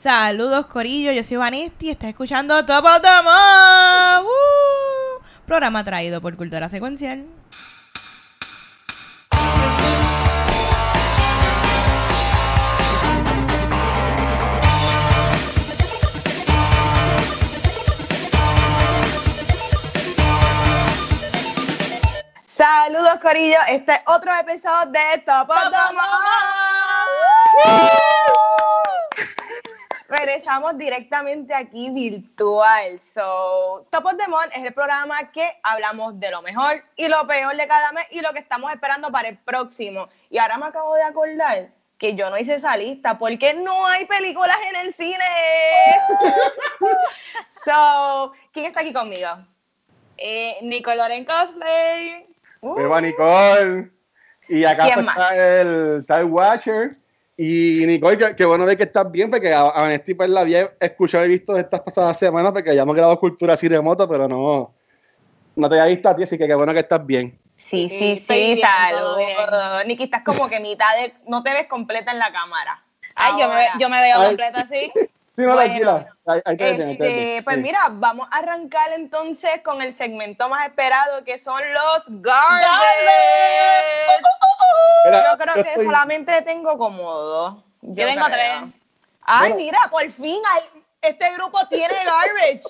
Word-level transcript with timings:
Saludos, 0.00 0.64
Corillo. 0.64 1.12
Yo 1.12 1.22
soy 1.22 1.36
Vanesti 1.36 1.88
y 1.88 1.90
estás 1.90 2.08
escuchando 2.08 2.64
Top 2.64 2.82
of 2.86 3.02
the 3.02 3.22
Month. 3.22 4.24
¡Woo! 4.24 5.22
Programa 5.44 5.84
traído 5.84 6.22
por 6.22 6.38
Cultura 6.38 6.70
Secuencial. 6.70 7.26
Saludos, 22.46 23.20
Corillo. 23.20 23.58
Este 23.68 23.92
es 23.92 24.00
otro 24.06 24.32
episodio 24.32 24.92
de 24.92 25.18
Top 25.26 25.50
of 25.50 25.58
the 25.64 25.92
Month. 25.92 26.30
Regresamos 30.10 30.76
directamente 30.76 31.54
aquí 31.54 31.88
virtual. 31.88 32.98
So, 32.98 33.86
Top 33.90 34.04
of 34.06 34.16
the 34.16 34.26
Month 34.26 34.50
es 34.52 34.64
el 34.64 34.74
programa 34.74 35.30
que 35.30 35.48
hablamos 35.62 36.18
de 36.18 36.32
lo 36.32 36.42
mejor 36.42 36.82
y 36.96 37.06
lo 37.06 37.24
peor 37.28 37.56
de 37.56 37.68
cada 37.68 37.92
mes 37.92 38.06
y 38.10 38.20
lo 38.20 38.32
que 38.32 38.40
estamos 38.40 38.72
esperando 38.72 39.12
para 39.12 39.28
el 39.28 39.38
próximo. 39.38 40.08
Y 40.28 40.38
ahora 40.38 40.58
me 40.58 40.66
acabo 40.66 40.96
de 40.96 41.04
acordar 41.04 41.68
que 41.96 42.16
yo 42.16 42.28
no 42.28 42.36
hice 42.36 42.56
esa 42.56 42.76
lista 42.76 43.20
porque 43.20 43.54
no 43.54 43.86
hay 43.86 44.04
películas 44.06 44.56
en 44.70 44.84
el 44.84 44.92
cine. 44.92 45.24
so, 47.64 48.32
¿quién 48.52 48.66
está 48.66 48.80
aquí 48.80 48.92
conmigo? 48.92 49.28
Eh, 50.16 50.58
Nicole 50.62 51.14
en 51.14 51.24
Cosplay. 51.24 52.26
Uh, 52.62 52.80
Eva 52.80 53.00
Nicole. 53.00 53.90
Y 54.48 54.64
acá 54.64 54.86
¿Quién 54.86 55.04
pues, 55.04 55.16
está 55.16 55.36
el 55.36 56.04
Time 56.04 56.24
Watcher. 56.24 56.90
Y 57.42 57.86
Nicole, 57.86 58.18
qué, 58.18 58.36
qué 58.36 58.44
bueno 58.44 58.66
ver 58.66 58.76
que 58.76 58.82
estás 58.82 59.10
bien, 59.10 59.30
porque 59.30 59.50
a, 59.50 59.62
a 59.62 59.80
Vanesti 59.80 60.12
pues, 60.12 60.28
la 60.28 60.42
había 60.42 60.74
escuchado 60.78 61.24
y 61.24 61.30
visto 61.30 61.56
estas 61.56 61.80
pasadas 61.80 62.18
semanas, 62.18 62.52
porque 62.52 62.76
ya 62.76 62.82
hemos 62.82 62.94
grabado 62.94 63.18
cultura 63.18 63.54
así 63.54 63.66
de 63.66 63.80
moto, 63.80 64.06
pero 64.06 64.28
no, 64.28 64.74
no 65.56 65.68
te 65.70 65.80
había 65.80 65.86
visto 65.86 66.10
a 66.10 66.14
ti, 66.14 66.24
así 66.24 66.36
que 66.36 66.46
qué 66.46 66.54
bueno 66.54 66.74
que 66.74 66.80
estás 66.80 67.06
bien. 67.06 67.40
Sí, 67.56 67.88
Sí, 67.88 67.98
sí, 67.98 68.12
estoy 68.12 68.36
sí, 68.36 68.54
bien, 68.56 68.68
saludos. 68.68 69.86
Niki, 69.86 70.02
estás 70.02 70.22
como 70.22 70.50
que 70.50 70.60
mitad 70.60 70.94
de. 70.96 71.14
No 71.28 71.42
te 71.42 71.50
ves 71.52 71.66
completa 71.66 72.12
en 72.12 72.18
la 72.18 72.30
cámara. 72.30 72.84
Ay, 73.14 73.32
yo 73.40 73.48
me, 73.48 73.68
yo 73.78 73.88
me 73.88 74.02
veo 74.02 74.20
Ay. 74.20 74.26
completa 74.28 74.60
así. 74.60 74.92
Sí, 75.40 75.46
no, 75.46 75.54
Bueno, 75.54 75.64
tranquila. 75.70 76.06
Ahí, 76.26 76.40
ahí 76.44 76.56
te 76.56 76.64
ven, 76.64 76.82
ahí 76.88 76.98
te 76.98 77.04
ven. 77.06 77.18
Este, 77.18 77.42
pues 77.42 77.56
Sí. 77.56 77.62
mira, 77.62 77.80
vamos 77.90 78.28
a 78.30 78.38
arrancar 78.38 78.92
entonces 78.92 79.50
con 79.64 79.80
el 79.82 79.92
segmento 79.92 80.48
más 80.48 80.66
esperado 80.66 81.24
que 81.24 81.38
son 81.38 81.60
los 81.72 82.20
garbage. 82.20 82.66
Mira, 85.06 85.24
Yo 85.32 85.38
creo 85.38 85.54
yo 85.56 85.62
que 85.64 85.70
estoy- 85.70 85.84
solamente 85.86 86.42
tengo 86.42 86.76
como 86.76 87.12
dos. 87.14 87.64
Yo 87.82 88.06
tengo 88.06 88.26
creo. 88.26 88.36
tres. 88.36 88.52
Ay, 89.22 89.40
Bueno. 89.52 89.56
mira, 89.56 89.78
por 89.90 90.10
fin 90.10 90.40
hay- 90.54 90.82
este 91.02 91.32
grupo 91.34 91.58
tiene 91.68 91.94
garbage. 92.04 92.62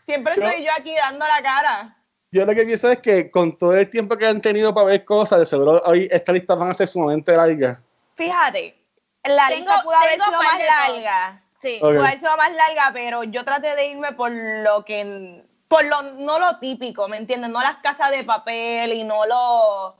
Siempre 0.00 0.34
soy 0.36 0.64
yo 0.64 0.70
aquí 0.76 0.94
dando 0.96 1.26
la 1.26 1.42
cara. 1.42 1.96
Yo 2.30 2.44
lo 2.44 2.54
que 2.54 2.64
pienso 2.64 2.90
es 2.90 2.98
que 2.98 3.30
con 3.30 3.56
todo 3.56 3.74
el 3.74 3.88
tiempo 3.88 4.16
que 4.16 4.26
han 4.26 4.40
tenido 4.40 4.74
para 4.74 4.86
ver 4.88 5.04
cosas, 5.04 5.38
de 5.38 5.46
seguro 5.46 5.80
hoy 5.84 6.08
esta 6.10 6.32
lista 6.32 6.54
van 6.54 6.70
a 6.70 6.74
ser 6.74 6.88
sumamente 6.88 7.36
largas. 7.36 7.78
Fíjate, 8.16 8.76
la 9.24 9.48
Tengo- 9.48 9.66
lista 9.70 9.82
pudo 9.82 9.94
haber 9.94 10.20
sido 10.20 10.32
más 10.32 10.58
larga. 10.58 11.40
Sí. 11.64 11.76
Ok. 11.80 11.90
pudo 11.92 12.04
haber 12.04 12.18
sido 12.18 12.36
más 12.36 12.50
larga, 12.52 12.90
pero 12.92 13.24
yo 13.24 13.44
traté 13.44 13.74
de 13.74 13.86
irme 13.86 14.12
por 14.12 14.30
lo 14.30 14.84
que, 14.84 15.42
por 15.66 15.84
lo, 15.86 16.02
no 16.02 16.38
lo 16.38 16.58
típico, 16.58 17.08
¿me 17.08 17.16
entiendes? 17.16 17.50
No 17.50 17.60
las 17.62 17.76
casas 17.78 18.10
de 18.10 18.22
papel 18.22 18.92
y 18.92 19.02
no 19.02 19.24
lo, 19.26 19.96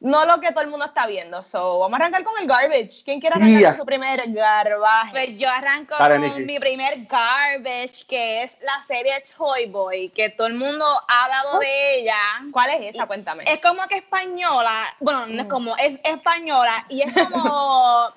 no 0.00 0.24
lo 0.26 0.40
que 0.40 0.50
todo 0.52 0.62
el 0.62 0.70
mundo 0.70 0.86
está 0.86 1.06
viendo. 1.06 1.42
So, 1.42 1.80
vamos 1.80 1.94
a 1.98 2.02
arrancar 2.02 2.22
con 2.24 2.40
el 2.40 2.46
garbage. 2.48 3.02
¿Quién 3.04 3.20
quiere 3.20 3.34
arrancar 3.36 3.58
Yeah. 3.60 3.70
con 3.70 3.78
su 3.80 3.86
primer 3.86 4.22
garbaje? 4.32 5.10
Pues 5.10 5.38
yo 5.38 5.48
arranco 5.50 5.96
Dale, 5.98 6.16
con 6.16 6.22
Nikki. 6.38 6.44
mi 6.44 6.58
primer 6.60 7.04
garbage, 7.06 8.04
que 8.08 8.42
es 8.44 8.58
la 8.62 8.82
serie 8.86 9.22
Toy 9.36 9.66
Boy, 9.66 10.08
que 10.10 10.28
todo 10.30 10.46
el 10.46 10.54
mundo 10.54 10.84
ha 11.08 11.24
hablado 11.24 11.58
de 11.58 12.00
ella. 12.00 12.18
¿Cuál 12.52 12.70
es 12.80 12.94
esa? 12.94 13.06
Cuéntame. 13.06 13.44
Es 13.46 13.60
como 13.60 13.82
que 13.88 13.96
española, 13.96 14.84
bueno, 15.00 15.26
no 15.26 15.40
es 15.42 15.46
Mm. 15.46 15.50
como, 15.50 15.76
es 15.78 16.00
española 16.04 16.84
y 16.88 17.02
es 17.02 17.12
como 17.12 18.08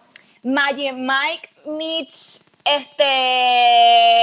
Magic 0.44 0.94
Mike 0.96 1.50
meets 1.66 2.44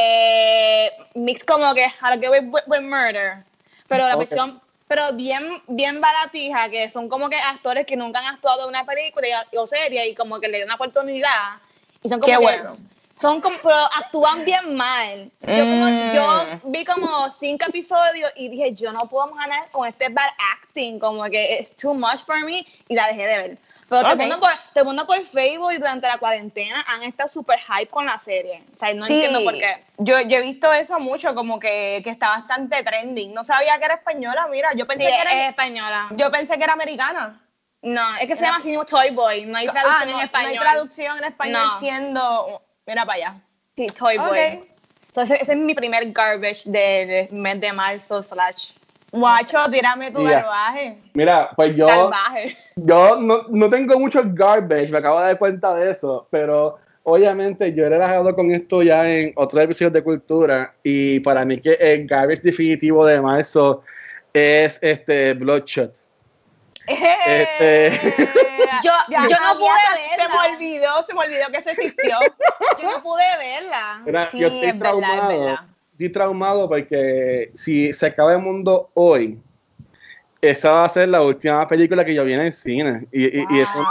este 0.02 0.92
mix 1.14 1.44
como 1.44 1.72
que 1.74 1.86
to 2.00 2.18
Get 2.18 2.26
Away 2.26 2.40
with, 2.40 2.62
with 2.66 2.80
Murder, 2.80 3.44
pero 3.88 4.06
la 4.08 4.16
versión 4.16 4.60
pero 4.88 5.12
bien 5.14 5.62
bien 5.68 6.00
baratija 6.00 6.68
que 6.68 6.90
son 6.90 7.08
como 7.08 7.30
que 7.30 7.36
actores 7.36 7.86
que 7.86 7.96
nunca 7.96 8.18
han 8.18 8.34
actuado 8.34 8.64
en 8.64 8.68
una 8.70 8.84
película 8.84 9.46
o 9.56 9.66
serie 9.66 10.08
y 10.08 10.14
como 10.14 10.38
que 10.40 10.48
le 10.48 10.58
dan 10.58 10.66
una 10.68 10.74
oportunidad 10.74 11.56
y 12.02 12.08
son 12.08 12.20
como 12.20 12.30
Qué 12.32 12.38
que- 12.38 12.42
bueno. 12.42 12.76
son 13.18 13.40
como 13.40 13.56
pero 13.58 13.76
actúan 13.96 14.44
bien 14.44 14.74
mal. 14.74 15.30
Yo, 15.42 15.62
como, 15.64 15.84
Mm. 15.86 16.10
yo 16.12 16.44
vi 16.64 16.84
como 16.84 17.30
cinco 17.30 17.66
episodios 17.68 18.32
y 18.34 18.48
dije, 18.48 18.72
yo 18.74 18.90
no 18.90 19.00
puedo 19.08 19.32
ganar 19.34 19.68
con 19.70 19.86
este 19.86 20.08
bad 20.08 20.28
acting, 20.60 20.98
como 20.98 21.22
que 21.24 21.58
es 21.58 21.76
too 21.76 21.94
much 21.94 22.24
for 22.26 22.40
me 22.44 22.66
y 22.88 22.94
la 22.96 23.06
dejé 23.08 23.26
de 23.26 23.38
ver. 23.38 23.58
Pero 23.92 24.02
todo, 24.04 24.12
Ok. 24.14 24.20
el 24.20 24.28
mundo 24.28 24.40
por, 24.40 24.50
todo 24.50 24.80
el 24.80 24.84
mundo 24.84 25.06
por 25.06 25.26
Facebook 25.26 25.72
y 25.72 25.76
durante 25.76 26.08
la 26.08 26.16
cuarentena 26.16 26.82
han 26.88 27.02
estado 27.02 27.28
súper 27.28 27.58
hype 27.60 27.88
con 27.88 28.06
la 28.06 28.18
serie. 28.18 28.62
O 28.74 28.78
sea, 28.78 28.94
no 28.94 29.04
Sí, 29.06 29.12
entiendo 29.14 29.44
por 29.44 29.52
qué. 29.54 29.84
Yo, 29.98 30.18
yo 30.22 30.38
he 30.38 30.40
visto 30.40 30.72
eso 30.72 30.98
mucho, 30.98 31.34
como 31.34 31.60
que, 31.60 32.00
que 32.02 32.08
está 32.10 32.28
bastante 32.28 32.82
trending. 32.82 33.34
No 33.34 33.44
sabía 33.44 33.78
que 33.78 33.84
era 33.84 33.94
española, 33.94 34.48
mira, 34.50 34.72
yo 34.74 34.86
pensé 34.86 35.04
Sí, 35.04 35.12
que 35.14 35.20
era, 35.20 35.42
es 35.44 35.50
española. 35.50 36.08
yo 36.12 36.30
pensé 36.30 36.56
que 36.56 36.64
era 36.64 36.72
americana. 36.72 37.38
No, 37.82 38.14
es 38.16 38.26
que 38.26 38.34
se 38.36 38.44
Era- 38.44 38.58
llama 38.58 38.58
así 38.60 38.90
Toy 38.90 39.10
Boy, 39.10 39.44
no 39.44 39.58
hay 39.58 39.66
traducción 39.68 39.94
Ah, 40.00 40.04
no, 40.04 40.10
en 40.12 40.16
no 40.16 40.22
español. 40.22 40.50
hay 40.52 40.58
traducción 40.58 41.18
en 41.18 41.24
español 41.24 41.62
No. 41.66 41.78
siendo. 41.80 42.62
Mira 42.86 43.04
para 43.04 43.16
allá. 43.16 43.34
Sí, 43.76 43.86
Toy 43.88 44.16
Boy. 44.16 44.64
Entonces, 45.08 45.38
ese 45.42 45.52
es 45.52 45.58
mi 45.58 45.74
primer 45.74 46.10
garbage 46.12 46.62
del 46.64 47.28
mes 47.30 47.60
de 47.60 47.72
marzo 47.74 48.22
slash 48.22 48.70
Guacho, 49.12 49.58
tírame 49.70 50.10
tu 50.10 50.22
Ya. 50.22 50.40
garbaje. 50.40 50.98
Mira, 51.12 51.50
pues 51.54 51.76
yo, 51.76 52.10
yo 52.76 53.16
no, 53.16 53.42
no 53.50 53.68
tengo 53.70 53.98
mucho 53.98 54.22
garbage, 54.24 54.88
me 54.90 54.98
acabo 54.98 55.20
de 55.20 55.26
dar 55.26 55.38
cuenta 55.38 55.74
de 55.74 55.90
eso, 55.90 56.26
pero 56.30 56.78
obviamente 57.04 57.72
yo 57.74 57.84
he 57.84 57.88
relajado 57.90 58.34
con 58.34 58.50
esto 58.50 58.82
ya 58.82 59.06
en 59.08 59.32
otros 59.36 59.62
episodios 59.64 59.92
de 59.92 60.02
cultura 60.02 60.74
y 60.82 61.20
para 61.20 61.44
mí 61.44 61.60
que 61.60 61.72
el 61.74 62.06
garbage 62.06 62.40
definitivo 62.42 63.04
de 63.04 63.20
marzo 63.20 63.82
es 64.32 64.78
este 64.82 65.34
Bloodshot. 65.34 65.94
Este- 66.86 67.90
Yo- 68.82 68.90
Ya, 69.08 69.28
yo 69.28 69.36
no 69.40 69.58
pude 69.58 69.68
Se 70.10 70.16
verla. 70.16 70.34
me 70.48 70.54
olvidó, 70.54 71.06
se 71.06 71.14
me 71.14 71.20
olvidó 71.20 71.46
que 71.52 71.58
eso 71.58 71.70
existió. 71.70 72.16
Yo 72.82 72.90
no 72.90 73.02
pude 73.02 73.22
verla. 73.38 74.28
Sí, 74.30 74.38
yo 74.38 74.48
estoy 74.48 74.68
es 74.70 74.78
verdad, 74.78 75.30
es 75.30 75.38
verdad. 75.38 75.58
Estoy 76.02 76.12
traumado 76.14 76.68
porque 76.68 77.50
si 77.54 77.92
se 77.92 78.06
acaba 78.06 78.32
el 78.32 78.40
mundo 78.40 78.90
hoy, 78.94 79.38
esa 80.40 80.72
va 80.72 80.84
a 80.84 80.88
ser 80.88 81.08
la 81.08 81.22
última 81.22 81.64
película 81.68 82.04
que 82.04 82.12
yo 82.12 82.24
vi 82.24 82.32
en 82.32 82.40
el 82.40 82.52
cine. 82.52 83.06
Y, 83.12 83.26
y- 83.26 83.46
y 83.48 83.60
eso, 83.60 83.84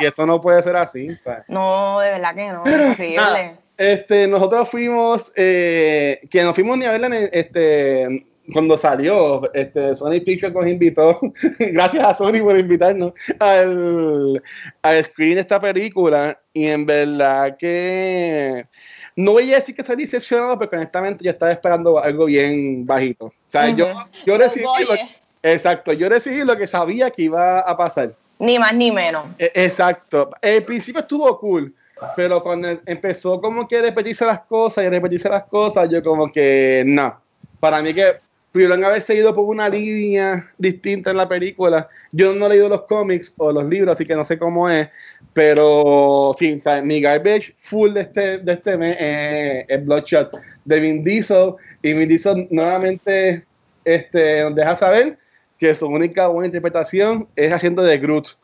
y 0.00 0.04
eso 0.06 0.24
no 0.24 0.40
puede 0.40 0.62
ser 0.62 0.76
así. 0.76 1.08
¿sabes? 1.16 1.42
No, 1.48 1.98
de 1.98 2.10
verdad 2.12 2.34
que 2.36 2.46
no, 2.52 2.64
es 2.64 2.78
horrible. 2.92 3.54
este, 3.76 4.28
nosotros 4.28 4.68
fuimos, 4.70 5.32
eh, 5.36 6.20
que 6.30 6.44
no 6.44 6.54
fuimos 6.54 6.78
ni 6.78 6.84
a 6.84 6.92
verla 6.92 7.08
en 7.08 7.12
el- 7.14 7.30
este, 7.32 8.26
cuando 8.52 8.78
salió, 8.78 9.52
este, 9.52 9.92
Sony 9.96 10.20
Pictures 10.24 10.54
nos 10.54 10.68
invitó, 10.68 11.18
gracias 11.58 12.04
a 12.04 12.14
Sony 12.14 12.44
por 12.44 12.56
invitarnos 12.56 13.12
al, 13.40 14.40
al 14.82 15.04
screen 15.04 15.38
esta 15.38 15.58
película 15.58 16.40
y 16.52 16.66
en 16.66 16.86
verdad 16.86 17.56
que 17.58 18.66
no 19.16 19.32
voy 19.32 19.52
a 19.52 19.56
decir 19.56 19.74
que 19.74 19.82
salí 19.82 20.04
decepcionado 20.04 20.58
porque 20.58 20.76
honestamente 20.76 21.24
yo 21.24 21.30
estaba 21.30 21.50
esperando 21.50 21.98
algo 21.98 22.26
bien 22.26 22.86
bajito. 22.86 23.26
O 23.26 23.32
sea, 23.48 23.68
yo, 23.70 23.88
yo 24.26 24.36
recibí 24.36 24.64
lo, 24.64 24.94
exacto, 25.42 25.92
yo 25.94 26.08
recibí 26.08 26.44
lo 26.44 26.56
que 26.56 26.66
sabía 26.66 27.10
que 27.10 27.22
iba 27.22 27.60
a 27.60 27.76
pasar. 27.76 28.12
Ni 28.38 28.58
más 28.58 28.74
ni 28.74 28.92
menos. 28.92 29.24
E- 29.38 29.50
Exacto. 29.54 30.30
El 30.42 30.62
principio 30.64 31.00
estuvo 31.00 31.38
cool, 31.38 31.74
pero 32.14 32.42
cuando 32.42 32.68
em- 32.68 32.80
empezó 32.84 33.40
como 33.40 33.66
que 33.66 33.80
repetirse 33.80 34.26
las 34.26 34.40
cosas 34.40 34.84
y 34.84 34.88
repetirse 34.90 35.30
las 35.30 35.44
cosas, 35.44 35.88
yo 35.88 36.02
como 36.02 36.30
que 36.30 36.82
no. 36.86 37.18
Para 37.58 37.80
mí 37.80 37.94
que 37.94 38.16
pudieron 38.56 38.82
haber 38.86 39.02
seguido 39.02 39.34
por 39.34 39.44
una 39.44 39.68
línea 39.68 40.50
distinta 40.56 41.10
en 41.10 41.18
la 41.18 41.28
película. 41.28 41.90
Yo 42.10 42.34
no 42.34 42.46
he 42.46 42.48
leído 42.48 42.70
los 42.70 42.84
cómics 42.84 43.34
o 43.36 43.52
los 43.52 43.66
libros, 43.66 43.92
así 43.92 44.06
que 44.06 44.14
no 44.14 44.24
sé 44.24 44.38
cómo 44.38 44.66
es, 44.70 44.88
pero 45.34 46.32
sí, 46.38 46.54
o 46.58 46.62
sea, 46.62 46.80
mi 46.80 47.02
garbage 47.02 47.54
full 47.60 47.92
de 47.92 48.00
este, 48.00 48.38
de 48.38 48.52
este 48.54 48.78
mes 48.78 48.96
es, 48.98 49.66
es 49.68 49.84
Bloodshot 49.84 50.40
de 50.64 50.80
Vin 50.80 51.04
Diesel 51.04 51.52
y 51.82 51.92
Vin 51.92 52.08
Diesel 52.08 52.48
nuevamente 52.50 53.44
este, 53.84 54.44
nos 54.44 54.54
deja 54.54 54.74
saber 54.74 55.18
que 55.58 55.74
su 55.74 55.86
única 55.86 56.28
buena 56.28 56.46
interpretación 56.46 57.28
es 57.36 57.52
haciendo 57.52 57.82
de 57.82 57.98
Groot. 57.98 58.38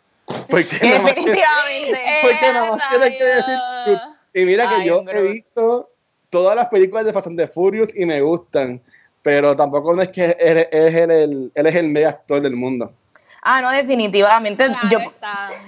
Porque 0.50 0.76
nada 0.82 1.00
más 1.00 1.15
que- 1.15 1.20
Definitivamente. 1.20 2.00
porque 2.23 2.53
nada 2.53 2.70
más 2.73 2.91
tiene 2.91 3.17
que 3.17 3.25
decir 3.25 3.55
Groot. 3.87 4.00
Y 4.35 4.44
mira 4.44 4.69
que 4.69 4.75
Ay, 4.75 4.88
yo 4.88 5.03
he 5.11 5.23
visto 5.23 5.88
todas 6.29 6.55
las 6.55 6.69
películas 6.69 7.06
de 7.06 7.15
Fast 7.15 7.29
and 7.29 7.38
the 7.38 7.47
Furious 7.47 7.97
y 7.97 8.05
me 8.05 8.20
gustan, 8.20 8.82
pero 9.22 9.54
tampoco 9.56 9.94
no 9.94 10.02
es 10.02 10.08
que 10.10 10.24
él, 10.38 10.69
él 10.70 10.86
es 10.88 10.94
el, 10.94 11.10
el- 11.10 11.52
él 11.54 11.66
es 11.66 11.74
el 11.74 11.88
mega 11.88 12.10
actor 12.10 12.40
del 12.40 12.56
mundo. 12.56 12.92
Ah, 13.42 13.60
no, 13.60 13.70
definitivamente. 13.70 14.66
Claro 14.66 14.88
yo, 14.88 14.98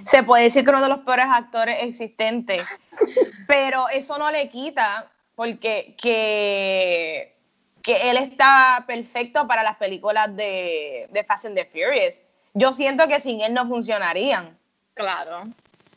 se 0.05 0.23
puede 0.23 0.45
decir 0.45 0.63
que 0.65 0.71
uno 0.71 0.81
de 0.83 0.89
los 0.89 0.99
peores 1.01 1.27
actores 1.29 1.79
existentes. 1.83 2.81
pero 3.49 3.89
eso 3.89 4.17
no 4.19 4.31
le 4.31 4.49
quita 4.49 5.11
porque 5.35 5.97
que, 6.01 7.35
que 7.83 8.11
él 8.11 8.17
está 8.17 8.85
perfecto 8.87 9.47
para 9.49 9.63
las 9.63 9.77
películas 9.77 10.35
de, 10.37 11.09
de 11.11 11.25
Fast 11.25 11.47
and 11.47 11.57
the 11.57 11.65
Furious. 11.67 12.21
Yo 12.55 12.73
siento 12.73 13.09
que 13.09 13.19
sin 13.21 13.41
él 13.41 13.53
no 13.53 13.67
funcionarían. 13.67 14.57
Claro. 14.95 15.45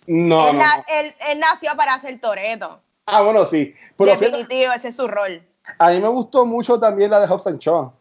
No, 0.08 0.50
él, 0.50 0.54
no, 0.58 0.60
na- 0.60 0.78
no. 0.78 0.84
él- 0.88 1.14
él 1.30 1.40
nació 1.40 1.76
para 1.76 1.94
hacer 1.94 2.20
Toreto. 2.20 2.82
Ah, 3.06 3.22
bueno, 3.22 3.46
sí. 3.46 3.74
Pero 3.98 4.18
fíjate, 4.18 4.26
Definitivo, 4.38 4.74
ese 4.74 4.88
es 4.90 4.96
su 4.96 5.08
rol. 5.08 5.42
A 5.78 5.90
mí 5.90 6.00
me 6.00 6.08
gustó 6.08 6.46
mucho 6.46 6.80
también 6.80 7.12
la 7.12 7.20
de 7.20 7.28
Hobbs 7.28 7.48
and 7.48 7.60
Shaw. 7.60 7.92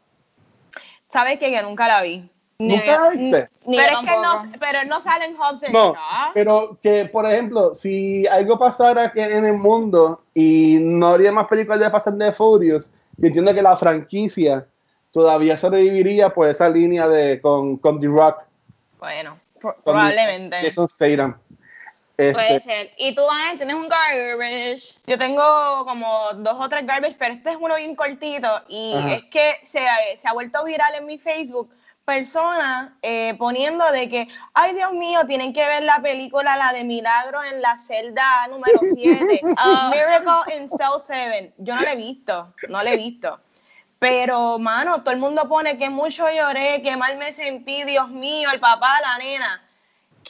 ¿Sabes 1.08 1.38
qué? 1.38 1.50
Que 1.50 1.62
nunca 1.62 1.86
la 1.88 2.02
vi. 2.02 2.28
Ni 2.58 2.76
¿Nunca 2.76 3.00
la 3.00 3.08
viste? 3.10 3.50
Ni 3.66 3.76
pero, 3.76 4.00
es 4.00 4.06
que 4.08 4.16
no, 4.16 4.52
pero 4.58 4.84
no 4.86 5.00
sale 5.02 5.26
en 5.26 5.36
Hobbs 5.36 5.62
and 5.64 5.72
No, 5.74 5.92
Shaw. 5.92 6.30
pero 6.32 6.78
que, 6.82 7.04
por 7.04 7.26
ejemplo, 7.26 7.74
si 7.74 8.26
algo 8.26 8.58
pasara 8.58 9.12
que 9.12 9.22
en 9.22 9.44
el 9.44 9.52
mundo 9.54 10.20
y 10.32 10.78
no 10.80 11.08
habría 11.08 11.32
más 11.32 11.46
películas 11.46 11.80
de 11.80 11.90
Fast 11.90 12.08
and 12.08 12.20
the 12.20 12.32
Furious, 12.32 12.90
yo 13.18 13.26
entiendo 13.28 13.52
que 13.54 13.62
la 13.62 13.76
franquicia 13.76 14.66
todavía 15.10 15.58
sobreviviría 15.58 16.30
por 16.32 16.48
esa 16.48 16.68
línea 16.68 17.06
de 17.08 17.40
con, 17.40 17.76
con 17.76 18.00
The 18.00 18.06
Rock. 18.06 18.38
Bueno, 18.98 19.38
pro- 19.60 19.74
con 19.74 19.82
probablemente. 19.84 20.56
Jason 20.62 20.88
Statham. 20.88 21.36
Este, 22.18 22.32
Puede 22.32 22.60
ser. 22.60 22.92
Y 22.96 23.14
tú, 23.14 23.22
tienes 23.58 23.74
un 23.74 23.88
garbage. 23.88 24.98
Yo 25.06 25.18
tengo 25.18 25.84
como 25.84 26.32
dos 26.36 26.56
o 26.58 26.68
tres 26.68 26.86
garbage, 26.86 27.16
pero 27.18 27.34
este 27.34 27.50
es 27.50 27.56
uno 27.60 27.76
bien 27.76 27.94
cortito 27.94 28.62
y 28.68 28.94
Ajá. 28.94 29.14
es 29.14 29.24
que 29.24 29.60
se, 29.64 29.86
se 30.16 30.26
ha 30.28 30.32
vuelto 30.32 30.64
viral 30.64 30.94
en 30.94 31.06
mi 31.06 31.18
Facebook 31.18 31.70
personas 32.06 32.92
eh, 33.02 33.34
poniendo 33.36 33.84
de 33.90 34.08
que, 34.08 34.28
ay 34.54 34.74
Dios 34.74 34.92
mío, 34.92 35.26
tienen 35.26 35.52
que 35.52 35.66
ver 35.66 35.82
la 35.82 36.00
película, 36.00 36.56
la 36.56 36.72
de 36.72 36.84
Milagro 36.84 37.42
en 37.42 37.60
la 37.60 37.78
celda 37.78 38.46
número 38.48 38.80
7, 38.94 39.40
Ah. 39.58 39.90
Miracle 39.92 40.56
in 40.56 40.68
Cell 40.68 41.00
7. 41.04 41.54
Yo 41.58 41.74
no 41.74 41.82
la 41.82 41.92
he 41.92 41.96
visto, 41.96 42.54
no 42.68 42.82
la 42.82 42.92
he 42.92 42.96
visto. 42.96 43.40
Pero, 43.98 44.58
mano, 44.58 45.00
todo 45.00 45.10
el 45.10 45.18
mundo 45.18 45.48
pone 45.48 45.76
que 45.78 45.90
mucho 45.90 46.30
lloré, 46.30 46.80
que 46.80 46.96
mal 46.96 47.16
me 47.16 47.32
sentí, 47.32 47.82
Dios 47.82 48.08
mío, 48.08 48.50
el 48.52 48.60
papá, 48.60 49.00
la 49.00 49.18
nena. 49.18 49.65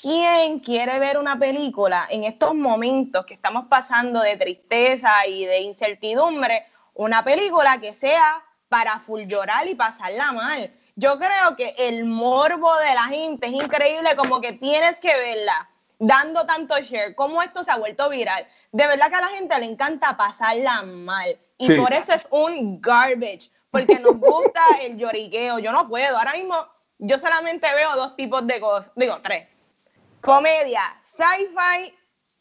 ¿Quién 0.01 0.61
quiere 0.61 0.99
ver 0.99 1.17
una 1.17 1.39
película 1.39 2.07
en 2.11 2.25
estos 2.25 2.55
momentos 2.55 3.25
que 3.25 3.33
estamos 3.33 3.65
pasando 3.67 4.21
de 4.21 4.37
tristeza 4.37 5.27
y 5.27 5.47
de 5.47 5.61
incertidumbre? 5.61 6.67
Una 6.93 7.25
película 7.25 7.81
que 7.81 7.95
sea 7.95 8.45
para 8.69 8.99
full 9.01 9.23
llorar 9.23 9.67
y 9.69 9.75
pasarla 9.75 10.33
mal. 10.33 10.71
Yo 10.97 11.19
creo 11.19 11.57
que 11.57 11.75
el 11.79 12.05
morbo 12.05 12.77
de 12.77 12.95
la 12.95 13.05
gente 13.05 13.47
es 13.47 13.55
increíble, 13.55 14.15
como 14.17 14.43
que 14.43 14.53
tienes 14.53 15.01
que 15.01 15.09
verla, 15.17 15.71
dando 15.99 16.45
tanto 16.45 16.79
share, 16.81 17.15
como 17.15 17.43
esto 17.43 17.65
se 17.65 17.71
ha 17.71 17.79
vuelto 17.79 18.11
viral. 18.11 18.47
De 18.73 18.87
verdad 18.87 19.09
que 19.09 19.15
a 19.15 19.21
la 19.23 19.29
gente 19.29 19.59
le 19.59 19.65
encanta 19.65 20.15
pasarla 20.15 20.83
mal. 20.83 21.39
Y 21.57 21.69
Sí. 21.69 21.75
por 21.77 21.95
eso 21.95 22.13
es 22.13 22.29
un 22.31 22.83
garbage, 22.83 23.51
porque 23.71 23.99
nos 23.99 24.19
gusta 24.19 24.61
el 24.83 24.99
lloriqueo. 24.99 25.59
Yo 25.59 25.73
no 25.73 25.89
puedo. 25.89 26.19
Ahora 26.19 26.35
mismo 26.35 26.55
yo 26.99 27.19
solamente 27.19 27.67
veo 27.75 27.97
dos 27.97 28.15
tipos 28.15 28.47
de 28.47 28.61
cosas, 28.61 28.93
digo 28.95 29.19
tres 29.23 29.56
comedia, 30.27 30.83
sci-fi 31.03 31.95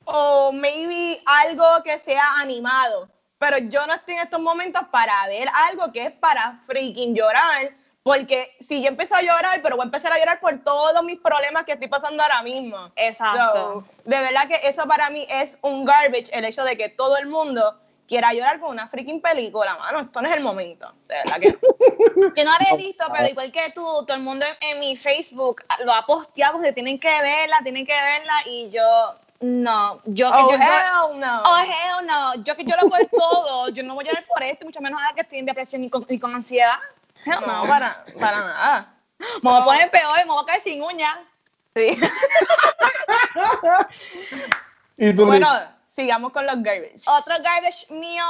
o 0.05 0.51
maybe 0.51 1.21
algo 1.25 1.83
que 1.83 1.99
sea 1.99 2.39
animado. 2.39 3.07
Pero 3.37 3.59
yo 3.59 3.85
no 3.85 3.93
estoy 3.93 4.15
en 4.15 4.21
estos 4.21 4.39
momentos 4.39 4.81
para 4.91 5.27
ver 5.27 5.47
algo 5.53 5.91
que 5.91 6.07
es 6.07 6.11
para 6.13 6.59
freaking 6.65 7.13
llorar. 7.15 7.69
Porque 8.01 8.55
si 8.59 8.81
yo 8.81 8.87
empiezo 8.87 9.15
a 9.15 9.21
llorar, 9.21 9.61
pero 9.63 9.75
voy 9.75 9.83
a 9.83 9.85
empezar 9.85 10.11
a 10.13 10.19
llorar 10.19 10.39
por 10.39 10.63
todos 10.63 11.03
mis 11.03 11.19
problemas 11.19 11.65
que 11.65 11.73
estoy 11.73 11.87
pasando 11.87 12.21
ahora 12.21 12.41
mismo. 12.43 12.91
Exacto. 12.95 13.85
So, 13.85 14.09
de 14.09 14.19
verdad 14.19 14.47
que 14.47 14.59
eso 14.63 14.87
para 14.87 15.09
mí 15.09 15.25
es 15.29 15.57
un 15.61 15.85
garbage, 15.85 16.29
el 16.31 16.45
hecho 16.45 16.63
de 16.63 16.77
que 16.77 16.89
todo 16.89 17.17
el 17.17 17.27
mundo 17.27 17.79
quiera 18.07 18.33
llorar 18.33 18.59
con 18.59 18.71
una 18.71 18.87
freaking 18.87 19.21
película, 19.21 19.77
mano. 19.77 20.01
Esto 20.01 20.21
no 20.21 20.29
es 20.29 20.35
el 20.35 20.43
momento. 20.43 20.91
De 21.07 21.15
verdad 21.15 21.37
que 21.39 21.51
no. 21.51 22.33
Yo 22.35 22.43
no 22.43 22.51
la 22.51 22.67
he 22.71 22.77
visto, 22.77 23.05
pero 23.11 23.27
igual 23.27 23.51
que 23.51 23.71
tú, 23.73 23.81
todo 23.81 24.13
el 24.13 24.21
mundo 24.21 24.45
en, 24.61 24.79
mi 24.79 24.95
Facebook 24.95 25.63
lo 25.83 25.93
ha 25.93 26.05
posteado 26.05 26.53
porque 26.53 26.73
tienen 26.73 26.99
que 26.99 27.21
verla, 27.21 27.59
tienen 27.63 27.85
que 27.85 27.93
verla 27.93 28.33
y 28.45 28.69
yo 28.69 29.15
no, 29.39 30.01
yo 30.05 30.31
que 30.31 30.37
Oh, 30.37 30.51
yo 30.51 30.57
hell 30.57 31.19
no. 31.19 31.43
Oh, 31.43 31.57
hell 31.57 32.05
no, 32.05 32.35
yo 32.43 32.55
que 32.55 32.63
yo 32.63 32.75
lo 32.81 32.89
por 32.89 33.05
todo, 33.07 33.69
yo 33.69 33.83
no 33.83 33.95
voy 33.95 34.05
a 34.05 34.09
llorar 34.09 34.25
por 34.25 34.43
esto, 34.43 34.65
mucho 34.65 34.81
menos 34.81 35.01
ahora 35.01 35.13
que 35.13 35.21
estoy 35.21 35.39
en 35.39 35.45
depresión 35.45 35.83
y 35.83 35.89
con, 35.89 36.05
y 36.09 36.19
con 36.19 36.33
ansiedad. 36.33 36.75
Hell 37.25 37.39
no, 37.45 37.63
no, 37.63 37.67
para, 37.67 38.03
para 38.19 38.37
nada. 38.37 38.93
me 39.19 39.49
voy 39.49 39.61
a 39.61 39.65
poner 39.65 39.91
peor, 39.91 40.17
me 40.17 40.25
voy 40.25 40.43
a 40.43 40.45
caer 40.45 40.61
sin 40.61 40.81
uñas. 40.81 41.15
Sí. 41.75 41.97
y 44.97 45.13
tú, 45.13 45.25
Bueno, 45.25 45.47
sigamos 45.95 46.33
con 46.33 46.45
los 46.45 46.61
garbage. 46.61 47.03
Otro 47.07 47.35
garbage 47.41 47.89
mío 47.89 48.23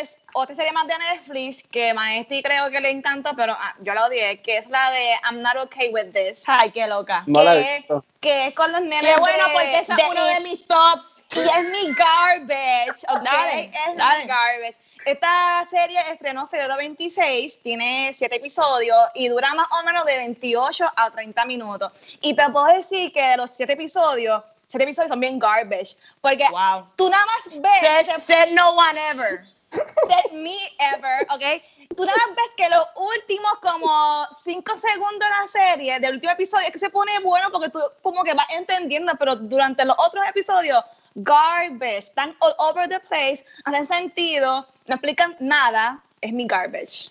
es 0.00 0.18
otra 0.32 0.56
serie 0.56 0.72
más 0.72 0.86
de 0.86 0.94
Netflix 0.96 1.62
que 1.62 1.92
Maestri 1.92 2.42
creo 2.42 2.70
que 2.70 2.80
le 2.80 2.88
encantó, 2.88 3.32
pero 3.36 3.54
ah, 3.58 3.74
yo 3.80 3.92
la 3.92 4.06
odié, 4.06 4.40
que 4.40 4.56
es 4.56 4.66
la 4.68 4.90
de 4.90 5.10
I'm 5.24 5.42
Not 5.42 5.56
Okay 5.66 5.90
With 5.92 6.12
This. 6.12 6.44
Ay, 6.46 6.70
qué 6.70 6.86
loca. 6.86 7.22
No 7.26 7.40
que, 7.40 7.84
que 8.20 8.46
es 8.46 8.54
con 8.54 8.72
los 8.72 8.80
nenes 8.80 9.02
Qué 9.02 9.20
bueno, 9.20 9.46
de, 9.46 9.52
porque 9.52 9.78
ese 9.80 9.92
es 9.92 10.10
uno 10.10 10.24
de 10.24 10.40
mis 10.40 10.66
tops. 10.66 11.24
Y 11.34 11.40
es 11.40 11.70
mi 11.70 11.92
garbage, 11.92 13.04
¿ok? 13.08 13.22
Dale, 13.22 13.60
es 13.64 13.96
dale. 13.96 14.22
mi 14.22 14.28
garbage. 14.28 14.76
Esta 15.04 15.64
serie 15.68 15.98
estrenó 16.12 16.46
febrero 16.46 16.76
26, 16.76 17.60
tiene 17.60 18.12
7 18.14 18.36
episodios 18.36 18.96
y 19.14 19.28
dura 19.28 19.52
más 19.52 19.66
o 19.72 19.84
menos 19.84 20.06
de 20.06 20.16
28 20.16 20.86
a 20.94 21.10
30 21.10 21.44
minutos. 21.44 21.92
Y 22.20 22.34
te 22.34 22.48
puedo 22.50 22.66
decir 22.66 23.12
que 23.12 23.20
de 23.20 23.36
los 23.36 23.50
7 23.50 23.72
episodios, 23.72 24.42
7 24.72 24.84
episodios 24.84 25.10
son 25.10 25.20
bien 25.20 25.38
garbage. 25.38 25.96
Porque 26.20 26.46
Wow. 26.50 26.88
tú 26.96 27.08
nada 27.10 27.24
más 27.26 27.60
ves, 27.62 27.80
Said, 27.80 28.20
said 28.20 28.48
no 28.52 28.70
one 28.72 28.98
ever. 28.98 29.46
said 29.72 30.32
me 30.32 30.56
ever, 30.94 31.26
¿ok? 31.30 31.62
Tú 31.96 32.04
nada 32.04 32.18
más 32.26 32.36
ves 32.36 32.50
que 32.56 32.68
los 32.70 32.86
últimos 32.96 33.52
como 33.60 34.26
5 34.42 34.78
segundos 34.78 35.20
de 35.20 35.28
la 35.28 35.46
serie, 35.46 36.00
del 36.00 36.14
último 36.14 36.32
episodio, 36.32 36.66
es 36.66 36.72
que 36.72 36.78
se 36.78 36.90
pone 36.90 37.12
bueno 37.20 37.50
porque 37.52 37.68
tú 37.68 37.80
como 38.02 38.24
que 38.24 38.34
vas 38.34 38.50
entendiendo, 38.52 39.12
pero 39.18 39.36
durante 39.36 39.84
los 39.84 39.96
otros 39.98 40.24
episodios, 40.26 40.82
garbage, 41.14 41.98
están 41.98 42.34
all 42.40 42.54
over 42.58 42.88
the 42.88 42.98
place, 43.00 43.44
hacen 43.64 43.86
sentido, 43.86 44.66
no 44.86 44.94
explican 44.94 45.36
nada, 45.40 46.02
es 46.22 46.32
mi 46.32 46.46
garbage. 46.46 47.10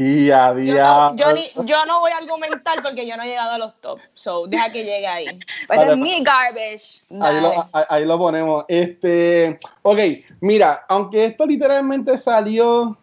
Y 0.00 0.30
a 0.30 0.54
Yo 0.54 0.74
no, 0.74 1.16
yo, 1.16 1.32
ni- 1.32 1.66
yo 1.66 1.84
no 1.86 1.98
voy 1.98 2.12
a 2.12 2.18
argumentar 2.18 2.80
porque 2.84 3.04
yo 3.04 3.16
no 3.16 3.24
he 3.24 3.26
llegado 3.26 3.50
a 3.52 3.58
los 3.58 3.80
tops. 3.80 4.02
So, 4.14 4.46
deja 4.46 4.70
que 4.70 4.84
llegue 4.84 5.06
ahí. 5.08 5.26
Pues 5.66 5.80
Vale, 5.80 5.92
es 5.92 5.98
mi 5.98 6.22
garbage. 6.22 7.02
Ahí 7.20 7.40
lo, 7.40 7.50
ahí- 7.72 7.84
ahí 7.88 8.04
lo 8.04 8.16
ponemos. 8.16 8.64
Este, 8.68 9.58
ok, 9.82 9.98
mira, 10.40 10.84
aunque 10.88 11.24
esto 11.24 11.44
literalmente 11.46 12.16
salió 12.16 12.96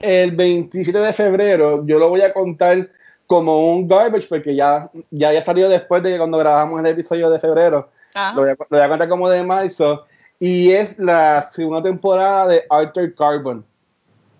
el 0.00 0.32
27 0.32 0.98
de 0.98 1.12
febrero, 1.12 1.86
yo 1.86 1.98
lo 2.00 2.08
voy 2.08 2.22
a 2.22 2.32
contar 2.32 2.88
como 3.26 3.70
un 3.72 3.86
garbage 3.86 4.26
porque 4.28 4.56
ya, 4.56 4.90
ya 5.10 5.28
había 5.28 5.40
salido 5.40 5.68
después 5.68 6.02
de 6.02 6.18
cuando 6.18 6.36
grabamos 6.38 6.80
el 6.80 6.86
episodio 6.86 7.30
de 7.30 7.38
febrero. 7.38 7.90
Lo 8.34 8.42
voy, 8.42 8.50
a, 8.50 8.54
lo 8.54 8.66
voy 8.68 8.80
a 8.80 8.88
contar 8.88 9.08
como 9.08 9.28
de 9.28 9.42
marzo. 9.44 10.04
Y 10.40 10.72
es 10.72 10.98
la 10.98 11.42
segunda 11.42 11.80
temporada 11.80 12.48
de 12.48 12.64
Arthur 12.68 13.14
Carbon. 13.14 13.64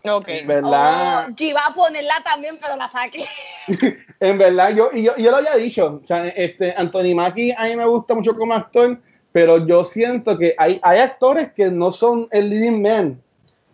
Ok. 0.06 0.28
En 0.28 0.46
verdad, 0.46 1.26
Oh, 1.28 1.34
yo 1.34 1.46
iba 1.46 1.60
a 1.66 1.74
ponerla 1.74 2.22
también, 2.22 2.58
pero 2.60 2.76
la 2.76 2.88
saqué. 2.88 3.24
en 4.20 4.38
verdad, 4.38 4.74
yo, 4.74 4.90
y 4.92 5.02
yo, 5.02 5.16
yo 5.16 5.30
lo 5.30 5.38
había 5.38 5.56
dicho. 5.56 6.00
O 6.02 6.06
sea, 6.06 6.28
este, 6.28 6.74
Anthony 6.76 7.14
Mackie 7.14 7.54
a 7.56 7.64
mí 7.64 7.76
me 7.76 7.86
gusta 7.86 8.14
mucho 8.14 8.36
como 8.36 8.52
actor, 8.52 8.98
pero 9.32 9.66
yo 9.66 9.82
siento 9.84 10.36
que 10.36 10.54
hay, 10.58 10.78
hay 10.82 10.98
actores 10.98 11.52
que 11.52 11.70
no 11.70 11.90
son 11.90 12.28
el 12.32 12.50
leading 12.50 12.82
man, 12.82 13.22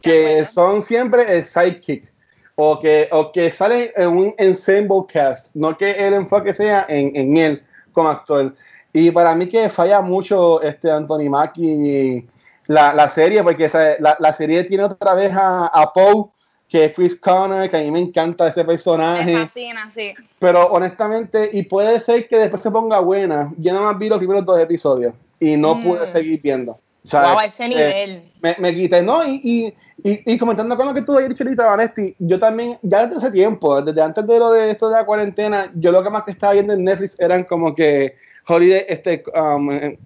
que 0.01 0.47
son 0.47 0.81
siempre 0.83 1.37
el 1.37 1.45
sidekick. 1.45 2.11
O 2.63 2.79
que, 2.79 3.09
o 3.11 3.33
que 3.33 3.51
sale 3.51 3.91
en 3.97 4.09
un 4.09 4.35
ensemble 4.37 5.07
cast, 5.11 5.55
no 5.55 5.75
que 5.79 5.93
el 5.93 6.13
enfoque 6.13 6.53
sea 6.53 6.85
en, 6.91 7.17
en 7.17 7.37
él 7.39 7.63
como 7.93 8.11
actor. 8.11 8.55
Y 8.93 9.11
para 9.11 9.35
mí 9.35 9.49
que 9.49 9.71
falla 9.71 10.03
mucho 10.03 10.61
este 10.61 10.91
Anthony 10.91 11.31
Mackie 11.31 12.29
la, 12.71 12.95
la 12.95 13.09
serie, 13.09 13.43
porque 13.43 13.65
esa- 13.65 13.97
la, 13.99 14.17
la 14.21 14.33
serie 14.33 14.63
tiene 14.63 14.85
otra 14.85 15.15
vez 15.15 15.35
a, 15.35 15.67
a 15.67 15.93
Poe, 15.93 16.27
que 16.69 16.85
es 16.85 16.93
Chris 16.95 17.17
Connor, 17.21 17.69
que 17.69 17.77
a 17.77 17.81
mí 17.81 17.91
me 17.91 17.99
encanta 17.99 18.47
ese 18.47 18.65
personaje. 18.65 19.33
Me 19.35 19.43
fascina, 19.43 19.91
sí. 19.91 20.15
Pero 20.39 20.67
honestamente, 20.69 21.51
y 21.53 21.65
puede 21.65 22.01
ser 22.05 22.29
que 22.29 22.39
después 22.39 22.63
se 22.63 22.71
ponga 22.71 23.01
buena, 23.01 23.53
yo 23.59 23.73
nada 23.73 23.87
más 23.87 23.99
vi 23.99 24.09
los 24.09 24.19
primeros 24.19 24.45
dos 24.45 24.61
episodios 24.61 25.15
y 25.41 25.57
no 25.57 25.75
Mm. 25.75 25.83
pude 25.83 26.07
seguir 26.07 26.41
viendo. 26.41 26.73
O 27.05 27.09
sea, 27.09 27.31
Wow, 27.31 27.39
a 27.41 27.45
ese 27.47 27.65
eh, 27.65 27.69
nivel. 27.71 28.33
me, 28.41 28.57
me 28.61 28.73
quité, 28.75 29.03
¿no? 29.03 29.27
Y, 29.27 29.41
y, 29.43 29.67
y, 30.09 30.33
y 30.35 30.39
comentando 30.39 30.77
con 30.77 30.87
lo 30.87 30.95
que 30.95 31.03
tú 31.03 31.15
habías 31.15 31.31
dicho 31.31 31.43
ahorita, 31.43 31.67
Vanesti, 31.67 32.15
yo 32.21 32.39
también, 32.39 32.79
ya 32.83 33.05
desde 33.07 33.21
hace 33.21 33.33
tiempo, 33.33 33.83
desde 33.83 34.01
antes 34.01 34.25
de 34.29 34.39
lo 34.39 34.53
de 34.53 34.71
esto 34.71 34.89
de 34.89 34.97
la 34.97 35.05
cuarentena, 35.05 35.73
yo 35.75 35.91
lo 35.91 36.05
que 36.05 36.11
más 36.11 36.23
que 36.23 36.31
estaba 36.31 36.53
viendo 36.53 36.73
en 36.73 36.85
Netflix 36.85 37.19
eran 37.19 37.43
como 37.45 37.75
que 37.75 38.15
holiday, 38.51 38.85
este, 38.89 39.23
um, 39.35 39.71
eh, 39.71 39.99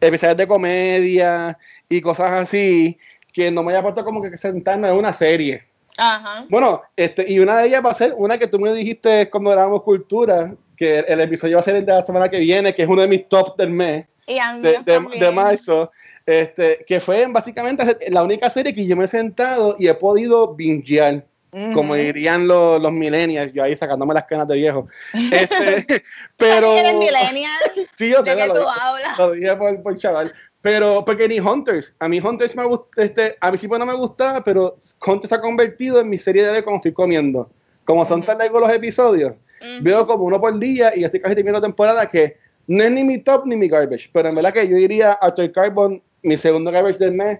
episodios 0.00 0.36
de 0.36 0.46
comedia 0.46 1.58
y 1.88 2.00
cosas 2.00 2.32
así, 2.32 2.98
que 3.32 3.50
no 3.50 3.62
me 3.62 3.72
había 3.72 3.82
puesto 3.82 4.04
como 4.04 4.22
que 4.22 4.38
sentarme 4.38 4.88
en 4.88 4.96
una 4.96 5.12
serie. 5.12 5.64
Ajá. 5.96 6.46
Bueno, 6.48 6.82
este, 6.96 7.30
y 7.30 7.40
una 7.40 7.58
de 7.58 7.66
ellas 7.66 7.84
va 7.84 7.90
a 7.90 7.94
ser 7.94 8.14
una 8.16 8.38
que 8.38 8.46
tú 8.46 8.58
me 8.58 8.72
dijiste 8.72 9.28
cuando 9.30 9.50
grabamos 9.50 9.82
Cultura, 9.82 10.54
que 10.76 11.00
el, 11.00 11.04
el 11.08 11.20
episodio 11.22 11.56
va 11.56 11.60
a 11.60 11.64
ser 11.64 11.76
el 11.76 11.84
de 11.84 11.92
la 11.92 12.02
semana 12.02 12.28
que 12.28 12.38
viene, 12.38 12.74
que 12.74 12.82
es 12.82 12.88
uno 12.88 13.02
de 13.02 13.08
mis 13.08 13.28
tops 13.28 13.56
del 13.56 13.70
mes, 13.70 14.06
Y 14.28 14.38
de, 14.60 14.78
de, 14.84 15.18
de 15.18 15.30
marzo, 15.32 15.90
este, 16.24 16.84
que 16.86 17.00
fue 17.00 17.26
básicamente 17.26 17.96
la 18.10 18.22
única 18.22 18.50
serie 18.50 18.74
que 18.74 18.86
yo 18.86 18.94
me 18.94 19.04
he 19.04 19.08
sentado 19.08 19.74
y 19.78 19.88
he 19.88 19.94
podido 19.94 20.54
bingear, 20.54 21.24
como 21.50 21.94
dirían 21.94 22.46
los, 22.46 22.80
los 22.80 22.92
millennials, 22.92 23.52
yo 23.52 23.62
ahí 23.62 23.74
sacándome 23.74 24.14
las 24.14 24.24
canas 24.24 24.48
de 24.48 24.56
viejo. 24.56 24.86
Este, 25.32 26.04
pero, 26.36 26.76
Eres 26.76 26.94
millennial. 26.94 27.58
sí, 27.96 28.10
yo 28.10 28.22
sé, 28.22 28.30
¿De 28.30 28.36
qué 28.36 28.46
lo 28.48 28.54
tú 28.54 28.68
hablas? 28.68 29.18
lo 29.18 29.30
dije 29.32 29.56
por, 29.56 29.82
por 29.82 29.96
chaval. 29.98 30.32
Pero, 30.60 31.04
porque 31.04 31.28
ni 31.28 31.38
Hunters, 31.40 31.94
a 31.98 32.08
mí 32.08 32.20
Hunters 32.20 32.56
me 32.56 32.64
gusta, 32.64 33.02
este, 33.02 33.36
a 33.40 33.50
mí 33.50 33.58
sí 33.58 33.68
no 33.68 33.86
me 33.86 33.94
gustaba, 33.94 34.42
pero 34.42 34.76
Hunters 35.06 35.28
se 35.28 35.34
ha 35.34 35.40
convertido 35.40 36.00
en 36.00 36.08
mi 36.08 36.18
serie 36.18 36.46
de 36.46 36.62
cuando 36.62 36.76
estoy 36.78 36.92
comiendo. 36.92 37.48
Como 37.84 38.04
son 38.04 38.24
tan 38.24 38.38
largos 38.38 38.60
los 38.60 38.70
episodios, 38.70 39.32
Ujú. 39.60 39.82
veo 39.82 40.06
como 40.06 40.24
uno 40.24 40.40
por 40.40 40.58
día 40.58 40.92
y 40.94 41.04
estoy 41.04 41.20
casi 41.20 41.34
terminando 41.34 41.66
temporada 41.66 42.08
que 42.08 42.36
no 42.66 42.84
es 42.84 42.90
ni 42.90 43.02
mi 43.02 43.18
top 43.18 43.46
ni 43.46 43.56
mi 43.56 43.68
garbage, 43.68 44.10
pero 44.12 44.28
en 44.28 44.34
verdad 44.34 44.52
que 44.52 44.68
yo 44.68 44.76
diría 44.76 45.12
After 45.12 45.50
Carbon, 45.50 46.02
mi 46.22 46.36
segundo 46.36 46.70
garbage 46.70 46.98
del 46.98 47.12
mes, 47.12 47.38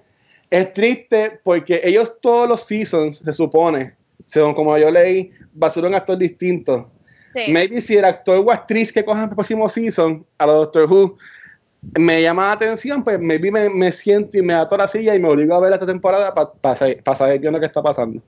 es 0.50 0.72
triste 0.72 1.38
porque 1.44 1.80
ellos 1.84 2.16
todos 2.22 2.48
los 2.48 2.62
seasons, 2.62 3.18
se 3.18 3.32
supone, 3.34 3.94
según 4.28 4.54
como 4.54 4.78
yo 4.78 4.90
leí, 4.90 5.32
va 5.60 5.66
a 5.66 5.70
ser 5.70 5.84
un 5.84 5.94
actor 5.94 6.16
distinto. 6.16 6.90
Sí. 7.34 7.52
Maybe 7.52 7.80
si 7.80 7.96
el 7.96 8.04
actor 8.04 8.42
o 8.44 8.50
actriz 8.52 8.92
que 8.92 9.04
cojan 9.04 9.28
el 9.28 9.34
próximo 9.34 9.68
season 9.68 10.24
a 10.38 10.46
la 10.46 10.52
Doctor 10.52 10.84
Who 10.90 11.16
me 11.98 12.22
llama 12.22 12.46
la 12.46 12.52
atención, 12.52 13.04
pues 13.04 13.18
maybe 13.20 13.50
me, 13.50 13.68
me 13.70 13.92
siento 13.92 14.36
y 14.38 14.42
me 14.42 14.54
ato 14.54 14.74
a 14.74 14.78
la 14.78 14.88
silla 14.88 15.14
y 15.14 15.20
me 15.20 15.28
obligo 15.28 15.54
a 15.54 15.60
ver 15.60 15.72
esta 15.72 15.86
temporada 15.86 16.32
para 16.34 16.76
saber 17.14 17.40
qué 17.40 17.46
es 17.46 17.52
lo 17.52 17.60
que 17.60 17.66
está 17.66 17.82
pasando. 17.82 18.20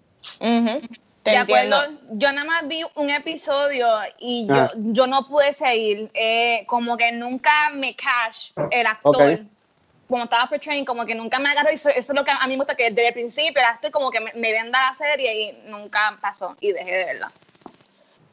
Te 1.22 1.32
De 1.32 1.36
entiendo. 1.36 1.76
acuerdo, 1.76 1.98
yo 2.12 2.32
nada 2.32 2.46
más 2.46 2.66
vi 2.68 2.82
un 2.94 3.10
episodio 3.10 3.86
y 4.18 4.46
yo, 4.46 4.54
Ah. 4.54 4.70
yo 4.76 5.06
no 5.06 5.26
pude 5.28 5.52
seguir, 5.52 6.10
eh, 6.14 6.64
como 6.66 6.96
que 6.96 7.12
nunca 7.12 7.50
me 7.74 7.94
cash 7.94 8.52
el 8.70 8.86
actor. 8.86 9.40
Como 10.10 10.24
estaba 10.24 10.48
portraying, 10.48 10.84
como 10.84 11.06
que 11.06 11.14
nunca 11.14 11.38
me 11.38 11.48
agarró 11.50 11.70
y 11.70 11.74
eso, 11.74 11.88
eso 11.88 12.12
es 12.12 12.16
lo 12.16 12.24
que 12.24 12.32
a 12.32 12.44
mí 12.48 12.54
me 12.54 12.56
gusta, 12.56 12.74
que 12.74 12.90
desde 12.90 13.06
el 13.08 13.14
principio 13.14 13.62
actor 13.64 13.92
como 13.92 14.10
que 14.10 14.18
me, 14.20 14.32
me 14.34 14.50
venda 14.52 14.90
la 14.90 14.94
serie 14.94 15.40
y 15.40 15.70
nunca 15.70 16.18
pasó 16.20 16.56
y 16.60 16.72
dejé 16.72 16.90
de 16.96 17.04
verla. 17.04 17.32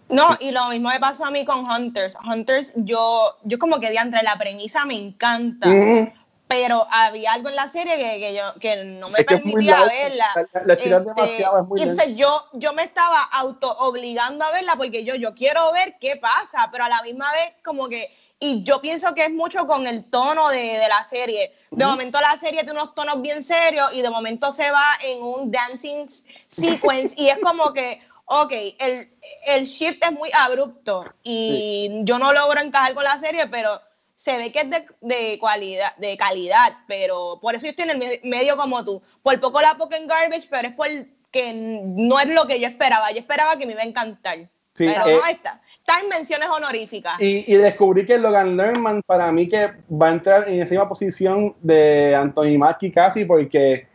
No, 0.09 0.35
y 0.39 0.51
lo 0.51 0.69
mismo 0.69 0.89
me 0.89 0.99
pasó 0.99 1.25
a 1.25 1.31
mí 1.31 1.45
con 1.45 1.69
Hunters. 1.69 2.17
Hunters, 2.25 2.73
yo, 2.77 3.37
yo 3.43 3.59
como 3.59 3.79
que 3.79 3.89
de 3.91 3.97
entre 3.97 4.23
la 4.23 4.37
premisa 4.37 4.85
me 4.85 4.95
encanta, 4.95 5.69
Ujú. 5.69 6.11
pero 6.47 6.87
había 6.89 7.33
algo 7.33 7.49
en 7.49 7.55
la 7.55 7.67
serie 7.67 7.95
que, 7.97 8.19
que 8.19 8.33
yo 8.33 8.53
que 8.59 8.83
no 8.83 9.09
me 9.09 9.19
Es 9.19 9.25
permitía 9.25 9.83
verla. 9.85 10.25
la- 10.35 10.61
la 10.65 10.73
Este, 10.73 10.89
demasiado, 10.89 11.59
es 11.59 11.65
muy 11.67 11.79
y 11.79 11.83
entonces 11.83 12.15
yo, 12.15 12.45
yo 12.53 12.73
me 12.73 12.83
estaba 12.83 13.21
auto 13.21 13.71
obligando 13.79 14.45
a 14.45 14.51
verla 14.51 14.75
porque 14.77 15.03
yo, 15.03 15.13
yo 15.13 15.35
quiero 15.35 15.71
ver 15.73 15.97
qué 15.99 16.15
pasa, 16.15 16.69
pero 16.71 16.85
a 16.85 16.89
la 16.89 17.03
misma 17.03 17.31
vez 17.33 17.53
como 17.63 17.87
que, 17.87 18.09
y 18.39 18.63
yo 18.63 18.81
pienso 18.81 19.13
que 19.15 19.23
es 19.23 19.31
mucho 19.31 19.65
con 19.65 19.87
el 19.87 20.05
tono 20.09 20.49
de, 20.49 20.77
de 20.79 20.87
la 20.87 21.03
serie. 21.03 21.53
De 21.71 21.85
momento 21.85 22.19
la 22.21 22.37
serie 22.37 22.63
tiene 22.63 22.79
unos 22.79 22.93
tonos 22.95 23.21
bien 23.21 23.43
serios 23.43 23.91
y 23.93 24.01
de 24.01 24.09
momento 24.09 24.51
se 24.51 24.69
va 24.71 24.85
en 25.03 25.21
un 25.23 25.51
dancing 25.51 26.07
sequence 26.47 27.15
y 27.17 27.29
es 27.29 27.39
como 27.39 27.73
que, 27.73 28.01
ok, 28.25 28.51
el, 28.79 29.11
el 29.45 29.65
shift 29.65 30.03
es 30.05 30.11
muy 30.11 30.29
abrupto 30.33 31.05
y 31.23 31.89
yo 32.03 32.19
no 32.19 32.31
logro 32.31 32.61
encajar 32.61 32.93
con 32.93 33.03
la 33.03 33.19
serie, 33.19 33.47
pero 33.47 33.81
se 34.15 34.37
ve 34.37 34.51
que 34.51 34.59
es 34.61 34.69
de, 34.69 34.85
de 35.01 35.37
cualidad, 35.39 35.95
de 35.97 36.17
calidad, 36.17 36.77
pero 36.87 37.39
por 37.41 37.55
eso 37.55 37.65
yo 37.65 37.71
estoy 37.71 37.83
en 37.85 37.91
el 37.91 37.97
me- 37.97 38.19
medio 38.23 38.57
como 38.57 38.83
tú. 38.83 39.01
Por 39.21 39.39
poco 39.39 39.61
la 39.61 39.75
poco 39.75 39.95
en 39.95 40.07
garbage, 40.07 40.47
pero 40.49 40.67
es 40.69 40.73
porque 40.75 41.53
no 41.53 42.19
es 42.19 42.27
lo 42.29 42.47
que 42.47 42.59
yo 42.59 42.67
esperaba. 42.67 43.11
Yo 43.11 43.19
esperaba 43.19 43.57
que 43.57 43.65
me 43.67 43.73
iba 43.73 43.81
a 43.81 43.85
encantar. 43.85 44.37
Sí, 44.73 44.85
pero 44.91 45.07
eh, 45.07 45.13
no 45.15 45.25
está. 45.25 45.29
Está 45.29 45.61
en 46.01 46.09
menciones 46.09 46.49
honoríficas. 46.49 47.19
Y, 47.19 47.51
y 47.51 47.55
descubrí 47.55 48.05
que 48.05 48.17
Logan 48.17 48.57
Lerman 48.57 49.01
para 49.05 49.31
mí 49.31 49.47
que 49.47 49.71
va 49.89 50.07
a 50.07 50.11
entrar 50.11 50.49
en 50.49 50.61
esa 50.61 50.71
misma 50.71 50.89
posición 50.89 51.55
de 51.61 52.15
Anthony 52.15 52.57
Mackie 52.57 52.91
casi 52.91 53.25
porque 53.25 53.87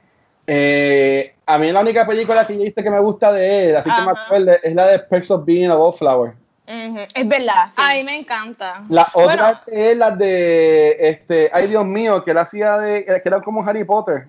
eh, 0.46 1.34
a 1.46 1.58
mí 1.58 1.70
la 1.70 1.80
única 1.80 2.06
película 2.06 2.46
que 2.46 2.56
yo 2.56 2.62
viste 2.64 2.82
que 2.82 2.90
me 2.90 3.00
gusta 3.00 3.32
de 3.32 3.68
él, 3.68 3.76
así 3.76 3.90
que 3.90 4.02
me 4.02 4.10
acuerdo, 4.10 4.52
es 4.62 4.74
la 4.74 4.86
de 4.86 4.98
Perks 4.98 5.30
of 5.30 5.44
Being 5.44 5.70
a 5.70 5.76
Wallflower. 5.76 6.34
Es 6.66 7.28
verdad. 7.28 7.68
sí. 7.68 7.76
A 7.76 7.94
mí 7.94 8.04
me 8.04 8.16
encanta. 8.16 8.82
La 8.88 9.10
otra 9.12 9.62
Bueno. 9.66 9.82
es 9.88 9.96
la 9.96 10.10
de, 10.12 10.96
este, 10.98 11.50
ay 11.52 11.66
Dios 11.66 11.84
mío, 11.84 12.24
que 12.24 12.30
él 12.30 12.38
hacía 12.38 12.78
de, 12.78 13.04
que 13.04 13.22
era 13.24 13.42
como 13.42 13.62
Harry 13.66 13.84
Potter. 13.84 14.26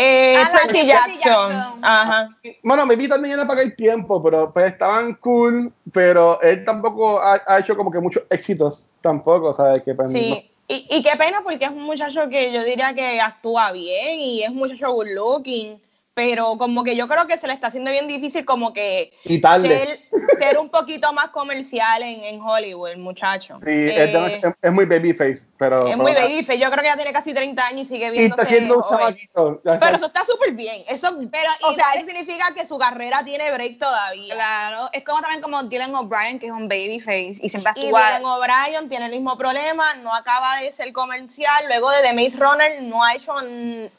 Eh, 0.00 0.36
Ah, 0.38 0.50
Percy 0.52 0.86
Jackson. 0.86 1.50
Jackson. 1.52 1.78
Ajá. 1.82 2.28
Bueno, 2.62 2.86
me 2.86 2.94
vi 2.94 3.08
también 3.08 3.34
era 3.34 3.46
para 3.46 3.62
el 3.62 3.74
tiempo, 3.74 4.22
pero 4.22 4.52
pues 4.52 4.72
estaban 4.72 5.14
cool, 5.14 5.72
pero 5.92 6.40
él 6.40 6.64
tampoco 6.64 7.20
ha, 7.20 7.40
ha 7.46 7.58
hecho 7.58 7.76
como 7.76 7.90
que 7.90 7.98
muchos 7.98 8.22
éxitos, 8.30 8.90
tampoco, 9.00 9.52
¿sabes? 9.52 9.82
Que, 9.82 9.94
pues, 9.94 10.12
no- 10.12 10.18
Sí. 10.18 10.50
Y, 10.68 10.86
y 10.90 11.02
qué 11.02 11.16
pena 11.16 11.40
porque 11.42 11.64
es 11.64 11.70
un 11.70 11.82
muchacho 11.82 12.28
que 12.28 12.52
yo 12.52 12.62
diría 12.62 12.92
que 12.94 13.20
actúa 13.20 13.72
bien 13.72 14.18
y 14.20 14.42
es 14.42 14.50
un 14.50 14.56
muchacho 14.56 14.92
good 14.92 15.08
looking, 15.14 15.80
pero 16.18 16.58
como 16.58 16.82
que 16.82 16.96
yo 16.96 17.06
creo 17.06 17.28
que 17.28 17.38
se 17.38 17.46
le 17.46 17.52
está 17.52 17.68
haciendo 17.68 17.92
bien 17.92 18.08
difícil 18.08 18.44
como 18.44 18.72
que 18.72 19.12
Y 19.22 19.40
tarde. 19.40 19.68
ser, 19.68 20.00
ser 20.36 20.58
un 20.58 20.68
poquito 20.68 21.12
más 21.12 21.28
comercial 21.28 22.02
en, 22.02 22.24
en 22.24 22.40
Hollywood, 22.40 22.88
el 22.90 22.98
muchacho. 22.98 23.60
Sí, 23.62 23.70
Eh, 23.70 24.34
es, 24.34 24.44
es- 24.44 24.54
es 24.60 24.72
muy 24.72 24.84
babyface, 24.84 25.46
pero... 25.56 25.86
es 25.86 25.96
muy 25.96 26.12
babyface. 26.12 26.58
Yo 26.58 26.68
creo 26.72 26.82
que 26.82 26.88
ya 26.88 26.96
tiene 26.96 27.12
casi 27.12 27.32
30 27.32 27.64
años 27.68 27.82
y 27.82 27.84
sigue 27.84 28.08
Y 28.08 28.10
viéndose 28.10 28.42
está 28.42 28.52
siendo 28.52 28.78
un 28.78 28.82
chamaquito. 28.82 29.60
Pero 29.62 29.96
eso 29.96 30.06
está 30.06 30.24
súper 30.24 30.54
bien. 30.54 30.82
Eso, 30.88 31.16
Pero, 31.30 31.50
o 31.62 31.70
y 31.70 31.74
sea, 31.76 31.92
eso 31.94 32.04
significa 32.06 32.52
que 32.52 32.66
su 32.66 32.76
carrera 32.78 33.22
tiene 33.24 33.52
break 33.52 33.78
todavía. 33.78 34.34
Claro, 34.34 34.90
es 34.92 35.04
como 35.04 35.20
también 35.20 35.40
como 35.40 35.62
Dylan 35.62 35.94
O'Brien, 35.94 36.40
que 36.40 36.46
es 36.46 36.52
un 36.52 36.66
babyface 36.68 37.36
y 37.40 37.48
siempre 37.48 37.72
Y 37.76 37.84
actúa. 37.86 38.00
Dylan 38.18 38.24
O'Brien 38.24 38.88
tiene 38.88 39.04
el 39.06 39.12
mismo 39.12 39.38
problema, 39.38 39.94
no 40.02 40.12
acaba 40.12 40.56
de 40.62 40.72
ser 40.72 40.92
comercial, 40.92 41.64
luego 41.68 41.92
de 41.92 42.02
The 42.02 42.12
Maze 42.12 42.36
Runner 42.38 42.82
no 42.82 43.04
ha 43.04 43.14
hecho, 43.14 43.34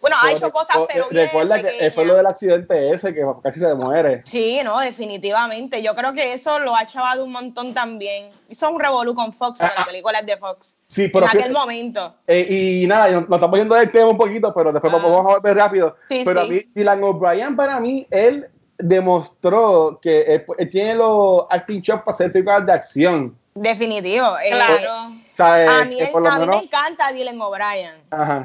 bueno, 0.02 0.18
ha 0.22 0.32
hecho 0.34 0.52
cosas, 0.52 0.80
pero 0.92 1.08
bien 1.10 1.26
Recuerda 1.30 1.62
que 1.62 1.92
fue 1.92 2.09
lo 2.10 2.18
del 2.18 2.25
accidente 2.28 2.92
ese, 2.92 3.13
que 3.13 3.24
casi 3.44 3.60
se 3.60 3.74
muere. 3.74 4.22
Sí, 4.25 4.60
no, 4.63 4.80
definitivamente. 4.80 5.82
Yo 5.82 5.96
creo 5.96 6.13
que 6.13 6.34
eso 6.34 6.60
lo 6.60 6.75
ha 6.75 6.86
chavado 6.86 7.24
un 7.24 7.32
montón 7.32 7.74
también. 7.74 8.30
Hizo 8.50 8.70
un 8.70 8.80
revolú 8.80 9.16
con 9.16 9.32
Fox, 9.34 9.58
porque 9.60 9.74
Ah, 9.75 9.80
la 9.82 9.86
película 9.86 10.20
es 10.20 10.25
de 10.25 10.38
Fox. 10.38 10.78
Sí, 10.88 11.06
En 11.06 11.12
pero 11.12 11.25
aquel 11.25 11.42
fíjate- 11.44 11.54
momento. 11.60 12.16
Eh, 12.28 12.82
y 12.84 12.88
nada, 12.88 13.10
nos 13.12 13.24
estamos 13.32 13.58
yendo 13.60 13.75
del 13.75 13.92
tema 13.92 14.10
un 14.10 14.18
poquito, 14.18 14.54
pero 14.54 14.72
después 14.72 14.94
Ah. 14.94 14.98
vamos 14.98 15.20
a 15.25 15.36
volver 15.36 15.56
rápido. 15.58 15.96
Sí, 16.08 16.22
pero 16.25 16.42
sí. 16.42 16.48
a 16.48 16.50
mí, 16.51 16.62
Dylan 16.75 17.04
O'Brien, 17.04 17.56
para 17.56 17.80
mí, 17.80 18.06
él 18.12 18.48
demostró 18.78 20.00
que 20.01 20.22
él, 20.22 20.46
él 20.58 20.70
tiene 20.70 20.96
los 20.96 21.46
acting 21.50 21.82
chops 21.82 22.04
para 22.04 22.16
hacer 22.16 22.32
películas 22.32 22.66
de 22.66 22.72
acción. 22.74 23.38
Definitivo. 23.56 24.38
Eh, 24.44 24.51
Claro. 24.51 25.12
¿sabes? 25.34 25.68
A 25.70 25.84
mí, 25.86 25.98
Que 25.98 26.04
él- 26.04 26.10
por 26.12 26.22
lo 26.22 26.30
a 26.30 26.39
mí 26.39 26.48
me 26.48 26.58
encanta 26.63 27.12
Dylan 27.12 27.42
O'Brien. 27.42 27.92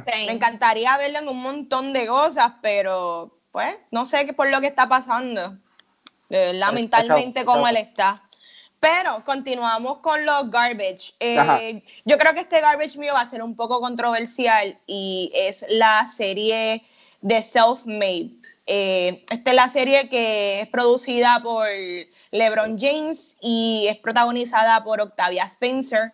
Me 0.07 0.33
encantaría 0.33 0.97
verlo 0.97 1.19
en 1.19 1.29
un 1.29 1.41
montón 1.41 1.93
de 1.93 2.07
cosas, 2.07 2.53
pero 2.63 3.31
pues 3.55 3.77
no 3.93 4.05
sé 4.05 4.27
qué 4.27 4.33
por 4.33 4.51
lo 4.51 4.61
que 4.61 4.67
está 4.67 4.89
pasando. 4.89 5.57
Mentalmente 6.29 7.41
chavo, 7.43 7.53
cómo 7.53 7.67
chavo. 7.67 7.69
él 7.69 7.77
está. 7.77 8.21
Pero 8.81 9.23
continuamos 9.25 9.99
con 9.99 10.27
los 10.27 10.51
garbage. 10.51 11.15
Eh, 11.21 11.85
yo 12.05 12.19
creo 12.19 12.35
que 12.35 12.41
este 12.41 12.61
garbage 12.61 12.99
mío 12.99 13.15
va 13.15 13.21
a 13.21 13.27
ser 13.27 13.45
un 13.45 13.55
poco 13.55 13.81
controversial 13.81 14.77
y 14.89 15.31
es 15.33 15.65
la 15.69 16.05
serie 16.09 16.83
de 17.21 17.43
Self-Made. 17.43 18.33
Eh, 18.67 19.25
esta 19.31 19.51
es 19.51 19.57
la 19.57 19.69
serie 19.69 20.09
que 20.09 20.63
es 20.63 20.69
producida 20.69 21.41
por 21.41 21.69
LeBron 22.33 22.77
James 22.77 23.37
y 23.41 23.87
es 23.89 23.99
protagonizada 23.99 24.83
por 24.83 25.01
Octavia 25.01 25.45
Spencer 25.45 26.13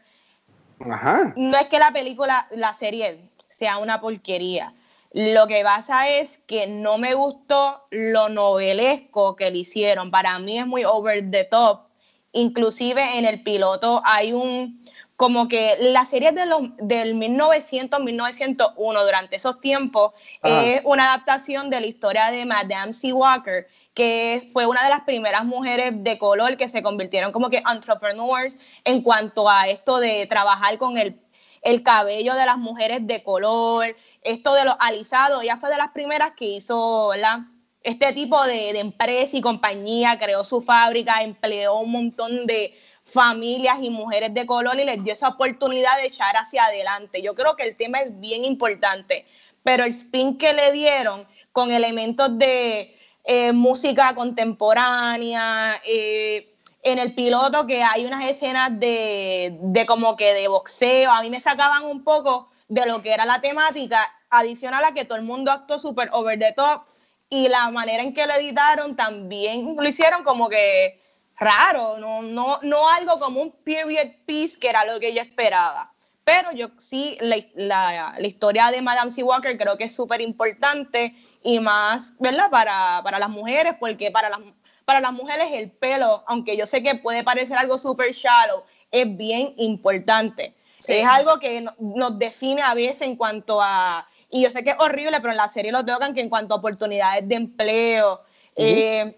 Ajá. 0.78 1.32
no 1.36 1.56
es 1.56 1.68
que 1.68 1.78
la 1.78 1.90
película, 1.90 2.48
la 2.50 2.74
serie 2.74 3.30
sea 3.48 3.78
una 3.78 3.98
porquería. 3.98 4.74
Lo 5.12 5.48
que 5.48 5.62
pasa 5.64 6.08
es 6.08 6.38
que 6.46 6.68
no 6.68 6.96
me 6.96 7.14
gustó 7.14 7.86
lo 7.90 8.28
novelesco 8.28 9.34
que 9.34 9.50
le 9.50 9.58
hicieron. 9.58 10.10
Para 10.10 10.38
mí 10.38 10.58
es 10.58 10.66
muy 10.66 10.84
over 10.84 11.30
the 11.30 11.44
top. 11.44 11.88
Inclusive 12.32 13.18
en 13.18 13.24
el 13.24 13.42
piloto 13.42 14.02
hay 14.04 14.32
un, 14.32 14.84
como 15.16 15.48
que 15.48 15.76
la 15.80 16.04
serie 16.04 16.30
de 16.30 16.46
los, 16.46 16.62
del 16.78 17.14
1900-1901, 17.16 19.04
durante 19.04 19.36
esos 19.36 19.60
tiempos, 19.60 20.12
es 20.44 20.80
una 20.84 21.12
adaptación 21.12 21.70
de 21.70 21.80
la 21.80 21.86
historia 21.88 22.30
de 22.30 22.46
Madame 22.46 22.92
C. 22.92 23.12
Walker, 23.12 23.66
que 23.94 24.48
fue 24.52 24.64
una 24.66 24.84
de 24.84 24.90
las 24.90 25.00
primeras 25.00 25.44
mujeres 25.44 25.92
de 25.94 26.18
color 26.18 26.56
que 26.56 26.68
se 26.68 26.84
convirtieron 26.84 27.32
como 27.32 27.50
que 27.50 27.64
entrepreneurs 27.70 28.56
en 28.84 29.02
cuanto 29.02 29.48
a 29.48 29.66
esto 29.68 29.98
de 29.98 30.24
trabajar 30.26 30.78
con 30.78 30.96
el, 30.96 31.20
el 31.62 31.82
cabello 31.82 32.34
de 32.34 32.46
las 32.46 32.58
mujeres 32.58 33.06
de 33.06 33.22
color, 33.24 33.96
esto 34.22 34.54
de 34.54 34.64
los 34.64 34.76
alisados. 34.78 35.42
Ella 35.42 35.56
fue 35.56 35.70
de 35.70 35.76
las 35.76 35.90
primeras 35.92 36.32
que 36.36 36.46
hizo 36.46 37.08
¿verdad? 37.08 37.40
este 37.82 38.12
tipo 38.12 38.42
de, 38.44 38.78
empresa 38.78 39.36
y 39.36 39.40
compañía, 39.40 40.18
creó 40.18 40.44
su 40.44 40.60
fábrica, 40.60 41.22
empleó 41.22 41.78
un 41.78 41.92
montón 41.92 42.46
de 42.46 42.78
familias 43.04 43.78
y 43.80 43.90
mujeres 43.90 44.34
de 44.34 44.46
color 44.46 44.78
y 44.78 44.84
les 44.84 45.02
dio 45.02 45.12
esa 45.12 45.28
oportunidad 45.28 45.96
de 45.96 46.06
echar 46.06 46.36
hacia 46.36 46.64
adelante. 46.64 47.22
Yo 47.22 47.34
creo 47.34 47.56
que 47.56 47.64
el 47.64 47.76
tema 47.76 48.00
es 48.00 48.20
bien 48.20 48.44
importante, 48.44 49.26
pero 49.62 49.84
el 49.84 49.90
spin 49.90 50.36
que 50.36 50.52
le 50.52 50.72
dieron 50.72 51.26
con 51.52 51.72
elementos 51.72 52.38
de 52.38 52.96
eh, 53.24 53.52
música 53.52 54.14
contemporánea, 54.14 55.80
eh, 55.84 56.54
en 56.82 56.98
el 56.98 57.14
piloto 57.14 57.66
que 57.66 57.82
hay 57.82 58.06
unas 58.06 58.24
escenas 58.30 58.78
de, 58.78 59.58
de 59.60 59.86
como 59.86 60.16
que 60.16 60.32
de 60.32 60.48
boxeo, 60.48 61.10
a 61.10 61.20
mí 61.22 61.28
me 61.28 61.40
sacaban 61.40 61.84
un 61.84 62.04
poco 62.04 62.49
de 62.70 62.86
lo 62.86 63.02
que 63.02 63.12
era 63.12 63.26
la 63.26 63.40
temática, 63.40 64.10
adicional 64.30 64.84
a 64.84 64.94
que 64.94 65.04
todo 65.04 65.18
el 65.18 65.24
mundo 65.24 65.50
actuó 65.50 65.78
súper 65.78 66.08
over 66.12 66.38
the 66.38 66.52
top 66.52 66.84
y 67.28 67.48
la 67.48 67.68
manera 67.70 68.02
en 68.02 68.14
que 68.14 68.26
lo 68.26 68.32
editaron 68.32 68.96
también 68.96 69.76
lo 69.76 69.88
hicieron 69.88 70.22
como 70.22 70.48
que 70.48 71.00
raro, 71.38 71.98
no, 71.98 72.22
no, 72.22 72.60
no 72.62 72.88
algo 72.88 73.18
como 73.18 73.42
un 73.42 73.50
period 73.50 74.06
piece 74.24 74.58
que 74.58 74.68
era 74.68 74.84
lo 74.84 75.00
que 75.00 75.12
yo 75.12 75.20
esperaba. 75.20 75.92
Pero 76.22 76.52
yo 76.52 76.68
sí, 76.78 77.18
la, 77.20 77.38
la, 77.54 78.20
historia 78.20 78.70
de 78.70 78.82
Madame 78.82 79.10
C. 79.10 79.22
Walker 79.24 79.56
creo 79.58 79.76
que 79.76 79.84
es 79.84 79.94
súper 79.94 80.20
importante 80.20 81.16
y 81.42 81.58
más, 81.58 82.14
¿verdad? 82.20 82.50
Para, 82.50 83.00
para 83.02 83.18
las 83.18 83.30
mujeres, 83.30 83.74
porque 83.80 84.12
para 84.12 84.28
las, 84.28 84.38
para 84.84 85.00
las 85.00 85.12
mujeres 85.12 85.48
el 85.52 85.72
pelo, 85.72 86.22
aunque 86.28 86.56
yo 86.56 86.66
sé 86.66 86.82
que 86.84 86.94
puede 86.94 87.24
parecer 87.24 87.56
algo 87.56 87.78
súper 87.78 88.12
shallow, 88.12 88.62
es 88.92 89.16
bien 89.16 89.54
importante. 89.56 90.54
Sí. 90.80 90.94
Es 90.94 91.06
algo 91.06 91.38
que 91.38 91.60
no- 91.60 91.74
nos 91.78 92.18
define 92.18 92.62
a 92.62 92.74
veces 92.74 93.02
en 93.02 93.14
cuanto 93.16 93.60
a, 93.62 94.08
y 94.28 94.42
yo 94.42 94.50
sé 94.50 94.64
que 94.64 94.70
es 94.70 94.76
horrible, 94.80 95.18
pero 95.20 95.30
en 95.30 95.36
la 95.36 95.48
serie 95.48 95.70
lo 95.72 95.84
tocan, 95.84 96.14
que 96.14 96.20
en 96.20 96.28
cuanto 96.28 96.54
a 96.54 96.58
oportunidades 96.58 97.28
de 97.28 97.34
empleo, 97.36 98.22
eh, 98.56 99.16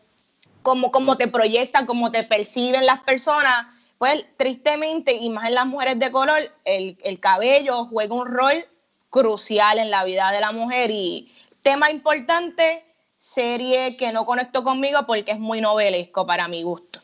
cómo, 0.62 0.90
cómo 0.90 1.16
te 1.16 1.28
proyectan, 1.28 1.87
cómo 1.87 2.11
te 2.11 2.23
perciben 2.25 2.85
las 2.87 3.00
personas, 3.00 3.66
pues 3.99 4.25
tristemente, 4.37 5.12
y 5.12 5.31
más 5.31 5.49
en 5.49 5.54
las 5.54 5.66
mujeres 5.66 5.99
de 5.99 6.11
color, 6.11 6.38
el, 6.64 6.99
el 7.04 7.21
cabello 7.21 7.87
juega 7.87 8.14
un 8.14 8.26
rol 8.26 8.66
crucial 9.11 9.78
en 9.78 9.90
la 9.90 10.04
vida 10.04 10.31
de 10.33 10.40
la 10.40 10.52
mujer 10.52 10.90
y 10.90 11.33
tema 11.62 11.90
importante, 11.90 12.85
serie 13.19 13.97
que 13.97 14.11
no 14.11 14.25
conectó 14.26 14.64
conmigo 14.64 15.00
porque 15.07 15.33
es 15.33 15.38
muy 15.38 15.61
novelesco 15.61 16.26
para 16.26 16.49
mi 16.49 16.62
gusto. 16.64 17.00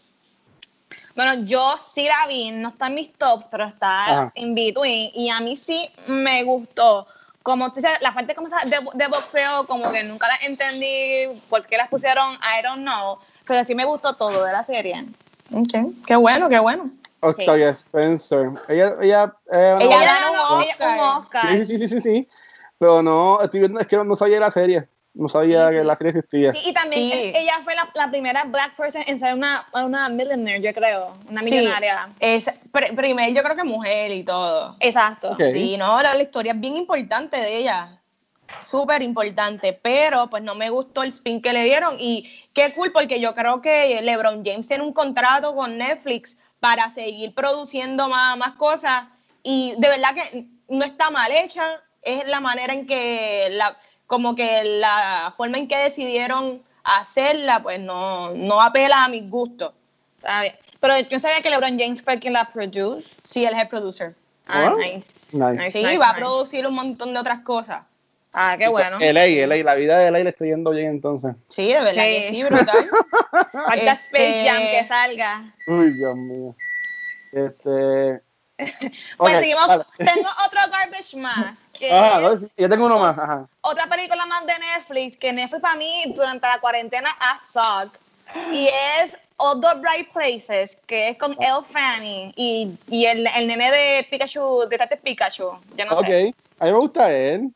Bueno, 1.18 1.34
yo 1.46 1.76
sí 1.84 2.04
la 2.04 2.28
vi, 2.28 2.52
no 2.52 2.68
está 2.68 2.86
en 2.86 2.94
mis 2.94 3.12
tops, 3.14 3.48
pero 3.50 3.64
está 3.64 4.30
in 4.36 4.54
between. 4.54 5.10
Y 5.14 5.28
a 5.30 5.40
mí 5.40 5.56
sí 5.56 5.90
me 6.06 6.44
gustó. 6.44 7.08
Como 7.42 7.72
tú 7.72 7.80
dices, 7.80 7.90
la 8.00 8.14
parte 8.14 8.36
como 8.36 8.46
de, 8.48 8.78
de 8.94 9.06
boxeo, 9.08 9.66
como 9.66 9.90
que 9.90 10.04
nunca 10.04 10.28
la 10.28 10.36
entendí 10.46 11.24
por 11.50 11.66
qué 11.66 11.76
las 11.76 11.88
pusieron, 11.88 12.34
I 12.34 12.62
don't 12.62 12.82
know. 12.82 13.18
Pero 13.48 13.64
sí 13.64 13.74
me 13.74 13.84
gustó 13.84 14.14
todo 14.14 14.44
de 14.44 14.52
la 14.52 14.62
serie. 14.62 15.06
Qué 16.06 16.14
bueno, 16.14 16.48
qué 16.48 16.60
bueno. 16.60 16.88
Octavia 17.18 17.70
Spencer. 17.70 18.50
Ella, 18.68 18.92
ella, 19.00 19.34
eh, 19.50 19.76
Ella 19.80 19.98
no- 19.98 20.04
ganó 20.04 20.30
un 20.56 20.62
ella- 20.62 20.70
Oscar. 20.70 20.98
un 21.00 21.04
Oscar. 21.24 21.58
Sí, 21.58 21.66
sí, 21.66 21.78
sí, 21.80 21.88
sí, 21.88 22.00
sí. 22.00 22.28
Pero 22.78 23.02
no, 23.02 23.40
estoy 23.40 23.58
viendo, 23.58 23.80
es 23.80 23.88
que 23.88 23.96
no, 23.96 24.04
no 24.04 24.14
sabía 24.14 24.38
la 24.38 24.52
serie. 24.52 24.88
No 25.18 25.28
sabía 25.28 25.68
Sí, 25.68 25.74
que 25.74 25.80
sí. 25.80 25.86
la 25.86 25.96
serie 25.96 26.10
existía. 26.10 26.52
Sí, 26.52 26.58
y 26.66 26.72
también 26.72 27.10
Sí. 27.10 27.12
eh, 27.12 27.32
ella 27.40 27.58
fue 27.64 27.74
la, 27.74 27.90
la 27.94 28.08
primera 28.08 28.44
black 28.44 28.76
person 28.76 29.02
en 29.06 29.18
ser 29.18 29.34
una, 29.34 29.66
una 29.74 30.08
millionaire, 30.08 30.62
yo 30.62 30.72
creo. 30.72 31.18
Una 31.28 31.42
millonaria. 31.42 32.08
Es, 32.20 32.46
pr- 32.72 32.94
primero 32.94 33.32
yo 33.34 33.42
creo 33.42 33.56
que 33.56 33.64
mujer 33.64 34.12
y 34.12 34.22
todo. 34.22 34.76
Exacto. 34.80 35.32
Ok. 35.32 35.42
Sí, 35.52 35.76
no, 35.76 36.00
la, 36.00 36.14
la 36.14 36.22
historia 36.22 36.52
es 36.52 36.60
bien 36.60 36.76
importante 36.76 37.36
de 37.36 37.56
ella. 37.58 38.00
Súper 38.64 39.02
importante, 39.02 39.72
pero 39.74 40.28
pues 40.30 40.42
no 40.42 40.54
me 40.54 40.70
gustó 40.70 41.02
el 41.02 41.08
spin 41.10 41.42
que 41.42 41.52
le 41.52 41.64
dieron 41.64 41.96
y 41.98 42.32
qué 42.54 42.72
cool 42.74 42.92
porque 42.92 43.20
yo 43.20 43.34
creo 43.34 43.60
que 43.60 44.00
LeBron 44.00 44.42
James 44.44 44.66
tiene 44.68 44.84
un 44.84 44.92
contrato 44.94 45.54
con 45.54 45.76
Netflix 45.76 46.38
para 46.60 46.88
seguir 46.90 47.34
produciendo 47.34 48.08
más, 48.08 48.38
más 48.38 48.52
cosas 48.54 49.04
y 49.42 49.74
de 49.78 49.88
verdad 49.88 50.14
que 50.14 50.46
no 50.68 50.84
está 50.84 51.10
mal 51.10 51.30
hecha, 51.30 51.82
es 52.02 52.26
la 52.28 52.40
manera 52.40 52.72
en 52.72 52.86
que 52.86 53.48
la 53.50 53.76
como 54.08 54.34
que 54.34 54.64
la 54.80 55.32
forma 55.36 55.58
en 55.58 55.68
que 55.68 55.76
decidieron 55.76 56.60
hacerla 56.82 57.62
pues 57.62 57.78
no, 57.78 58.30
no 58.34 58.60
apela 58.60 59.04
a 59.04 59.08
mis 59.08 59.28
gustos. 59.30 59.72
Pero 60.80 60.98
yo 61.00 61.20
sabía 61.20 61.40
que 61.42 61.50
LeBron 61.50 61.78
James 61.78 62.02
fue 62.02 62.18
quien 62.18 62.32
la 62.32 62.46
produce. 62.50 63.06
Sí, 63.22 63.44
él 63.44 63.54
es 63.54 63.60
el 63.62 63.68
producer. 63.68 64.14
Ah, 64.48 64.72
Oh. 64.72 64.76
nice. 64.78 65.36
Nice. 65.36 65.70
Sí, 65.70 65.82
nice, 65.84 65.98
va 65.98 66.10
a 66.10 66.16
producir 66.16 66.66
un 66.66 66.74
montón 66.74 67.12
de 67.12 67.20
otras 67.20 67.40
cosas. 67.42 67.82
Ah, 68.32 68.56
qué 68.58 68.68
bueno. 68.68 68.98
LA, 69.00 69.26
LA, 69.46 69.56
la 69.64 69.74
vida 69.74 69.98
de 69.98 70.10
LA 70.10 70.20
le 70.20 70.30
está 70.30 70.44
yendo 70.44 70.70
bien 70.70 70.86
entonces. 70.88 71.34
Sí, 71.50 71.66
de 71.66 71.80
verdad 71.80 71.90
Sí. 71.92 71.98
que 71.98 72.28
sí, 72.30 72.42
brutal. 72.44 72.90
Falta 73.52 73.74
Este- 73.74 73.90
Space 73.90 74.44
Jam 74.48 74.62
que 74.62 74.84
salga. 74.88 75.54
Uy, 75.66 75.90
Dios 75.92 76.16
mío. 76.16 76.54
Este. 77.32 78.22
Pues 79.16 79.38
seguimos. 79.38 79.66
dale. 79.68 79.84
Tengo 79.98 80.28
otro 80.46 80.60
garbage 80.70 81.16
más. 81.16 81.56
Que 81.72 81.92
Ajá, 81.92 82.32
es 82.32 82.54
yo 82.56 82.68
tengo 82.68 82.86
uno 82.86 82.98
más. 82.98 83.16
Ajá. 83.18 83.46
otra 83.60 83.86
película 83.86 84.26
más 84.26 84.44
de 84.46 84.52
Netflix. 84.58 85.16
Que 85.16 85.32
Netflix 85.32 85.62
para 85.62 85.76
mí 85.76 86.12
durante 86.14 86.46
la 86.46 86.60
cuarentena 86.60 87.10
ha 87.20 87.38
suck. 87.50 87.94
Y 88.52 88.68
es 89.00 89.16
All 89.36 89.60
the 89.60 89.74
Bright 89.80 90.12
Places, 90.12 90.76
que 90.86 91.10
es 91.10 91.18
con 91.18 91.32
Elle 91.40 91.64
Fanning 91.72 92.32
y, 92.36 92.76
y 92.88 93.06
el, 93.06 93.26
el 93.26 93.46
nene 93.46 93.70
de 93.70 94.06
Pikachu, 94.10 94.66
de 94.68 94.76
Tate 94.76 94.96
Pikachu. 94.96 95.52
Yo 95.76 95.84
no 95.86 95.96
ok, 95.98 96.06
sé. 96.06 96.34
a 96.58 96.64
mí 96.64 96.72
me 96.72 96.78
gusta 96.78 97.12
él. 97.12 97.50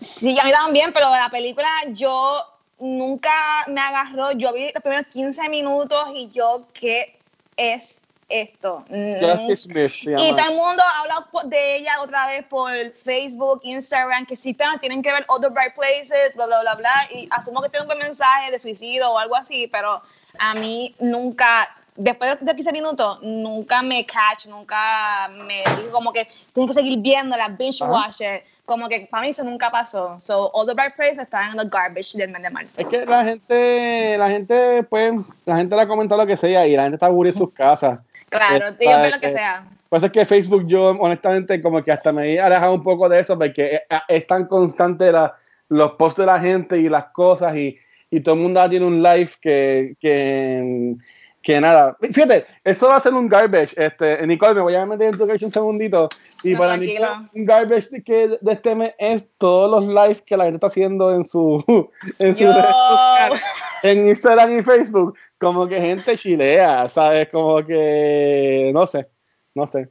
Sí, 0.00 0.38
a 0.38 0.44
mí 0.44 0.50
también, 0.50 0.92
pero 0.92 1.08
la 1.08 1.28
película 1.30 1.68
yo 1.90 2.44
nunca 2.78 3.30
me 3.68 3.80
agarró. 3.80 4.32
Yo 4.32 4.52
vi 4.52 4.70
los 4.72 4.82
primeros 4.82 5.06
15 5.06 5.48
minutos 5.48 6.08
y 6.14 6.28
yo, 6.30 6.66
¿qué 6.74 7.18
es 7.56 8.01
esto? 8.32 8.84
Justice 9.20 9.56
Smith 9.64 9.90
se 9.92 10.10
Y 10.10 10.16
llama. 10.16 10.36
todo 10.36 10.50
el 10.50 10.56
mundo 10.56 10.82
habla 11.00 11.26
po- 11.30 11.42
de 11.44 11.76
ella 11.76 11.96
otra 12.02 12.26
vez 12.26 12.44
por 12.46 12.72
Facebook, 12.94 13.60
Instagram, 13.64 14.26
que 14.26 14.36
te- 14.36 14.54
tienen 14.80 15.02
que 15.02 15.12
ver 15.12 15.24
Other 15.28 15.50
Bright 15.50 15.74
Places, 15.74 16.34
bla, 16.34 16.46
bla, 16.46 16.60
bla, 16.62 16.74
bla. 16.74 16.92
Y 17.14 17.28
asumo 17.30 17.60
que 17.62 17.68
tiene 17.68 17.82
un 17.82 17.88
buen 17.88 17.98
mensaje 17.98 18.50
de 18.50 18.58
suicidio 18.58 19.10
o 19.10 19.18
algo 19.18 19.36
así, 19.36 19.66
pero 19.68 20.00
a 20.38 20.54
mí 20.54 20.94
nunca, 20.98 21.68
después 21.94 22.38
de 22.40 22.54
15 22.56 22.72
minutos, 22.72 23.18
nunca 23.22 23.82
me 23.82 24.04
catch, 24.06 24.46
nunca 24.46 25.28
me 25.28 25.58
dijo 25.76 25.90
como 25.92 26.12
que 26.12 26.26
tienes 26.52 26.74
que 26.74 26.82
seguir 26.82 26.98
viendo 27.00 27.36
la 27.36 27.48
binge 27.48 27.84
watcher. 27.84 28.44
Como 28.64 28.88
que 28.88 29.00
para 29.10 29.24
mí 29.24 29.30
eso 29.30 29.42
nunca 29.42 29.70
pasó. 29.70 30.18
So, 30.24 30.48
Other 30.54 30.74
Bright 30.76 30.94
Places 30.94 31.18
está 31.18 31.50
en 31.50 31.58
el 31.58 31.68
garbage 31.68 32.16
del 32.16 32.30
mes 32.30 32.42
de 32.42 32.48
marzo. 32.48 32.80
Es 32.80 32.86
que 32.86 33.04
la 33.04 33.24
gente, 33.24 34.16
la 34.16 34.28
gente, 34.30 34.82
pues, 34.84 35.12
la 35.44 35.56
gente 35.56 35.74
le 35.74 35.82
ha 35.82 35.88
comentado 35.88 36.20
lo 36.20 36.26
que 36.26 36.36
sea 36.36 36.64
y 36.66 36.76
la 36.76 36.84
gente 36.84 36.94
está 36.94 37.06
aburrida 37.06 37.32
en 37.32 37.38
sus 37.38 37.52
casas. 37.52 37.98
Claro, 38.36 38.66
Está, 38.68 38.84
ellos 38.84 39.02
ven 39.02 39.10
lo 39.12 39.20
que 39.20 39.26
eh, 39.28 39.32
sea. 39.32 39.64
Por 39.88 39.96
eso 39.98 40.06
es 40.06 40.12
que 40.12 40.24
Facebook, 40.24 40.66
yo 40.66 40.90
honestamente, 40.90 41.60
como 41.60 41.82
que 41.84 41.92
hasta 41.92 42.12
me 42.12 42.32
he 42.34 42.40
alejado 42.40 42.74
un 42.74 42.82
poco 42.82 43.08
de 43.08 43.20
eso, 43.20 43.38
porque 43.38 43.74
es, 43.74 44.00
es 44.08 44.26
tan 44.26 44.46
constante 44.46 45.12
la- 45.12 45.34
los 45.68 45.92
posts 45.96 46.20
de 46.20 46.26
la 46.26 46.40
gente 46.40 46.78
y 46.78 46.88
las 46.88 47.04
cosas, 47.06 47.54
y, 47.56 47.76
y 48.10 48.20
todo 48.20 48.34
el 48.34 48.40
mundo 48.42 48.68
tiene 48.68 48.84
un 48.86 49.02
live 49.02 49.30
que, 49.40 49.96
que, 50.00 50.94
que 51.42 51.60
nada. 51.60 51.96
Fíjate, 52.00 52.46
eso 52.62 52.88
va 52.88 52.96
a 52.96 53.00
ser 53.00 53.14
un 53.14 53.28
garbage. 53.28 53.74
Este, 53.76 54.26
Nicole, 54.26 54.54
me 54.54 54.60
voy 54.60 54.74
a 54.74 54.84
meter 54.86 55.14
en 55.14 55.18
tu 55.18 55.24
un 55.24 55.50
segundito. 55.50 56.08
Y 56.42 56.52
No, 56.52 56.58
para 56.58 56.76
mí, 56.76 56.94
tranquilo. 56.94 57.30
un 57.34 57.44
garbage 57.44 57.88
de, 57.90 58.02
que, 58.02 58.28
de 58.40 58.52
este 58.52 58.74
mes 58.74 58.94
es 58.98 59.28
todos 59.38 59.70
los 59.70 59.92
lives 59.92 60.22
que 60.22 60.36
la 60.36 60.44
gente 60.44 60.56
está 60.56 60.66
haciendo 60.68 61.14
en 61.14 61.24
su, 61.24 61.64
en 62.18 62.34
sociales 62.34 63.40
en 63.82 64.06
Instagram 64.06 64.58
y 64.58 64.62
Facebook, 64.62 65.16
como 65.42 65.66
que 65.66 65.80
gente 65.80 66.16
chilea, 66.16 66.88
¿sabes? 66.88 67.28
Como 67.28 67.64
que, 67.66 68.70
no 68.72 68.86
sé, 68.86 69.10
no 69.54 69.66
sé. 69.66 69.90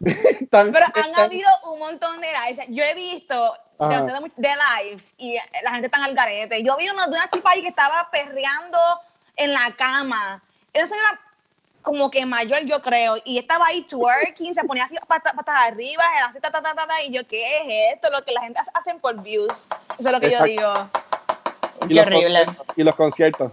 Tan- 0.50 0.70
Pero 0.72 0.86
han 0.86 0.92
tan- 0.92 1.14
habido 1.24 1.48
un 1.72 1.78
montón 1.80 2.20
de 2.20 2.28
lives. 2.46 2.66
Yo 2.68 2.84
he 2.84 2.94
visto 2.94 3.54
Ajá. 3.78 4.02
de 4.36 4.48
live 4.48 5.02
y 5.18 5.36
la 5.64 5.72
gente 5.72 5.86
está 5.86 6.04
al 6.04 6.14
garete. 6.14 6.62
Yo 6.62 6.76
vi 6.76 6.88
uno 6.88 7.02
de 7.08 7.16
una 7.16 7.28
tipa 7.28 7.50
ahí 7.50 7.62
que 7.62 7.68
estaba 7.68 8.08
perreando 8.12 8.78
en 9.36 9.52
la 9.52 9.74
cama. 9.76 10.42
Esa 10.72 10.86
señora 10.86 11.20
como 11.82 12.08
que 12.12 12.24
mayor, 12.24 12.60
yo 12.60 12.80
creo, 12.80 13.16
y 13.24 13.38
estaba 13.38 13.66
ahí 13.66 13.82
twerking, 13.82 14.54
se 14.54 14.62
ponía 14.62 14.84
así 14.84 14.94
patas 15.08 15.34
para 15.44 15.64
arriba, 15.64 16.04
era 16.16 16.26
así, 16.26 16.38
ta, 16.38 16.48
ta, 16.52 16.62
ta, 16.62 16.74
ta, 16.76 16.86
ta, 16.86 17.02
y 17.02 17.10
yo, 17.10 17.26
¿qué 17.26 17.42
es 17.56 17.94
esto? 17.96 18.08
Lo 18.10 18.24
que 18.24 18.30
la 18.32 18.42
gente 18.42 18.60
hace- 18.72 18.94
por 19.00 19.20
views. 19.20 19.66
Eso 19.98 20.08
es 20.08 20.12
lo 20.12 20.20
que 20.20 20.30
yo 20.30 20.44
Exacto. 20.44 20.44
digo. 20.52 20.90
y 21.86 21.88
Qué 21.88 21.94
los 21.94 22.06
horrible. 22.06 22.46
Y 22.76 22.82
los 22.84 22.94
conciertos. 22.94 23.50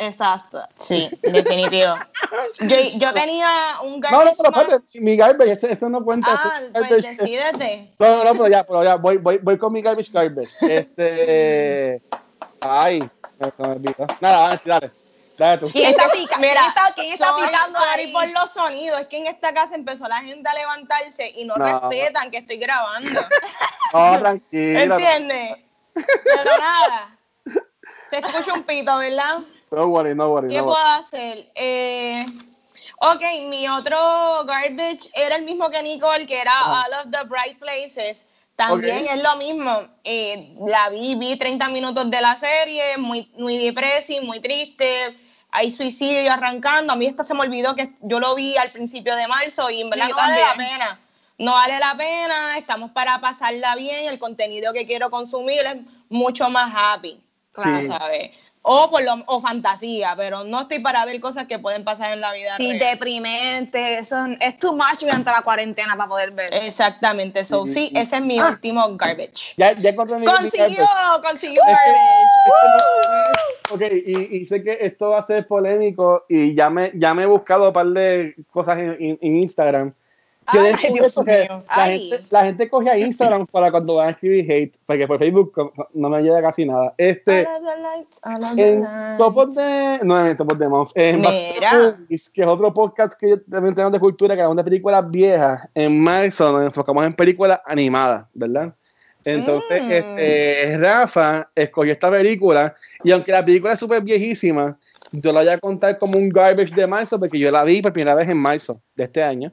Exacto. 0.00 0.62
Sí, 0.78 1.10
definitivo. 1.22 1.94
Yo, 2.60 2.76
yo 2.94 3.12
tenía 3.12 3.48
un 3.82 4.00
No, 4.00 4.10
no, 4.10 4.18
garbage 4.18 4.36
pero 4.38 4.48
espérate, 4.60 5.00
mi 5.00 5.16
garbage, 5.16 5.52
ese, 5.52 5.72
ese 5.72 5.90
no 5.90 6.02
cuenta. 6.02 6.28
Ah, 6.32 6.60
es 6.62 6.70
pues 6.72 6.88
garbage. 7.02 7.16
decídete. 7.16 7.94
No, 7.98 8.08
no, 8.16 8.24
no, 8.24 8.32
pero 8.32 8.48
ya, 8.48 8.64
pero 8.64 8.82
ya, 8.84 8.94
voy, 8.96 9.16
voy, 9.18 9.38
voy 9.38 9.58
con 9.58 9.72
mi 9.72 9.82
garbage 9.82 10.10
garbage. 10.10 10.50
Este. 10.62 12.02
Ay, 12.60 13.00
me, 13.38 13.52
me 13.58 13.68
olvidó. 13.74 14.06
Nada, 14.20 14.48
dale, 14.48 14.60
dale. 14.64 14.90
Tú. 15.58 15.70
¿Quién 15.72 15.90
está 15.90 16.08
pica- 16.10 16.36
Mira, 16.38 16.52
quién 16.52 16.68
está- 16.68 16.94
quién 16.94 17.12
está 17.14 17.34
picando 17.36 17.78
sorry 17.78 18.02
ahí? 18.02 18.12
por 18.12 18.28
los 18.30 18.50
sonidos. 18.52 19.00
Es 19.00 19.06
que 19.08 19.16
en 19.18 19.26
esta 19.26 19.54
casa 19.54 19.74
empezó 19.74 20.06
la 20.06 20.18
gente 20.22 20.46
a 20.48 20.54
levantarse 20.54 21.32
y 21.34 21.46
no, 21.46 21.56
No. 21.56 21.88
respetan 21.90 22.30
que 22.30 22.38
estoy 22.38 22.58
grabando. 22.58 23.20
No, 23.92 24.18
tranquila. 24.20 24.82
¿Entiendes? 24.84 25.56
Pero 25.94 26.50
nada. 26.58 27.16
Se 28.10 28.18
escucha 28.18 28.52
un 28.54 28.62
pito, 28.62 28.96
¿verdad? 28.98 29.38
No 29.70 29.86
worry, 29.88 30.14
no 30.14 30.30
worry. 30.32 30.48
¿Qué 30.48 30.56
No 30.56 30.64
puedo 30.66 30.76
worry. 30.78 31.00
hacer? 31.00 31.50
Eh, 31.54 32.26
ok, 32.98 33.22
mi 33.48 33.68
otro 33.68 34.44
garbage 34.44 35.10
era 35.14 35.36
el 35.36 35.44
mismo 35.44 35.70
que 35.70 35.82
Nicole, 35.82 36.26
que 36.26 36.40
era. 36.40 36.52
All 36.66 36.92
of 37.06 37.10
the 37.12 37.24
Bright 37.28 37.58
Places. 37.58 38.26
También 38.56 39.06
es 39.08 39.22
lo 39.22 39.36
mismo. 39.36 39.88
Eh, 40.04 40.54
la 40.66 40.90
vi, 40.90 41.14
vi 41.14 41.36
30 41.36 41.68
minutos 41.68 42.10
de 42.10 42.20
la 42.20 42.36
serie, 42.36 42.98
muy, 42.98 43.30
muy 43.38 43.58
depresiva, 43.58 44.22
muy 44.24 44.40
triste. 44.40 45.16
hay 45.52 45.70
suicidio 45.72 46.32
arrancando. 46.32 46.92
A 46.92 46.96
mí 46.96 47.06
esta 47.06 47.24
se 47.24 47.32
me 47.34 47.40
olvidó 47.40 47.74
que 47.74 47.92
yo 48.02 48.20
lo 48.20 48.34
vi 48.34 48.56
al 48.56 48.70
principio 48.72 49.16
de 49.16 49.26
marzo 49.28 49.70
y 49.70 49.80
en 49.80 49.88
verdad 49.90 50.06
Sí, 50.06 50.10
no 50.10 50.16
vale 50.16 50.40
la 50.40 50.54
pena. 50.54 51.00
No 51.38 51.52
vale 51.52 51.78
la 51.78 51.94
pena, 51.96 52.58
estamos 52.58 52.90
para 52.90 53.18
pasarla 53.20 53.74
bien, 53.76 54.06
el 54.10 54.18
contenido 54.18 54.74
que 54.74 54.86
quiero 54.86 55.08
consumir 55.08 55.60
es 55.64 55.76
mucho 56.10 56.50
más 56.50 56.70
happy, 56.76 57.18
Claro. 57.52 57.86
¿sabes? 57.86 58.30
O, 58.62 58.90
por 58.90 59.02
lo, 59.02 59.14
o 59.26 59.40
fantasía, 59.40 60.12
pero 60.18 60.44
no 60.44 60.60
estoy 60.62 60.80
para 60.80 61.06
ver 61.06 61.18
cosas 61.18 61.46
que 61.46 61.58
pueden 61.58 61.82
pasar 61.82 62.12
en 62.12 62.20
la 62.20 62.30
vida 62.34 62.56
Sí, 62.58 62.72
real. 62.78 62.90
deprimente, 62.90 63.98
eso 63.98 64.16
es 64.38 64.58
too 64.58 64.74
much 64.74 65.00
durante 65.00 65.30
la 65.30 65.40
cuarentena 65.40 65.96
para 65.96 66.08
poder 66.10 66.30
ver. 66.32 66.52
Exactamente, 66.52 67.42
so 67.46 67.66
Sí, 67.66 67.72
sí, 67.72 67.88
sí. 67.88 67.92
ese 67.98 68.16
es 68.16 68.22
mi 68.22 68.38
Ah. 68.38 68.48
último 68.50 68.86
garbage. 68.98 69.54
Ya, 69.56 69.72
ya 69.80 69.90
encontré 69.90 70.16
mi 70.18 70.26
mi 70.26 70.32
Consiguió, 70.32 70.66
garbage. 70.86 71.26
consiguió 71.28 71.62
Es 71.66 71.78
que- 71.84 71.92
garbage. 71.92 73.70
Ok, 73.72 73.82
y, 74.06 74.36
y 74.42 74.46
sé 74.46 74.62
que 74.62 74.76
esto 74.80 75.08
va 75.10 75.20
a 75.20 75.22
ser 75.22 75.46
polémico 75.46 76.24
y 76.28 76.54
ya 76.54 76.68
me, 76.68 76.90
ya 76.94 77.14
me 77.14 77.22
he 77.22 77.26
buscado 77.26 77.68
un 77.68 77.72
par 77.72 77.86
de 77.86 78.34
cosas 78.50 78.78
en, 78.78 78.90
en- 79.00 79.18
en 79.22 79.36
Instagram. 79.36 79.94
Ay, 80.52 80.92
Dios 80.94 81.16
mío. 81.24 81.44
La, 81.48 81.64
Ay. 81.68 82.08
gente, 82.10 82.26
la 82.30 82.44
gente 82.44 82.68
coge 82.68 82.90
a 82.90 82.98
Instagram 82.98 83.46
para 83.46 83.70
cuando 83.70 83.96
van 83.96 84.08
a 84.08 84.10
escribir 84.10 84.50
hate, 84.50 84.76
porque 84.86 85.06
por 85.06 85.18
Facebook 85.18 85.72
no 85.94 86.10
me 86.10 86.22
llega 86.22 86.42
casi 86.42 86.66
nada. 86.66 86.94
Este, 86.96 87.46
lights, 87.82 88.20
en. 88.56 88.86
Topos 89.18 89.54
de. 89.54 90.00
No, 90.02 90.26
en 90.26 90.36
Topos 90.36 90.58
de 90.58 90.68
Month. 90.68 90.90
En 90.94 91.22
que 91.22 92.14
es 92.14 92.32
otro 92.46 92.72
podcast 92.72 93.14
que 93.18 93.30
yo 93.30 93.40
también 93.42 93.74
tengo 93.74 93.90
de 93.90 94.00
cultura, 94.00 94.34
que 94.34 94.40
hablamos 94.42 94.56
de 94.56 94.64
películas 94.70 95.10
viejas. 95.10 95.68
En 95.74 96.00
marzo 96.00 96.52
nos 96.52 96.64
enfocamos 96.64 97.04
en 97.06 97.14
películas 97.14 97.60
animadas, 97.66 98.26
¿verdad? 98.34 98.74
Entonces, 99.24 99.82
Mm. 99.82 99.90
este, 99.92 100.78
Rafa 100.78 101.50
escogió 101.54 101.92
esta 101.92 102.10
película, 102.10 102.74
y 103.04 103.10
aunque 103.10 103.32
la 103.32 103.44
película 103.44 103.74
es 103.74 103.78
súper 103.78 104.00
viejísima, 104.02 104.78
yo 105.12 105.32
la 105.32 105.40
voy 105.40 105.48
a 105.50 105.58
contar 105.58 105.98
como 105.98 106.16
un 106.16 106.28
garbage 106.28 106.74
de 106.74 106.86
marzo, 106.86 107.18
porque 107.18 107.38
yo 107.38 107.50
la 107.50 107.64
vi 107.64 107.82
por 107.82 107.92
primera 107.92 108.14
vez 108.14 108.28
en 108.28 108.38
marzo 108.38 108.80
de 108.94 109.04
este 109.04 109.22
año. 109.22 109.52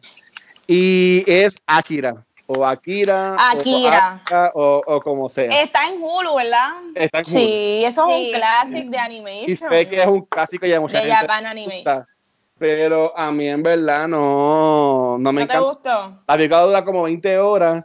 Y 0.67 1.23
es 1.27 1.55
Akira. 1.65 2.23
O 2.45 2.63
Akira. 2.65 3.35
Akira. 3.51 3.77
O, 3.79 3.87
Akira, 4.21 4.51
o, 4.53 4.83
o 4.85 5.01
como 5.01 5.29
sea. 5.29 5.49
Está 5.61 5.87
en 5.87 6.01
Hulu, 6.01 6.35
¿verdad? 6.35 6.71
Está 6.95 7.19
en 7.19 7.25
Hulu. 7.25 7.33
Sí, 7.39 7.83
eso 7.85 8.07
es 8.09 8.15
Sí. 8.17 8.25
un 8.33 8.37
clásico 8.39 8.91
de 8.91 8.97
animation. 8.97 9.49
Y 9.51 9.55
sé 9.55 9.87
que 9.89 10.01
es 10.01 10.07
un 10.07 10.21
clásico 10.25 10.65
y 10.65 10.73
a 10.73 10.79
mucha 10.79 11.01
de 11.01 11.11
gente 11.13 11.33
Animation. 11.33 11.71
gusta, 11.75 12.07
pero 12.57 13.17
a 13.17 13.31
mí 13.31 13.47
en 13.47 13.63
verdad 13.63 14.07
no, 14.07 15.17
no 15.19 15.31
me 15.33 15.41
¿No 15.41 15.47
te 15.47 15.53
encanta. 15.53 15.59
gustó? 15.69 16.23
La 16.27 16.35
película 16.35 16.61
dura 16.61 16.85
como 16.85 17.03
20 17.03 17.37
horas. 17.37 17.83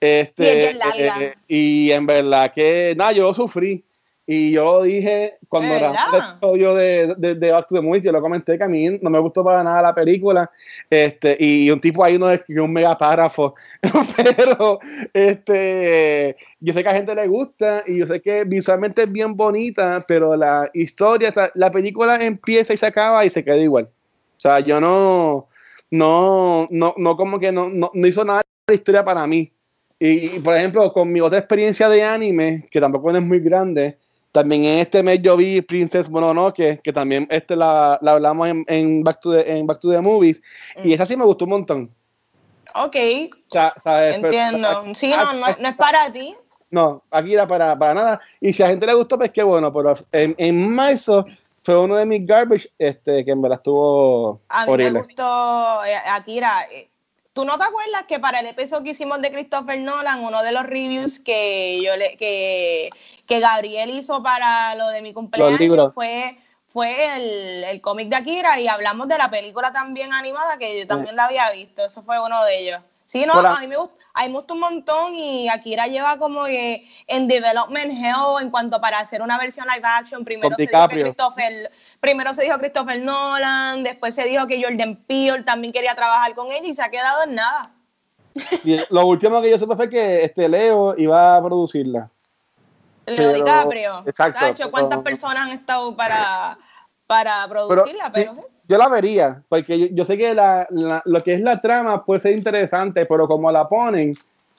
Este, 0.00 0.42
Sí, 0.44 0.48
es 0.48 0.56
bien 0.56 0.78
larga. 0.78 1.22
eh, 1.22 1.34
y 1.46 1.90
en 1.92 2.06
verdad 2.06 2.52
que, 2.52 2.94
nada, 2.96 3.12
yo 3.12 3.32
sufrí. 3.34 3.84
Y 4.32 4.52
yo 4.52 4.62
lo 4.62 4.82
dije 4.84 5.38
cuando 5.48 5.74
¿De 5.74 5.80
grabamos 5.80 6.04
el 6.04 6.12
verdad? 6.12 6.30
episodio 6.30 6.74
de, 6.76 7.14
de, 7.18 7.34
de 7.34 7.50
Back 7.50 7.66
to 7.66 7.74
the 7.74 7.80
Movies, 7.80 8.04
yo 8.04 8.12
lo 8.12 8.20
comenté 8.20 8.56
que 8.56 8.62
a 8.62 8.68
mí 8.68 8.88
no 9.02 9.10
me 9.10 9.18
gustó 9.18 9.42
para 9.42 9.64
nada 9.64 9.82
la 9.82 9.92
película. 9.92 10.48
Este, 10.88 11.36
y 11.40 11.68
un 11.68 11.80
tipo 11.80 12.04
ahí 12.04 12.16
nos 12.16 12.32
escribió 12.34 12.62
un 12.62 12.72
mega 12.72 12.96
párrafo. 12.96 13.56
Pero 14.16 14.78
este, 15.12 16.36
yo 16.60 16.72
sé 16.72 16.80
que 16.80 16.88
a 16.88 16.94
gente 16.94 17.12
le 17.12 17.26
gusta 17.26 17.82
y 17.88 17.98
yo 17.98 18.06
sé 18.06 18.22
que 18.22 18.44
visualmente 18.44 19.02
es 19.02 19.10
bien 19.10 19.34
bonita, 19.34 20.04
pero 20.06 20.36
la 20.36 20.70
historia, 20.74 21.34
la 21.54 21.72
película 21.72 22.24
empieza 22.24 22.72
y 22.72 22.76
se 22.76 22.86
acaba 22.86 23.24
y 23.24 23.30
se 23.30 23.42
queda 23.42 23.56
igual. 23.56 23.86
O 23.86 24.40
sea, 24.40 24.60
yo 24.60 24.80
no, 24.80 25.48
no, 25.90 26.68
no, 26.70 26.94
no 26.96 27.16
como 27.16 27.40
que 27.40 27.50
no, 27.50 27.68
no, 27.68 27.90
no 27.92 28.06
hizo 28.06 28.24
nada 28.24 28.42
de 28.42 28.44
la 28.68 28.74
historia 28.76 29.04
para 29.04 29.26
mí. 29.26 29.50
Y, 29.98 30.36
y, 30.36 30.38
por 30.38 30.56
ejemplo, 30.56 30.92
con 30.92 31.10
mi 31.10 31.20
otra 31.20 31.40
experiencia 31.40 31.88
de 31.88 32.04
anime, 32.04 32.68
que 32.70 32.80
tampoco 32.80 33.10
es 33.10 33.20
muy 33.20 33.40
grande, 33.40 33.98
también 34.32 34.64
en 34.64 34.78
este 34.78 35.02
mes 35.02 35.20
yo 35.22 35.36
vi 35.36 35.60
Princess 35.62 36.08
Mononoke, 36.10 36.80
que 36.82 36.92
también 36.92 37.26
este 37.30 37.56
la, 37.56 37.98
la 38.02 38.12
hablamos 38.12 38.48
en, 38.48 38.64
en 38.68 39.02
Back 39.02 39.20
to 39.20 39.32
the, 39.32 39.58
en 39.58 39.66
Back 39.66 39.80
to 39.80 39.90
the 39.90 40.00
Movies, 40.00 40.42
y 40.84 40.92
esa 40.92 41.04
sí 41.06 41.16
me 41.16 41.24
gustó 41.24 41.44
un 41.44 41.50
montón. 41.50 41.90
Ok, 42.74 42.96
O 42.96 43.52
sea, 43.52 43.74
¿sabes? 43.82 44.14
Pero- 44.20 44.26
entiendo. 44.28 44.94
Sí, 44.94 45.10
no, 45.10 45.32
no, 45.32 45.46
no 45.58 45.68
es 45.68 45.74
para 45.76 46.12
ti. 46.12 46.36
no, 46.70 47.02
aquí 47.10 47.34
era 47.34 47.46
para, 47.48 47.76
para 47.76 47.94
nada. 47.94 48.20
Y 48.40 48.52
si 48.52 48.62
a 48.62 48.68
gente 48.68 48.86
le 48.86 48.94
gustó, 48.94 49.18
pues 49.18 49.30
qué 49.32 49.42
bueno. 49.42 49.72
Pero 49.72 49.94
en, 50.12 50.36
en 50.38 50.68
marzo 50.72 51.24
fue 51.64 51.76
uno 51.76 51.96
de 51.96 52.06
mis 52.06 52.24
garbage 52.24 52.70
este, 52.78 53.24
que 53.24 53.32
en 53.32 53.42
verdad 53.42 53.58
estuvo 53.58 54.40
A 54.48 54.66
mí 54.66 54.72
horrible. 54.72 54.92
me 54.92 55.02
gustó 55.02 55.84
eh, 55.84 55.96
Akira. 56.06 56.68
¿Tú 57.32 57.44
no 57.44 57.56
te 57.58 57.64
acuerdas 57.64 58.04
que 58.08 58.18
para 58.18 58.40
el 58.40 58.46
episodio 58.46 58.82
que 58.82 58.90
hicimos 58.90 59.20
de 59.20 59.30
Christopher 59.30 59.78
Nolan, 59.80 60.24
uno 60.24 60.42
de 60.42 60.50
los 60.50 60.64
reviews 60.64 61.20
que 61.20 61.80
yo 61.82 61.96
le, 61.96 62.16
que, 62.16 62.90
que 63.26 63.40
Gabriel 63.40 63.90
hizo 63.90 64.22
para 64.22 64.74
lo 64.74 64.88
de 64.88 65.00
mi 65.00 65.12
cumpleaños 65.12 65.94
fue, 65.94 66.38
fue 66.66 67.16
el, 67.16 67.64
el 67.64 67.80
cómic 67.80 68.08
de 68.08 68.16
Akira 68.16 68.58
y 68.58 68.66
hablamos 68.66 69.06
de 69.06 69.16
la 69.16 69.30
película 69.30 69.72
también 69.72 70.12
animada 70.12 70.58
que 70.58 70.80
yo 70.80 70.86
también 70.88 71.14
la 71.14 71.26
había 71.26 71.50
visto. 71.52 71.84
Eso 71.84 72.02
fue 72.02 72.20
uno 72.20 72.44
de 72.44 72.58
ellos. 72.58 72.80
Sí, 73.06 73.24
no, 73.26 73.34
a 73.34 73.60
mí 73.60 73.66
me 73.68 73.76
gusta. 73.76 73.99
Me 74.16 74.28
gusta 74.28 74.54
un 74.54 74.60
montón 74.60 75.14
y 75.14 75.48
Akira 75.48 75.86
lleva 75.86 76.18
como 76.18 76.44
que 76.44 76.86
en 77.06 77.26
development 77.28 77.92
hell 77.92 78.42
en 78.42 78.50
cuanto 78.50 78.80
para 78.80 78.98
hacer 78.98 79.22
una 79.22 79.38
versión 79.38 79.66
live 79.66 79.86
action. 79.86 80.24
Primero 80.24 80.54
se 80.56 80.66
dijo 80.66 80.88
que. 80.88 81.00
Christopher, 81.02 81.70
primero 82.00 82.34
se 82.34 82.42
dijo 82.42 82.58
Christopher 82.58 83.00
Nolan, 83.00 83.82
después 83.82 84.14
se 84.14 84.24
dijo 84.24 84.46
que 84.46 84.62
Jordan 84.62 84.96
Peele 85.06 85.42
también 85.42 85.72
quería 85.72 85.94
trabajar 85.94 86.34
con 86.34 86.50
él 86.50 86.64
y 86.64 86.74
se 86.74 86.82
ha 86.82 86.90
quedado 86.90 87.22
en 87.24 87.34
nada. 87.36 87.72
Y 88.64 88.78
lo 88.90 89.06
último 89.06 89.40
que 89.42 89.50
yo 89.50 89.58
supe 89.58 89.74
fue 89.76 89.88
que 89.90 90.22
este 90.24 90.48
Leo 90.48 90.94
iba 90.98 91.36
a 91.36 91.42
producirla. 91.42 92.10
Leo 93.06 93.16
Pero- 93.16 93.32
DiCaprio. 93.32 94.02
exacto, 94.06 94.70
¿Cuántas 94.70 94.98
pero- 94.98 95.02
personas 95.04 95.46
han 95.46 95.50
estado 95.52 95.96
para, 95.96 96.58
para 97.06 97.46
Pero, 97.48 97.66
producirla? 97.68 98.04
sí, 98.06 98.10
Pero, 98.14 98.34
sí. 98.34 98.40
Yo 98.70 98.78
la 98.78 98.88
vería, 98.88 99.42
porque 99.48 99.76
yo, 99.78 99.86
yo 99.90 100.04
sé 100.04 100.16
que 100.16 100.32
la, 100.32 100.64
la- 100.70 101.02
lo 101.04 101.22
que 101.24 101.34
es 101.34 101.40
la 101.40 101.60
trama 101.60 102.04
puede 102.04 102.20
ser 102.20 102.32
interesante, 102.36 103.04
pero 103.04 103.26
como 103.26 103.50
la 103.50 103.68
ponen, 103.68 104.14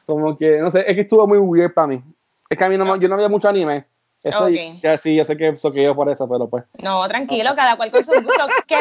como 0.05 0.37
que, 0.37 0.59
no 0.59 0.69
sé, 0.69 0.83
es 0.85 0.93
que 0.95 1.01
estuvo 1.01 1.25
muy 1.25 1.37
weird 1.37 1.73
para 1.73 1.87
mí. 1.87 2.03
Es 2.49 2.57
que 2.57 2.63
a 2.65 2.67
mí 2.69 2.77
no, 2.77 2.83
me- 2.85 2.99
yo 2.99 3.07
no 3.07 3.15
veía 3.15 3.29
mucho 3.29 3.47
anime. 3.47 3.85
Eso, 4.21 4.43
Ok. 4.45 4.51
y- 4.51 4.81
ya 4.83 4.97
sí, 4.97 5.15
yo 5.15 5.23
sé 5.23 5.37
que 5.37 5.55
soqueo 5.55 5.95
por 5.95 6.09
eso, 6.09 6.27
pero 6.27 6.47
pues. 6.49 6.65
No, 6.83 7.07
tranquilo, 7.07 7.55
cada 7.55 7.77
cual 7.77 7.89
con 7.89 8.03
sus 8.03 8.21
gustos. 8.23 8.47
Que, 8.67 8.75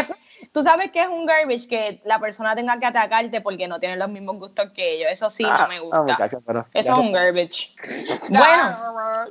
Tú 0.52 0.64
sabes 0.64 0.90
que 0.90 1.00
es 1.00 1.06
un 1.06 1.26
garbage 1.26 1.68
que 1.68 2.00
la 2.04 2.18
persona 2.18 2.56
tenga 2.56 2.76
que 2.80 2.86
atacarte 2.86 3.40
porque 3.40 3.68
no 3.68 3.78
tiene 3.78 3.94
los 3.96 4.08
mismos 4.08 4.36
gustos 4.36 4.70
que 4.74 4.94
ellos. 4.96 5.08
Eso 5.12 5.30
sí 5.30 5.44
Ah, 5.46 5.58
no 5.62 5.68
me 5.68 5.76
ah, 5.92 6.00
gusta. 6.00 6.28
pero- 6.44 6.66
Eso 6.74 6.92
es 6.92 6.98
un 6.98 7.12
garbage. 7.12 7.72
Bueno, 8.28 8.76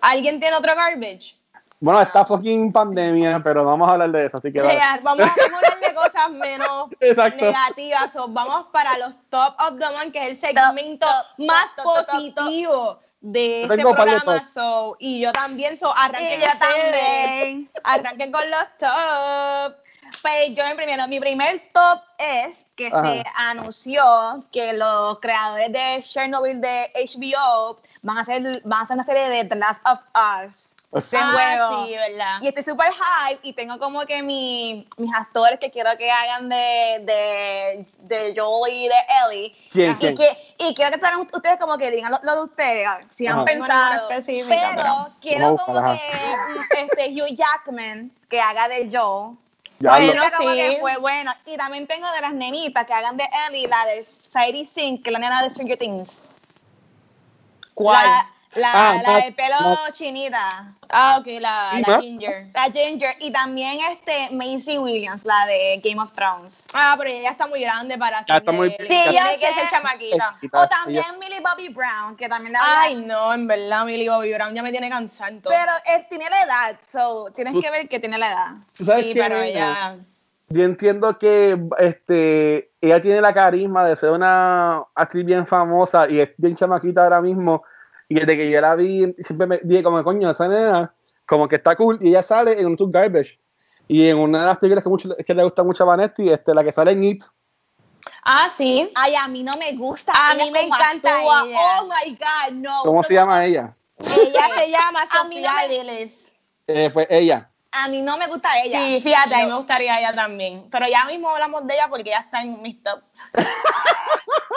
¿alguien 0.02 0.40
tiene 0.40 0.56
otro 0.56 0.74
garbage? 0.76 1.36
Bueno, 1.82 2.02
está 2.02 2.26
fucking 2.26 2.74
pandemia, 2.74 3.40
pero 3.42 3.64
no 3.64 3.70
vamos 3.70 3.88
a 3.88 3.94
hablar 3.94 4.12
de 4.12 4.26
eso, 4.26 4.38
así 4.38 4.52
que 4.52 4.62
vamos 4.62 4.76
a 4.82 4.94
hablar 4.94 5.80
de 5.80 5.94
cosas 5.96 6.30
menos 6.30 6.90
Exacto. 7.00 7.46
negativas. 7.46 8.12
So, 8.12 8.28
vamos 8.28 8.68
para 8.74 8.98
los 8.98 9.14
top 9.30 9.56
of 9.60 9.80
the 9.80 9.86
month, 9.86 10.12
que 10.12 10.20
es 10.20 10.28
el 10.28 10.38
segmento 10.38 11.08
top, 11.08 11.46
más 11.46 11.74
top, 11.76 11.86
top, 11.86 11.94
top, 11.96 12.06
top. 12.06 12.16
positivo 12.16 13.00
de 13.22 13.66
Yo 13.68 13.74
este 13.74 13.84
programa. 13.94 14.40
top. 14.40 14.44
So, 14.54 14.96
y 15.00 15.22
yo 15.22 15.32
también, 15.32 15.78
so, 15.78 15.94
arranquen 15.96 16.40
Y 16.40 16.42
yo 16.42 16.48
ustedes. 16.48 16.60
también. 16.60 17.72
Arranquen 17.84 18.32
con 18.32 18.44
los 18.52 18.68
top. 18.78 19.76
Pues 20.22 20.56
yo 20.56 20.64
en 20.66 20.76
primero, 20.76 21.08
mi 21.08 21.20
primer 21.20 21.70
top 21.72 22.02
es 22.18 22.66
que 22.76 22.88
Ajá. 22.88 23.04
se 23.06 23.24
anunció 23.36 24.44
que 24.52 24.74
los 24.74 25.20
creadores 25.20 25.72
de 25.72 26.00
Chernobyl 26.02 26.60
de 26.60 26.92
HBO 26.96 27.80
van 28.02 28.18
a 28.18 28.22
hacer, 28.22 28.42
van 28.66 28.80
a 28.80 28.82
hacer 28.82 28.96
una 28.96 29.04
serie 29.06 29.30
de 29.30 29.46
The 29.46 29.56
Last 29.56 29.82
of 29.88 30.00
Us. 30.46 30.76
De 30.92 31.02
Ah, 31.18 31.32
juego. 31.70 31.86
sí, 31.86 31.96
¿verdad? 31.96 32.38
Y 32.42 32.48
estoy 32.48 32.64
súper 32.64 32.92
hype 32.92 33.40
y 33.44 33.54
tengo 33.54 33.78
como 33.78 34.02
que 34.08 34.24
mi- 34.24 34.88
mis 34.98 35.16
actores 35.16 35.60
que 35.60 35.70
quiero 35.70 35.96
que 36.00 36.10
hagan 36.10 36.50
de, 36.50 37.00
de, 37.04 37.86
de 38.00 38.34
Joel 38.36 38.74
y 38.74 38.88
de 38.88 38.96
Ellie. 39.24 39.56
¿Quién, 39.72 39.92
y, 39.92 39.96
quién? 39.98 40.16
que, 40.18 40.56
y 40.58 40.74
quiero 40.74 40.90
que 40.92 40.98
tengan 40.98 41.20
ustedes 41.32 41.60
como 41.60 41.78
que 41.78 41.92
digan 41.92 42.12
lo, 42.12 42.20
lo 42.24 42.36
de 42.38 42.42
ustedes, 42.46 42.88
si 43.12 43.28
han 43.28 43.46
pensado. 43.46 44.08
Pero, 44.10 44.24
pero- 44.50 45.10
quiero 45.22 45.58
como 45.58 45.94
que 45.94 46.02
este, 46.82 47.10
Hugh 47.12 47.36
Jackman 47.38 48.12
que 48.28 48.42
haga 48.42 48.68
de 48.68 48.90
Joel. 48.92 49.38
Ya 49.82 49.92
Bueno, 49.92 50.24
sí. 50.40 50.46
que 50.56 50.78
fue 50.82 50.98
bueno. 50.98 51.32
Y 51.46 51.56
también 51.56 51.86
tengo 51.86 52.10
de 52.12 52.20
las 52.22 52.34
nenitas 52.34 52.86
que 52.88 52.94
hagan 52.94 53.16
de 53.16 53.30
Ellie, 53.48 53.68
la 53.68 53.86
de 53.86 54.04
Sadie 54.04 54.68
Sink, 54.68 55.04
que 55.04 55.10
es 55.12 55.14
la 55.14 55.20
nena 55.20 55.44
de 55.44 55.52
Stranger 55.52 55.78
Things. 55.78 56.18
¿Cuál? 57.74 58.06
La, 58.06 58.30
la, 58.56 58.72
Ah, 58.74 59.02
la 59.04 59.12
Matt- 59.14 59.26
de 59.26 59.32
pelo 59.34 59.56
chinita. 59.92 60.74
Ah, 60.90 61.18
ok, 61.20 61.28
la, 61.40 61.70
¿Y 61.78 61.82
la? 61.82 62.00
Ginger. 62.02 62.48
La 62.54 62.64
Ginger. 62.64 63.16
Y 63.20 63.32
también 63.32 63.78
este 63.92 64.30
Macy 64.32 64.80
Williams, 64.80 65.24
la 65.24 65.46
de 65.46 65.80
Game 65.84 66.02
of 66.02 66.12
Thrones. 66.14 66.64
Ah, 66.74 66.96
pero 66.98 67.12
ella 67.12 67.30
está 67.30 67.46
muy 67.46 67.62
grande 67.62 67.98
para 67.98 68.26
ser. 68.26 68.38
está 68.38 68.52
muy- 68.52 68.72
Sí, 68.72 69.02
ya 69.12 69.38
que 69.38 69.48
sé. 69.48 69.54
ser 69.54 69.68
chamaquita. 69.70 70.36
Quita- 70.42 70.62
O 70.64 70.68
también 70.68 71.06
Millie 71.20 71.42
Bobby 71.42 71.70
Brown, 71.70 72.16
que 72.16 72.28
también 72.28 72.54
la 72.54 72.60
Ay, 72.82 72.96
no, 72.96 73.34
en 73.34 73.46
verdad, 73.48 73.86
Millie 73.86 74.10
Bobby 74.10 74.34
Brown 74.34 74.54
ya 74.56 74.64
me 74.64 74.72
tiene 74.72 74.90
cansado. 74.90 75.32
Pero 75.44 75.72
él 75.96 76.06
tiene 76.10 76.28
la 76.30 76.42
edad, 76.44 76.76
so 76.82 77.26
tienes 77.36 77.54
que 77.62 77.70
ver 77.70 77.88
que 77.88 78.00
tiene 78.00 78.18
la 78.18 78.32
edad. 78.32 78.48
¿Tú 78.76 78.84
sabes 78.86 79.06
sí, 79.06 79.14
pero 79.14 79.40
ella. 79.40 79.98
Yo 80.52 80.64
entiendo 80.64 81.20
que 81.20 81.60
este, 81.78 82.72
ella 82.82 83.00
tiene 83.00 83.22
la 83.22 83.32
carisma 83.32 83.86
de 83.86 83.96
ser 83.96 84.10
una 84.10 84.84
actriz 84.96 85.24
bien 85.24 85.46
famosa 85.46 86.10
y 86.10 86.20
es 86.20 86.30
bien 86.38 86.56
chamaquita 86.56 87.04
ahora 87.04 87.22
mismo. 87.22 87.64
Y 88.10 88.16
desde 88.16 88.36
que 88.36 88.50
yo 88.52 88.60
la 88.60 88.76
vi, 88.76 89.14
siempre 89.24 89.48
me 89.48 89.60
dije 89.64 89.84
como, 89.84 90.04
coño, 90.04 90.30
esa 90.32 90.48
nena, 90.48 90.94
como 91.28 91.48
que 91.48 91.56
está 91.58 91.76
cool. 91.76 91.98
Y 92.02 92.10
ella 92.10 92.24
sale 92.24 92.60
en 92.60 92.66
un 92.66 92.76
Tour 92.76 92.92
Garbage. 92.92 93.40
Y 93.88 94.08
en 94.10 94.18
una 94.18 94.40
de 94.42 94.46
las 94.48 94.58
películas 94.58 94.84
que, 94.84 94.90
mucho, 94.90 95.10
que 95.26 95.34
le 95.34 95.44
gusta 95.44 95.64
mucho 95.64 95.84
a 95.84 95.88
Vanetti, 95.88 96.30
este, 96.30 96.54
la 96.54 96.64
que 96.64 96.72
sale 96.72 96.92
en 96.92 97.04
It, 97.04 97.24
Ah, 98.24 98.50
sí. 98.56 98.92
Ay, 98.96 99.14
a 99.16 99.28
mí 99.28 99.44
no 99.44 99.58
me 99.58 99.74
gusta. 99.74 100.12
A 100.16 100.34
mí 100.36 100.50
me 100.52 100.64
encanta 100.64 101.16
actúa. 101.18 101.44
ella. 101.46 101.60
Oh 101.82 101.86
my 101.88 102.12
God, 102.18 102.54
no. 102.54 102.80
¿cómo 102.84 103.04
se 103.04 103.14
llama 103.14 103.46
ella? 103.46 103.76
Ella 104.00 104.50
se 104.56 104.70
llama 104.72 105.04
no 105.04 105.22
Sofía 105.24 105.54
me- 105.54 105.68
Dillis. 105.68 106.32
Eh, 106.68 106.90
pues 106.94 107.08
ella. 107.10 107.50
A 107.72 107.88
mí 107.88 108.02
no 108.02 108.18
me 108.18 108.28
gusta 108.28 108.50
ella. 108.64 108.80
Sí, 108.80 109.02
fíjate, 109.02 109.36
a 109.36 109.38
mí 109.40 109.44
No. 109.44 109.50
me 109.50 109.56
gustaría 109.58 110.00
ella 110.00 110.16
también. 110.16 110.68
Pero 110.72 110.88
ya 110.88 111.06
mismo 111.06 111.30
hablamos 111.30 111.68
de 111.68 111.74
ella 111.76 111.88
porque 111.90 112.10
ella 112.10 112.20
está 112.22 112.42
en 112.42 112.62
mis 112.62 112.82
top. 112.82 113.02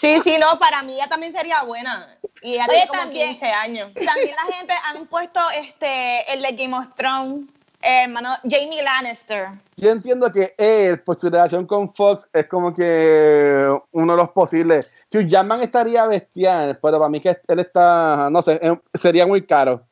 sí, 0.00 0.20
sí, 0.22 0.36
no, 0.38 0.58
para 0.58 0.82
mí 0.82 0.94
ella 0.94 1.08
también 1.08 1.32
sería 1.32 1.62
buena. 1.62 2.16
Y 2.42 2.54
ella 2.54 2.64
Oye, 2.68 2.76
tiene 2.76 2.88
como 2.88 3.00
también. 3.02 3.28
15 3.30 3.46
años. 3.46 3.92
También 3.94 4.34
la 4.36 4.54
gente 4.54 4.74
han 4.86 5.06
puesto 5.06 5.40
este 5.56 6.32
el 6.32 6.42
de 6.42 6.52
Game 6.52 6.76
of 6.76 6.86
Thrones, 6.96 7.48
eh, 7.82 8.02
hermano 8.04 8.30
Jamie 8.48 8.82
Lannister. 8.82 9.48
Yo 9.76 9.90
entiendo 9.90 10.30
que 10.32 10.54
él, 10.58 11.00
por 11.00 11.18
su 11.18 11.28
relación 11.30 11.66
con 11.66 11.92
Fox, 11.94 12.28
es 12.32 12.46
como 12.48 12.74
que 12.74 13.66
uno 13.92 14.12
de 14.12 14.16
los 14.16 14.30
posibles. 14.30 14.90
Hugh 15.12 15.26
Jackman 15.26 15.62
estaría 15.62 16.06
bestial, 16.06 16.78
pero 16.82 16.98
para 16.98 17.08
mí 17.08 17.20
que 17.20 17.36
él 17.48 17.58
está, 17.60 18.28
no 18.30 18.42
sé, 18.42 18.58
eh, 18.62 18.78
sería 18.94 19.26
muy 19.26 19.44
caro 19.46 19.82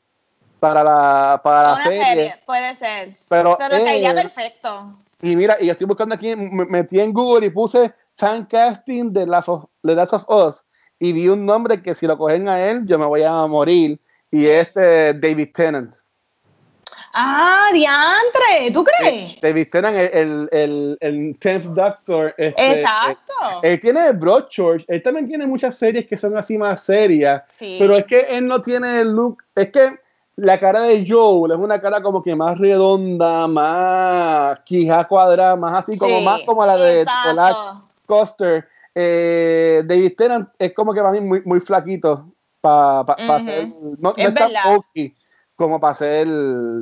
para 0.61 0.85
la, 0.85 1.41
para 1.43 1.73
la 1.73 1.83
serie. 1.83 2.05
serie, 2.05 2.37
puede 2.47 2.75
ser. 2.77 3.09
Pero, 3.29 3.57
Pero 3.59 3.85
caería 3.85 4.11
él- 4.11 4.17
perfecto. 4.17 4.97
y 5.21 5.35
mira, 5.37 5.57
y 5.61 5.67
yo 5.67 5.73
estoy 5.73 5.87
buscando 5.87 6.15
aquí, 6.15 6.35
me 6.37 6.65
metí 6.67 7.01
en 7.01 7.13
Google 7.13 7.47
y 7.47 7.51
puse 7.51 7.93
fan 8.17 8.45
casting 8.47 9.13
de 9.13 9.27
Last 9.27 9.49
of, 9.49 9.65
The 9.83 9.95
Last 9.95 10.13
of 10.15 10.25
Us 10.29 10.65
y 10.99 11.13
vi 11.13 11.29
un 11.29 11.45
nombre 11.45 11.83
que 11.83 11.95
si 11.95 12.07
lo 12.07 12.17
cogen 12.17 12.49
a 12.49 12.61
él, 12.63 12.83
yo 12.87 12.99
me 12.99 13.07
voy 13.07 13.23
a 13.23 13.47
morir. 13.47 13.99
Y 14.31 14.47
es 14.47 14.69
este 14.69 15.13
David 15.15 15.49
Tennant. 15.53 15.95
Ah, 17.15 17.69
diantre, 17.73 18.71
¿tú 18.73 18.85
crees? 18.85 19.39
David 19.43 19.69
Tennant, 19.71 19.97
el, 19.97 20.09
el, 20.13 20.49
el, 20.53 20.99
el 21.01 21.39
10th 21.39 21.75
Doctor. 21.75 22.35
este, 22.39 22.81
Exacto. 22.81 23.33
Él 23.63 23.79
tiene 23.81 24.13
Broadchurch, 24.13 24.85
él 24.89 25.03
también 25.03 25.27
tiene 25.27 25.47
muchas 25.47 25.77
series 25.77 26.07
que 26.07 26.17
son 26.17 26.37
así 26.39 26.57
más 26.57 26.83
serias, 26.83 27.43
Sí. 27.49 27.77
pero 27.79 27.97
es 27.97 28.05
que 28.07 28.21
él 28.21 28.47
no 28.47 28.61
tiene 28.63 29.01
el 29.01 29.13
look, 29.13 29.43
es 29.55 29.71
que 29.71 29.99
la 30.37 30.59
cara 30.59 30.81
de 30.83 31.05
Joel 31.07 31.53
es 31.53 31.59
una 31.59 31.79
cara 31.81 32.01
como 32.03 32.23
que 32.23 32.35
más 32.35 32.57
redonda, 32.59 33.47
más 33.47 34.61
quija 34.61 35.07
cuadrada, 35.07 35.55
más 35.57 35.87
así 35.87 35.99
como 35.99 36.19
Sí, 36.21 36.25
más 36.25 36.41
como 36.47 36.65
la 36.65 36.77
de 36.79 37.01
Exacto. 37.03 37.89
Coster. 38.07 38.69
Eh, 38.95 39.83
David 39.85 40.15
Tennant 40.17 40.49
es 40.59 40.75
como 40.75 40.93
que 40.93 41.01
para 41.01 41.13
mí 41.13 41.21
muy, 41.21 41.43
muy 41.45 41.61
flaquito 41.61 42.33
para 42.61 43.05
pa, 43.05 43.17
pa 43.17 43.41
ser, 43.41 43.69
no, 43.69 43.97
no 43.99 44.15
Es 44.17 44.29
es 44.29 44.35
tan 44.35 44.51
bulky 44.65 45.15
como 45.57 45.81
para 45.81 45.95
ser, 45.95 46.29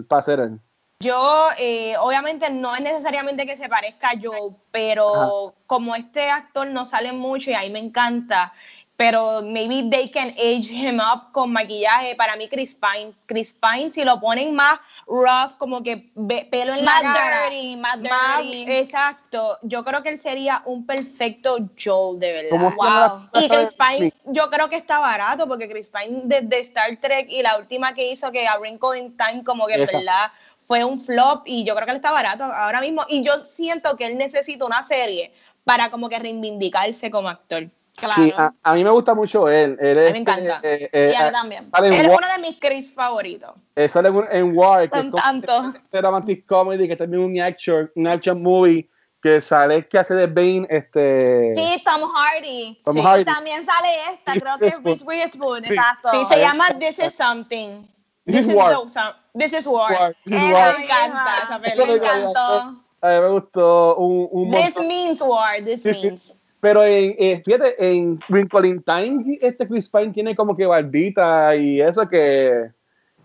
para 0.08 0.22
ser 0.22 0.40
él. 0.40 0.60
Yo, 1.02 1.48
eh, 1.58 1.96
obviamente, 1.98 2.50
no 2.50 2.74
es 2.74 2.82
necesariamente 2.82 3.46
que 3.46 3.56
se 3.56 3.70
parezca 3.70 4.10
a 4.10 4.20
Joe, 4.22 4.54
pero 4.70 5.54
como 5.66 5.96
este 5.96 6.28
actor 6.28 6.66
no 6.66 6.84
sale 6.84 7.12
mucho 7.12 7.50
y 7.50 7.54
ahí 7.54 7.70
me 7.70 7.78
encanta, 7.78 8.52
pero 8.98 9.40
maybe 9.40 9.88
they 9.90 10.10
can 10.10 10.28
age 10.36 10.70
him 10.70 11.00
up 11.00 11.32
con 11.32 11.52
maquillaje. 11.52 12.14
Para 12.16 12.36
mí, 12.36 12.48
Chris 12.48 12.74
Pine, 12.74 13.14
Chris 13.24 13.50
Pine, 13.50 13.90
si 13.90 14.04
lo 14.04 14.20
ponen 14.20 14.54
más 14.54 14.78
rough, 15.10 15.56
como 15.58 15.82
que 15.82 16.12
ve- 16.14 16.46
pelo 16.50 16.72
en 16.72 16.84
Más 16.84 17.02
la 17.02 17.12
cara, 17.12 17.40
dirty, 17.50 17.76
más 17.76 17.98
más- 17.98 18.38
dirty. 18.42 18.72
exacto. 18.72 19.58
Yo 19.62 19.82
creo 19.84 20.02
que 20.04 20.10
él 20.10 20.18
sería 20.20 20.62
un 20.66 20.86
perfecto 20.86 21.58
Joel, 21.82 22.20
de 22.20 22.32
verdad. 22.32 22.50
¿Cómo 22.50 22.70
se 22.70 22.76
llama 22.80 23.08
Wow. 23.08 23.28
la- 23.32 23.40
Y 23.44 23.48
Chris 23.48 23.74
Pine, 23.74 24.10
Sí. 24.10 24.14
yo 24.26 24.48
creo 24.50 24.68
que 24.68 24.76
está 24.76 25.00
barato, 25.00 25.48
porque 25.48 25.68
Chris 25.68 25.88
Pine 25.88 26.22
desde 26.24 26.60
Star 26.60 26.96
Trek 27.00 27.26
y 27.28 27.42
la 27.42 27.58
última 27.58 27.92
que 27.92 28.08
hizo, 28.10 28.30
que 28.30 28.46
a 28.46 28.56
Wrinkle 28.58 28.98
in 28.98 29.16
Time, 29.16 29.42
como 29.44 29.66
que 29.66 29.74
en 29.74 29.82
Esa. 29.82 29.98
verdad 29.98 30.30
fue 30.68 30.84
un 30.84 31.00
flop, 31.00 31.42
y 31.46 31.64
yo 31.64 31.74
creo 31.74 31.84
que 31.86 31.90
él 31.90 31.96
está 31.96 32.12
barato 32.12 32.44
ahora 32.44 32.80
mismo. 32.80 33.02
Y 33.08 33.24
yo 33.24 33.44
siento 33.44 33.96
que 33.96 34.06
él 34.06 34.16
necesita 34.16 34.64
una 34.64 34.84
serie 34.84 35.32
para 35.64 35.90
como 35.90 36.08
que 36.08 36.18
reivindicarse 36.20 37.10
como 37.10 37.28
actor. 37.28 37.68
Claro. 37.96 38.14
Sí, 38.14 38.32
a, 38.36 38.52
a 38.62 38.74
mí 38.74 38.84
me 38.84 38.90
gusta 38.90 39.14
mucho 39.14 39.48
él. 39.48 39.76
él 39.80 39.98
A 39.98 40.00
mí 40.00 40.06
es, 40.06 40.12
me 40.12 40.18
encanta. 40.20 40.60
eh, 40.62 40.88
eh, 40.92 41.10
Y 41.12 41.16
a 41.16 41.22
mí 41.22 41.28
eh, 41.28 41.32
también. 41.32 41.68
Él 41.82 41.92
es 41.92 42.08
uno 42.08 42.26
de 42.34 42.38
mis 42.40 42.58
Chris 42.58 42.92
favoritos. 42.94 43.50
Eh, 43.76 43.88
sale 43.88 44.08
en, 44.08 44.24
en 44.30 44.56
War, 44.56 44.88
que 44.90 44.98
es 44.98 45.02
Con 45.04 45.12
tanto. 45.12 45.72
este 45.84 46.00
romantic 46.00 46.46
comedy, 46.46 46.86
que 46.86 46.92
es 46.94 46.98
también 46.98 47.22
un 47.22 47.38
action, 47.40 47.90
un 47.94 48.06
action 48.06 48.42
movie, 48.42 48.88
que 49.22 49.40
sale, 49.42 49.86
que 49.86 49.98
hace 49.98 50.14
de 50.14 50.26
Bane, 50.26 50.66
este... 50.70 51.52
Sí, 51.54 51.82
Tom 51.84 52.10
Hardy. 52.10 52.80
Tom 52.84 52.94
Sí, 52.96 53.02
Hardy. 53.02 53.24
También 53.26 53.64
sale 53.66 53.88
esta, 54.14 54.32
creo 54.32 54.58
que 54.58 54.68
es. 54.68 54.82
Reese 54.82 55.04
Witherspoon, 55.04 55.64
Sí. 55.64 55.74
exacto. 55.74 56.10
Sí, 56.12 56.24
se 56.26 56.40
llama. 56.40 56.68
This 56.78 56.98
is 56.98 57.12
Something. 57.14 57.86
This 58.24 58.46
is 58.46 58.54
War. 58.54 58.74
This 59.36 59.52
is 59.52 59.66
War. 59.66 59.92
War, 59.92 60.16
This 60.24 60.40
is 60.42 60.52
War. 60.52 60.74
Me 60.78 60.84
encanta 60.84 61.24
esa 61.44 61.58
Me 61.58 61.68
encantó. 61.74 62.80
A 63.02 63.08
mí 63.12 63.18
me 63.20 63.28
gustó 63.28 63.96
un, 63.96 64.28
un 64.30 64.50
This 64.50 64.62
montón. 64.62 64.86
means 64.88 65.20
war, 65.22 65.64
this 65.64 65.84
means. 65.84 66.34
Pero 66.60 66.84
en, 66.84 67.14
eh, 67.18 67.42
fíjate, 67.44 67.74
en 67.78 68.20
Wrinkle 68.28 68.68
in 68.68 68.82
Time, 68.82 69.38
este 69.40 69.66
Chris 69.66 69.88
Pine 69.88 70.12
tiene 70.12 70.36
como 70.36 70.54
que 70.54 70.66
barbita 70.66 71.56
y 71.56 71.80
eso 71.80 72.08
que... 72.08 72.70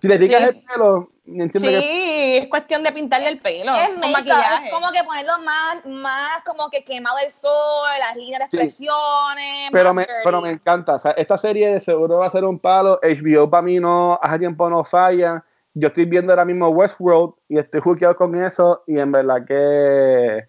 Si 0.02 0.08
le 0.08 0.20
picas 0.20 0.42
Sí. 0.42 0.48
el 0.50 0.64
pelo, 0.64 1.10
entiendo 1.26 1.60
Sí, 1.70 1.76
que... 1.82 2.38
es 2.38 2.48
cuestión 2.48 2.84
de 2.84 2.92
pintarle 2.92 3.30
el 3.30 3.40
pelo. 3.40 3.74
Es 3.76 3.96
con 3.96 4.12
maquillaje. 4.12 4.68
es 4.68 4.74
como 4.74 4.92
que 4.92 5.04
ponerlo 5.04 5.34
más, 5.44 5.86
más 5.86 6.44
como 6.46 6.70
que 6.70 6.84
quemado 6.84 7.18
el 7.26 7.32
sol, 7.32 7.90
las 8.00 8.16
líneas 8.16 8.40
de 8.42 8.46
Sí. 8.52 8.58
expresiones. 8.64 9.70
Pero 9.72 9.94
más 9.94 10.06
me, 10.08 10.14
pero 10.24 10.42
me 10.42 10.52
encanta. 10.52 10.96
O 10.96 11.00
sea, 11.00 11.12
esta 11.12 11.38
serie 11.38 11.74
de 11.74 11.80
seguro 11.80 12.20
va 12.20 12.28
a 12.28 12.32
ser 12.32 12.44
un 12.46 12.60
palo. 12.60 13.00
HBO 13.02 13.50
para 13.50 13.64
mí 13.64 13.80
no, 13.80 14.20
hace 14.22 14.40
tiempo 14.40 14.70
no 14.70 14.84
falla. 14.84 15.44
Yo 15.74 15.88
estoy 15.88 16.06
viendo 16.06 16.32
ahora 16.32 16.46
mismo 16.46 16.70
Westworld 16.70 17.34
y 17.50 17.58
estoy 17.58 17.82
juqueado 17.82 18.16
con 18.16 18.36
eso. 18.42 18.84
Y 18.86 19.00
en 19.00 19.12
verdad 19.12 19.44
que, 19.46 20.46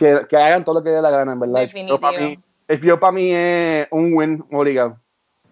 que, 0.00 0.22
que 0.28 0.36
hagan 0.36 0.64
todo 0.64 0.76
lo 0.76 0.82
que 0.82 0.88
dé 0.88 1.02
la 1.02 1.10
gana, 1.10 1.32
en 1.32 1.40
verdad. 1.40 1.60
Definitivo. 1.60 1.98
HBO 1.98 2.00
para 2.00 2.20
mí, 2.20 2.38
HBO 2.68 2.98
para 2.98 3.12
mí 3.12 3.32
es 3.34 3.86
un 3.90 4.14
win 4.14 4.44
obligado. 4.50 4.96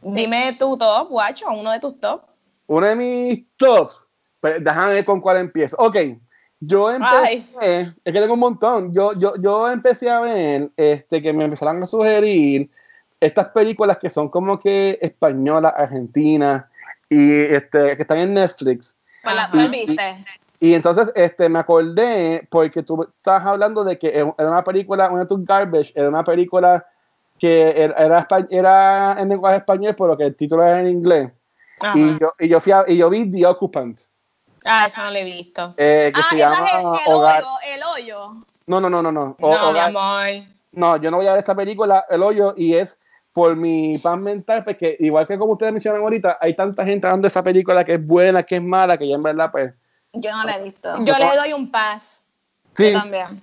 Dime 0.00 0.56
tu 0.58 0.76
top, 0.78 1.08
guacho, 1.10 1.46
uno 1.50 1.70
de 1.70 1.80
tus 1.80 2.00
top. 2.00 2.22
Uno 2.66 2.86
de 2.86 2.96
mis 2.96 3.56
tops. 3.56 4.06
Pues, 4.40 4.64
déjame 4.64 4.94
ver 4.94 5.04
con 5.04 5.20
cuál 5.20 5.36
empiezo. 5.36 5.76
Ok. 5.78 5.96
Yo 6.60 6.90
empecé, 6.90 7.44
Ay. 7.60 7.94
es 8.04 8.12
que 8.12 8.20
tengo 8.20 8.34
un 8.34 8.40
montón. 8.40 8.92
Yo, 8.92 9.12
yo, 9.12 9.34
yo 9.36 9.70
empecé 9.70 10.10
a 10.10 10.20
ver 10.20 10.70
este, 10.76 11.22
que 11.22 11.32
me 11.32 11.44
empezaron 11.44 11.82
a 11.82 11.86
sugerir 11.86 12.70
estas 13.20 13.48
películas 13.48 13.98
que 13.98 14.10
son 14.10 14.28
como 14.28 14.58
que 14.58 14.98
españolas, 15.00 15.74
argentinas 15.76 16.64
y 17.08 17.32
este, 17.32 17.96
que 17.96 18.02
están 18.02 18.18
en 18.18 18.34
Netflix. 18.34 18.96
¿cuál 19.22 19.70
viste? 19.70 20.24
Y 20.60 20.74
entonces 20.74 21.12
este, 21.14 21.48
me 21.48 21.60
acordé, 21.60 22.46
porque 22.50 22.82
tú 22.82 23.02
estabas 23.04 23.46
hablando 23.46 23.84
de 23.84 23.98
que 23.98 24.08
era 24.08 24.24
una 24.38 24.64
película, 24.64 25.08
una 25.10 25.26
tu 25.26 25.44
garbage, 25.44 25.92
era 25.94 26.08
una 26.08 26.24
película 26.24 26.84
que 27.38 27.70
era, 27.80 28.26
era, 28.50 29.16
en 29.20 29.28
lenguaje 29.28 29.58
español, 29.58 29.94
pero 29.96 30.16
que 30.16 30.24
el 30.24 30.34
título 30.34 30.64
era 30.64 30.80
en 30.80 30.88
inglés. 30.88 31.30
Ajá. 31.80 31.96
Y 31.96 32.18
yo, 32.18 32.32
y, 32.40 32.48
yo 32.48 32.60
fui 32.60 32.72
a- 32.72 32.84
y 32.88 32.96
yo 32.96 33.08
vi 33.08 33.30
The 33.30 33.46
Occupant, 33.46 34.00
Ah, 34.64 34.86
eso 34.88 35.00
no 35.02 35.10
lo 35.12 35.16
he 35.18 35.24
visto. 35.24 35.74
eh, 35.76 36.10
que 36.12 36.20
Ah, 36.20 36.26
se 36.28 36.36
llama 36.38 36.66
es 36.66 36.74
el, 36.74 36.78
el 36.80 37.14
Hogar. 37.14 37.44
hoyo, 37.44 37.74
el 37.74 37.82
hoyo. 37.84 38.44
No, 38.66 38.80
no, 38.80 38.90
no, 38.90 39.00
no, 39.00 39.12
no. 39.12 39.36
O- 39.40 39.54
no, 39.54 39.72
mi 39.72 39.78
amor. 39.78 40.28
No, 40.72 40.96
yo 40.96 41.10
no 41.10 41.16
voy 41.18 41.26
a 41.26 41.30
ver 41.32 41.38
esa 41.38 41.54
película, 41.54 42.04
El 42.10 42.22
Hoyo, 42.22 42.52
y 42.56 42.74
es 42.74 43.00
por 43.32 43.56
mi 43.56 43.96
pan 43.98 44.22
mental, 44.22 44.64
porque 44.64 44.96
igual 45.00 45.26
que 45.26 45.38
como 45.38 45.52
ustedes 45.54 45.72
mencionan 45.72 46.02
ahorita, 46.02 46.36
hay 46.40 46.54
tanta 46.54 46.84
gente 46.84 47.06
hablando 47.06 47.24
de 47.24 47.28
esa 47.28 47.42
película 47.42 47.84
que 47.84 47.94
es 47.94 48.06
buena, 48.06 48.42
que 48.42 48.56
es 48.56 48.62
mala, 48.62 48.98
que 48.98 49.08
ya 49.08 49.14
en 49.14 49.22
verdad, 49.22 49.50
pues. 49.50 49.72
Yo 50.12 50.32
no 50.32 50.44
la 50.44 50.56
he 50.58 50.62
visto. 50.64 51.04
Yo 51.04 51.14
le 51.18 51.36
doy 51.36 51.52
un 51.52 51.70
pass. 51.70 52.22
Sí, 52.74 52.92
Yo 52.92 52.98
también. 53.00 53.42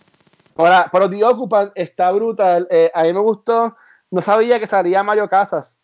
ahora, 0.55 0.89
pero 0.91 1.09
The 1.09 1.23
Occupant 1.23 1.71
está 1.75 2.11
brutal. 2.11 2.67
eh, 2.71 2.91
a 2.93 3.03
mí 3.03 3.13
me 3.13 3.19
gustó, 3.19 3.75
no 4.11 4.21
sabía 4.21 4.59
que 4.59 4.67
salía 4.67 5.03
Mario 5.03 5.29
Casas. 5.29 5.77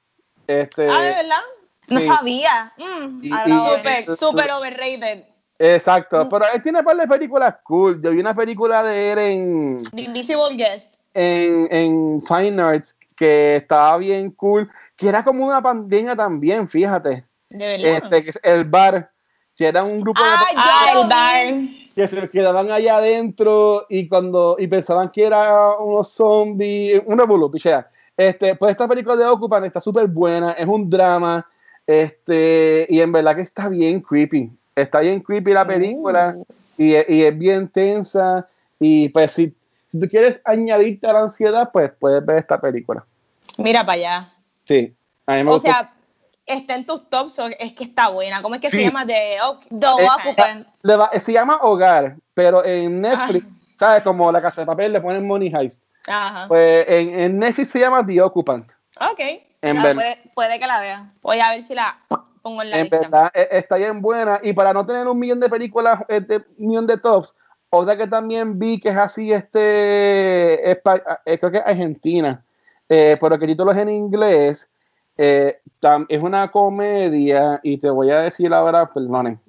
Este, 0.48 0.90
Ah, 0.90 1.02
¿de 1.02 1.10
verdad? 1.10 1.42
No 1.90 2.02
sabía. 2.02 2.74
Mm, 2.78 3.24
Y- 3.24 3.32
ahora 3.32 3.46
y- 3.46 3.50
lo 3.50 3.60
voy 3.62 3.68
a 3.68 3.84
ver. 3.84 4.04
Súper, 4.04 4.16
súper 4.16 4.52
overrated. 4.52 5.26
Exacto, 5.60 6.28
pero 6.28 6.46
él 6.54 6.62
tiene 6.64 6.80
un 6.80 6.86
par 6.86 6.98
de 6.98 7.08
películas 7.08 7.56
cool. 7.64 8.02
Yo 8.02 8.10
vi 8.12 8.20
una 8.20 8.34
película 8.36 8.82
de 8.82 9.12
él 9.12 9.20
en, 9.20 9.78
The 9.94 10.02
Invisible 10.02 10.56
Guest. 10.56 10.96
en, 11.14 11.68
en 11.70 12.22
Fine 12.26 12.60
Arts 12.62 12.96
que 13.16 13.58
estaba 13.58 13.98
bien 13.98 14.32
cool, 14.32 14.68
que 14.96 15.08
era 15.08 15.24
como 15.24 15.46
una 15.46 15.62
pandemia 15.62 16.16
también, 16.16 16.68
fíjate. 16.68 17.26
De 17.50 17.66
verdad. 17.78 18.04
Este, 18.06 18.24
que 18.24 18.30
es 18.32 18.40
el 18.42 18.64
bar, 18.66 19.12
que 19.58 19.68
era 19.68 19.84
un 19.84 20.02
grupo 20.02 20.22
de 20.22 20.30
Ay, 20.30 20.56
ah, 20.58 21.04
vi. 21.04 21.10
bar. 21.10 21.82
que 21.96 22.08
se 22.08 22.30
quedaban 22.30 22.72
allá 22.72 22.98
adentro 22.98 23.86
y 23.90 24.08
cuando 24.08 24.56
y 24.58 24.68
pensaban 24.68 25.10
que 25.12 25.26
era 25.26 25.76
unos 25.78 26.10
zombies, 26.12 27.02
un 27.06 27.18
revolú, 27.20 27.52
pichea. 27.52 27.88
Este, 28.18 28.56
pues 28.56 28.72
esta 28.72 28.88
película 28.88 29.16
de 29.16 29.26
Occupant 29.26 29.66
está 29.66 29.82
súper 29.82 30.08
buena, 30.08 30.52
es 30.54 30.68
un 30.68 30.90
drama, 30.90 31.46
este, 31.88 32.86
y 32.90 33.02
en 33.02 33.12
verdad 33.12 33.36
que 33.36 33.42
está 33.42 33.68
bien 33.70 34.00
creepy. 34.02 34.52
Está 34.76 35.00
bien 35.02 35.20
creepy 35.22 35.54
la 35.54 35.66
película 35.68 36.36
y, 36.78 36.92
y 37.14 37.24
es 37.24 37.38
bien 37.38 37.68
tensa. 37.68 38.48
Y 38.80 39.10
pues 39.10 39.32
si, 39.32 39.54
si 39.90 40.00
tú 40.00 40.08
quieres 40.08 40.40
añadirte 40.46 41.08
a 41.08 41.14
la 41.14 41.22
ansiedad, 41.24 41.70
pues 41.72 41.92
puedes 42.00 42.26
ver 42.26 42.38
esta 42.38 42.60
película. 42.60 43.04
Mira 43.58 43.86
para 43.86 43.94
allá. 43.98 44.34
Sí, 44.64 44.94
a 45.26 45.36
mí 45.36 45.44
me 45.44 45.50
O 45.50 45.54
gustó. 45.56 45.68
sea, 45.70 45.94
está 46.54 46.76
en 46.76 46.86
tus 46.86 47.10
tops, 47.10 47.40
es 47.60 47.74
que 47.74 47.84
está 47.84 48.10
buena. 48.10 48.42
¿Cómo 48.42 48.56
es 48.56 48.62
que 48.62 48.70
se 48.70 48.82
llama? 48.84 49.06
De 49.06 49.38
The 49.70 49.88
Eh, 49.88 50.96
va- 50.98 51.12
se 51.20 51.32
llama 51.34 51.58
Hogar, 51.62 52.16
pero 52.34 52.64
en 52.66 53.02
Netflix, 53.02 53.46
¿sabes? 53.78 54.04
Como 54.04 54.32
la 54.32 54.42
casa 54.42 54.62
de 54.62 54.68
papel 54.68 54.94
le 54.94 55.02
ponen 55.02 55.26
Money 55.28 55.52
Heist. 55.54 55.84
Ajá. 56.08 56.48
Pues 56.48 56.86
en, 56.90 57.20
en 57.20 57.40
Netflix 57.40 57.70
se 57.72 57.80
llama 57.80 58.06
The 58.06 58.22
Occupant. 58.22 58.72
Ok. 59.00 59.20
En, 59.62 59.78
Ah, 59.78 59.92
puede, 59.94 60.18
puede 60.34 60.60
que 60.60 60.66
la 60.66 60.80
vea. 60.80 61.14
Voy 61.22 61.40
a 61.40 61.52
ver 61.52 61.62
si 61.62 61.76
la 61.76 62.00
pongo 62.42 62.64
en 62.64 62.72
la 62.72 62.78
en 62.78 62.82
lista. 62.84 62.98
verdad 63.00 63.32
eh, 63.36 63.48
está 63.52 63.76
bien 63.76 64.02
buena. 64.02 64.40
Y 64.42 64.54
para 64.54 64.74
no 64.74 64.84
tener 64.86 65.08
un 65.08 65.20
millón 65.20 65.40
de 65.40 65.50
películas, 65.50 66.00
eh, 66.08 66.20
de, 66.22 66.38
un 66.58 66.68
millón 66.68 66.88
de 66.88 66.98
tops, 66.98 67.36
otra 67.70 67.96
que 67.96 68.08
también 68.08 68.58
vi 68.58 68.80
que 68.80 68.90
es 68.90 68.98
así, 68.98 69.32
este, 69.32 70.60
espa- 70.84 71.22
eh, 71.26 71.38
creo 71.38 71.52
que 71.52 71.60
es 71.60 71.64
Argentina, 71.66 72.44
eh, 72.90 73.16
pero 73.22 73.38
que 73.38 73.46
el 73.46 73.52
título 73.52 73.72
es 73.72 73.78
en 73.78 73.90
inglés. 73.90 74.68
Eh, 75.24 75.62
tam- 75.80 76.08
es 76.10 76.20
una 76.22 76.50
comedia 76.52 77.60
y 77.62 77.78
te 77.78 77.90
voy 77.92 78.10
a 78.10 78.22
decir 78.22 78.52
ahora, 78.52 78.92
perdonen, 78.92 79.40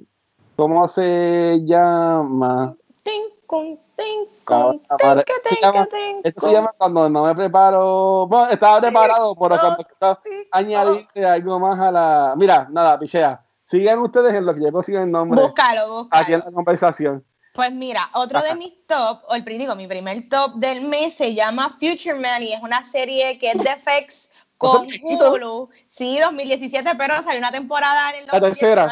¿cómo 0.54 0.86
se 0.86 1.60
llama? 1.64 2.76
Tin, 3.02 3.22
con, 3.46 3.78
tin, 3.96 4.28
Ahora- 4.46 4.78
con, 4.78 4.82
ahora- 5.08 5.22
tin, 5.24 5.34
se 5.44 5.48
tin, 5.48 5.58
llama- 5.62 5.86
tin, 5.86 6.20
Esto 6.24 6.40
se 6.46 6.52
llama 6.52 6.74
cuando 6.76 7.08
no 7.08 7.24
me 7.24 7.34
preparo. 7.34 8.26
Bueno, 8.26 8.50
estaba 8.50 8.80
preparado, 8.82 9.34
pero 9.34 9.58
cuando 9.60 9.84
quiero 9.98 10.18
añadirle 10.50 11.24
algo 11.26 11.58
más 11.58 11.80
a 11.80 11.90
la. 11.90 12.34
Mira, 12.36 12.68
nada, 12.70 12.98
pichea. 12.98 13.42
Sigan 13.62 13.98
ustedes 14.00 14.34
en 14.34 14.44
lo 14.44 14.54
que 14.54 14.62
yo 14.62 14.70
consigo 14.72 14.98
el 15.00 15.10
nombre 15.10 15.40
Búscalo, 15.40 16.06
aquí 16.10 16.32
en 16.32 16.40
búscalo. 16.40 16.44
la 16.50 16.52
conversación. 16.52 17.24
Pues 17.54 17.72
mira, 17.72 18.10
otro 18.14 18.38
Ajá. 18.38 18.48
de 18.48 18.54
mis 18.56 18.86
top, 18.86 19.20
o 19.28 19.34
el 19.34 19.44
digo, 19.44 19.74
mi 19.74 19.86
primer 19.86 20.28
top 20.28 20.54
del 20.54 20.82
mes 20.86 21.14
se 21.14 21.34
llama 21.34 21.70
Future 21.78 22.14
Man 22.14 22.42
y 22.42 22.52
es 22.52 22.62
una 22.62 22.82
serie 22.84 23.38
que 23.38 23.50
es 23.52 23.58
de 23.58 23.70
FX 23.70 24.14
sea, 24.14 24.31
con. 24.62 24.86
Hulu. 25.02 25.68
Sí, 25.88 26.18
2017, 26.18 26.94
pero 26.96 27.22
salió 27.22 27.38
una 27.38 27.50
temporada 27.50 28.10
en 28.10 28.22
el 28.22 28.26
La 28.30 28.40
tercera. 28.40 28.88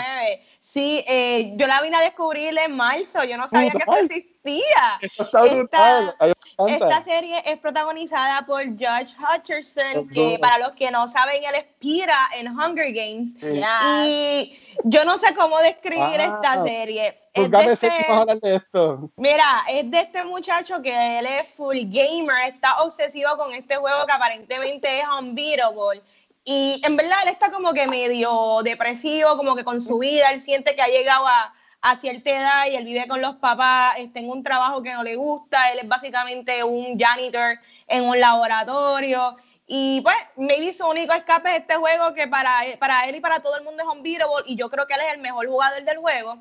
2019. 0.61 0.63
Sí, 0.63 1.05
eh, 1.09 1.53
yo 1.57 1.67
la 1.67 1.81
vine 1.81 1.97
a 1.97 2.01
descubrir 2.01 2.57
en 2.59 2.77
marzo, 2.77 3.25
yo 3.25 3.37
no 3.39 3.49
sabía 3.49 3.71
que 3.71 3.79
esto 3.79 3.95
existía. 3.95 4.99
Esto 5.01 5.23
está 5.25 6.15
Esta- 6.69 7.03
serie 7.03 7.43
es 7.47 7.59
protagonizada 7.59 8.45
por 8.47 8.63
Judge 8.67 9.15
Hutcherson, 9.19 10.09
que 10.09 10.39
para 10.39 10.59
los 10.59 10.73
que 10.73 10.91
no 10.91 11.09
saben, 11.09 11.43
él 11.43 11.55
es 11.55 11.65
Pira 11.79 12.29
en 12.37 12.49
Hunger 12.49 12.93
Games. 12.93 13.31
Sí. 13.41 13.63
Y 14.07 14.59
yo 14.85 15.05
no 15.07 15.17
sé 15.19 15.35
cómo 15.35 15.59
describir 15.61 16.21
Ah. 16.21 16.25
esta 16.43 16.63
serie. 16.65 17.19
Es 17.33 17.51
de 17.51 17.73
este- 17.73 17.89
de 18.43 18.57
esto. 18.57 19.11
Mira, 19.17 19.65
es 19.69 19.91
de 19.91 20.01
este 20.01 20.25
muchacho 20.25 20.83
que 20.83 21.19
él 21.21 21.27
es 21.27 21.49
full 21.55 21.79
gamer, 21.87 22.43
está 22.49 22.83
obsesivo 22.83 23.37
con 23.39 23.55
este 23.55 23.77
juego 23.77 24.05
que 24.05 24.13
aparentemente 24.13 25.01
es 25.01 25.07
unbeatable. 25.19 26.03
Y 26.45 26.81
en 26.85 26.97
verdad 26.97 27.19
él 27.25 27.29
está 27.29 27.51
como 27.51 27.73
que 27.73 27.87
medio 27.87 28.61
depresivo, 28.63 29.37
como 29.37 29.55
que 29.55 29.65
con 29.65 29.81
su 29.81 29.99
vida, 29.99 30.31
él 30.31 30.41
siente 30.41 30.75
que 30.75 30.83
ha 30.83 30.89
llegado 30.89 31.27
a, 31.27 31.55
a 31.83 31.97
cierta 31.97 32.31
edad 32.31 32.67
y 32.67 32.77
él 32.77 32.85
vive 32.85 33.07
con 33.09 33.21
los 33.21 33.37
papás, 33.37 33.95
está 33.99 34.21
en 34.21 34.31
un 34.31 34.43
trabajo 34.43 34.83
que 34.83 34.93
no 34.93 35.03
le 35.03 35.17
gusta, 35.17 35.71
él 35.73 35.81
es 35.83 35.89
básicamente 35.89 36.63
un 36.65 36.99
janitor 36.99 37.59
en 37.87 38.05
un 38.05 38.19
laboratorio. 38.21 39.37
Y 39.67 40.01
pues, 40.01 40.17
maybe 40.37 40.73
su 40.73 40.87
único 40.87 41.15
escape 41.15 41.51
es 41.51 41.61
este 41.61 41.77
juego 41.77 42.13
que 42.13 42.27
para, 42.27 42.63
para 42.79 43.05
él 43.05 43.17
y 43.17 43.21
para 43.21 43.41
todo 43.41 43.57
el 43.57 43.65
mundo 43.65 43.83
es 43.83 43.89
unbeatable 43.89 44.45
y 44.47 44.57
yo 44.57 44.69
creo 44.69 44.87
que 44.87 44.95
él 44.95 45.01
es 45.07 45.15
el 45.15 45.21
mejor 45.21 45.47
jugador 45.47 45.85
del 45.85 45.99
juego. 45.99 46.39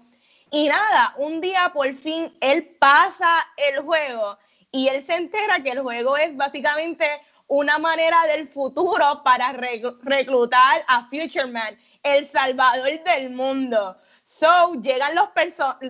Y 0.52 0.68
nada, 0.68 1.14
un 1.18 1.40
día 1.40 1.72
por 1.74 1.94
fin 1.94 2.36
él 2.42 2.76
pasa 2.80 3.46
el 3.56 3.82
juego 3.82 4.38
y 4.72 4.88
él 4.88 5.04
se 5.04 5.14
entera 5.14 5.62
que 5.62 5.70
el 5.70 5.82
juego 5.82 6.18
es 6.18 6.36
básicamente 6.36 7.06
una 7.50 7.78
manera 7.78 8.18
del 8.28 8.48
futuro 8.48 9.22
para 9.24 9.52
re- 9.52 9.82
reclutar 10.04 10.84
a 10.88 11.06
Future 11.10 11.48
Man, 11.48 11.78
el 12.04 12.26
salvador 12.26 13.04
del 13.04 13.32
mundo. 13.32 13.98
So, 14.24 14.74
llegan, 14.76 15.16
los 15.16 15.30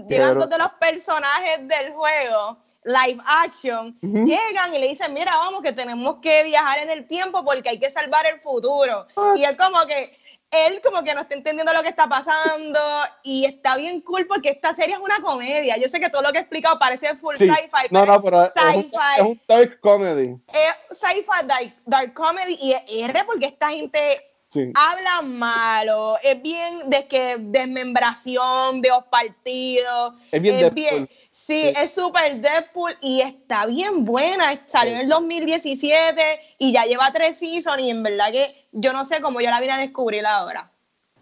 llegan 0.08 0.36
bro- 0.36 0.39
dos 0.41 0.50
de 0.50 0.58
los 0.58 0.72
personajes 0.80 1.67
del 1.67 1.91
juego, 1.93 2.58
live 2.86 3.22
action, 3.26 3.98
llegan 4.02 4.74
y 4.74 4.80
le 4.80 4.88
dicen, 4.88 5.13
mira, 5.13 5.36
vamos, 5.36 5.62
que 5.62 5.74
tenemos 5.74 6.19
que 6.22 6.43
viajar 6.43 6.80
en 6.80 6.89
el 6.89 7.06
tiempo 7.06 7.43
porque 7.43 7.69
hay 7.69 7.80
que 7.80 7.91
salvar 7.91 8.26
el 8.26 8.39
futuro. 8.39 9.08
What? 9.15 9.36
Y 9.36 9.43
él 9.43 9.58
como 9.58 9.86
que, 9.86 10.17
él 10.51 10.81
como 10.83 11.03
que 11.03 11.13
no 11.13 11.21
está 11.21 11.35
entendiendo 11.35 11.71
lo 11.73 11.83
que 11.83 11.89
está 11.89 12.07
pasando 12.07 12.79
y 13.23 13.45
está 13.45 13.75
bien 13.77 14.01
cool 14.01 14.25
porque 14.27 14.49
esta 14.49 14.73
serie 14.73 14.95
es 14.95 14.99
una 14.99 15.19
comedia. 15.21 15.77
Yo 15.77 15.88
sé 15.88 15.99
que 15.99 16.09
todo 16.09 16.21
lo 16.23 16.31
que 16.31 16.39
he 16.39 16.41
explicado 16.41 16.79
parece 16.79 17.15
full 17.17 17.35
Sí. 17.35 17.47
sci-fi, 17.47 17.88
No, 17.91 18.01
pero 18.01 18.05
no, 18.13 18.23
pero 18.23 18.43
es 18.43 18.55
es 18.55 18.63
un, 18.75 18.83
sci-fi, 18.83 18.97
es 19.17 19.21
un 19.21 19.41
dark 19.47 19.79
comedy. 19.79 20.35
es 20.51 20.97
sci-fi 20.97 21.45
dark, 21.45 21.73
dark 21.85 22.13
comedy 22.13 22.57
y 22.62 22.71
es 22.73 22.81
R 22.88 23.23
porque 23.25 23.45
esta 23.45 23.69
gente 23.69 24.29
Sí. 24.51 24.71
habla 24.73 25.21
malo, 25.21 26.15
es 26.23 26.41
bien 26.41 26.89
de 26.89 27.07
que 27.07 27.35
desmembración 27.38 28.81
de 28.81 28.89
los 28.89 29.03
partidos, 29.05 30.15
Es 30.31 30.41
bien 30.41 30.55
es 30.55 30.62
Deadpool. 30.62 31.07
sí, 31.29 31.62
Sí. 31.62 31.73
es 31.77 31.91
súper 31.93 32.41
Deadpool 32.41 32.97
y 33.01 33.21
está 33.21 33.65
bien 33.67 34.05
buena, 34.05 34.59
salió 34.65 34.95
en 34.95 35.01
el 35.01 35.09
2017 35.09 36.21
y 36.57 36.71
ya 36.73 36.85
lleva 36.85 37.12
tres 37.13 37.38
seasons 37.38 37.79
y 37.81 37.89
en 37.89 38.01
verdad 38.03 38.31
que 38.31 38.65
yo 38.71 38.91
no 38.93 39.05
sé 39.05 39.21
cómo 39.21 39.39
yo 39.41 39.49
la 39.51 39.59
vine 39.59 39.73
a 39.73 39.77
descubrir 39.77 40.25
ahora, 40.25 40.71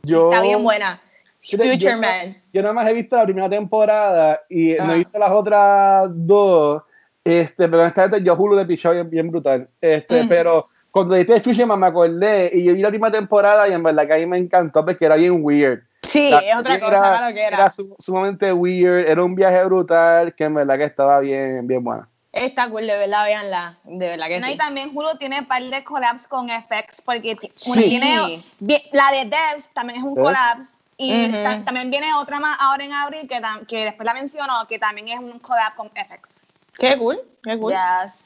Yo, 0.03 0.29
está 0.31 0.41
bien 0.41 0.63
buena, 0.63 1.01
Future 1.41 1.77
yo- 1.77 1.97
Man. 1.97 2.41
Yo 2.53 2.61
nada 2.61 2.73
más 2.73 2.87
he 2.89 2.93
visto 2.93 3.15
la 3.17 3.25
primera 3.25 3.49
temporada 3.49 4.41
y 4.49 4.73
no 4.73 4.83
Ah. 4.91 4.93
he 4.93 4.97
visto 4.99 5.17
las 5.19 5.31
otras 5.31 6.07
dos. 6.11 6.81
Este, 7.23 7.67
pero 7.67 7.85
esta 7.85 8.07
vez 8.07 8.23
yo 8.23 8.35
Hulu 8.35 8.55
le 8.55 8.65
pichó 8.65 8.91
bien, 8.91 9.09
bien 9.09 9.29
brutal. 9.29 9.69
Este, 9.81 10.21
Ujú. 10.21 10.29
pero 10.29 10.69
cuando 10.97 11.15
diste 11.15 11.39
Chuchema 11.41 11.75
me 11.77 11.85
acordé 11.87 12.49
y 12.53 12.63
yo 12.63 12.73
vi 12.73 12.81
la 12.81 12.89
primera 12.89 13.11
temporada 13.11 13.67
y 13.67 13.73
en 13.73 13.83
verdad 13.83 14.07
que 14.07 14.13
a 14.13 14.17
mí 14.17 14.25
me 14.25 14.37
encantó 14.37 14.83
porque 14.83 15.05
era 15.05 15.15
bien 15.15 15.39
weird. 15.41 15.83
Sí, 16.01 16.29
La 16.31 16.39
es 16.39 16.55
otra 16.55 16.79
cosa, 16.79 16.91
claro 16.91 17.33
que 17.33 17.43
era. 17.43 17.57
Era 17.57 17.71
su- 17.71 17.95
sumamente 17.99 18.51
weird, 18.51 19.07
era 19.07 19.23
un 19.23 19.35
viaje 19.35 19.63
brutal 19.65 20.33
que 20.33 20.43
en 20.45 20.55
verdad 20.55 20.77
que 20.77 20.85
estaba 20.85 21.19
bien, 21.19 21.67
bien 21.67 21.83
buena. 21.83 22.07
Está 22.31 22.69
cool, 22.69 22.85
de 22.87 22.97
verdad, 22.97 23.25
véanla, 23.25 23.77
de 23.83 24.07
verdad 24.09 24.27
que 24.27 24.39
No, 24.39 24.47
sí. 24.47 24.53
y 24.53 24.57
también 24.57 24.91
Hulu 24.93 25.17
tiene 25.17 25.39
un 25.39 25.45
par 25.45 25.61
de 25.63 25.83
collabs 25.83 26.27
con 26.27 26.49
FX, 26.49 27.01
porque 27.01 27.35
Sí. 27.55 27.71
una 27.71 27.81
tiene, 27.81 28.43
la 28.91 29.11
de 29.11 29.25
Devs 29.25 29.69
también 29.73 29.99
es 29.99 30.05
un 30.05 30.13
¿Ves? 30.15 30.23
collabs, 30.23 30.77
y 30.97 31.25
Ujú. 31.29 31.43
ta- 31.43 31.63
también 31.63 31.89
viene 31.91 32.13
otra 32.15 32.39
más 32.39 32.57
ahora 32.59 32.83
en 32.83 32.93
abril, 32.93 33.27
que, 33.27 33.39
tam- 33.41 33.65
que 33.67 33.85
después 33.85 34.05
la 34.05 34.13
menciono, 34.13 34.53
que 34.67 34.77
también 34.79 35.07
es 35.09 35.19
un 35.19 35.37
collab 35.39 35.75
con 35.75 35.89
FX. 35.95 36.29
Qué 36.77 36.97
cool, 36.97 37.19
qué 37.43 37.57
cool. 37.57 37.73
Yes. 37.73 38.23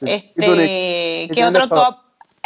Este. 0.00 1.30
¿qué 1.32 1.44
otro 1.46 1.68
top? 1.68 1.96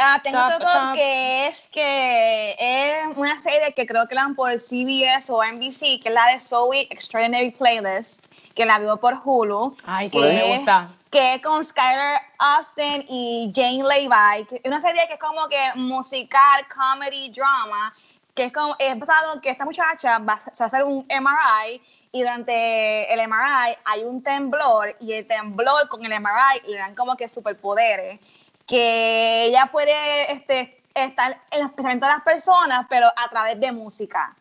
Ah, 0.01 0.21
tengo 0.23 0.39
Top, 0.39 0.53
otro 0.55 0.69
top 0.69 0.95
que 0.95 1.47
es 1.49 1.69
que 1.69 2.57
es 2.59 3.17
una 3.17 3.41
serie 3.41 3.73
que 3.75 3.85
creo 3.87 4.07
que 4.07 4.15
la 4.15 4.23
dan 4.23 4.35
por 4.37 4.53
CBS 4.61 5.31
o 5.33 5.43
NBC, 5.43 6.01
que 6.01 6.09
es 6.09 6.13
la 6.15 6.27
de 6.27 6.39
Zoe 6.41 6.87
Extraordinary 6.91 7.51
Playlist, 7.51 8.27
que 8.55 8.65
la 8.65 8.79
veo 8.79 8.97
por 8.99 9.21
Hulu. 9.25 9.77
Ay, 9.85 10.09
sí, 10.09 10.19
que 10.21 10.25
me 10.25 10.53
es- 10.53 10.57
gusta. 10.59 10.89
Que 11.11 11.35
es 11.35 11.43
con 11.43 11.65
Skyler 11.65 12.21
Austin 12.39 13.05
y 13.09 13.51
Jane 13.55 13.83
Levi. 13.83 14.45
que 14.45 14.57
es 14.57 14.63
una 14.65 14.81
serie 14.81 15.07
que 15.09 15.15
es 15.15 15.21
como 15.21 15.49
que 15.49 15.59
musical, 15.75 16.67
comedy, 16.69 17.31
drama, 17.31 17.95
que 18.35 18.45
es 18.45 18.53
como, 18.53 18.77
es 18.79 18.97
basado 18.99 19.41
que 19.41 19.51
esta 19.51 19.65
muchacha 19.65 20.19
va, 20.19 20.39
se 20.39 20.51
va 20.51 20.55
a 20.61 20.65
hacer 20.67 20.85
un 20.85 21.05
MRI 21.09 21.83
y 22.13 22.21
durante 22.23 23.13
el 23.13 23.21
MRI 23.27 23.77
hay 23.85 24.05
un 24.05 24.23
temblor 24.23 24.95
y 25.01 25.13
el 25.15 25.27
temblor 25.27 25.89
con 25.89 26.05
el 26.05 26.13
MRI 26.13 26.61
le 26.69 26.77
dan 26.77 26.95
como 26.95 27.17
que 27.17 27.29
superpoderes 27.29 28.21
que 28.69 29.45
ella 29.47 29.67
puede 29.73 30.31
este, 30.33 30.81
estar 30.95 31.41
en 31.51 31.63
los 31.63 31.73
pensamientos 31.73 32.09
de 32.09 32.15
las 32.15 32.23
personas, 32.25 32.87
pero 32.89 33.09
a 33.17 33.29
través 33.31 33.59
de 33.59 33.73
música. 33.73 34.35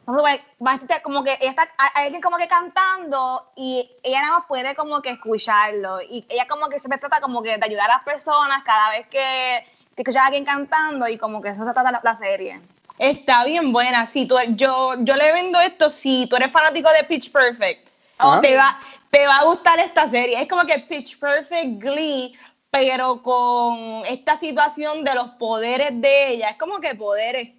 Entonces, 0.00 0.24
va- 0.40 0.66
va 0.66 0.72
a 0.72 0.74
estar 0.76 1.02
como 1.02 1.22
que 1.22 1.38
ella 1.40 1.50
está, 1.50 1.68
hay 1.94 2.06
alguien 2.06 2.20
como 2.22 2.36
que 2.38 2.48
cantando 2.48 3.50
y 3.56 3.90
ella 4.02 4.22
nada 4.22 4.38
más 4.38 4.46
puede 4.46 4.74
como 4.74 5.00
que 5.02 5.10
escucharlo. 5.10 6.00
Y 6.02 6.26
ella 6.28 6.46
como 6.48 6.68
que 6.68 6.80
siempre 6.80 6.98
trata 6.98 7.20
como 7.20 7.42
que 7.42 7.56
de 7.56 7.64
ayudar 7.64 7.90
a 7.90 7.94
las 7.94 8.02
personas 8.04 8.62
cada 8.64 8.90
vez 8.90 9.06
que, 9.08 9.66
que 9.94 10.02
escucha 10.02 10.22
a 10.22 10.26
alguien 10.26 10.44
cantando 10.44 11.06
y 11.08 11.18
como 11.18 11.40
que 11.42 11.50
eso 11.50 11.64
se 11.64 11.72
trata 11.72 11.92
la, 11.92 12.00
la 12.02 12.16
serie. 12.16 12.60
Está 12.98 13.44
bien 13.44 13.70
buena. 13.72 14.06
Si 14.06 14.26
tú, 14.26 14.36
yo, 14.56 14.94
yo 14.98 15.14
le 15.14 15.30
vendo 15.32 15.60
esto, 15.60 15.88
si 15.90 16.26
tú 16.26 16.36
eres 16.36 16.50
fanático 16.50 16.88
de 16.90 17.04
Pitch 17.04 17.30
Perfect, 17.30 17.86
Ajá. 18.18 18.40
te, 18.40 18.56
va, 18.56 18.78
te 19.10 19.26
va 19.26 19.36
a 19.40 19.44
gustar 19.44 19.78
esta 19.78 20.08
serie. 20.08 20.40
Es 20.40 20.48
como 20.48 20.64
que 20.64 20.78
Pitch 20.80 21.18
Perfect 21.18 21.80
Glee, 21.82 22.36
pero 22.70 23.22
con 23.22 24.04
esta 24.06 24.36
situación 24.36 25.04
de 25.04 25.14
los 25.14 25.30
poderes 25.30 25.90
de 26.00 26.28
ella. 26.28 26.50
Es 26.50 26.56
como 26.56 26.80
que 26.80 26.94
poderes. 26.94 27.50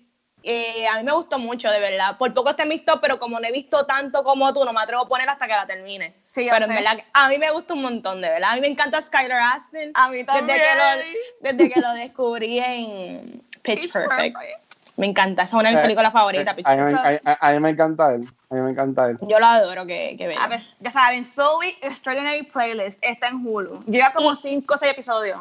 Eh, 0.41 0.87
a 0.87 0.97
mí 0.97 1.03
me 1.03 1.11
gustó 1.11 1.37
mucho, 1.37 1.69
de 1.69 1.79
verdad. 1.81 2.17
Por 2.17 2.33
poco 2.33 2.51
está 2.51 2.63
en 2.63 2.69
mis 2.69 2.85
top, 2.85 3.01
pero 3.01 3.19
como 3.19 3.39
no 3.39 3.47
he 3.47 3.51
visto 3.51 3.85
tanto 3.85 4.23
como 4.23 4.53
tú, 4.53 4.63
no 4.63 4.71
me 4.71 4.79
atrevo 4.79 5.01
a 5.03 5.07
poner 5.09 5.27
hasta 5.27 5.47
que 5.47 5.53
la 5.53 5.67
termine. 5.67 6.13
Sí, 6.31 6.47
pero 6.49 6.65
en 6.65 6.71
sé. 6.71 6.77
verdad, 6.77 6.95
que 6.95 7.05
a 7.11 7.27
mí 7.27 7.37
me 7.37 7.51
gusta 7.51 7.73
un 7.73 7.81
montón, 7.81 8.21
de 8.21 8.29
verdad. 8.29 8.51
A 8.51 8.55
mí 8.55 8.61
me 8.61 8.67
encanta 8.67 9.01
Skylar 9.01 9.41
Astin. 9.57 9.91
A 9.95 10.09
mí 10.09 10.17
Desde 10.19 10.25
también. 10.27 10.57
que 10.59 10.63
lo, 10.75 11.51
desde 11.57 11.69
que 11.73 11.81
lo 11.81 11.93
descubrí 11.93 12.59
en 12.59 13.43
Pitch, 13.63 13.81
Pitch 13.81 13.91
Perfect. 13.91 14.37
Perfect. 14.37 14.68
Me 14.99 15.05
encanta, 15.05 15.43
esa 15.43 15.55
es 15.55 15.61
una 15.61 15.69
de 15.69 15.75
mis 15.75 15.79
Eh, 15.79 15.83
películas 15.83 16.11
favoritas. 16.11 16.53
A 16.65 16.75
mí, 16.75 16.93
a- 17.23 17.37
a- 17.47 17.51
mí 17.53 17.59
me 17.61 17.69
encanta 17.69 18.13
él. 18.13 18.21
A 18.49 18.53
mí 18.55 18.59
me 18.61 18.71
encanta 18.71 19.05
él. 19.09 19.17
Yo 19.21 19.39
lo 19.39 19.45
adoro, 19.45 19.85
que, 19.85 20.15
que. 20.17 20.35
A 20.37 20.47
ver, 20.47 20.61
ya 20.81 20.91
saben, 20.91 21.23
Zoe 21.25 21.77
Extraordinary 21.81 22.43
Playlist 22.43 22.99
está 23.01 23.29
en 23.29 23.47
Hulu. 23.47 23.81
Lleva 23.85 24.11
como 24.11 24.33
Y- 24.33 24.37
5 24.41 24.73
o 24.73 24.77
6 24.77 24.91
episodios. 24.91 25.39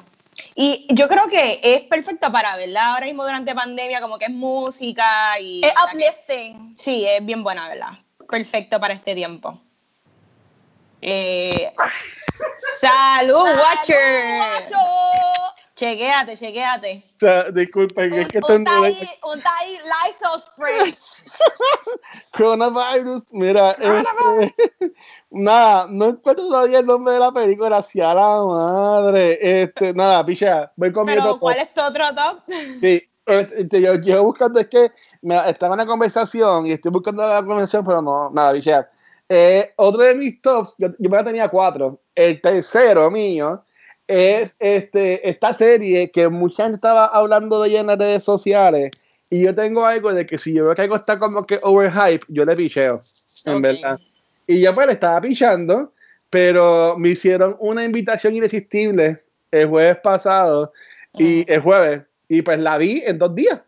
Y 0.54 0.86
yo 0.94 1.08
creo 1.08 1.26
que 1.26 1.58
es 1.60 1.80
perfecta 1.82 2.30
para 2.30 2.54
verla 2.54 2.94
ahora 2.94 3.06
mismo 3.06 3.24
durante 3.24 3.52
pandemia, 3.52 4.00
como 4.00 4.16
que 4.16 4.26
es 4.26 4.30
música 4.30 5.40
y... 5.40 5.64
Es 5.64 5.74
¿verdad 5.74 5.90
que- 5.90 5.96
uplifting. 5.96 6.76
Sí, 6.76 7.04
es 7.08 7.26
bien 7.26 7.42
buena, 7.42 7.68
¿verdad? 7.68 7.98
Perfecto 8.30 8.78
para 8.78 8.94
este 8.94 9.16
tiempo. 9.16 9.60
Eh, 11.02 11.74
salud, 12.80 13.44
Watcher. 13.44 14.36
Guacho. 14.36 14.76
Chequéate, 15.78 16.36
chequéate. 16.36 17.04
O 17.14 17.20
sea, 17.20 17.52
disculpen, 17.52 18.12
es 18.14 18.28
que 18.28 18.38
Un, 18.38 18.52
un 18.52 18.64
tengo 18.64 18.82
taí, 18.82 19.10
un 19.22 19.40
taí 19.40 19.78
Lysol 19.78 20.40
spray. 20.40 20.92
coronavirus. 22.36 23.32
Mira, 23.32 23.70
este, 23.70 24.92
nada, 25.30 25.86
no 25.88 26.06
encuentro 26.06 26.48
todavía 26.48 26.80
el 26.80 26.86
nombre 26.86 27.14
de 27.14 27.20
la 27.20 27.30
película. 27.30 27.76
Hacia 27.76 28.12
la 28.12 28.42
madre. 28.42 29.38
Este, 29.40 29.94
nada, 29.94 30.26
picha, 30.26 30.72
voy 30.74 30.90
mi 30.90 31.04
Pero, 31.06 31.38
¿cuál 31.38 31.54
top. 31.54 31.64
es 31.64 31.74
tu 31.74 31.80
otro 31.80 32.04
top? 32.12 32.40
Sí, 32.80 33.02
este, 33.26 33.80
yo, 33.80 33.94
yo 34.00 34.24
buscando, 34.24 34.58
es 34.58 34.66
que 34.66 34.90
me, 35.22 35.36
estaba 35.48 35.74
en 35.74 35.80
una 35.80 35.86
conversación 35.86 36.66
y 36.66 36.72
estoy 36.72 36.90
buscando 36.90 37.24
la 37.24 37.38
conversación, 37.38 37.86
pero 37.86 38.02
no, 38.02 38.30
nada, 38.30 38.52
picha. 38.52 38.90
Eh, 39.28 39.74
otro 39.76 40.02
de 40.02 40.16
mis 40.16 40.42
tops, 40.42 40.74
yo, 40.76 40.88
yo 40.98 41.08
me 41.08 41.22
tenía 41.22 41.48
cuatro. 41.48 42.00
El 42.16 42.40
tercero 42.40 43.08
mío 43.12 43.62
es 44.08 44.56
este, 44.58 45.28
esta 45.28 45.52
serie 45.52 46.10
que 46.10 46.28
mucha 46.28 46.64
gente 46.64 46.76
estaba 46.76 47.06
hablando 47.06 47.62
de 47.62 47.68
ella 47.68 47.80
en 47.80 47.86
las 47.88 47.98
redes 47.98 48.24
sociales. 48.24 48.90
Y 49.30 49.40
yo 49.42 49.54
tengo 49.54 49.84
algo 49.84 50.12
de 50.14 50.24
que 50.26 50.38
si 50.38 50.54
yo 50.54 50.64
veo 50.64 50.74
que 50.74 50.82
algo 50.82 50.96
está 50.96 51.18
como 51.18 51.44
que 51.46 51.60
overhype, 51.62 52.24
yo 52.28 52.44
le 52.46 52.56
picheo, 52.56 52.98
en 53.44 53.54
Ok. 53.56 53.60
verdad. 53.62 54.00
Y 54.46 54.60
yo 54.62 54.74
pues 54.74 54.86
le 54.86 54.94
estaba 54.94 55.20
pichando, 55.20 55.92
pero 56.30 56.96
me 56.98 57.10
hicieron 57.10 57.54
una 57.60 57.84
invitación 57.84 58.34
irresistible 58.34 59.22
el 59.50 59.68
jueves 59.68 59.98
pasado 60.02 60.72
y 61.18 61.44
el 61.52 61.60
jueves. 61.60 62.02
Y 62.28 62.40
pues 62.40 62.58
la 62.58 62.78
vi 62.78 63.02
en 63.04 63.18
dos 63.18 63.34
días. 63.34 63.60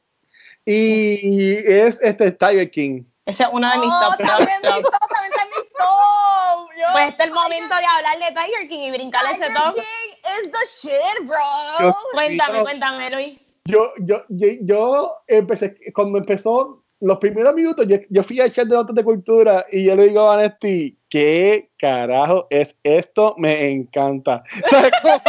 Y 0.64 1.56
es 1.70 1.98
este 2.02 2.30
Tiger 2.32 2.70
King. 2.70 3.02
Ese 3.26 3.42
es 3.44 3.48
uno 3.52 3.70
de 3.70 3.78
mis 3.78 3.86
Oh, 3.88 4.00
top. 4.16 4.26
también 4.26 4.58
top, 4.62 4.76
mi 4.76 4.82
top. 4.82 4.90
top, 4.92 5.08
también 5.10 5.32
está 5.32 5.42
en 5.42 5.48
mi 5.50 5.69
top. 5.84 6.70
Yo- 6.76 6.86
Pues 6.92 7.08
este 7.08 7.22
es 7.22 7.28
el 7.28 7.34
momento 7.34 7.76
de 7.76 7.84
hablar 7.86 8.18
de 8.18 8.40
Tiger 8.40 8.68
King 8.68 8.78
y 8.80 8.90
brincar 8.90 9.22
ese 9.30 9.38
Tiger 9.40 9.54
top. 9.54 9.74
King 9.74 10.42
is 10.42 10.52
the 10.52 10.66
shit, 10.88 11.26
bro. 11.26 11.38
Dios 11.78 11.96
Cuéntame, 12.12 12.52
mío. 12.54 12.62
cuéntame, 12.62 13.10
Luis. 13.10 13.40
Yo, 13.66 13.92
yo, 13.98 14.24
yo, 14.28 14.46
yo 14.62 15.12
empecé, 15.28 15.76
cuando 15.94 16.18
empezó 16.18 16.82
los 17.00 17.18
primeros 17.18 17.54
minutos, 17.54 17.86
yo, 17.88 17.96
yo 18.08 18.22
fui 18.22 18.40
a 18.40 18.50
chat 18.50 18.66
de 18.66 18.74
notas 18.74 18.94
de 18.94 19.04
cultura 19.04 19.64
y 19.70 19.84
yo 19.84 19.94
le 19.94 20.08
digo 20.08 20.20
a 20.22 20.36
Vanesti, 20.36 20.98
¿qué 21.08 21.70
carajo 21.78 22.46
es 22.50 22.74
esto? 22.82 23.34
Me 23.38 23.68
encanta. 23.70 24.42
¿Sabes? 24.66 24.90
Como, 25.02 25.22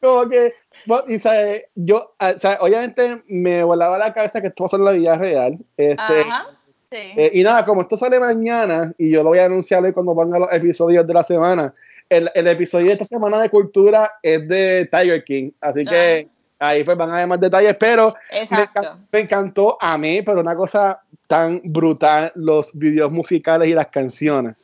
como 0.00 0.28
que, 0.28 0.54
y 1.08 1.18
¿sabes? 1.18 1.64
yo, 1.74 2.14
ah, 2.18 2.32
¿sabes? 2.38 2.58
obviamente 2.60 3.22
me 3.26 3.62
volaba 3.64 3.98
la 3.98 4.12
cabeza 4.14 4.40
que 4.40 4.48
esto 4.48 4.64
va 4.64 4.66
a 4.66 4.70
ser 4.70 4.80
la 4.80 4.92
vida 4.92 5.16
real. 5.16 5.58
Este, 5.76 5.96
Ajá. 6.02 6.46
Sí. 6.96 7.12
Eh, 7.16 7.30
y 7.34 7.42
nada, 7.42 7.64
como 7.64 7.82
esto 7.82 7.96
sale 7.96 8.18
mañana, 8.18 8.92
y 8.96 9.10
yo 9.10 9.22
lo 9.22 9.30
voy 9.30 9.38
a 9.38 9.44
anunciar 9.44 9.84
hoy 9.84 9.92
cuando 9.92 10.14
ponga 10.14 10.38
los 10.38 10.52
episodios 10.52 11.06
de 11.06 11.14
la 11.14 11.22
semana, 11.22 11.74
el, 12.08 12.30
el 12.34 12.46
episodio 12.46 12.86
de 12.86 12.92
esta 12.92 13.04
semana 13.04 13.40
de 13.40 13.50
cultura 13.50 14.12
es 14.22 14.46
de 14.48 14.88
Tiger 14.90 15.24
King, 15.24 15.50
así 15.60 15.84
que 15.84 16.28
ahí 16.58 16.84
pues 16.84 16.96
van 16.96 17.10
a 17.10 17.16
ver 17.16 17.26
más 17.26 17.40
detalles, 17.40 17.76
pero 17.78 18.14
me, 18.50 18.68
me 19.12 19.20
encantó 19.20 19.76
a 19.80 19.98
mí, 19.98 20.22
pero 20.22 20.40
una 20.40 20.54
cosa 20.54 21.02
tan 21.26 21.60
brutal, 21.64 22.32
los 22.36 22.72
videos 22.74 23.10
musicales 23.10 23.68
y 23.68 23.74
las 23.74 23.88
canciones. 23.88 24.54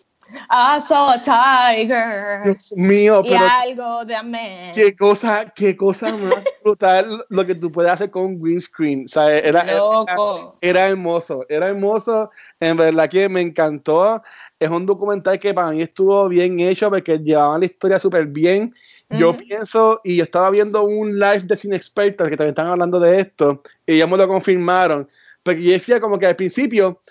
I 0.51 0.81
saw 0.81 1.11
a 1.11 1.21
tiger. 1.21 2.43
Dios 2.45 2.73
mío, 2.77 3.23
Y 3.25 3.29
pero 3.29 3.45
algo 3.47 4.05
de 4.05 4.15
amén. 4.17 4.73
qué 4.75 4.95
cosa, 4.97 5.47
qué 5.55 5.77
cosa 5.77 6.17
más 6.17 6.45
brutal 6.65 7.25
lo 7.29 7.47
que 7.47 7.55
tú 7.55 7.71
puedes 7.71 7.91
hacer 7.93 8.11
con 8.11 8.23
un 8.25 8.41
green 8.43 8.61
screen, 8.61 9.09
¿sabes? 9.09 9.45
Era, 9.45 9.63
era- 9.63 9.79
Loco. 9.79 10.57
Era 10.61 10.89
hermoso, 10.89 11.45
era 11.49 11.69
hermoso. 11.69 12.31
En 12.61 12.77
verdad 12.77 13.09
que 13.09 13.29
me 13.29 13.41
encantó. 13.41 14.23
Es 14.59 14.71
un 14.71 14.87
documental 14.87 15.41
que 15.41 15.53
para 15.53 15.73
mí 15.73 15.83
estuvo 15.83 16.29
bien 16.29 16.61
hecho 16.61 16.89
porque 16.89 17.19
llevaban 17.19 17.59
la 17.61 17.67
historia 17.67 17.99
súper 17.99 18.27
bien. 18.27 18.73
Yo 19.11 19.31
Ujú. 19.31 19.39
pienso, 19.39 20.01
y 20.05 20.17
yo 20.17 20.23
estaba 20.25 20.51
viendo 20.51 20.85
un 20.85 21.19
live 21.19 21.41
de 21.41 21.57
Cine 21.57 21.77
Expertos 21.77 22.29
que 22.29 22.37
también 22.37 22.53
están 22.53 22.69
hablando 22.69 23.01
de 23.01 23.21
esto, 23.21 23.63
y 23.85 23.99
ya 23.99 24.07
me 24.07 24.17
lo 24.17 24.27
confirmaron. 24.29 25.09
Porque 25.43 25.63
yo 25.63 25.73
decía 25.73 26.01
como 26.01 26.17
que 26.19 26.27
al 26.27 26.37
principio, 26.37 27.03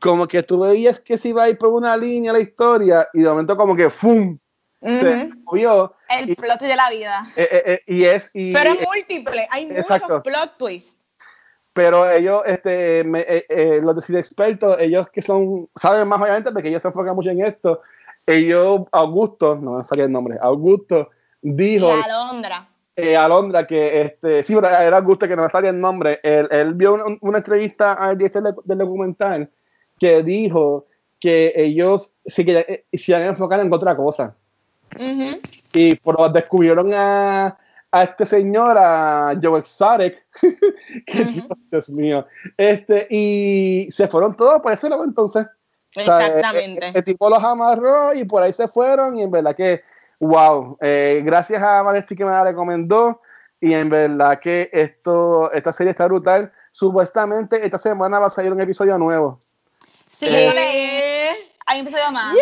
como 0.00 0.26
que 0.28 0.42
tú 0.42 0.60
veías 0.60 1.00
que 1.00 1.16
se 1.18 1.28
iba 1.28 1.44
a 1.44 1.48
ir 1.48 1.58
por 1.58 1.68
una 1.70 1.96
línea 1.96 2.32
la 2.32 2.40
historia, 2.40 3.08
y 3.14 3.22
de 3.22 3.28
momento 3.28 3.56
como 3.56 3.74
que 3.76 3.88
¡fum! 3.90 4.38
se 4.82 5.08
Ujú. 5.24 5.34
movió. 5.44 5.94
El 6.08 6.30
y- 6.30 6.34
plot 6.34 6.60
de 6.60 6.76
la 6.76 6.90
vida. 6.90 7.26
eh, 7.36 7.48
eh, 7.50 7.62
eh, 7.66 7.80
y 7.86 8.04
es. 8.04 8.30
Y, 8.34 8.52
Pero 8.52 8.72
es 8.74 8.80
múltiple. 8.86 9.48
Hay 9.50 9.64
Exacto. 9.70 10.08
muchos 10.08 10.22
plot 10.22 10.56
twists. 10.58 10.98
pero 11.72 12.10
ellos, 12.10 12.42
este, 12.46 13.04
me- 13.04 13.20
eh, 13.28 13.44
eh, 13.50 13.80
los 13.82 13.94
de 13.96 14.00
cine 14.02 14.18
expertos, 14.20 14.78
ellos 14.80 15.08
que 15.10 15.20
son, 15.20 15.68
saben 15.76 16.08
más 16.08 16.20
obviamente 16.22 16.50
porque 16.50 16.68
ellos 16.68 16.80
se 16.80 16.88
enfocan 16.88 17.14
mucho 17.14 17.28
en 17.28 17.44
esto, 17.44 17.82
ellos, 18.26 18.80
Augusto, 18.92 19.56
no 19.56 19.72
me 19.72 19.82
salía 19.82 20.04
el 20.06 20.12
nombre, 20.12 20.38
Augusto 20.40 21.10
dijo, 21.42 21.88
Y 21.94 22.00
Alondra. 22.10 22.68
eh, 22.96 23.14
Alondra, 23.14 23.66
que, 23.66 24.00
este, 24.00 24.42
sí, 24.42 24.54
pero 24.54 24.68
era 24.68 24.96
Augusto 24.96 25.28
que 25.28 25.36
no 25.36 25.42
me 25.42 25.50
salía 25.50 25.68
el 25.68 25.78
nombre, 25.78 26.18
él, 26.22 26.48
él 26.50 26.72
vio 26.72 26.94
un- 26.94 27.18
una 27.20 27.38
entrevista 27.38 27.92
al 27.92 28.16
director 28.16 28.54
del 28.64 28.78
documental 28.78 29.50
que 29.98 30.22
dijo 30.22 30.86
que 31.20 31.52
ellos 31.56 32.12
sí 32.24 32.44
que 32.44 32.58
eh, 32.58 32.96
se 32.96 33.12
iban 33.12 33.22
a 33.22 33.26
enfocar 33.26 33.60
en 33.60 33.72
otra 33.72 33.96
cosa 33.96 34.34
y 35.72 35.96
pero 35.96 36.28
descubrieron 36.28 36.92
a, 36.94 37.56
a 37.92 38.02
este 38.02 38.26
señor, 38.26 38.76
a 38.78 39.34
Joel 39.42 39.64
Sarek, 39.64 40.26
que 41.06 41.22
Ujú. 41.22 41.32
Dios, 41.32 41.46
Dios 41.70 41.90
mío, 41.90 42.26
este, 42.56 43.06
y 43.10 43.88
se 43.90 44.08
fueron 44.08 44.36
todos 44.36 44.60
por 44.62 44.72
ese 44.72 44.88
lado 44.88 45.04
entonces. 45.04 45.46
O 45.96 46.00
sea, 46.00 46.26
Exactamente. 46.26 46.88
El, 46.88 46.96
el 46.96 47.04
tipo 47.04 47.30
los 47.30 47.42
amarró 47.42 48.14
y 48.14 48.24
por 48.24 48.42
ahí 48.42 48.52
se 48.52 48.68
fueron 48.68 49.16
y 49.16 49.22
en 49.22 49.30
verdad 49.30 49.56
que, 49.56 49.80
wow, 50.20 50.76
eh, 50.80 51.22
gracias 51.24 51.62
a 51.62 51.82
Vanesti 51.82 52.14
que 52.14 52.24
me 52.24 52.32
la 52.32 52.44
recomendó 52.44 53.20
y 53.60 53.72
en 53.72 53.88
verdad 53.88 54.38
que 54.38 54.68
esto, 54.72 55.50
esta 55.52 55.72
serie 55.72 55.92
está 55.92 56.06
brutal. 56.06 56.52
Supuestamente 56.72 57.64
esta 57.64 57.78
semana 57.78 58.18
va 58.18 58.26
a 58.26 58.30
salir 58.30 58.52
un 58.52 58.60
episodio 58.60 58.98
nuevo. 58.98 59.38
Sí, 60.18 60.26
Eh, 60.30 60.46
yo 60.46 60.54
leí. 60.54 61.50
Hay 61.66 61.80
un 61.80 61.86
episodio 61.88 62.10
más. 62.12 62.34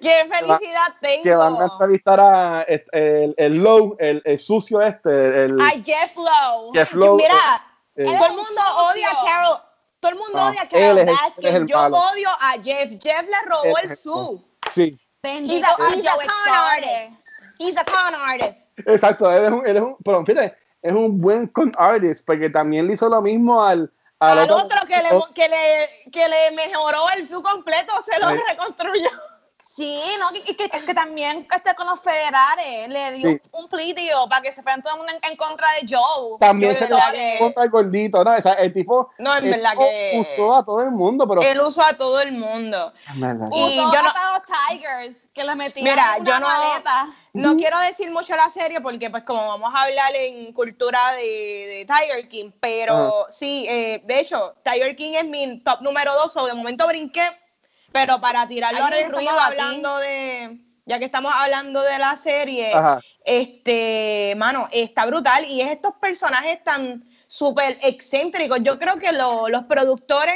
¡Qué 0.00 0.28
felicidad 0.30 0.94
tengo! 1.00 1.22
Que 1.22 1.34
van 1.34 1.56
a 1.56 1.64
entrevistar 1.64 2.20
a 2.20 2.62
est- 2.62 2.88
el, 2.92 3.34
el 3.38 3.54
Low, 3.54 3.96
el, 3.98 4.20
el 4.26 4.38
sucio 4.38 4.82
este, 4.82 5.44
el, 5.44 5.56
Ay, 5.60 5.82
Jeff 5.82 6.14
Lowe. 6.16 6.70
Jeff 6.74 6.92
Lowe, 6.92 7.16
Mira, 7.16 7.64
eh, 7.96 8.04
todo 8.04 8.26
el 8.26 8.32
mundo 8.34 8.60
odia 8.90 9.10
a 9.10 9.24
Carol. 9.24 9.58
Todo 10.00 10.12
el 10.12 10.18
mundo 10.18 10.32
No, 10.38 10.48
odia 10.48 10.60
a 10.60 10.64
él 10.64 10.68
Carol 10.70 10.82
es 10.84 10.90
el- 10.90 10.98
él 10.98 11.08
es 11.08 11.20
Baskin. 11.22 11.46
el 11.56 11.66
Yo 11.66 11.76
malo. 11.78 11.96
odio 12.12 12.28
a 12.28 12.52
Jeff. 12.62 12.90
Jeff 13.00 13.22
le 13.22 13.48
robó 13.48 13.64
Él 13.64 13.74
el 13.84 13.90
el 13.90 13.96
su. 13.96 14.44
sí. 14.72 14.98
Bendito 15.22 15.54
He's 15.54 15.64
a, 15.64 15.70
a 15.70 15.72
a 15.72 15.90
Joe 15.90 16.02
con 16.02 16.24
Exotic. 16.24 16.54
artist. 16.54 17.12
He's 17.58 17.76
a 17.78 17.84
con 17.84 18.14
artist. 18.14 18.78
Exacto, 18.86 19.30
él 19.32 19.44
es 19.44 19.50
un, 19.50 19.66
él 19.66 19.76
es 19.76 19.82
un, 19.82 19.96
pero 20.04 20.24
fíjate, 20.26 20.56
es 20.82 20.92
un 20.92 21.20
buen 21.20 21.46
con 21.48 21.72
artist, 21.78 22.26
porque 22.26 22.50
también 22.50 22.86
le 22.86 22.94
hizo 22.94 23.08
lo 23.08 23.20
mismo 23.22 23.62
al, 23.62 23.90
al, 24.20 24.38
Al 24.38 24.50
otro 24.50 24.80
que 24.86 25.02
le, 25.02 25.10
que 25.34 25.48
le, 25.48 26.10
que 26.10 26.28
le 26.28 26.50
mejoró 26.52 27.08
el 27.16 27.28
su 27.28 27.42
completo, 27.42 27.92
se 28.04 28.18
lo 28.18 28.30
reconstruyó. 28.30 29.10
Sí, 29.72 30.02
¿no? 30.18 30.36
Y 30.36 30.40
que, 30.42 30.56
que, 30.56 30.68
que 30.68 30.94
también 30.94 31.46
este, 31.54 31.74
con 31.76 31.86
los 31.86 32.00
federales 32.00 32.88
le 32.88 33.12
dio 33.12 33.28
Sí. 33.30 33.40
un 33.52 33.68
plitio 33.68 34.28
para 34.28 34.42
que 34.42 34.52
se 34.52 34.62
fueran 34.62 34.82
todo 34.82 34.94
el 34.94 34.98
mundo 34.98 35.12
en, 35.22 35.30
en 35.30 35.36
contra 35.36 35.68
de 35.80 35.86
Joe. 35.88 36.38
también 36.40 36.72
Yo 36.72 36.78
se 36.78 36.86
verdad 36.86 37.12
que- 37.12 37.36
contra 37.38 37.62
el 37.62 37.70
gordito, 37.70 38.24
¿no? 38.24 38.32
O 38.32 38.42
sea, 38.42 38.54
el 38.54 38.72
tipo, 38.72 39.10
No, 39.18 39.36
en 39.36 39.44
el 39.44 39.50
verdad 39.52 39.70
tipo 39.70 39.84
que- 39.84 40.12
usó 40.18 40.54
a 40.56 40.64
todo 40.64 40.82
el 40.82 40.90
mundo, 40.90 41.26
pero 41.28 41.40
Él 41.42 41.60
usó 41.60 41.82
a 41.82 41.92
todo 41.92 42.20
el 42.20 42.32
mundo. 42.32 42.92
Y 43.14 43.20
Usó 43.22 43.92
yo 43.92 44.02
no- 44.02 44.08
hasta 44.08 44.32
los 44.38 44.42
Tigers 44.68 45.26
que 45.32 45.44
le 45.44 45.54
metían 45.54 45.84
Mira, 45.84 46.16
en 46.16 46.22
una 46.22 46.30
yo 46.32 46.40
no- 46.40 46.46
maleta. 46.48 47.08
No 47.32 47.54
quiero 47.56 47.78
decir 47.78 48.10
mucho 48.10 48.34
la 48.34 48.50
serie 48.50 48.80
porque 48.80 49.08
pues 49.08 49.22
como 49.22 49.46
vamos 49.46 49.72
a 49.72 49.82
hablar 49.82 50.10
en 50.16 50.52
cultura 50.52 50.98
de, 51.12 51.22
de 51.22 51.86
Tiger 51.88 52.28
King, 52.28 52.50
pero 52.58 53.26
sí, 53.30 53.66
eh, 53.70 54.02
de 54.04 54.18
hecho, 54.18 54.56
Tiger 54.64 54.96
King 54.96 55.12
es 55.14 55.24
mi 55.26 55.60
top 55.60 55.80
número 55.80 56.12
dos, 56.14 56.36
o 56.36 56.44
de 56.46 56.54
momento 56.54 56.88
brinqué, 56.88 57.22
pero 57.92 58.20
para 58.20 58.46
tirarlo 58.48 58.78
en 58.94 59.10
ruido 59.12 59.30
aquí. 59.32 59.40
hablando 59.42 59.96
de, 59.98 60.58
ya 60.86 60.98
que 60.98 61.04
estamos 61.04 61.32
hablando 61.34 61.82
de 61.82 61.98
la 61.98 62.16
serie, 62.16 62.72
Ajá. 62.74 63.00
este, 63.24 64.34
mano, 64.36 64.68
está 64.72 65.06
brutal 65.06 65.44
y 65.44 65.60
es 65.60 65.70
estos 65.70 65.94
personajes 65.94 66.62
tan 66.62 67.04
súper 67.26 67.78
excéntricos. 67.82 68.58
Yo 68.62 68.78
creo 68.78 68.96
que 68.98 69.12
lo- 69.12 69.48
los 69.48 69.64
productores 69.64 70.34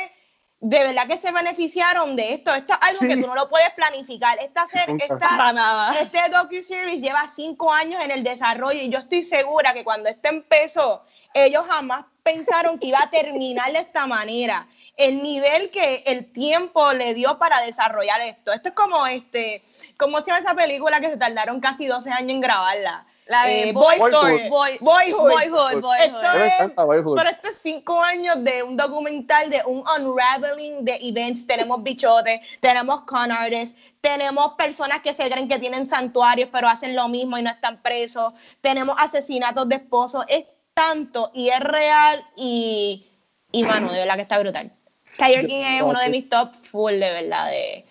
de 0.60 0.78
verdad 0.78 1.06
que 1.06 1.18
se 1.18 1.30
beneficiaron 1.30 2.16
de 2.16 2.34
esto. 2.34 2.54
Esto 2.54 2.72
es 2.72 2.78
algo 2.80 3.00
Sí. 3.00 3.08
que 3.08 3.16
tú 3.18 3.26
no 3.26 3.34
lo 3.34 3.50
puedes 3.50 3.70
planificar. 3.72 4.38
Esta 4.40 4.66
serie, 4.66 4.96
esta, 4.98 5.18
Para 5.18 5.52
nada. 5.52 6.00
este 6.00 6.18
docu-series 6.30 7.02
lleva 7.02 7.28
cinco 7.28 7.70
años 7.70 8.02
en 8.02 8.10
el 8.10 8.22
desarrollo 8.24 8.80
y 8.80 8.88
yo 8.88 9.00
estoy 9.00 9.22
segura 9.22 9.74
que 9.74 9.84
cuando 9.84 10.08
este 10.08 10.30
empezó, 10.30 11.04
ellos 11.34 11.64
jamás 11.68 12.06
pensaron 12.22 12.78
que 12.78 12.86
iba 12.86 12.98
a 13.02 13.10
terminar 13.10 13.72
de 13.72 13.80
esta 13.80 14.06
manera. 14.06 14.66
El 14.96 15.22
nivel 15.22 15.70
que 15.70 16.04
el 16.06 16.30
tiempo 16.32 16.92
le 16.92 17.14
dio 17.14 17.38
para 17.38 17.60
desarrollar 17.60 18.20
esto. 18.20 18.52
Esto 18.52 18.68
es 18.68 18.74
como 18.74 19.06
este, 19.06 19.62
¿cómo 19.98 20.20
se 20.20 20.26
llama 20.26 20.38
esa 20.38 20.54
película 20.54 21.00
que 21.00 21.10
se 21.10 21.16
tardaron 21.16 21.60
casi 21.60 21.86
12 21.86 22.10
años 22.10 22.30
en 22.30 22.40
grabarla? 22.40 23.06
La 23.26 23.46
de 23.46 23.70
eh, 23.70 23.72
Boy 23.72 23.96
Boyhood. 23.98 24.08
Story. 24.14 24.48
Boy- 24.50 24.78
Boyhood. 24.80 25.30
Boyhood, 25.32 25.80
Boyhood. 25.80 26.00
Esto 26.00 26.28
es-. 26.44 27.12
Pero 27.16 27.30
estos 27.30 27.56
cinco 27.56 28.00
años 28.02 28.36
de 28.44 28.62
un 28.62 28.76
documental 28.76 29.48
de 29.48 29.62
un 29.64 29.82
unraveling 29.98 30.84
de 30.84 30.98
events, 31.00 31.46
tenemos 31.46 31.82
bichotes, 31.82 32.40
tenemos 32.60 33.00
con 33.02 33.32
artists, 33.32 33.74
tenemos 34.02 34.52
personas 34.58 35.00
que 35.00 35.14
se 35.14 35.28
creen 35.30 35.48
que 35.48 35.58
tienen 35.58 35.86
santuarios 35.86 36.50
pero 36.52 36.68
hacen 36.68 36.94
lo 36.94 37.08
mismo 37.08 37.38
y 37.38 37.42
no 37.42 37.50
están 37.50 37.80
presos, 37.82 38.34
tenemos 38.60 38.94
asesinatos 38.98 39.68
de 39.70 39.76
esposos, 39.76 40.24
es 40.28 40.44
tanto 40.74 41.30
y 41.32 41.48
es 41.48 41.60
real 41.60 42.22
y, 42.36 43.06
y 43.52 43.62
mano, 43.64 43.90
de 43.90 44.00
verdad 44.00 44.16
que 44.16 44.22
está 44.22 44.38
brutal. 44.38 44.70
Tiger 45.16 45.46
King 45.46 45.62
es 45.64 45.82
uno 45.82 45.98
de 46.00 46.08
mis 46.08 46.28
top 46.28 46.54
full 46.54 46.92
de 46.92 47.10
verdad 47.10 47.46
de, 47.50 47.84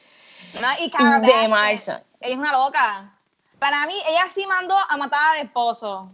No, 0.53 0.67
y 0.79 0.89
de 0.89 0.97
Baskin, 1.29 1.49
Marson. 1.49 2.01
Ella 2.21 2.33
es 2.33 2.37
una 2.37 2.51
loca. 2.51 3.13
Para 3.59 3.85
mí, 3.87 3.95
ella 4.09 4.25
sí 4.33 4.45
mandó 4.45 4.75
a 4.89 4.97
matar 4.97 5.35
al 5.37 5.45
esposo. 5.45 6.11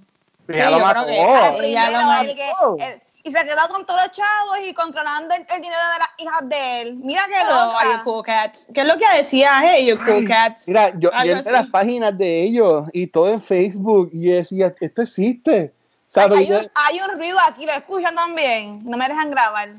Ya 0.47 0.67
Sí, 0.67 0.71
lo 0.71 0.79
mató. 0.79 1.07
Ella 1.07 1.89
lo 2.25 2.33
que- 2.35 2.85
el- 2.85 3.01
y 3.21 3.31
se 3.31 3.43
quedó 3.43 3.67
con 3.69 3.85
todos 3.85 4.01
los 4.03 4.11
chavos 4.11 4.57
y 4.65 4.73
controlando 4.73 5.35
el, 5.35 5.41
el 5.41 5.61
dinero 5.61 5.81
de 5.93 5.99
las 5.99 6.09
hijas 6.17 6.49
de 6.49 6.81
él. 6.81 6.95
Mira 6.95 7.23
qué 7.27 7.39
you 7.41 7.47
loca. 7.49 8.01
cool 8.03 8.23
cats? 8.23 8.67
¿Qué 8.73 8.81
es 8.81 8.87
lo 8.87 8.97
que 8.97 9.05
decía? 9.17 9.59
Hey, 9.61 9.85
you 9.87 9.97
cool 9.97 10.25
cats. 10.27 10.67
Mira, 10.67 10.91
yo, 10.97 11.11
yo 11.11 11.31
entré 11.33 11.49
a 11.49 11.61
las 11.61 11.67
páginas 11.69 12.17
de 12.17 12.43
ellos 12.43 12.85
y 12.93 13.07
todo 13.07 13.29
en 13.29 13.41
Facebook 13.41 14.09
y 14.13 14.27
decía, 14.29 14.73
esto 14.79 15.01
existe. 15.01 15.73
¿Sabes? 16.07 16.39
Hay, 16.39 16.51
un, 16.51 16.71
hay 16.73 17.01
un 17.01 17.19
ruido 17.19 17.37
aquí, 17.45 17.65
lo 17.65 17.73
escuchan 17.73 18.15
también. 18.15 18.81
No 18.83 18.97
me 18.97 19.07
dejan 19.07 19.29
grabar. 19.29 19.69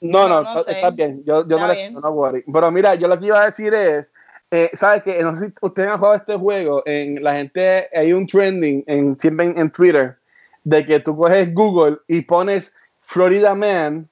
No, 0.00 0.28
no, 0.28 0.42
No, 0.42 0.42
no 0.42 0.50
está- 0.58 0.62
sé. 0.70 0.76
está 0.76 0.90
bien. 0.90 1.22
Yo, 1.24 1.42
yo 1.48 1.56
no 1.58 1.64
Está 1.64 1.68
le 1.68 1.74
bien. 1.74 1.94
no 1.94 2.10
worry. 2.10 2.44
Pero 2.52 2.70
mira, 2.70 2.94
yo 2.94 3.08
lo 3.08 3.18
que 3.18 3.26
iba 3.26 3.40
a 3.42 3.46
decir 3.46 3.72
es, 3.74 4.12
eh, 4.50 4.70
¿sabes 4.74 5.02
qué? 5.02 5.22
No 5.22 5.34
sé 5.34 5.46
si 5.46 5.52
ustedes 5.62 5.88
han 5.88 5.98
jugado 5.98 6.14
este 6.16 6.36
juego. 6.36 6.82
En 6.86 7.22
la 7.22 7.34
gente, 7.34 7.88
hay 7.94 8.12
un 8.12 8.26
trending 8.26 8.84
en, 8.86 9.18
siempre 9.18 9.46
en, 9.46 9.58
en 9.58 9.70
Twitter 9.70 10.16
de 10.64 10.84
que 10.84 11.00
tú 11.00 11.16
coges 11.16 11.52
Google 11.54 11.98
y 12.08 12.20
pones 12.22 12.74
Florida 13.00 13.54
Man 13.54 14.08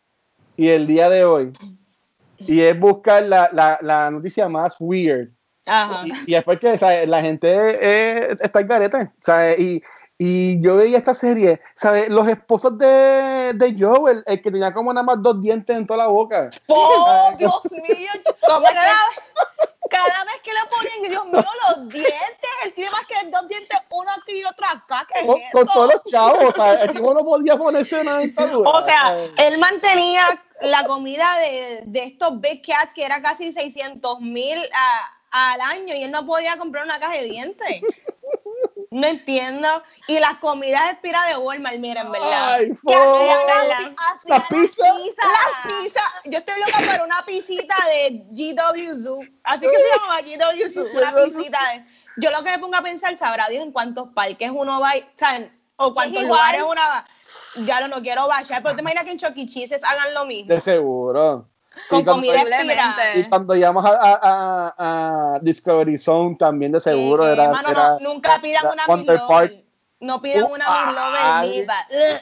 y 0.57 0.69
el 0.69 0.87
día 0.87 1.11
de 1.11 1.25
hoy. 1.25 1.53
Y 2.39 2.61
es 2.61 2.79
buscar 2.79 3.23
la, 3.25 3.49
la, 3.53 3.79
la 3.83 4.11
noticia 4.11 4.49
más 4.49 4.77
weird. 4.81 5.29
Ajá. 5.67 6.05
Y, 6.07 6.31
y 6.31 6.35
después 6.35 6.59
que 6.61 6.77
¿sabes? 6.79 7.09
la 7.09 7.23
gente 7.23 7.49
eh, 7.51 8.37
está 8.41 8.61
en 8.61 8.67
garete. 8.69 9.11
¿sabes? 9.21 9.59
Y, 9.59 9.83
y 10.17 10.61
yo 10.63 10.77
veía 10.77 10.99
esta 10.99 11.15
serie, 11.15 11.61
¿sabes? 11.75 12.09
Los 12.09 12.29
esposos 12.29 12.79
de, 12.79 13.53
de 13.55 13.77
Joe, 13.77 14.13
el, 14.13 14.25
el 14.27 14.43
que 14.43 14.51
tenía 14.51 14.73
como 14.73 14.93
nada 14.93 15.05
más 15.05 15.21
dos 15.21 15.41
dientes 15.41 15.77
en 15.77 15.87
toda 15.87 16.05
la 16.05 16.07
boca. 16.07 16.51
¡Oh, 16.69 17.33
Dios 17.39 17.73
mío! 17.73 18.11
¿Cómo 18.47 18.63
cada, 18.63 18.97
cada 19.91 20.25
vez 20.25 20.35
que 20.45 20.53
le 20.53 20.61
ponen, 20.71 21.11
Dios 21.11 21.27
mío, 21.27 21.45
los 21.69 21.89
dientes. 21.89 22.51
Él 22.65 22.75
tiene 22.75 22.91
más 22.91 23.07
que 23.07 23.15
dos 23.29 23.49
dientes, 23.49 23.81
uno 23.91 24.11
aquí 24.23 24.39
y 24.39 24.45
otro 24.45 24.67
acá. 24.67 25.07
¿Qué 25.13 25.21
es 25.21 25.27
Con, 25.27 25.41
con 25.53 25.67
todos 25.67 25.95
los 25.95 26.05
chavos, 26.05 26.55
¿sabes? 26.55 26.83
El 26.83 26.93
tipo 26.93 27.13
no 27.13 27.25
podía 27.25 27.57
ponerse 27.57 28.01
una 28.01 28.19
dentadura. 28.19 28.71
O 28.71 28.83
sea, 28.83 29.17
él 29.37 29.59
mantenía 29.59 30.41
la 30.61 30.85
comida 30.87 31.39
de, 31.41 31.83
de 31.87 32.05
estos 32.05 32.41
Big 32.41 32.65
Cats, 32.65 32.95
que 32.95 33.05
era 33.05 33.21
casi 33.21 33.53
600 33.53 34.21
mil 34.21 34.59
al 35.33 35.61
año, 35.61 35.95
y 35.95 36.05
él 36.05 36.13
no 36.13 36.25
podía 36.25 36.57
comprar 36.57 36.85
una 36.85 37.01
caja 37.01 37.15
de 37.15 37.25
dientes. 37.25 37.83
No 38.95 39.09
entiendo. 39.09 39.69
Y 40.07 40.21
las 40.21 40.37
comidas 40.39 40.87
de 40.89 40.95
pira 40.97 41.25
de 41.27 41.37
Walmart, 41.37 41.79
miren, 41.79 42.13
¿verdad? 42.13 42.55
Ay, 42.55 42.71
Que 42.87 42.95
la- 42.95 43.65
la, 43.65 43.77
hacían 43.77 43.95
la 44.27 44.49
pizza. 44.49 44.87
Las 44.87 45.81
pizzas, 45.83 46.05
yo 46.27 46.39
estoy 46.39 46.55
loca 46.61 46.79
por 46.93 47.05
una 47.07 47.25
pisita 47.27 47.75
de 47.89 48.25
GW 48.31 49.03
Zoo, 49.03 49.21
así 49.43 49.63
que 49.63 49.69
se 49.69 49.85
llama 49.99 50.21
GW 50.23 50.71
Zoo, 50.71 50.87
una 50.95 51.13
pisita 51.25 51.59
de... 51.73 51.85
Yo 52.19 52.31
lo 52.31 52.45
que 52.45 52.51
me 52.53 52.59
pongo 52.61 52.77
a 52.77 52.83
pensar, 52.83 53.17
sabrá 53.17 53.49
Dios 53.49 53.65
en 53.65 53.73
cuántos 53.73 54.11
parques 54.15 54.51
uno 54.55 54.79
va, 54.79 54.97
y- 54.97 55.05
¿saben? 55.17 55.53
O 55.77 55.93
cuántos 55.93 56.23
igual. 56.23 56.39
lugares 56.39 56.63
uno 56.63 56.81
va. 56.81 57.05
Ya 57.65 57.81
lo 57.81 57.89
no 57.89 58.01
quiero 58.01 58.29
bajar, 58.29 58.63
pero 58.63 58.77
te 58.77 58.83
imaginas 58.83 59.05
que 59.05 59.11
en 59.11 59.19
Chuck 59.19 59.33
E. 59.37 59.81
Hagan 59.83 60.15
lo 60.15 60.25
mismo. 60.25 60.55
De 60.55 60.61
seguro. 60.61 61.49
Con 61.89 62.01
Y 62.01 62.05
cuando- 62.05 62.13
comida. 62.13 62.33
Posiblemente. 62.43 63.19
Y 63.21 63.25
cuando 63.25 63.55
llamamos 63.55 63.85
a, 63.91 63.91
a, 63.91 64.19
a- 64.23 65.35
a 65.35 65.39
Discovery 65.41 65.99
Zone 65.99 66.37
también 66.39 66.73
de 66.73 66.81
seguro 66.81 67.29
Eh, 67.29 67.33
era, 67.33 67.45
hermano, 67.45 67.69
era- 67.69 67.89
no, 67.91 68.01
nunca 68.01 68.41
pidan 68.41 68.65
era 68.65 68.73
una. 68.73 68.87
Lover. 69.15 69.65
No 70.01 70.21
pidan 70.21 70.45
Uh, 70.45 70.55
una. 70.55 71.43
Ugh, 71.45 72.21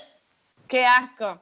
Qué 0.69 0.87
asco. 0.87 1.39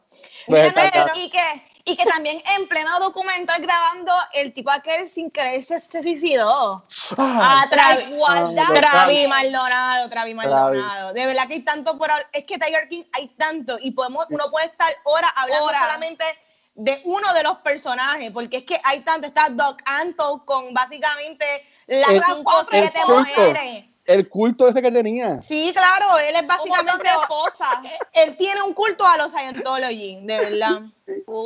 Pues, 0.46 0.72
Mira, 0.74 1.12
y 1.14 1.30
que 1.30 1.70
y 1.84 1.96
que 1.96 2.04
también 2.04 2.40
en 2.56 2.68
pleno 2.68 3.00
documental 3.00 3.60
grabando 3.62 4.12
el 4.34 4.52
tipo 4.52 4.70
aquel 4.70 5.08
sin 5.08 5.30
querer 5.30 5.62
se, 5.62 5.80
se 5.80 6.02
suicidó. 6.02 6.84
Ah, 7.16 7.62
Ah, 7.62 7.66
Travi, 7.70 8.02
igualdad. 8.14 8.64
Ah, 8.68 8.74
Travi 8.74 9.26
Maldonado, 9.26 10.08
Travi 10.10 10.34
Maldonado. 10.34 10.72
Travis. 10.88 11.14
De 11.14 11.26
verdad 11.26 11.46
que 11.48 11.54
hay 11.54 11.62
tanto 11.62 11.96
por. 11.96 12.10
Es 12.32 12.44
que 12.44 12.58
Tiger 12.58 12.88
King 12.88 13.04
hay 13.12 13.28
tanto 13.28 13.78
y 13.80 13.92
podemos, 13.92 14.26
uno 14.30 14.50
puede 14.50 14.66
estar 14.66 14.92
horas 15.04 15.30
hablando 15.36 15.64
Horas. 15.66 15.80
solamente 15.82 16.24
de 16.74 17.00
uno 17.04 17.32
de 17.34 17.42
los 17.42 17.58
personajes, 17.58 18.30
porque 18.30 18.58
es 18.58 18.64
que 18.64 18.80
hay 18.84 19.00
tanto. 19.00 19.26
Está 19.26 19.48
Doc 19.50 19.80
Antle 19.84 20.40
con 20.44 20.72
básicamente 20.72 21.44
El- 21.86 22.04
cinco 22.04 22.52
o 22.56 22.60
el 22.60 22.66
siete 22.70 22.98
culto. 23.04 23.18
mujeres. 23.20 23.84
el 24.06 24.28
culto 24.28 24.66
ese 24.66 24.82
que 24.82 24.90
tenía. 24.90 25.40
Sí, 25.40 25.72
claro, 25.72 26.18
él 26.18 26.34
es 26.34 26.46
básicamente. 26.46 27.02
de 27.08 27.14
esposas. 27.20 27.78
Él 28.12 28.36
tiene 28.36 28.60
un 28.62 28.72
culto 28.74 29.06
a 29.06 29.16
los 29.16 29.30
Scientology, 29.30 30.18
de 30.22 30.36
verdad. 30.36 30.80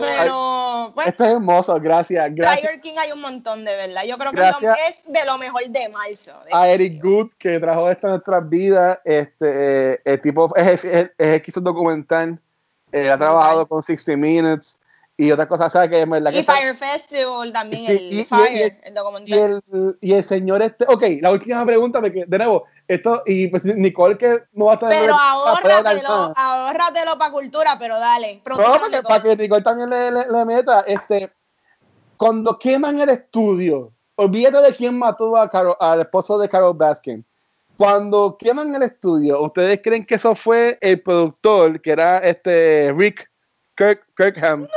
Pero, 0.01 0.93
pues, 0.95 1.09
Esto 1.09 1.25
es 1.25 1.31
hermoso, 1.33 1.79
gracias. 1.81 2.31
Gracias 2.35 2.61
Tiger 2.63 2.81
King 2.81 2.95
hay 2.99 3.13
un 3.13 3.21
montón, 3.21 3.65
de 3.65 3.77
verdad. 3.77 4.05
Yo 4.05 4.17
creo 4.19 4.31
que 4.31 4.37
Gracias. 4.39 4.77
es 4.89 5.03
de 5.13 5.25
lo 5.27 5.37
mejor 5.39 5.63
de 5.69 5.89
marzo. 5.91 6.33
de- 6.45 6.51
a 6.53 6.69
Eric 6.69 7.03
Good 7.03 7.33
que 7.39 7.59
trajo 7.61 7.91
esto 7.91 8.07
a 8.07 8.11
nuestras 8.11 8.49
vidas. 8.49 8.99
Este, 9.05 9.93
eh, 9.95 10.01
el 10.05 10.21
tipo 10.21 10.55
es, 10.57 10.85
es, 10.85 10.85
es 10.85 11.11
el 11.19 11.43
que 11.43 11.51
hizo 11.51 11.61
el 11.61 11.65
documental. 11.65 12.39
eh, 12.93 13.11
ha 13.11 13.19
trabajado 13.19 13.67
con 13.67 13.83
60 13.83 14.17
Minutes 14.17 14.79
y 15.17 15.31
otras 15.31 15.47
cosas. 15.49 15.73
¿sabes? 15.73 15.91
Que 15.91 16.05
verdad 16.05 16.31
que 16.31 16.37
Y 16.39 16.41
está- 16.41 16.55
Fire 16.57 16.75
Festival 16.75 17.53
también, 17.53 17.83
Sí, 17.87 17.93
el 17.93 18.21
y- 18.21 18.25
Fire, 18.25 18.53
y- 18.83 18.87
el 18.89 18.95
documental. 18.95 19.63
el, 19.73 19.97
y 20.01 20.13
el 20.13 20.25
señor 20.25 20.63
este, 20.63 20.85
ok, 20.89 21.03
la 21.21 21.31
última 21.33 21.65
pregunta, 21.65 22.01
porque 22.01 22.25
de 22.27 22.39
nuevo, 22.39 22.65
esto, 22.89 23.23
y 23.27 23.47
pues 23.49 23.65
Nicole 23.65 24.19
que 24.19 24.45
no 24.53 24.67
va 24.67 24.73
a 24.73 24.75
estar 24.75 24.91
Pero 24.91 25.15
ahórratelo 25.15 26.33
ahórratelo, 26.37 27.19
para 27.19 27.33
cultura, 27.33 27.77
pero 27.79 27.99
dale. 27.99 28.37
No, 28.37 28.43
pronto, 28.45 28.63
porque, 28.65 28.97
Nicole. 28.97 29.03
para 29.03 29.23
que 29.23 29.37
Nicole 29.37 29.63
también 29.63 29.91
le, 29.91 30.11
le- 30.11 30.27
le 30.31 30.45
meta, 30.45 30.81
este, 30.87 31.31
cuando 32.17 32.59
queman 32.59 33.01
el 33.01 33.09
estudio, 33.09 33.93
olvídate 34.17 34.61
de 34.61 34.77
quién 34.77 34.99
mató 34.99 35.37
a 35.37 35.51
Carol- 35.51 35.77
al 35.81 36.01
esposo 36.01 36.39
de 36.39 36.49
Carol 36.49 36.75
Baskin. 36.77 37.25
Cuando 37.77 38.37
queman 38.39 38.73
el 38.75 38.83
estudio, 38.85 39.43
¿ustedes 39.43 39.81
creen 39.83 40.05
que 40.07 40.15
eso 40.15 40.35
fue 40.37 40.79
el 40.81 41.01
productor, 41.03 41.81
que 41.81 41.91
era 41.91 42.19
este 42.19 42.93
Rick 42.97 43.29
Kirk, 43.77 44.07
Kirkham? 44.17 44.69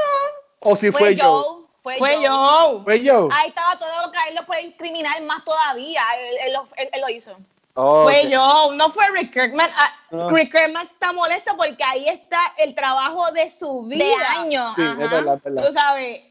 ¿O 0.60 0.76
si 0.76 0.92
fue, 0.92 1.00
Fue 1.00 1.18
Joe? 1.18 1.26
Joe. 1.44 1.64
Fue, 1.82 1.98
Fue 1.98 2.16
Joe. 2.16 2.24
yo. 2.26 2.82
¿Fue 2.84 3.00
Joe? 3.06 3.30
Ahí 3.32 3.50
estaba 3.50 3.78
todo 3.80 3.90
lo 4.06 4.12
que 4.12 4.18
a 4.18 4.28
él 4.28 4.36
lo 4.36 4.46
puede 4.46 4.62
incriminar 4.64 5.22
más 5.24 5.44
todavía. 5.46 6.02
Él, 6.20 6.38
él 6.48 6.54
lo- 6.54 6.68
él- 6.76 6.90
él 6.92 7.02
lo 7.02 7.10
hizo. 7.10 7.38
Oh, 7.76 8.04
Fue 8.04 8.22
ok. 8.24 8.28
yo, 8.30 8.72
no 8.74 8.92
fue 8.92 9.06
Rick 9.12 9.32
Kirkman. 9.34 9.70
Ah. 9.76 9.94
Rick 10.30 10.52
Kirkman 10.52 10.88
está 10.92 11.14
molesto 11.14 11.56
porque 11.56 11.84
ahí 11.84 12.08
está 12.10 12.40
el 12.58 12.74
trabajo 12.74 13.32
de 13.32 13.52
su 13.52 13.84
vida. 13.84 14.04
De 14.04 14.14
años. 14.40 14.74
Sí, 14.76 14.82
ajá. 14.82 14.92
es 14.94 14.98
verdad, 15.12 15.36
es 15.36 15.44
verdad. 15.44 15.66
Tú 15.68 15.74
sabes, 15.74 16.22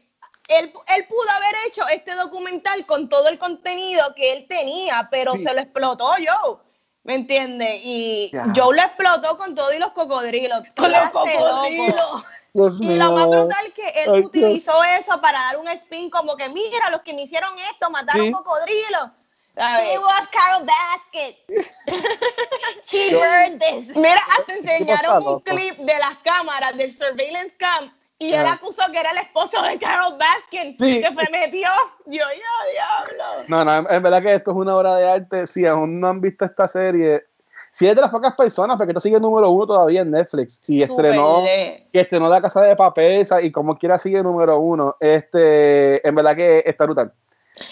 él, 0.49 0.73
él 0.95 1.07
pudo 1.07 1.29
haber 1.37 1.55
hecho 1.67 1.87
este 1.87 2.15
documental 2.15 2.85
con 2.85 3.07
todo 3.07 3.29
el 3.29 3.39
contenido 3.39 4.13
que 4.13 4.33
él 4.33 4.45
tenía, 4.47 5.07
pero 5.09 5.31
Sí. 5.33 5.39
se 5.43 5.53
lo 5.53 5.61
explotó 5.61 6.05
Joe. 6.11 6.57
¿Me 7.03 7.15
entiendes? 7.15 7.79
Y 7.81 8.29
Ya. 8.33 8.45
Joe 8.53 8.75
lo 8.75 8.81
explotó 8.81 9.37
con 9.37 9.55
todo 9.55 9.71
y 9.73 9.77
los 9.79 9.91
cocodrilos. 9.91 10.61
Con 10.75 10.91
los 10.91 11.09
cocodrilos. 11.11 12.25
Dios 12.57 12.73
Y 12.79 12.95
lo 12.95 13.11
más 13.11 13.27
mío. 13.27 13.41
brutal 13.41 13.71
que 13.73 13.87
él 14.03 14.11
Ay, 14.15 14.21
utilizó 14.21 14.83
eso 14.83 15.21
para 15.21 15.39
dar 15.39 15.57
un 15.57 15.67
spin 15.67 16.09
como 16.09 16.35
que 16.35 16.49
mira, 16.49 16.89
los 16.89 17.01
que 17.01 17.13
me 17.13 17.21
hicieron 17.21 17.51
esto 17.71 17.89
mataron 17.91 18.25
Sí. 18.25 18.31
cocodrilos. 18.31 19.11
¿Sabes? 19.55 19.87
He 19.93 19.97
was 19.99 20.27
Carol 20.31 20.65
Basket. 20.65 21.35
She 22.83 23.11
Yo- 23.11 23.19
burned 23.19 23.59
this. 23.61 23.95
Mira, 23.95 24.19
hasta 24.37 24.53
enseñaron 24.57 25.17
un 25.17 25.23
loco. 25.23 25.43
clip 25.43 25.77
de 25.77 25.99
las 25.99 26.17
cámaras 26.23 26.75
del 26.77 26.91
surveillance 26.91 27.55
cam 27.57 27.93
y 28.19 28.33
él 28.33 28.45
Ah. 28.45 28.53
acusó 28.53 28.81
que 28.91 28.99
era 28.99 29.11
el 29.11 29.17
esposo 29.17 29.61
de 29.61 29.77
Carol 29.77 30.17
Baskin 30.17 30.75
Sí. 30.79 31.01
que 31.01 31.13
se 31.25 31.31
metió. 31.31 31.69
Yo, 32.07 32.23
yo, 32.23 32.71
diablo. 32.71 33.43
No, 33.47 33.63
no, 33.65 33.89
en 33.89 34.01
verdad 34.03 34.21
que 34.23 34.33
esto 34.33 34.51
es 34.51 34.57
una 34.57 34.75
obra 34.75 34.95
de 34.95 35.07
arte. 35.09 35.45
Si 35.47 35.65
aún 35.65 35.99
no 35.99 36.07
han 36.07 36.21
visto 36.21 36.45
esta 36.45 36.67
serie, 36.67 37.23
si 37.77 37.87
es 37.87 37.95
de 37.95 38.01
las 38.01 38.09
pocas 38.09 38.33
personas, 38.33 38.75
porque 38.75 38.89
esto 38.89 39.01
sigue 39.01 39.19
número 39.19 39.51
uno 39.51 39.67
todavía 39.67 40.01
en 40.01 40.09
Netflix. 40.09 40.59
Y 40.67 40.81
estrenó, 40.81 41.43
que 41.43 41.99
estrenó 41.99 42.27
La 42.27 42.41
Casa 42.41 42.63
de 42.63 42.75
Papel 42.75 43.23
y 43.43 43.51
como 43.51 43.77
quiera 43.77 43.99
sigue 43.99 44.23
número 44.23 44.57
uno. 44.57 44.95
Este, 44.99 46.05
en 46.07 46.15
verdad 46.15 46.35
que 46.35 46.63
está 46.65 46.85
brutal. 46.85 47.13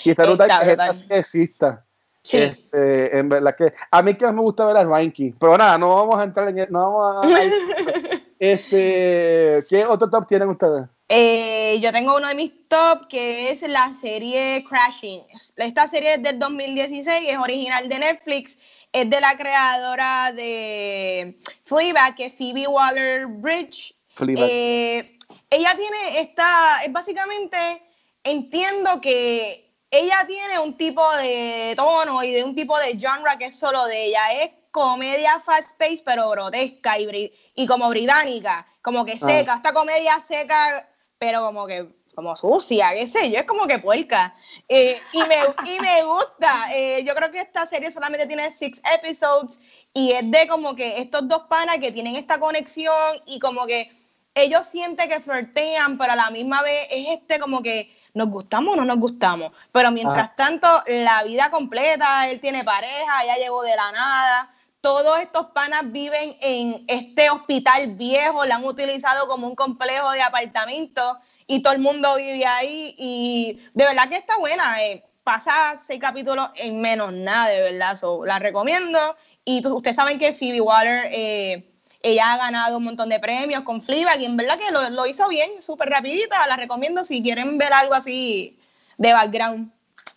Y 0.03 0.11
está 0.11 0.25
brutal 0.25 0.51
Está 0.51 0.63
que 0.63 0.71
esta 0.73 0.93
serie 0.93 1.17
exista. 1.17 1.85
Sí. 2.21 2.37
Este, 2.37 3.17
en 3.17 3.29
verdad 3.29 3.55
que 3.55 3.73
a 3.89 4.03
mí 4.03 4.13
que 4.13 4.25
más 4.25 4.35
me 4.35 4.41
gusta 4.41 4.67
ver 4.67 4.77
a 4.77 4.83
Ranky, 4.83 5.33
pero 5.39 5.57
nada, 5.57 5.75
no 5.79 5.95
vamos 5.95 6.19
a 6.19 6.23
entrar 6.23 6.49
en 6.49 6.67
no 6.69 6.91
vamos 6.91 7.25
a 7.25 7.41
este, 8.39 9.63
¿qué 9.67 9.85
otro 9.87 10.07
top 10.07 10.27
tienen 10.27 10.49
ustedes? 10.49 10.85
Eh, 11.09 11.79
yo 11.81 11.91
tengo 11.91 12.15
uno 12.15 12.27
de 12.27 12.35
mis 12.35 12.67
top 12.67 13.07
que 13.07 13.49
es 13.49 13.67
la 13.67 13.91
serie 13.95 14.63
Crashing. 14.69 15.23
Esta 15.55 15.87
serie 15.87 16.15
es 16.15 16.21
del 16.21 16.37
2016, 16.37 17.27
es 17.27 17.37
original 17.39 17.89
de 17.89 17.97
Netflix, 17.99 18.59
es 18.95 19.09
de 19.09 19.19
la 19.19 19.35
creadora 19.35 20.31
de 20.31 21.37
Fleabag, 21.65 22.15
que 22.15 22.27
es 22.27 22.33
Phoebe 22.33 22.65
Waller-Bridge. 22.65 23.93
Eh, 24.21 25.17
ella 25.49 25.75
tiene 25.75 26.21
esta, 26.21 26.81
es 26.81 26.93
básicamente, 26.93 27.83
entiendo 28.23 29.01
que 29.01 29.69
ella 29.91 30.23
tiene 30.25 30.59
un 30.59 30.77
tipo 30.77 31.03
de 31.17 31.73
tono 31.75 32.23
y 32.23 32.31
de 32.31 32.45
un 32.45 32.55
tipo 32.55 32.77
de 32.79 32.97
genre 32.97 33.37
que 33.37 33.47
es 33.47 33.59
solo 33.59 33.85
de 33.85 34.05
ella. 34.05 34.31
Es 34.41 34.51
comedia 34.71 35.41
fast 35.41 35.77
pace, 35.77 36.01
pero 36.05 36.29
grotesca 36.29 36.97
y, 36.97 37.67
como 37.67 37.89
británica, 37.89 38.65
como 38.81 39.03
que 39.03 39.19
seca. 39.19 39.55
Esta 39.55 39.73
comedia 39.73 40.21
seca, 40.25 40.87
pero 41.17 41.41
como 41.41 41.67
que 41.67 41.85
como 42.15 42.35
sucia, 42.35 42.91
qué 42.93 43.05
sé 43.05 43.29
yo, 43.29 43.37
es 43.37 43.45
como 43.45 43.67
que 43.67 43.79
puerca. 43.79 44.35
Eh, 44.67 44.99
y, 45.11 45.19
me, 45.19 45.35
y 45.75 45.79
me 45.79 46.03
gusta. 46.03 46.73
Eh, 46.73 47.03
yo 47.05 47.13
creo 47.13 47.31
que 47.31 47.41
esta 47.41 47.65
serie 47.65 47.91
solamente 47.91 48.25
tiene 48.25 48.51
six 48.51 48.81
episodes 48.99 49.59
y 49.93 50.11
es 50.11 50.29
de 50.31 50.47
como 50.47 50.75
que 50.75 50.99
estos 50.99 51.27
dos 51.27 51.43
panas 51.49 51.77
que 51.79 51.91
tienen 51.91 52.15
esta 52.15 52.39
conexión 52.39 52.95
y 53.25 53.39
como 53.39 53.65
que 53.65 53.91
ellos 54.33 54.67
sienten 54.67 55.09
que 55.09 55.21
flirtean, 55.21 55.97
pero 55.97 56.13
a 56.13 56.15
la 56.15 56.29
misma 56.29 56.61
vez 56.61 56.87
es 56.89 57.07
este 57.09 57.39
como 57.39 57.61
que 57.61 57.95
nos 58.13 58.29
gustamos 58.29 58.73
o 58.73 58.77
no 58.77 58.85
nos 58.85 58.97
gustamos. 58.97 59.51
Pero 59.71 59.91
mientras 59.91 60.19
Ajá. 60.19 60.33
tanto, 60.35 60.67
la 60.87 61.23
vida 61.23 61.51
completa, 61.51 62.29
él 62.29 62.39
tiene 62.39 62.63
pareja, 62.63 63.25
ya 63.25 63.35
llegó 63.37 63.61
de 63.63 63.75
la 63.75 63.91
nada. 63.91 64.53
Todos 64.81 65.19
estos 65.19 65.47
panas 65.47 65.91
viven 65.91 66.37
en 66.41 66.85
este 66.87 67.29
hospital 67.29 67.95
viejo, 67.95 68.45
la 68.45 68.55
han 68.55 68.65
utilizado 68.65 69.27
como 69.27 69.47
un 69.47 69.55
complejo 69.55 70.11
de 70.11 70.21
apartamentos 70.21 71.17
y 71.47 71.61
todo 71.61 71.73
el 71.73 71.79
mundo 71.79 72.15
vive 72.17 72.45
ahí. 72.45 72.95
Y 72.97 73.59
de 73.73 73.85
verdad 73.85 74.09
que 74.09 74.17
está 74.17 74.37
buena. 74.37 74.83
eh, 74.83 75.03
pasa 75.23 75.79
seis 75.81 75.99
capítulos 75.99 76.49
en 76.55 76.79
menos 76.79 77.11
nada, 77.11 77.47
de 77.49 77.61
verdad. 77.61 77.95
So, 77.95 78.23
la 78.25 78.37
recomiendo. 78.37 78.99
Y 79.43 79.61
tú- 79.61 79.75
ustedes 79.75 79.95
saben 79.95 80.19
que 80.19 80.33
Phoebe 80.33 80.61
Waller, 80.61 81.07
eh, 81.11 81.67
ella 82.03 82.33
ha 82.33 82.37
ganado 82.37 82.77
un 82.77 82.83
montón 82.83 83.09
de 83.09 83.19
premios 83.19 83.63
con 83.63 83.81
Fleabag 83.81 84.21
y 84.21 84.25
en 84.25 84.37
verdad 84.37 84.59
que 84.59 84.69
lo, 84.71 84.87
lo 84.91 85.07
hizo 85.07 85.27
bien, 85.27 85.63
súper 85.63 85.89
rapidita. 85.89 86.45
La 86.47 86.55
recomiendo 86.57 87.03
si 87.03 87.23
quieren 87.23 87.57
ver 87.57 87.73
algo 87.73 87.95
así 87.95 88.59
de 88.97 89.13
background. 89.13 89.71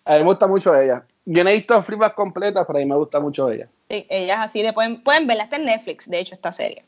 A 0.04 0.12
mí 0.12 0.18
me 0.18 0.24
gusta 0.24 0.46
mucho 0.46 0.78
ella. 0.78 1.02
Yo 1.24 1.42
no 1.42 1.48
he 1.50 1.54
visto 1.54 1.82
Fleabag 1.82 2.14
completa, 2.14 2.66
pero 2.66 2.78
a 2.78 2.80
mí 2.80 2.86
me 2.86 2.94
gusta 2.96 3.18
mucho 3.20 3.50
ella. 3.50 3.66
Sí, 3.88 4.06
ella 4.10 4.34
es 4.34 4.40
así 4.40 4.60
de 4.62 4.74
pueden, 4.74 5.02
pueden 5.02 5.26
verla, 5.26 5.44
está 5.44 5.56
en 5.56 5.64
Netflix, 5.64 6.08
de 6.10 6.18
hecho, 6.18 6.34
esta 6.34 6.52
serie. 6.52 6.84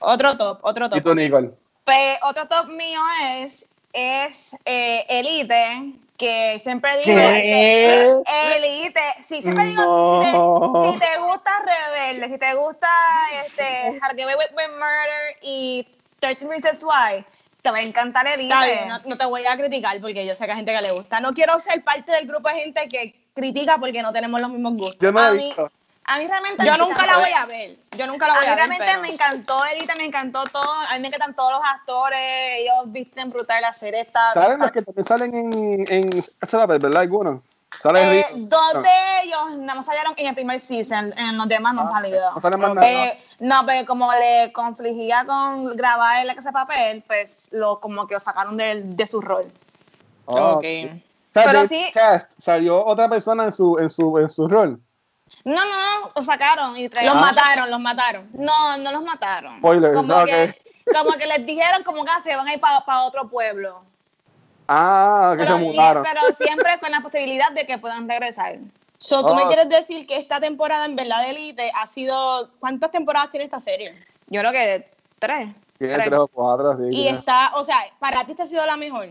Otro 0.00 0.36
top, 0.36 0.58
otro 0.62 0.86
¿Y 0.86 0.90
top. 0.90 1.02
tú, 1.02 1.14
Nicole? 1.14 1.50
Pues, 1.84 2.18
otro 2.22 2.46
top 2.46 2.68
mío 2.68 3.00
es, 3.38 3.68
es 3.92 4.56
eh, 4.64 5.04
Elite, 5.08 5.94
que 6.16 6.60
siempre 6.62 6.98
digo 6.98 7.16
que 7.18 8.22
Elite, 8.56 9.00
sí, 9.26 9.42
siempre 9.42 9.64
digo, 9.66 9.82
No. 9.82 10.84
si, 10.84 10.98
te, 10.98 11.06
si 11.06 11.12
te 11.14 11.20
gusta 11.20 11.50
Rebelde, 11.60 12.28
si 12.28 12.38
te 12.38 12.54
gusta 12.54 12.88
este, 13.44 13.64
Get 13.92 14.20
Away 14.24 14.36
with, 14.36 14.56
with 14.56 14.70
Murder 14.74 15.36
y 15.42 15.86
13 16.20 16.46
Reasons 16.46 16.84
Why, 16.84 17.24
te 17.62 17.70
va 17.70 17.78
a 17.78 17.82
encantar 17.82 18.26
Elite. 18.28 18.54
Bien, 18.64 18.88
no, 18.88 19.00
no 19.04 19.16
te 19.18 19.26
voy 19.26 19.44
a 19.46 19.56
criticar 19.56 20.00
porque 20.00 20.24
yo 20.24 20.34
sé 20.36 20.44
que 20.46 20.52
hay 20.52 20.56
gente 20.58 20.72
que 20.74 20.82
le 20.82 20.92
gusta. 20.92 21.20
No 21.20 21.32
quiero 21.32 21.58
ser 21.58 21.82
parte 21.82 22.12
del 22.12 22.26
grupo 22.28 22.48
de 22.48 22.54
gente 22.60 22.88
que 22.88 23.14
critica 23.34 23.78
porque 23.78 24.02
no 24.02 24.12
tenemos 24.12 24.40
los 24.40 24.50
mismos 24.50 24.74
gustos. 24.74 24.98
Yo 25.00 25.10
no 25.10 25.20
a 25.20 25.28
he 25.30 25.32
mí- 25.32 25.46
visto. 25.48 25.70
A 26.04 26.18
mí 26.18 26.26
realmente 26.26 26.64
Yo 26.66 26.76
nunca 26.76 27.06
la 27.06 27.18
voy 27.18 27.30
a 27.30 27.46
ver. 27.46 27.76
Yo 27.96 28.06
nunca 28.06 28.26
la 28.26 28.34
A 28.34 28.36
voy 28.38 28.44
mí 28.46 28.50
a 28.50 28.50
ver. 28.50 28.58
realmente 28.58 28.84
pero- 28.88 29.00
me 29.02 29.10
encantó 29.10 29.64
Elite, 29.66 29.94
me 29.96 30.04
encantó 30.04 30.44
todo. 30.44 30.70
A 30.90 30.94
mí 30.94 31.00
me 31.00 31.08
encantan 31.08 31.34
todos 31.34 31.52
los 31.52 31.60
actores. 31.64 32.18
Ellos 32.58 32.74
visten 32.86 33.30
brutal 33.30 33.62
la 33.62 33.72
serie. 33.72 34.00
Está, 34.00 34.32
¿Saben 34.32 34.52
está- 34.52 34.64
los 34.64 34.70
que 34.72 34.82
también 34.82 35.04
salen 35.04 35.34
en, 35.34 35.86
en 35.88 36.24
verdad? 36.80 36.96
Algunos. 37.02 37.42
Salen 37.80 38.04
Eh, 38.18 38.26
dos 38.34 38.74
No. 38.74 38.82
de 38.82 38.88
ellos 39.24 39.56
nada 39.58 39.74
más 39.76 39.86
salieron 39.86 40.12
en 40.16 40.26
el 40.26 40.34
primer 40.34 40.60
season, 40.60 41.14
en 41.16 41.38
los 41.38 41.48
demás 41.48 41.72
no 41.74 41.82
han 41.82 41.88
Ah, 41.88 41.92
salido. 41.92 42.32
no 42.34 42.40
salen 42.40 42.60
más 42.60 42.74
nada. 42.74 42.90
Eh, 42.90 43.24
no, 43.40 43.64
pero 43.66 43.86
como 43.86 44.12
le 44.12 44.52
confligía 44.52 45.24
con 45.24 45.74
grabar 45.76 46.20
en 46.20 46.26
la 46.26 46.34
casa 46.34 46.50
de 46.50 46.52
papel, 46.52 47.02
pues 47.06 47.48
lo 47.52 47.80
como 47.80 48.06
que 48.06 48.14
lo 48.14 48.20
sacaron 48.20 48.56
de, 48.56 48.82
de 48.84 49.06
su 49.06 49.20
rol. 49.20 49.50
Oh, 50.26 50.54
Ok. 50.58 50.64
O 50.64 51.32
sea, 51.32 51.44
Pero 51.46 51.66
sí- 51.66 51.90
cast 51.94 52.32
salió 52.38 52.84
otra 52.84 53.08
persona 53.08 53.44
en 53.44 53.52
su, 53.52 53.78
en 53.78 53.88
su, 53.88 54.18
en 54.18 54.28
su 54.28 54.46
rol. 54.48 54.78
No, 55.44 55.54
no, 55.54 56.00
no, 56.00 56.12
lo 56.14 56.22
sacaron 56.22 56.76
y 56.76 56.82
Los 56.84 56.90
trajeron- 56.92 57.20
mataron, 57.20 57.70
los 57.70 57.80
mataron. 57.80 58.30
No, 58.32 58.76
no 58.78 58.92
los 58.92 59.02
mataron. 59.02 59.58
Spoilers, 59.58 59.96
como, 59.96 60.14
ok. 60.14 60.26
que, 60.26 60.54
como 60.96 61.12
que 61.12 61.26
les 61.26 61.44
dijeron 61.46 61.82
como 61.82 62.04
que 62.04 62.10
ah, 62.10 62.20
se 62.20 62.34
van 62.36 62.46
a 62.48 62.54
ir 62.54 62.60
para 62.60 63.02
otro 63.02 63.28
pueblo. 63.28 63.82
Ah, 64.68 65.34
que 65.36 65.44
Pero, 65.44 65.56
se 65.58 65.64
sí- 65.64 65.76
pero 65.76 66.20
siempre 66.36 66.78
con 66.80 66.90
la 66.92 67.00
posibilidad 67.00 67.50
de 67.52 67.66
que 67.66 67.78
puedan 67.78 68.08
regresar. 68.08 68.58
So, 68.98 69.26
¿Tú 69.26 69.34
me 69.34 69.42
Oh. 69.42 69.48
quieres 69.48 69.68
decir 69.68 70.06
que 70.06 70.16
esta 70.16 70.38
temporada 70.38 70.84
en 70.84 70.94
verdad 70.94 71.22
de 71.22 71.30
Elite 71.30 71.72
ha 71.74 71.86
sido... 71.88 72.50
¿Cuántas 72.60 72.92
temporadas 72.92 73.30
tiene 73.30 73.44
esta 73.44 73.60
serie? 73.60 74.00
Yo 74.28 74.40
creo 74.40 74.52
que 74.52 74.88
tres. 75.18 75.48
Tiene 75.76 75.94
tres. 75.94 76.06
tres 76.06 76.18
o 76.20 76.28
cuatro, 76.28 76.76
sí. 76.76 76.84
Y 76.90 77.08
está, 77.08 77.50
o 77.56 77.64
sea, 77.64 77.78
para 77.98 78.24
ti 78.24 78.30
esta 78.30 78.44
ha 78.44 78.46
sido 78.46 78.64
la 78.64 78.76
mejor. 78.76 79.08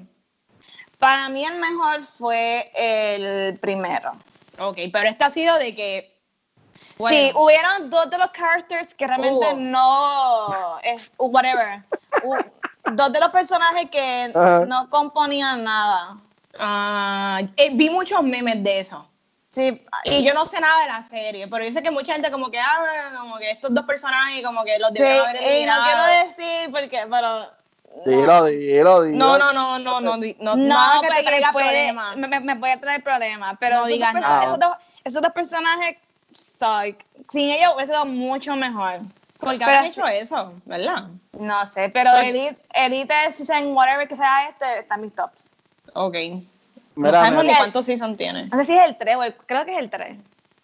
Para 0.97 1.27
mí 1.27 1.43
el 1.43 1.59
mejor 1.59 2.05
fue 2.05 2.71
el 2.73 3.59
primero. 3.59 4.13
Ok, 4.61 4.77
pero 4.93 5.09
esta 5.09 5.27
ha 5.27 5.29
sido 5.31 5.57
de 5.57 5.75
que... 5.75 6.21
Sí, 6.97 7.31
bueno, 7.31 7.39
hubieron 7.39 7.89
dos 7.89 8.09
de 8.11 8.17
los 8.19 8.31
characters 8.31 8.93
que 8.93 9.07
realmente 9.07 9.33
Hubo. 9.33 9.53
no, 9.55 10.79
es, 10.83 11.11
whatever. 11.17 11.83
Hu- 12.23 12.45
dos 12.85 13.11
de 13.11 13.19
los 13.19 13.29
personajes 13.31 13.89
que 13.89 14.31
Ajá. 14.35 14.65
no 14.67 14.87
componían 14.89 15.63
nada. 15.63 16.17
ah, 16.59 17.41
eh, 17.57 17.69
vi 17.73 17.89
muchos 17.89 18.21
memes 18.21 18.63
de 18.63 18.79
eso. 18.79 19.07
Sí, 19.49 19.83
Y 20.05 20.23
yo 20.23 20.33
no 20.33 20.45
sé 20.45 20.61
nada 20.61 20.81
de 20.81 20.87
la 20.87 21.03
serie, 21.03 21.47
pero 21.47 21.65
yo 21.65 21.71
sé 21.73 21.81
que 21.83 21.91
mucha 21.91 22.13
gente 22.13 22.31
como 22.31 22.49
que, 22.49 22.59
ah, 22.59 23.11
como 23.19 23.37
que 23.37 23.51
estos 23.51 23.73
dos 23.73 23.83
personajes 23.85 24.41
como 24.43 24.63
que 24.63 24.77
los 24.79 24.89
sí, 24.89 24.93
debieron 24.99 25.27
haber 25.27 25.61
y 25.61 25.65
no 25.65 25.73
quiero 25.83 26.25
decir 26.27 26.71
porque, 26.71 27.05
pero 27.09 27.51
Dilo, 28.05 28.45
dilo, 28.45 29.03
dilo. 29.03 29.17
No, 29.17 29.37
no, 29.37 29.53
no, 29.53 29.77
no, 29.79 30.01
no, 30.01 30.17
no, 30.17 30.33
no, 30.39 30.55
nada 30.55 31.01
que 31.01 31.07
te 31.09 31.23
traiga 31.23 31.51
puede- 31.51 31.93
me, 32.15 32.39
me- 32.39 32.55
puede 32.55 32.77
traer 32.77 33.03
problemas. 33.03 33.57
Pero 33.59 33.81
No 33.87 33.87
nada. 34.13 34.43
esos, 34.43 34.59
dos, 34.59 34.75
esos 35.03 35.21
dos 35.21 35.31
personajes, 35.33 35.97
like, 36.59 37.05
sin 37.31 37.49
ellos 37.49 37.73
hubiese 37.75 37.91
sido 37.91 38.05
mucho 38.05 38.55
mejor. 38.55 39.01
Porque 39.39 39.63
han 39.63 39.85
hecho 39.85 40.05
eso, 40.07 40.53
¿verdad? 40.65 41.05
No 41.37 41.65
sé, 41.65 41.89
pero 41.89 42.15
Elite, 42.15 42.57
Elite, 42.73 43.13
season 43.33 43.73
whatever 43.75 44.07
que 44.07 44.15
sea 44.15 44.49
este, 44.49 44.79
está 44.79 44.95
en 44.95 45.01
mis 45.01 45.15
tops. 45.15 45.43
Ok. 45.93 46.15
No 46.95 47.07
Mira, 47.07 47.11
sabemos 47.19 47.43
ni 47.43 47.47
mira, 47.49 47.57
cuántos 47.59 47.85
season 47.85 48.15
tiene. 48.17 48.47
No 48.47 48.57
sé 48.57 48.65
si 48.65 48.77
es 48.77 48.85
el 48.85 48.97
3 48.97 49.15
o 49.15 49.23
el, 49.23 49.35
creo 49.35 49.65
que 49.65 49.73
es 49.73 49.79
el 49.79 49.89
3. 49.89 50.17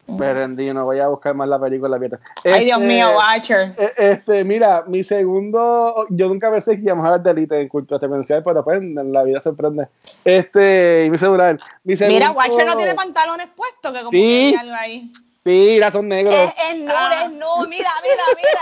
Me 0.07 0.33
rendí, 0.33 0.73
no 0.73 0.85
voy 0.85 0.99
a 0.99 1.07
buscar 1.09 1.33
más 1.35 1.47
la 1.47 1.59
película. 1.59 1.97
fíjate. 1.99 2.17
Ay, 2.45 2.65
Dios 2.65 2.79
Este, 2.81 2.93
mío, 2.93 3.07
Watcher. 3.17 3.73
eh, 3.77 3.93
Este, 3.97 4.43
mira, 4.43 4.83
mi 4.87 5.03
segundo, 5.03 6.05
yo 6.09 6.27
nunca 6.27 6.49
pensé 6.49 6.75
que 6.77 6.83
íbamos 6.83 7.03
a 7.03 7.07
hablar 7.07 7.23
de 7.23 7.31
Elite 7.31 7.59
en 7.61 7.67
cultura 7.67 7.99
secuencial, 7.99 8.43
pero 8.43 8.63
pues 8.63 8.77
en 8.79 9.11
la 9.11 9.23
vida 9.23 9.39
sorprende. 9.39 9.87
Este, 10.23 11.03
y 11.05 11.09
mi 11.09 11.17
celular. 11.17 11.57
Mi 11.83 11.95
segundo, 11.95 12.15
Mira, 12.19 12.31
Watcher 12.31 12.65
no 12.65 12.77
tiene 12.77 12.95
pantalones 12.95 13.47
puestos, 13.55 13.91
que 13.91 13.99
como 13.99 14.11
Sí. 14.11 14.51
que 14.53 14.59
algo 14.59 14.75
ahí. 14.75 15.11
Sí, 15.43 15.69
mira, 15.75 15.89
son 15.91 16.09
negros. 16.09 16.33
Es, 16.35 16.53
es 16.71 16.77
nude, 16.77 16.93
Ah. 16.93 17.21
es 17.23 17.31
nude, 17.31 17.67
mira, 17.69 17.89
mira, 18.03 18.23
mira. 18.35 18.59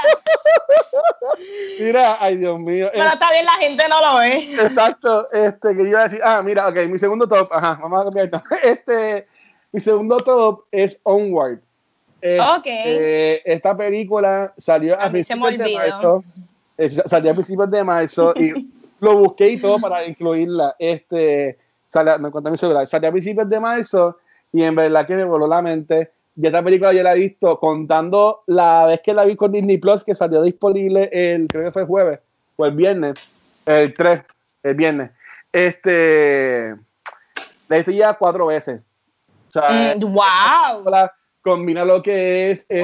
Mira, 1.80 2.18
ay, 2.20 2.38
Dios 2.38 2.60
mío. 2.60 2.90
Pero 2.94 3.10
está 3.10 3.32
bien, 3.32 3.46
la 3.46 3.52
gente 3.54 3.84
no 3.90 4.00
lo 4.02 4.20
ve. 4.20 4.54
Exacto, 4.62 5.30
este, 5.32 5.70
que 5.76 5.84
yo 5.84 5.90
iba 5.90 6.02
a 6.02 6.04
decir, 6.04 6.22
ah, 6.24 6.42
mira, 6.44 6.68
ok, 6.68 6.78
mi 6.88 6.98
segundo 7.00 7.28
top, 7.28 7.52
ajá, 7.52 7.80
vamos 7.82 8.00
a 8.00 8.04
cambiar 8.06 8.26
esto. 8.26 8.42
Este, 8.64 9.28
mi 9.76 9.82
segundo 9.82 10.16
top 10.20 10.64
es 10.72 11.02
Onward. 11.04 11.60
Este, 12.22 12.40
Ok. 12.40 12.66
Esta 13.44 13.76
película 13.76 14.54
salió 14.56 14.96
A 14.96 15.04
a, 15.04 15.06
me 15.08 15.12
principios 15.12 15.58
de 15.58 15.74
marzo. 15.74 16.24
Eh, 16.78 16.88
Salió 16.88 17.32
a 17.32 17.34
principios 17.34 17.70
de 17.70 17.84
marzo 17.84 18.34
y 18.38 18.72
lo 19.02 19.18
busqué 19.18 19.50
y 19.50 19.58
todo 19.58 19.78
para 19.80 20.06
incluirla. 20.06 20.78
Este, 20.80 21.58
salió, 21.84 22.18
no 22.18 22.30
encontré 22.30 22.52
mi 22.52 22.58
celular. 22.58 22.88
Salió 22.88 23.10
a 23.10 23.12
principios 23.12 23.50
de 23.50 23.60
marzo 23.60 24.18
y 24.54 24.64
en 24.64 24.76
verdad 24.76 25.06
que 25.06 25.16
me 25.16 25.26
voló 25.26 25.46
la 25.46 25.62
mente. 25.62 26.12
Y 26.38 26.48
esta 26.48 26.64
película 26.64 26.94
yo 26.94 27.04
la 27.04 27.12
he 27.12 27.20
visto 27.20 27.60
contando 27.60 28.44
la 28.46 28.86
vez 28.86 29.02
que 29.02 29.14
la 29.14 29.26
vi 29.26 29.36
con 29.36 29.52
Disney 29.52 29.78
Plus, 29.78 30.06
que 30.06 30.16
salió 30.16 30.42
disponible 30.42 31.10
el, 31.12 31.50
creo 31.50 31.66
que 31.66 31.72
fue 31.72 31.82
el 31.82 31.88
jueves 31.90 32.20
o 32.56 32.66
el 32.66 32.72
viernes, 32.72 33.16
el 33.66 33.94
3, 33.94 34.22
el 34.64 34.76
viernes. 34.76 35.12
Este, 35.52 36.76
la 37.68 37.76
he 37.76 37.80
visto 37.80 37.92
ya 37.92 38.14
cuatro 38.14 38.46
veces. 38.46 38.80
Sea, 39.62 39.96
Mm, 39.96 40.00
wow. 40.02 40.24
película 40.74 41.14
combina 41.42 41.86
lo 41.86 42.02
que 42.02 42.52
es 42.52 42.66
este. 42.70 42.82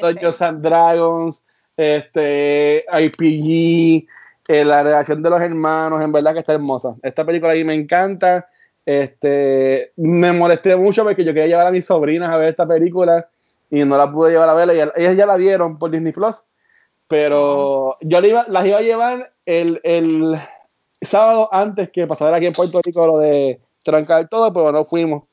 Dungeons 0.00 0.42
and 0.42 0.62
Dragons, 0.62 1.44
este, 1.76 2.84
IPG, 2.92 4.06
eh, 4.48 4.64
la 4.64 4.82
relación 4.82 5.22
de 5.22 5.30
los 5.30 5.40
hermanos, 5.40 6.00
en 6.02 6.12
verdad 6.12 6.32
que 6.32 6.38
está 6.40 6.52
hermosa. 6.52 6.94
Esta 7.02 7.24
película 7.24 7.52
ahí 7.52 7.64
me 7.64 7.74
encanta. 7.74 8.46
Este, 8.84 9.92
me 9.96 10.32
molesté 10.32 10.76
mucho 10.76 11.02
porque 11.02 11.24
yo 11.24 11.34
quería 11.34 11.48
llevar 11.48 11.66
a 11.66 11.70
mis 11.72 11.86
sobrinas 11.86 12.30
a 12.32 12.36
ver 12.36 12.50
esta 12.50 12.66
película 12.66 13.28
y 13.68 13.84
no 13.84 13.98
la 13.98 14.10
pude 14.12 14.30
llevar 14.30 14.48
a 14.48 14.54
verla. 14.54 14.74
Ellas, 14.74 14.92
ellas 14.94 15.16
ya 15.16 15.26
la 15.26 15.36
vieron 15.36 15.76
por 15.76 15.90
Disney 15.90 16.12
Plus, 16.12 16.36
pero 17.08 17.96
yo 18.00 18.20
le 18.20 18.28
iba- 18.28 18.46
las 18.48 18.64
iba 18.66 18.78
a 18.78 18.82
llevar 18.82 19.30
el, 19.44 19.80
el, 19.82 20.38
sábado 21.00 21.48
antes 21.52 21.90
que 21.90 22.06
pasara 22.06 22.36
aquí 22.36 22.46
en 22.46 22.52
Puerto 22.52 22.80
Rico 22.82 23.06
lo 23.06 23.18
de 23.18 23.60
trancar 23.84 24.28
todo, 24.28 24.52
pero 24.52 24.72
no 24.72 24.84
fuimos. 24.84 25.24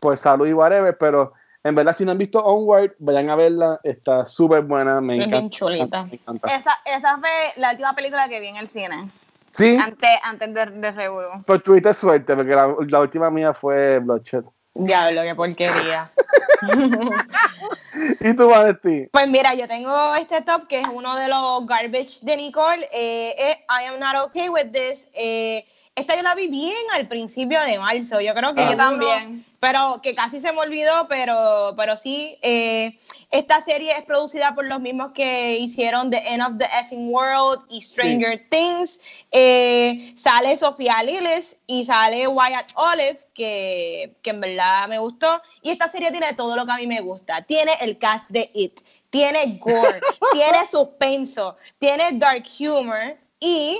Pues 0.00 0.20
salud 0.20 0.46
y 0.48 0.52
whatever, 0.52 0.96
pero 0.98 1.32
en 1.62 1.74
verdad 1.74 1.94
si 1.94 2.04
no 2.04 2.12
han 2.12 2.18
visto 2.18 2.42
Onward, 2.42 2.92
vayan 2.98 3.28
a 3.30 3.36
verla, 3.36 3.78
está 3.84 4.24
súper 4.26 4.62
buena, 4.62 5.00
me 5.00 5.12
Es 5.14 5.18
encanta. 5.18 5.36
bien 5.38 5.50
chulita. 5.50 6.04
me 6.04 6.14
encanta. 6.14 6.54
Esa, 6.54 6.72
esa 6.86 7.18
fue 7.18 7.30
la 7.56 7.70
última 7.72 7.94
película 7.94 8.28
que 8.28 8.40
vi 8.40 8.48
en 8.48 8.56
el 8.56 8.68
cine. 8.68 9.10
Sí, 9.52 9.76
Antes, 9.82 10.08
antes 10.22 10.54
de, 10.54 10.66
de 10.66 11.10
pues 11.44 11.62
tuviste 11.62 11.92
suerte, 11.92 12.34
porque 12.36 12.54
la, 12.54 12.74
la 12.88 13.00
última 13.00 13.30
mía 13.30 13.52
fue 13.52 13.98
Bloodshed. 13.98 14.44
Diablo, 14.74 15.22
qué 15.22 15.34
porquería. 15.34 16.10
¿Y 18.20 18.34
tú, 18.34 18.48
Vanesti? 18.48 19.08
Pues 19.12 19.28
mira, 19.28 19.54
yo 19.54 19.66
tengo 19.66 20.14
este 20.14 20.40
top 20.42 20.66
que 20.68 20.80
es 20.80 20.86
uno 20.92 21.16
de 21.16 21.28
los 21.28 21.66
garbage 21.66 22.20
de 22.22 22.36
Nicole. 22.36 22.88
eh, 22.92 23.34
es 23.36 23.56
I 23.68 23.86
am 23.86 23.98
not 23.98 24.14
okay 24.28 24.48
with 24.48 24.70
this. 24.72 25.08
Eh, 25.14 25.64
esta 25.94 26.16
yo 26.16 26.22
la 26.22 26.34
vi 26.34 26.46
bien 26.46 26.76
al 26.94 27.08
principio 27.08 27.60
de 27.62 27.78
marzo. 27.78 28.20
Yo 28.20 28.32
creo 28.34 28.54
que 28.54 28.62
Ah. 28.62 28.70
yo 28.70 28.76
también. 28.76 29.44
Pero 29.60 30.00
que 30.02 30.14
casi 30.14 30.40
se 30.40 30.52
me 30.52 30.60
olvidó, 30.60 31.06
pero, 31.06 31.74
pero 31.76 31.94
sí. 31.94 32.38
eh, 32.40 32.98
esta 33.30 33.60
serie 33.60 33.92
es 33.92 34.02
producida 34.04 34.54
por 34.54 34.64
los 34.64 34.80
mismos 34.80 35.12
que 35.12 35.58
hicieron 35.58 36.10
The 36.10 36.16
End 36.32 36.42
of 36.42 36.52
the 36.58 36.64
Effing 36.64 37.12
World 37.12 37.62
y 37.68 37.82
Stranger 37.82 38.48
Things. 38.48 38.98
Eh, 39.30 40.12
sale 40.16 40.56
Sofía 40.56 41.02
Liles 41.02 41.58
y 41.66 41.84
sale 41.84 42.26
Wyatt 42.26 42.72
Olive, 42.74 43.20
que, 43.34 44.16
que 44.22 44.30
en 44.30 44.40
verdad 44.40 44.88
me 44.88 44.98
gustó. 44.98 45.40
Y 45.60 45.70
esta 45.70 45.88
serie 45.88 46.10
tiene 46.10 46.32
todo 46.32 46.56
lo 46.56 46.64
que 46.64 46.72
a 46.72 46.76
mí 46.76 46.86
me 46.86 47.02
gusta. 47.02 47.42
Tiene 47.42 47.72
el 47.82 47.98
cast 47.98 48.30
de 48.30 48.50
It, 48.54 48.80
tiene 49.10 49.58
gore, 49.60 50.00
tiene 50.32 50.58
suspenso, 50.70 51.56
tiene 51.78 52.12
dark 52.12 52.44
humor 52.58 53.16
y 53.38 53.78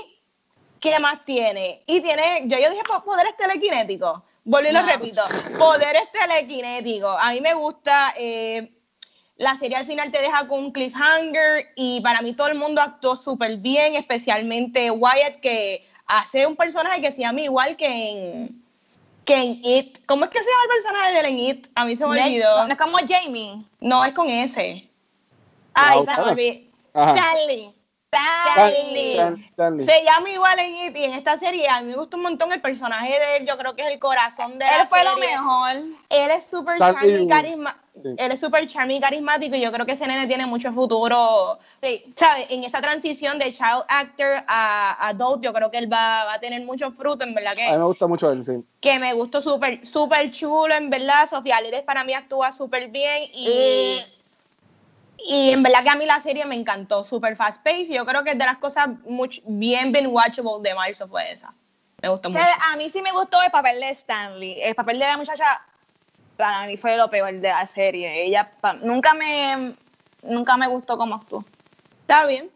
¿qué 0.79 0.99
más 0.99 1.25
tiene? 1.25 1.81
Y 1.87 2.01
tiene, 2.01 2.43
yo, 2.45 2.59
yo 2.59 2.69
dije 2.69 2.83
po- 2.87 3.03
poderes 3.03 3.35
telequinéticos. 3.35 4.21
Volví 4.43 4.69
y 4.69 4.71
lo 4.71 4.81
No. 4.81 4.87
repito, 4.87 5.21
poderes 5.57 6.03
telequinéticos. 6.11 7.15
A 7.19 7.31
mí 7.31 7.41
me 7.41 7.53
gusta. 7.53 8.13
eh, 8.17 8.71
la 9.37 9.55
serie 9.55 9.75
al 9.75 9.87
final 9.87 10.11
te 10.11 10.21
deja 10.21 10.47
con 10.47 10.65
un 10.65 10.71
cliffhanger 10.71 11.69
y 11.75 11.99
para 12.01 12.21
mí 12.21 12.33
todo 12.33 12.47
el 12.47 12.55
mundo 12.55 12.79
actuó 12.79 13.15
súper 13.15 13.57
bien, 13.57 13.95
especialmente 13.95 14.91
Wyatt 14.91 15.39
que 15.39 15.87
hace 16.05 16.45
un 16.45 16.55
personaje 16.55 17.01
que 17.01 17.11
se 17.11 17.21
llama 17.21 17.41
igual 17.41 17.75
que 17.75 17.87
en, 17.87 18.63
que 19.25 19.41
en 19.41 19.59
It. 19.63 20.05
¿Cómo 20.05 20.25
es 20.25 20.29
que 20.31 20.43
se 20.43 20.45
llama 20.49 20.63
el 20.63 20.69
personaje 20.69 21.13
de 21.13 21.19
él 21.21 21.25
en 21.25 21.39
It? 21.39 21.67
A 21.73 21.85
mí 21.85 21.95
se 21.95 22.05
me 22.05 22.21
olvidó. 22.21 22.67
No 22.67 22.71
es 22.71 22.77
como 22.77 22.97
Jamie. 22.99 23.65
No, 23.79 24.05
es 24.05 24.13
con 24.13 24.29
ese. 24.29 24.87
Ay, 25.73 25.97
Wow, 25.97 26.05
se 26.05 26.21
me 26.21 26.27
olvidó. 26.29 26.71
Ajá. 26.93 27.15
Stanley. 28.11 28.73
Stanley. 28.73 29.11
Stan- 29.13 29.45
Stanley. 29.51 29.85
Se 29.85 30.03
llama 30.03 30.29
igual 30.29 30.59
en 30.59 30.75
It 30.87 30.97
y 30.97 31.03
en 31.05 31.13
esta 31.13 31.37
serie 31.37 31.67
a 31.69 31.81
mí 31.81 31.87
me 31.91 31.95
gustó 31.95 32.17
un 32.17 32.23
montón 32.23 32.51
el 32.51 32.59
personaje 32.61 33.09
de 33.17 33.37
él. 33.37 33.47
Yo 33.47 33.57
creo 33.57 33.75
que 33.75 33.83
es 33.83 33.91
el 33.93 33.99
corazón 33.99 34.59
de 34.59 34.65
la 34.65 34.81
Él 34.81 34.87
fue 34.87 35.03
lo 35.03 35.13
serie. 35.13 35.29
mejor. 35.29 35.71
Él 36.09 36.31
es 36.31 36.45
súper 36.45 36.77
charming 36.77 37.21
y 37.21 37.27
carisma- 37.27 37.77
Sí. 37.93 38.09
Él 38.17 38.31
es 38.31 38.39
súper 38.39 38.65
charming 38.67 38.97
y 38.97 39.01
carismático 39.01 39.53
y 39.55 39.59
yo 39.61 39.69
creo 39.71 39.85
que 39.85 39.91
ese 39.91 40.07
nene 40.07 40.25
tiene 40.25 40.45
mucho 40.45 40.71
futuro. 40.71 41.59
Sí, 41.83 42.13
¿sabes? 42.15 42.45
En 42.49 42.63
esa 42.63 42.81
transición 42.81 43.37
de 43.37 43.51
child 43.53 43.83
actor 43.87 44.43
a 44.47 45.07
adult, 45.09 45.43
yo 45.43 45.51
creo 45.51 45.69
que 45.69 45.77
él 45.77 45.91
va, 45.91 46.23
va 46.23 46.33
a 46.35 46.39
tener 46.39 46.61
mucho 46.63 46.91
fruto, 46.93 47.25
en 47.25 47.33
verdad 47.33 47.51
A 47.51 47.55
mí 47.55 47.61
que, 47.69 47.77
me 47.77 47.83
gusta 47.83 48.07
mucho 48.07 48.31
él, 48.31 48.43
sí. 48.43 48.53
que 48.79 48.97
me 48.97 49.11
gustó 49.13 49.41
súper 49.41 49.85
súper 49.85 50.31
chulo, 50.31 50.73
en 50.73 50.89
verdad. 50.89 51.27
Sofía 51.29 51.59
Liles 51.61 51.83
para 51.83 52.03
mí 52.05 52.13
actúa 52.13 52.51
súper 52.53 52.87
bien 52.87 53.23
y, 53.33 53.49
y 53.49 53.99
en 55.33 55.63
verdad 55.63 55.83
que 55.83 55.89
a 55.89 55.95
mí 55.95 56.05
la 56.05 56.19
serie 56.21 56.45
me 56.45 56.55
encantó, 56.55 57.03
súper 57.03 57.35
fast 57.35 57.63
paced 57.63 57.89
y 57.89 57.93
yo 57.93 58.05
creo 58.05 58.23
que 58.23 58.31
es 58.31 58.37
de 58.37 58.45
las 58.45 58.57
cosas 58.57 58.87
much- 59.05 59.41
bien 59.45 59.91
bien 59.91 60.07
watchable 60.07 60.61
de 60.61 60.73
marzo 60.75 61.07
fue 61.07 61.31
esa. 61.31 61.53
Me 62.01 62.09
gustó 62.09 62.29
Que 62.31 62.37
mucho. 62.39 62.51
a 62.71 62.75
mí 62.75 62.89
sí 62.89 63.01
me 63.01 63.11
gustó 63.11 63.41
el 63.43 63.51
papel 63.51 63.79
de 63.79 63.89
Stanley. 63.91 64.59
El 64.61 64.73
papel 64.75 64.97
de 64.99 65.05
la 65.05 65.17
muchacha, 65.17 65.45
para 66.35 66.65
mí 66.65 66.75
fue 66.77 66.97
lo 66.97 67.09
peor 67.09 67.31
de 67.33 67.49
la 67.49 67.65
serie. 67.67 68.23
Ella 68.23 68.51
pa- 68.59 68.73
nunca 68.73 69.13
me 69.13 69.75
nunca 70.23 70.57
me 70.57 70.67
gustó 70.67 70.97
como 70.97 71.15
actuó. 71.15 71.45
Está 72.01 72.25
bien. 72.25 72.49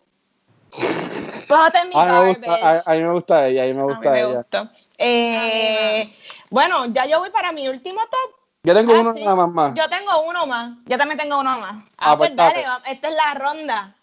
Pues 0.72 1.52
A 1.52 1.86
mí, 1.86 1.92
me 1.94 2.26
gusta, 2.28 2.56
a, 2.56 2.84
a 2.92 2.96
mí 2.96 3.02
me 3.04 3.12
gusta 3.12 3.48
ella, 3.48 3.64
a 3.64 3.66
mí 3.68 3.74
me 3.74 3.82
A 3.82 3.86
mí 3.86 3.94
gusta 3.94 4.12
me 4.12 4.20
ella. 4.22 4.38
gustó. 4.38 4.70
Eh, 4.98 6.14
bueno, 6.50 6.86
ya 6.88 7.06
yo 7.06 7.20
voy 7.20 7.30
para 7.30 7.52
mi 7.52 7.68
último 7.68 8.02
top. 8.02 8.36
Yo 8.66 8.74
tengo 8.74 8.94
Ah, 8.96 9.00
uno 9.00 9.14
sí. 9.14 9.24
nada 9.24 9.36
más 9.36 9.50
más. 9.50 9.74
Yo 9.76 9.88
tengo 9.90 10.22
uno 10.24 10.46
más. 10.48 10.72
Yo 10.86 10.98
también 10.98 11.20
tengo 11.20 11.40
uno 11.40 11.60
más. 11.60 11.76
Ah, 11.98 12.12
Ah, 12.12 12.18
pues 12.18 12.32
pues 12.32 12.36
dale, 12.36 12.66
esta 12.88 13.08
es 13.10 13.16
la 13.16 13.34
ronda. 13.36 13.96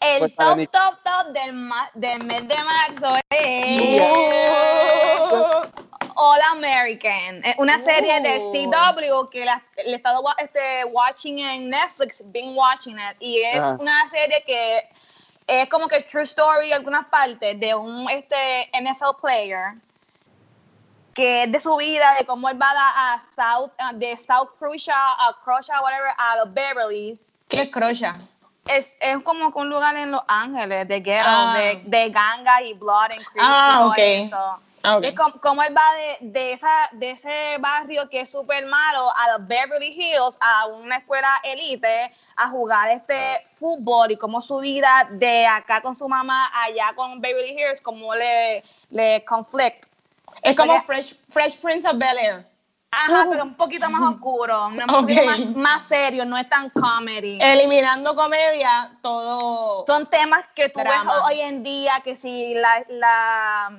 El 0.00 0.20
Pues, 0.20 0.36
top, 0.36 0.58
top, 0.70 0.98
top 1.02 1.32
del, 1.32 1.52
ma- 1.54 1.90
del 1.94 2.22
mes 2.24 2.46
de 2.46 2.56
marzo 2.62 3.14
es. 3.30 4.02
All 6.16 6.40
American. 6.52 7.42
Es 7.44 7.56
una 7.58 7.78
serie 7.80 8.20
de 8.20 8.38
Oh. 8.40 8.52
CW 8.52 9.30
que 9.30 9.44
la, 9.44 9.62
le 9.84 9.92
he 9.92 9.96
estado 9.96 10.22
este, 10.38 10.84
watching 10.84 11.38
en 11.40 11.70
Netflix, 11.70 12.22
been 12.26 12.54
watching 12.56 12.96
it. 12.98 13.16
Y 13.20 13.40
es 13.40 13.58
una 13.78 14.08
serie 14.10 14.44
que 14.46 14.88
es 15.46 15.68
como 15.68 15.88
que 15.88 16.00
true 16.02 16.22
story 16.22 16.68
en 16.68 16.74
algunas 16.74 17.06
partes 17.06 17.58
de 17.58 17.74
un 17.74 18.08
este, 18.10 18.70
NFL 18.80 19.16
player 19.20 19.74
que 21.14 21.44
es 21.44 21.52
de 21.52 21.60
su 21.60 21.76
vida, 21.76 22.14
de 22.18 22.26
cómo 22.26 22.48
él 22.48 22.60
va 22.60 22.70
a, 22.70 23.14
a 23.14 23.20
South, 23.34 23.70
de 23.94 24.16
South 24.16 24.50
Croatia 24.58 24.94
a 24.96 25.36
Croatia, 25.44 25.80
whatever, 25.80 26.10
a 26.18 26.36
los 26.38 26.52
Beverly's 26.52 27.20
¿Qué 27.48 27.62
es 27.62 27.70
crocha? 27.70 28.16
es, 28.66 28.96
es 29.00 29.22
como 29.22 29.48
un 29.48 29.68
lugar 29.68 29.94
en 29.96 30.10
Los 30.10 30.22
Ángeles, 30.26 30.88
de 30.88 31.00
ghetto, 31.00 31.28
Ah. 31.28 31.54
de, 31.54 31.82
de 31.84 32.10
ganga 32.10 32.62
y 32.62 32.72
blood 32.74 33.12
and 33.12 33.24
creep 33.26 33.38
Ah, 33.38 33.70
y 33.70 33.78
todo 33.78 33.88
ok. 33.90 33.98
eso. 33.98 34.60
Ah, 34.86 34.96
ok. 34.98 35.04
Es 35.04 35.14
como, 35.14 35.40
como 35.40 35.62
él 35.62 35.74
va 35.76 35.92
de, 35.94 36.16
de, 36.30 36.52
esa, 36.52 36.88
de 36.92 37.10
ese 37.12 37.56
barrio 37.58 38.08
que 38.10 38.20
es 38.20 38.30
súper 38.30 38.66
malo 38.66 39.10
a 39.16 39.32
los 39.32 39.46
Beverly 39.46 39.88
Hills, 39.88 40.36
a 40.40 40.66
una 40.66 40.96
escuela 40.96 41.28
elite, 41.44 42.12
a 42.36 42.48
jugar 42.48 42.88
este 42.90 43.46
fútbol 43.58 44.10
y 44.10 44.16
cómo 44.16 44.42
su 44.42 44.58
vida 44.58 45.08
de 45.10 45.46
acá 45.46 45.80
con 45.80 45.94
su 45.94 46.08
mamá, 46.08 46.50
allá 46.62 46.92
con 46.96 47.20
Beverly 47.20 47.50
Hills, 47.58 47.80
cómo 47.80 48.14
le, 48.14 48.62
le 48.90 49.24
conflict. 49.26 49.86
Es 50.42 50.56
como 50.56 50.72
Porque- 50.72 50.86
Fresh, 50.86 51.16
Fresh 51.30 51.58
Prince 51.58 51.88
of 51.88 51.96
Bel 51.98 52.18
Air. 52.18 52.54
Ajá, 52.96 53.26
pero 53.28 53.42
un 53.42 53.56
poquito 53.56 53.90
más 53.90 54.14
oscuro, 54.14 54.68
un 54.68 54.76
poquito 54.86 55.20
Ok. 55.22 55.26
más, 55.26 55.50
más 55.56 55.84
serio, 55.84 56.24
no 56.24 56.38
es 56.38 56.48
tan 56.48 56.70
comedy. 56.70 57.38
Eliminando 57.42 58.14
comedia, 58.14 58.96
todo. 59.02 59.84
son 59.84 60.08
temas 60.08 60.44
que 60.54 60.68
tú 60.68 60.78
Drama. 60.78 61.12
ves 61.12 61.22
hoy 61.26 61.40
en 61.40 61.64
día, 61.64 61.94
que 62.04 62.14
si 62.14 62.54
la, 62.54 62.84
la 62.88 63.78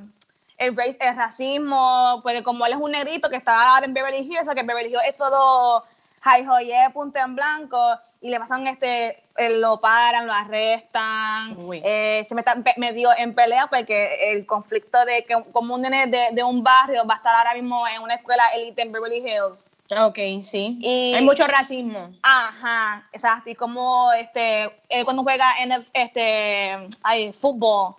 el, 0.58 0.76
race- 0.76 0.98
el 1.00 1.16
racismo, 1.16 2.20
porque 2.24 2.44
como 2.44 2.66
él 2.66 2.74
es 2.74 2.80
un 2.80 2.92
negrito 2.92 3.30
que 3.30 3.38
está 3.38 3.72
ahora 3.76 3.86
en 3.86 3.94
Beverly 3.94 4.18
Hills, 4.20 4.42
o 4.42 4.46
sea 4.46 4.54
que 4.56 4.64
Beverly 4.64 4.90
Hills 4.90 5.06
es 5.08 5.16
todo 5.16 5.86
high 6.22 6.46
joye, 6.46 6.90
punto 6.94 7.18
en 7.20 7.36
blanco, 7.36 7.98
y 8.26 8.30
le 8.32 8.40
pasan 8.40 8.66
este, 8.66 9.22
eh, 9.38 9.58
lo 9.60 9.80
paran, 9.80 10.26
lo 10.26 10.34
arrestan, 10.34 11.56
eh, 11.74 12.26
se 12.28 12.34
me 12.34 12.42
está 12.42 12.58
medio 12.78 13.10
en 13.16 13.36
pelea 13.36 13.68
porque 13.68 14.32
el 14.32 14.48
conflicto 14.48 15.06
de 15.06 15.24
que 15.26 15.36
como 15.52 15.76
un 15.76 15.84
nene 15.84 16.08
de, 16.08 16.30
de 16.32 16.44
un 16.44 16.64
barrio 16.64 17.06
va 17.06 17.14
a 17.14 17.18
estar 17.18 17.36
ahora 17.36 17.54
mismo 17.54 17.88
en 17.88 18.02
una 18.02 18.16
escuela 18.16 18.44
elite 18.56 18.82
en 18.82 18.92
Beverly 18.92 19.18
Hills. 19.20 19.70
Ok, 19.96 20.18
sí. 20.42 20.80
Y- 20.82 21.14
Hay 21.14 21.24
mucho 21.24 21.46
racismo. 21.46 22.10
Ajá, 22.24 23.08
exacto. 23.14 23.48
Y 23.52 23.54
como 23.54 24.12
este, 24.14 24.72
él 24.90 25.06
cuando 25.06 25.22
juega 25.22 25.60
en 25.62 25.72
el 25.74 25.86
este, 25.94 26.76
ay, 27.04 27.32
fútbol, 27.32 27.94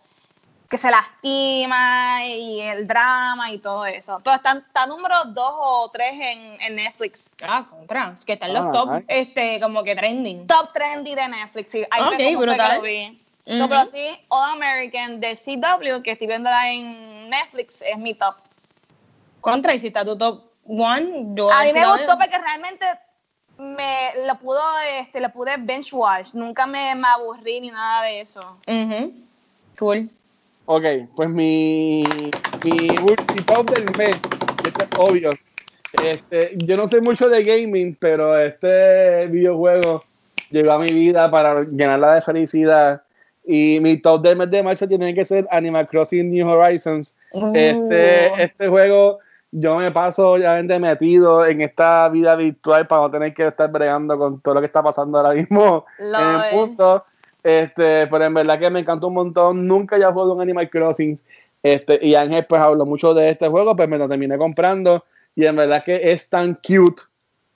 que 0.77 0.83
se 0.83 0.91
lastima 0.91 2.27
y 2.27 2.61
el 2.61 2.87
drama 2.87 3.51
y 3.51 3.59
todo 3.59 3.87
eso. 3.87 4.21
Pero 4.23 4.37
está, 4.37 4.53
está 4.59 4.87
número 4.87 5.25
dos 5.25 5.55
o 5.57 5.91
tres 5.91 6.13
en, 6.13 6.61
en 6.61 6.77
Netflix. 6.77 7.33
Ah, 7.43 7.67
contra. 7.71 8.13
Es 8.13 8.27
que 8.27 8.35
están 8.35 8.51
Ah, 8.55 8.61
los 8.61 8.73
top, 8.73 8.91
nice. 8.93 9.05
este, 9.09 9.59
como 9.61 9.83
que 9.83 9.97
trending. 9.97 10.47
Top 10.47 10.73
trendy 10.75 11.15
de 11.15 11.29
Netflix. 11.29 11.73
Sí, 11.73 11.83
ahí 11.91 12.03
Ok, 12.03 12.09
fue 12.09 12.17
como 12.25 12.37
fue 12.39 12.47
que 12.47 12.51
brutal. 12.53 12.77
lo 12.77 12.83
vi. 12.83 13.23
So, 13.59 13.69
pero 13.69 13.89
sí, 13.95 14.19
All 14.29 14.51
American 14.53 15.19
de 15.21 15.35
CW, 15.37 16.03
que 16.03 16.11
estoy 16.11 16.27
viéndola 16.27 16.71
en 16.71 17.31
Netflix, 17.31 17.81
es 17.81 17.97
mi 17.97 18.13
top. 18.13 18.35
Contra, 19.41 19.73
y 19.75 19.79
si 19.79 19.87
está 19.87 20.05
tu 20.05 20.19
top 20.19 20.45
one, 20.67 21.29
yo 21.35 21.51
A 21.51 21.63
mí 21.63 21.73
me 21.73 21.87
gustó 21.87 22.19
porque 22.19 22.37
realmente 22.37 22.85
me 23.57 24.11
lo 24.27 24.35
pudo, 24.35 24.61
este, 24.99 25.21
lo 25.21 25.31
pude 25.31 25.57
bench 25.59 25.93
watch. 25.95 26.35
Nunca 26.35 26.67
me, 26.67 26.95
me 26.97 27.07
aburrí 27.09 27.61
ni 27.61 27.71
nada 27.71 28.03
de 28.03 28.21
eso. 28.21 28.41
Ujú. 28.67 29.15
Cool. 29.79 30.11
Ok, 30.69 30.85
pues 31.15 31.29
mi, 31.29 32.03
mi, 32.65 32.89
top 33.47 33.71
del 33.71 33.85
mes, 33.97 34.17
este 34.65 34.85
es 34.85 34.91
obvio. 34.99 35.31
Este, 36.03 36.55
yo 36.57 36.77
no 36.77 36.89
sé 36.89 37.01
mucho 37.01 37.29
de 37.29 37.45
gaming, 37.45 37.97
pero 37.99 38.37
este 38.37 39.29
videojuego 39.29 40.03
llegó 40.51 40.73
a 40.73 40.79
mi 40.81 40.93
vida 40.93 41.31
para 41.31 41.63
llenarla 41.63 42.17
de 42.17 42.23
felicidad. 42.23 43.03
Y 43.45 43.79
mi 43.81 43.97
top 43.99 44.23
del 44.23 44.37
mes 44.37 44.51
de 44.51 44.65
marzo 44.65 44.89
tiene 44.89 45.15
que 45.15 45.25
ser 45.25 45.47
Animal 45.53 45.87
Crossing 45.87 46.31
New 46.31 46.49
Horizons. 46.49 47.17
Este, 47.55 48.33
Uh. 48.33 48.37
este 48.37 48.69
juego, 48.69 49.19
yo 49.53 49.77
me 49.77 49.93
paso 49.93 50.33
obviamente 50.33 50.81
metido 50.81 51.47
en 51.47 51.61
esta 51.61 52.09
vida 52.09 52.35
virtual 52.35 52.89
para 52.89 53.03
no 53.03 53.11
tener 53.13 53.35
que 53.35 53.47
estar 53.47 53.71
bregando 53.71 54.19
con 54.19 54.41
todo 54.41 54.55
lo 54.55 54.61
que 54.61 54.67
está 54.67 54.83
pasando 54.83 55.19
ahora 55.19 55.35
mismo 55.35 55.85
en 56.01 56.11
Lol. 56.11 56.23
el 56.23 56.51
punto. 56.51 57.05
Este, 57.47 58.09
pero 58.09 58.25
en 58.25 58.35
verdad 58.35 58.59
que 58.59 58.69
me 58.71 58.81
encantó 58.81 59.07
un 59.07 59.15
montón. 59.15 59.69
Nunca 59.69 59.97
ya 59.97 60.11
jugado 60.11 60.35
un 60.35 60.41
Animal 60.41 60.69
Crossing. 60.69 61.17
Este, 61.63 61.99
y 62.05 62.17
Ángel 62.17 62.45
pues 62.49 62.61
habló 62.61 62.85
mucho 62.85 63.15
de 63.15 63.29
este 63.31 63.47
juego, 63.49 63.77
pues 63.77 63.89
me 63.89 63.99
lo 63.99 64.09
terminé 64.09 64.37
comprando 64.37 65.05
y 65.35 65.47
en 65.47 65.57
verdad 65.57 65.83
que 65.85 66.01
es 66.13 66.29
tan 66.29 66.55
cute 66.55 67.03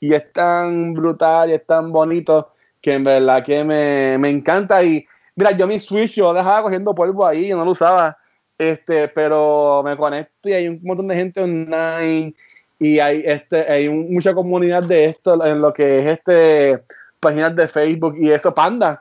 y 0.00 0.14
es 0.14 0.32
tan 0.32 0.94
brutal 0.94 1.50
y 1.50 1.54
es 1.54 1.66
tan 1.66 1.90
bonito 1.92 2.52
que 2.80 2.94
en 2.94 3.04
verdad 3.04 3.44
que 3.44 3.62
me, 3.64 4.16
me 4.18 4.30
encanta 4.30 4.82
y 4.82 5.04
mira, 5.36 5.52
yo 5.52 5.66
mi 5.66 5.78
Switch 5.78 6.14
yo 6.14 6.32
dejaba 6.32 6.62
cogiendo 6.62 6.94
polvo 6.94 7.26
ahí, 7.26 7.48
yo 7.48 7.56
no 7.56 7.64
lo 7.64 7.72
usaba, 7.72 8.16
este, 8.58 9.08
pero 9.08 9.82
me 9.84 9.96
conecto 9.96 10.48
y 10.48 10.52
hay 10.54 10.68
un 10.68 10.80
montón 10.82 11.06
de 11.08 11.14
gente 11.16 11.40
online 11.42 12.34
y 12.78 12.98
hay 13.00 13.22
este 13.24 13.70
hay 13.70 13.88
un- 13.88 14.12
mucha 14.12 14.34
comunidad 14.34 14.82
de 14.84 15.04
esto 15.06 15.44
en 15.44 15.60
lo 15.60 15.72
que 15.72 15.98
es 16.00 16.06
este 16.06 16.82
páginas 17.20 17.54
de 17.54 17.68
Facebook 17.68 18.14
y 18.18 18.30
eso 18.30 18.52
Panda 18.54 18.98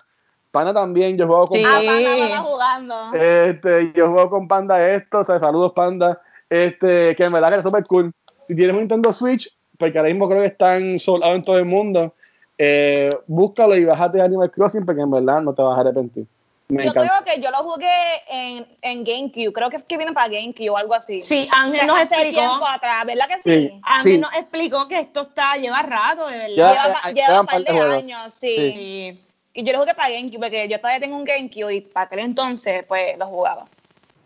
Panda 0.52 0.74
también 0.74 1.18
yo 1.18 1.28
juego 1.28 1.46
con 1.48 1.58
Sí. 1.58 1.64
Ah, 1.66 1.82
Panda, 1.86 2.38
jugando. 2.42 3.14
este 3.14 3.92
yo 3.96 4.12
juego 4.12 4.30
con 4.30 4.48
Panda 4.48 4.90
esto 4.90 5.20
o 5.20 5.24
sea, 5.24 5.40
saludos 5.40 5.74
Panda 5.74 6.20
este 6.50 7.16
que 7.16 7.24
en 7.24 7.34
verdad 7.34 7.50
que 7.52 7.58
es 7.58 7.64
súper 7.64 7.84
cool 7.86 8.12
si 8.48 8.56
tienes 8.56 8.74
un 8.74 8.80
Nintendo 8.80 9.14
Switch 9.14 9.50
porque 9.78 9.98
ahora 9.98 10.10
mismo 10.10 10.28
creo 10.28 10.42
que 10.42 10.48
están 10.48 11.00
soldados 11.00 11.36
en 11.36 11.44
todo 11.44 11.58
el 11.58 11.66
mundo 11.66 12.14
eh, 12.58 13.12
búscalo 13.28 13.76
y 13.76 13.86
bájate 13.86 14.22
Animal 14.22 14.52
Crossing 14.52 14.86
porque 14.86 15.02
en 15.02 15.12
verdad 15.12 15.42
no 15.42 15.54
te 15.54 15.62
vas 15.62 15.78
a 15.78 15.82
arrepentir 15.82 16.26
me 16.72 16.84
Yo 16.84 16.92
encanta 16.92 17.24
creo 17.24 17.36
que 17.36 17.42
yo 17.42 17.50
lo 17.50 17.58
jugué 17.68 17.90
en, 18.30 18.68
en 18.84 19.04
GameCube. 19.04 19.52
Creo 19.52 19.72
que 19.72 19.78
es 19.78 19.84
que 19.86 19.98
viene 19.98 20.14
para 20.14 20.28
GameCube 20.28 20.70
o 20.70 20.78
algo 20.78 20.94
así. 20.94 21.18
Sí, 21.20 21.50
Ángel 21.52 21.88
nos 21.88 21.98
hace 21.98 22.14
explicó. 22.14 22.42
tiempo 22.42 22.68
atrás, 22.68 23.06
¿verdad 23.08 23.26
que 23.28 23.36
Sí. 23.42 23.42
sí? 23.70 23.80
Ángel 23.82 24.12
Sí. 24.12 24.18
nos 24.20 24.34
explicó 24.36 24.88
que 24.88 25.00
esto 25.00 25.22
está, 25.22 25.56
lleva 25.58 25.82
rato, 25.82 26.28
de 26.28 26.38
verdad. 26.38 26.56
Lleva, 26.56 26.74
eh, 26.90 26.94
eh, 27.10 27.14
lleva 27.16 27.42
un 27.42 27.48
par 27.48 27.58
de 27.58 27.64
de 27.64 27.72
juegos. 27.72 27.94
años, 27.96 28.34
sí. 28.36 28.56
Sí. 28.56 29.20
Y 29.54 29.64
yo 29.64 29.74
lo 29.74 29.80
jugué 29.80 29.94
para 29.96 30.10
GameCube 30.10 30.40
porque 30.40 30.68
yo 30.68 30.78
todavía 30.80 31.00
tengo 31.00 31.18
un 31.18 31.26
GameCube 31.26 31.74
y 31.74 31.82
para 31.82 32.06
aquel 32.06 32.20
entonces 32.20 32.86
pues 32.88 33.18
lo 33.18 33.28
jugaba. 33.28 33.66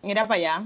Mira 0.02 0.28
para 0.28 0.36
allá. 0.36 0.64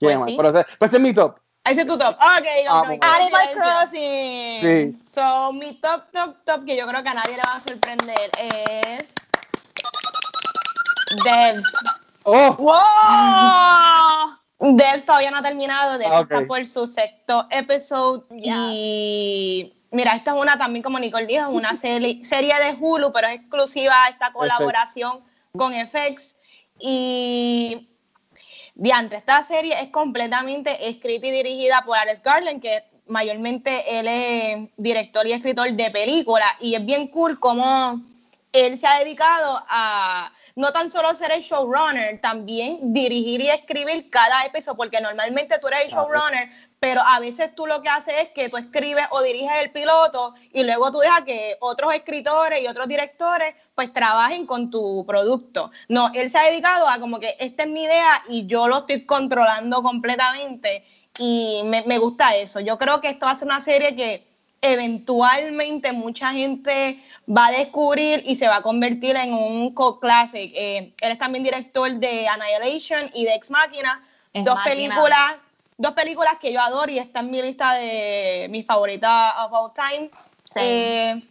Pues 0.00 0.18
mal, 0.18 0.28
sí. 0.28 0.36
pero 0.36 0.48
ese, 0.50 0.66
pues 0.78 0.90
ese 0.90 0.96
es 0.96 1.02
mi 1.02 1.12
top 1.12 1.38
Ahí 1.68 1.78
es 1.78 1.86
tu 1.86 1.98
top. 1.98 2.14
Ok, 2.14 2.46
Ah. 2.70 2.82
Animal 3.16 3.48
Crossing. 3.52 4.60
Sí. 4.60 4.98
So, 5.12 5.52
mi 5.52 5.74
top, 5.74 6.04
top, 6.12 6.36
top, 6.44 6.64
que 6.64 6.74
yo 6.74 6.86
creo 6.86 7.02
que 7.02 7.08
a 7.10 7.14
nadie 7.14 7.36
le 7.36 7.42
va 7.42 7.56
a 7.56 7.60
sorprender, 7.60 8.30
es. 8.38 9.14
Devs. 11.24 11.72
oh 12.24 12.54
¡Wow! 12.56 12.76
Devs 14.76 15.04
todavía 15.04 15.30
no 15.30 15.38
ha 15.38 15.42
terminado, 15.42 15.98
Devs 15.98 16.10
Ah, 16.10 16.20
está 16.22 16.46
por 16.46 16.64
su 16.64 16.86
sexto 16.86 17.46
episodio. 17.50 18.24
Y 18.30 19.74
mira, 19.90 20.14
esta 20.14 20.34
es 20.34 20.40
una 20.40 20.58
también, 20.58 20.82
como 20.82 20.98
Nicole 20.98 21.26
dijo, 21.26 21.42
es 21.42 21.48
una 21.48 21.74
serie 21.76 22.24
de 22.30 22.76
Hulu, 22.78 23.12
pero 23.12 23.28
es 23.28 23.36
exclusiva 23.36 24.04
a 24.04 24.08
esta 24.08 24.32
colaboración 24.32 25.20
con 25.56 25.72
FX. 25.72 26.36
Y 26.80 27.88
diantre, 28.74 29.18
esta 29.18 29.42
serie 29.42 29.80
es 29.82 29.90
completamente 29.90 30.88
escrita 30.88 31.26
y 31.26 31.30
dirigida 31.30 31.82
por 31.84 31.96
Alex 31.96 32.22
Garland, 32.22 32.62
que 32.62 32.84
mayormente 33.06 33.98
él 33.98 34.06
es 34.08 34.68
director 34.76 35.26
y 35.26 35.32
escritor 35.32 35.72
de 35.72 35.90
películas. 35.90 36.50
Y 36.60 36.74
es 36.74 36.84
bien 36.84 37.08
cool 37.08 37.40
como 37.40 38.02
él 38.52 38.78
se 38.78 38.86
ha 38.86 38.98
dedicado 38.98 39.64
a 39.68 40.32
no 40.58 40.72
tan 40.72 40.90
solo 40.90 41.14
ser 41.14 41.30
el 41.30 41.42
showrunner, 41.42 42.20
también 42.20 42.92
dirigir 42.92 43.40
y 43.40 43.48
escribir 43.48 44.10
cada 44.10 44.44
episodio, 44.44 44.76
porque 44.76 45.00
normalmente 45.00 45.56
tú 45.60 45.68
eres 45.68 45.84
el 45.84 45.90
showrunner, 45.90 46.50
pero 46.80 47.00
a 47.00 47.20
veces 47.20 47.54
tú 47.54 47.64
lo 47.64 47.80
que 47.80 47.88
haces 47.88 48.14
es 48.22 48.28
que 48.30 48.48
tú 48.48 48.56
escribes 48.56 49.04
o 49.10 49.22
diriges 49.22 49.52
el 49.60 49.70
piloto 49.70 50.34
y 50.52 50.64
luego 50.64 50.90
tú 50.90 50.98
dejas 50.98 51.22
que 51.22 51.56
otros 51.60 51.94
escritores 51.94 52.60
y 52.60 52.66
otros 52.66 52.88
directores 52.88 53.54
pues 53.76 53.92
trabajen 53.92 54.46
con 54.46 54.68
tu 54.68 55.06
producto. 55.06 55.70
No, 55.88 56.10
él 56.12 56.28
se 56.28 56.38
ha 56.38 56.50
dedicado 56.50 56.88
a 56.88 56.98
como 56.98 57.20
que 57.20 57.36
esta 57.38 57.62
es 57.62 57.68
mi 57.68 57.84
idea 57.84 58.24
y 58.28 58.46
yo 58.46 58.66
lo 58.66 58.78
estoy 58.78 59.06
controlando 59.06 59.80
completamente 59.84 60.84
y 61.20 61.62
me, 61.66 61.84
me 61.86 61.98
gusta 61.98 62.34
eso. 62.34 62.58
Yo 62.58 62.76
creo 62.78 63.00
que 63.00 63.10
esto 63.10 63.26
va 63.26 63.32
a 63.32 63.36
ser 63.36 63.46
una 63.46 63.60
serie 63.60 63.94
que 63.94 64.27
eventualmente 64.60 65.92
mucha 65.92 66.32
gente 66.32 67.02
va 67.28 67.46
a 67.46 67.50
descubrir 67.52 68.22
y 68.26 68.36
se 68.36 68.48
va 68.48 68.56
a 68.56 68.62
convertir 68.62 69.16
en 69.16 69.32
un 69.32 69.74
cult 69.74 70.00
classic. 70.00 70.52
Eh, 70.54 70.94
él 71.00 71.12
es 71.12 71.18
también 71.18 71.44
director 71.44 71.92
de 71.92 72.28
Annihilation 72.28 73.10
y 73.14 73.24
de 73.24 73.34
Ex 73.34 73.50
Machina, 73.50 74.02
dos 74.34 74.54
Machina. 74.56 74.64
películas, 74.64 75.34
dos 75.76 75.92
películas 75.92 76.34
que 76.40 76.52
yo 76.52 76.60
adoro 76.60 76.90
y 76.90 76.98
está 76.98 77.20
en 77.20 77.30
mi 77.30 77.42
lista 77.42 77.74
de 77.74 78.48
mis 78.50 78.66
favoritas 78.66 79.34
of 79.44 79.52
all 79.52 79.72
time. 79.72 80.10
Sí. 80.44 80.60
Eh, 80.60 81.22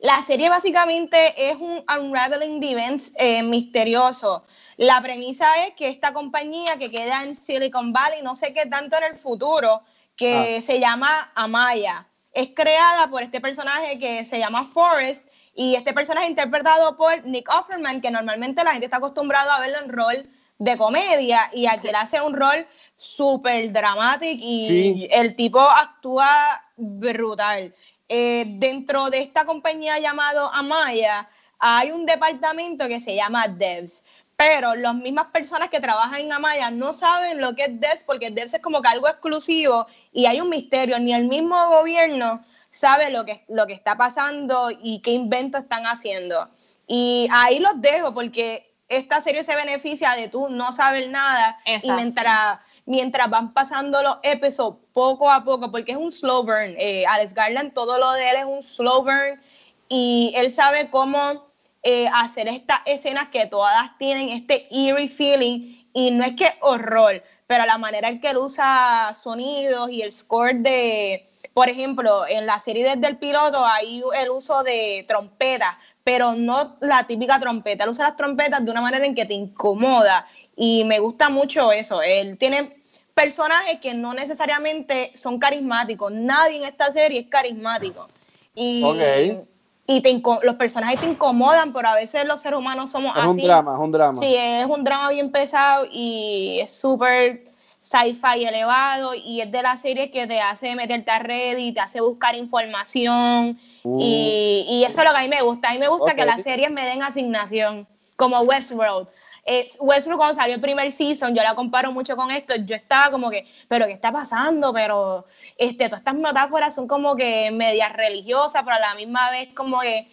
la 0.00 0.22
serie 0.22 0.48
básicamente 0.48 1.50
es 1.50 1.56
un 1.56 1.82
unraveling 1.88 2.60
de 2.60 2.70
events 2.70 3.12
eh, 3.16 3.42
misterioso. 3.42 4.44
La 4.76 5.00
premisa 5.00 5.64
es 5.64 5.74
que 5.74 5.88
esta 5.88 6.12
compañía 6.12 6.76
que 6.76 6.90
queda 6.90 7.22
en 7.22 7.34
Silicon 7.34 7.92
Valley, 7.92 8.22
no 8.22 8.36
sé 8.36 8.52
qué 8.52 8.66
tanto 8.66 8.96
en 8.96 9.04
el 9.04 9.16
futuro, 9.16 9.82
que 10.16 10.60
se 10.62 10.80
llama 10.80 11.30
Amaya, 11.34 12.07
es 12.38 12.50
creada 12.54 13.08
por 13.10 13.20
este 13.24 13.40
personaje 13.40 13.98
que 13.98 14.24
se 14.24 14.38
llama 14.38 14.70
Forrest 14.72 15.26
y 15.56 15.74
este 15.74 15.92
personaje 15.92 16.26
es 16.26 16.30
interpretado 16.30 16.96
por 16.96 17.24
Nick 17.24 17.48
Offerman, 17.52 18.00
que 18.00 18.12
normalmente 18.12 18.62
la 18.62 18.70
gente 18.70 18.84
está 18.84 18.98
acostumbrado 18.98 19.50
a 19.50 19.58
verlo 19.58 19.78
en 19.80 19.88
rol 19.88 20.30
de 20.56 20.76
comedia 20.76 21.50
y 21.52 21.66
aquí 21.66 21.88
él 21.88 21.96
hace 21.96 22.20
un 22.20 22.34
rol 22.34 22.64
súper 22.96 23.72
dramático 23.72 24.40
y 24.40 24.66
Sí. 24.68 25.08
el 25.10 25.34
tipo 25.34 25.58
actúa 25.60 26.62
brutal. 26.76 27.74
Eh, 28.08 28.44
dentro 28.46 29.10
de 29.10 29.18
esta 29.18 29.44
compañía 29.44 29.98
llamado 29.98 30.48
Amaya 30.54 31.28
hay 31.58 31.90
un 31.90 32.06
departamento 32.06 32.86
que 32.86 33.00
se 33.00 33.16
llama 33.16 33.48
Devs, 33.48 34.04
pero 34.38 34.76
las 34.76 34.94
mismas 34.94 35.26
personas 35.32 35.68
que 35.68 35.80
trabajan 35.80 36.20
en 36.20 36.32
Amaya 36.32 36.70
no 36.70 36.92
saben 36.92 37.40
lo 37.40 37.56
que 37.56 37.62
es 37.62 37.80
Devs 37.80 38.04
porque 38.04 38.30
Devs 38.30 38.54
es 38.54 38.62
como 38.62 38.80
que 38.80 38.86
algo 38.86 39.08
exclusivo 39.08 39.88
y 40.12 40.26
hay 40.26 40.40
un 40.40 40.48
misterio, 40.48 40.96
ni 41.00 41.12
el 41.12 41.26
mismo 41.26 41.56
gobierno 41.70 42.44
sabe 42.70 43.10
lo 43.10 43.24
que, 43.24 43.44
lo 43.48 43.66
que 43.66 43.72
está 43.72 43.96
pasando 43.96 44.70
y 44.70 45.00
qué 45.00 45.10
inventos 45.10 45.62
están 45.62 45.86
haciendo. 45.86 46.48
Y 46.86 47.26
ahí 47.32 47.58
los 47.58 47.80
dejo 47.80 48.14
porque 48.14 48.72
esta 48.88 49.20
serie 49.20 49.42
se 49.42 49.56
beneficia 49.56 50.12
de 50.12 50.28
tú 50.28 50.48
no 50.48 50.70
saber 50.70 51.10
nada 51.10 51.58
y 51.66 51.72
Exacto. 51.72 51.96
mientras, 51.96 52.58
mientras 52.86 53.28
van 53.28 53.52
pasando 53.52 54.00
los 54.04 54.18
episodios 54.22 54.78
poco 54.92 55.28
a 55.32 55.42
poco, 55.42 55.72
porque 55.72 55.90
es 55.90 55.98
un 55.98 56.12
slow 56.12 56.44
burn. 56.44 56.76
Eh, 56.78 57.04
Alex 57.08 57.34
Garland, 57.34 57.74
todo 57.74 57.98
lo 57.98 58.12
de 58.12 58.30
él 58.30 58.36
es 58.36 58.44
un 58.44 58.62
slow 58.62 59.02
burn 59.02 59.42
y 59.88 60.32
él 60.36 60.52
sabe 60.52 60.90
cómo 60.90 61.47
eh, 61.82 62.08
hacer 62.12 62.48
estas 62.48 62.80
escenas 62.86 63.28
que 63.28 63.46
todas 63.46 63.96
tienen 63.98 64.30
este 64.30 64.66
eerie 64.70 65.08
feeling 65.08 65.84
y 65.92 66.10
no 66.10 66.24
es 66.24 66.34
que 66.34 66.52
horror, 66.60 67.22
pero 67.46 67.64
la 67.66 67.78
manera 67.78 68.08
en 68.08 68.20
que 68.20 68.30
él 68.30 68.36
usa 68.36 69.12
sonidos 69.14 69.88
y 69.90 70.02
el 70.02 70.10
score 70.10 70.58
de, 70.58 71.28
por 71.54 71.68
ejemplo, 71.68 72.26
en 72.28 72.46
la 72.46 72.58
serie 72.58 72.84
desde 72.84 73.06
el 73.06 73.16
piloto 73.16 73.64
hay 73.64 74.02
el 74.20 74.30
uso 74.30 74.62
de 74.64 75.04
trompetas, 75.06 75.76
pero 76.02 76.34
no 76.34 76.76
la 76.80 77.06
típica 77.06 77.38
trompeta, 77.38 77.84
él 77.84 77.90
usa 77.90 78.08
las 78.08 78.16
trompetas 78.16 78.64
de 78.64 78.70
una 78.70 78.80
manera 78.80 79.06
en 79.06 79.14
que 79.14 79.26
te 79.26 79.34
incomoda 79.34 80.26
y 80.56 80.84
me 80.84 80.98
gusta 80.98 81.30
mucho 81.30 81.70
eso, 81.70 82.02
él 82.02 82.36
tiene 82.38 82.76
personajes 83.14 83.78
que 83.78 83.94
no 83.94 84.14
necesariamente 84.14 85.12
son 85.14 85.38
carismáticos, 85.38 86.10
nadie 86.10 86.58
en 86.58 86.64
esta 86.64 86.92
serie 86.92 87.20
es 87.20 87.26
carismático. 87.28 88.08
Y, 88.54 88.82
Ok. 88.84 89.48
Y 89.90 90.02
te 90.02 90.22
los 90.42 90.54
personajes 90.56 91.00
te 91.00 91.06
incomodan, 91.06 91.72
pero 91.72 91.88
a 91.88 91.94
veces 91.94 92.26
los 92.26 92.42
seres 92.42 92.58
humanos 92.58 92.90
somos 92.90 93.16
es 93.16 93.22
así. 93.22 93.30
un 93.30 93.36
drama 93.38 93.72
es 93.72 93.78
un 93.80 93.90
drama 93.90 94.20
Sí, 94.20 94.34
es 94.36 94.66
un 94.66 94.84
drama 94.84 95.08
bien 95.08 95.32
pesado 95.32 95.86
y 95.90 96.60
es 96.60 96.78
súper 96.78 97.50
sci-fi 97.80 98.44
elevado 98.44 99.14
y 99.14 99.40
es 99.40 99.50
de 99.50 99.62
la 99.62 99.78
serie 99.78 100.10
que 100.10 100.26
te 100.26 100.42
hace 100.42 100.74
meterte 100.76 101.10
a 101.10 101.20
Reddit, 101.20 101.74
te 101.74 101.80
hace 101.80 102.00
buscar 102.02 102.36
información 102.36 103.58
Uh. 103.84 103.98
y, 104.02 104.66
y 104.68 104.84
eso 104.84 104.98
es 104.98 105.04
lo 105.06 105.12
que 105.12 105.18
a 105.18 105.22
mí 105.22 105.28
me 105.28 105.40
gusta. 105.40 105.70
A 105.70 105.72
mí 105.72 105.78
me 105.78 105.88
gusta 105.88 106.14
que 106.14 106.26
las 106.26 106.42
series 106.42 106.70
me 106.70 106.84
den 106.84 107.02
asignación, 107.02 107.86
como 108.16 108.40
Westworld. 108.40 109.06
Es, 109.50 109.78
Westworld 109.80 110.18
cuando 110.18 110.34
salió 110.34 110.56
el 110.56 110.60
primer 110.60 110.92
season, 110.92 111.34
yo 111.34 111.42
la 111.42 111.54
comparo 111.54 111.90
mucho 111.90 112.14
con 112.16 112.30
esto, 112.30 112.54
yo 112.56 112.76
estaba 112.76 113.10
como 113.10 113.30
que, 113.30 113.46
pero 113.66 113.86
¿qué 113.86 113.92
está 113.92 114.12
pasando? 114.12 114.74
Pero 114.74 115.24
este, 115.56 115.86
todas 115.86 116.00
estas 116.00 116.16
metáforas 116.16 116.74
son 116.74 116.86
como 116.86 117.16
que 117.16 117.50
medias 117.50 117.90
religiosas, 117.94 118.62
pero 118.62 118.76
a 118.76 118.80
la 118.80 118.94
misma 118.94 119.30
vez 119.30 119.48
como 119.54 119.80
que 119.80 120.06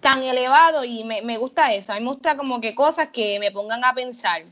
tan 0.00 0.24
elevado 0.24 0.82
y 0.82 1.04
me, 1.04 1.36
gusta 1.38 1.72
eso. 1.72 1.92
A 1.92 1.94
mí 1.94 2.00
me 2.00 2.10
gusta 2.10 2.36
como 2.36 2.60
que 2.60 2.74
cosas 2.74 3.10
que 3.12 3.38
me 3.38 3.52
pongan 3.52 3.84
a 3.84 3.94
pensar 3.94 4.42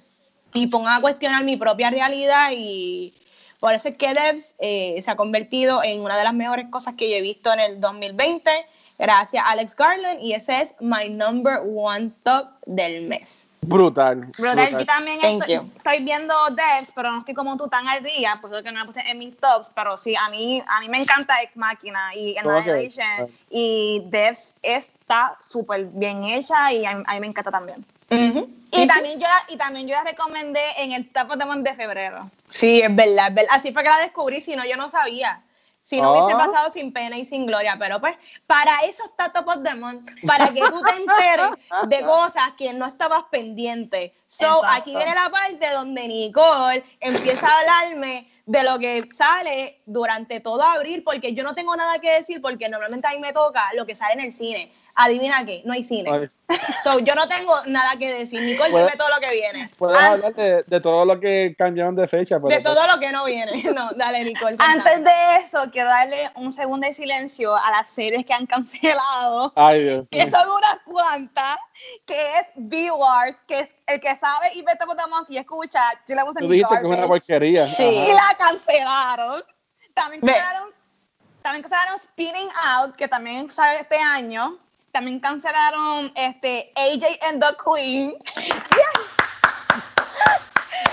y 0.55 0.69
pongan 0.69 0.99
a 0.99 1.01
cuestionar 1.01 1.43
mi 1.43 1.57
propia 1.57 1.91
realidad 1.91 2.53
y 2.57 3.13
por 3.59 3.75
eso 3.75 3.89
es 3.89 3.97
que 3.97 4.15
Devs 4.15 4.55
eh, 4.61 5.03
se 5.03 5.11
ha 5.11 5.17
convertido 5.17 5.83
en 5.83 6.03
una 6.03 6.17
de 6.17 6.23
las 6.23 6.35
mejores 6.35 6.69
cosas 6.71 6.95
que 6.95 7.11
yo 7.11 7.17
he 7.17 7.21
visto 7.21 7.53
en 7.53 7.59
el 7.59 7.81
2020 7.81 8.49
gracias 8.97 9.43
a 9.45 9.51
Alex 9.51 9.75
Garland 9.75 10.23
y 10.23 10.35
ese 10.35 10.63
es 10.63 10.75
my 10.79 11.09
number 11.09 11.61
one 11.67 12.13
top 12.23 12.51
del 12.67 13.09
mes. 13.09 13.50
Brutal 13.63 14.27
Brutal, 14.39 14.71
yo 14.79 14.87
también 14.87 15.19
estoy, 15.23 15.55
estoy 15.77 16.03
viendo 16.03 16.35
Devs, 16.51 16.93
pero 16.95 17.11
no 17.11 17.19
estoy 17.19 17.35
como 17.35 17.57
tú 17.57 17.69
tan 17.69 17.87
al 17.89 18.03
día, 18.03 18.39
por 18.41 18.53
eso 18.53 18.63
que 18.63 18.73
no 18.73 18.81
me 18.81 18.87
puse 18.87 19.01
en 19.09 19.19
mis 19.19 19.39
tops, 19.39 19.71
pero 19.75 19.97
sí, 19.97 20.15
a 20.17 20.29
mí, 20.31 20.63
a 20.67 20.81
mí 20.81 20.89
me 20.89 20.99
encanta 20.99 21.43
Ex 21.43 21.57
Machina 21.57 22.15
y 22.15 22.37
Annihilation, 22.39 23.23
Ok. 23.25 23.31
y 23.51 24.03
Devs 24.07 24.57
está 24.63 25.37
súper 25.41 25.85
bien 25.87 26.23
hecha 26.25 26.73
y 26.73 26.85
a, 26.87 26.95
mí- 26.95 27.05
a 27.07 27.15
mí 27.15 27.21
me 27.21 27.27
encanta 27.27 27.51
también. 27.51 27.85
y, 28.73 28.87
también 28.87 29.21
yo 29.21 29.27
la, 29.27 29.55
y 29.55 29.57
también 29.57 29.87
yo 29.87 29.95
la 29.95 30.05
recomendé 30.05 30.63
en 30.79 30.93
el 30.93 31.11
Top 31.13 31.31
of 31.31 31.39
the 31.39 31.45
Month 31.45 31.65
de 31.69 31.75
febrero. 31.75 32.31
Sí, 32.49 32.81
es 32.81 32.95
verdad, 32.95 33.29
es 33.29 33.35
verdad. 33.35 33.51
Así 33.55 33.73
fue 33.73 33.83
que 33.83 33.89
la 33.91 33.99
descubrí, 33.99 34.41
si 34.41 34.57
no, 34.57 34.65
yo 34.65 34.77
no 34.77 34.89
sabía. 34.89 35.43
Si 35.91 36.01
no 36.01 36.13
hubiese 36.13 36.35
ah. 36.35 36.47
pasado 36.47 36.71
sin 36.71 36.93
pena 36.93 37.19
y 37.19 37.25
sin 37.25 37.47
gloria. 37.47 37.75
Pero 37.77 38.01
pues, 38.01 38.15
para 38.47 38.79
eso 38.85 39.03
está 39.07 39.33
Top 39.33 39.49
of 39.49 39.65
the 39.65 39.75
Month, 39.75 40.09
para 40.25 40.47
que 40.55 40.61
tú 40.61 40.81
te 40.83 40.93
enteres 40.93 41.49
de 41.89 42.01
cosas 42.03 42.53
que 42.57 42.73
no 42.73 42.87
estabas 42.87 43.25
pendiente. 43.25 44.15
So, 44.29 44.65
aquí 44.65 44.95
viene 44.95 45.13
la 45.17 45.29
parte 45.31 45.69
donde 45.73 46.07
Nicole 46.07 46.85
empieza 47.01 47.49
a 47.49 47.59
hablarme 47.59 48.31
de 48.47 48.63
lo 48.63 48.79
que 48.79 49.09
sale 49.13 49.81
durante 49.85 50.39
todo 50.39 50.63
abril, 50.63 51.03
porque 51.03 51.35
yo 51.35 51.43
no 51.43 51.57
tengo 51.57 51.75
nada 51.75 51.99
que 51.99 52.13
decir, 52.13 52.41
porque 52.41 52.69
normalmente 52.69 53.09
a 53.09 53.11
mí 53.11 53.19
me 53.19 53.33
toca 53.33 53.75
lo 53.75 53.85
que 53.85 53.97
sale 53.97 54.13
en 54.13 54.21
el 54.21 54.33
cine 54.33 54.71
adivina 54.95 55.45
qué, 55.45 55.63
no 55.65 55.73
hay 55.73 55.85
cine. 55.85 56.31
So, 56.83 56.99
yo 56.99 57.15
no 57.15 57.29
tengo 57.29 57.55
nada 57.67 57.97
que 57.97 58.13
decir. 58.13 58.43
Nicole, 58.43 58.71
dime 58.71 58.97
todo 58.97 59.09
lo 59.09 59.21
que 59.21 59.31
viene. 59.33 59.69
Puedes 59.79 59.97
ah. 59.99 60.13
hablar 60.13 60.35
de, 60.35 60.63
de, 60.65 60.81
todo 60.81 61.05
lo 61.05 61.21
que 61.21 61.55
cambiaron 61.57 61.95
de 61.95 62.09
fecha. 62.09 62.37
de 62.37 62.41
pues 62.41 62.63
todo 62.63 62.87
lo 62.87 62.99
que 62.99 63.13
no 63.13 63.25
viene. 63.25 63.63
No, 63.71 63.93
dale, 63.93 64.25
Nicole. 64.25 64.57
Antes 64.59 65.05
de 65.05 65.37
eso, 65.41 65.71
quiero 65.71 65.91
darle 65.91 66.29
un 66.35 66.53
segundo 66.53 66.89
de 66.89 66.93
silencio 66.93 67.55
a 67.55 67.71
las 67.71 67.91
series 67.91 68.27
que 68.27 68.33
han 68.33 68.47
cancelado. 68.47 69.53
Ay, 69.55 69.85
Dios. 69.85 70.09
Que 70.11 70.23
son 70.29 70.49
unas 70.49 70.81
cuantas, 70.85 71.57
que 72.05 72.15
es 72.15 72.47
B-Wars, 72.57 73.37
que 73.47 73.61
es 73.61 73.75
el 73.87 74.01
que 74.01 74.17
sabe 74.17 74.53
y 74.55 74.63
vete 74.63 74.85
por 74.87 74.97
y 75.29 75.37
escucha, 75.37 75.81
yo 76.07 76.15
la 76.15 76.25
puse 76.25 76.41
Tú 76.41 76.49
dijiste 76.49 76.75
que 76.81 76.87
es 76.89 76.99
una 76.99 77.07
porquería. 77.07 77.67
Sí. 77.67 77.85
Y 77.85 78.13
la 78.13 78.37
cancelaron. 78.39 79.43
También 79.95 80.21
cancelaron, 80.21 80.71
también 81.43 81.63
cancelaron 81.63 81.99
Spinning 81.99 82.49
Out, 82.67 82.97
que 82.97 83.09
también 83.09 83.51
sale 83.51 83.81
este 83.81 83.97
año 83.97 84.59
también 84.93 85.21
cancelaron 85.21 86.13
este 86.15 86.73
AJ 86.77 87.05
and 87.29 87.43
the 87.43 87.57
Queen. 87.65 88.15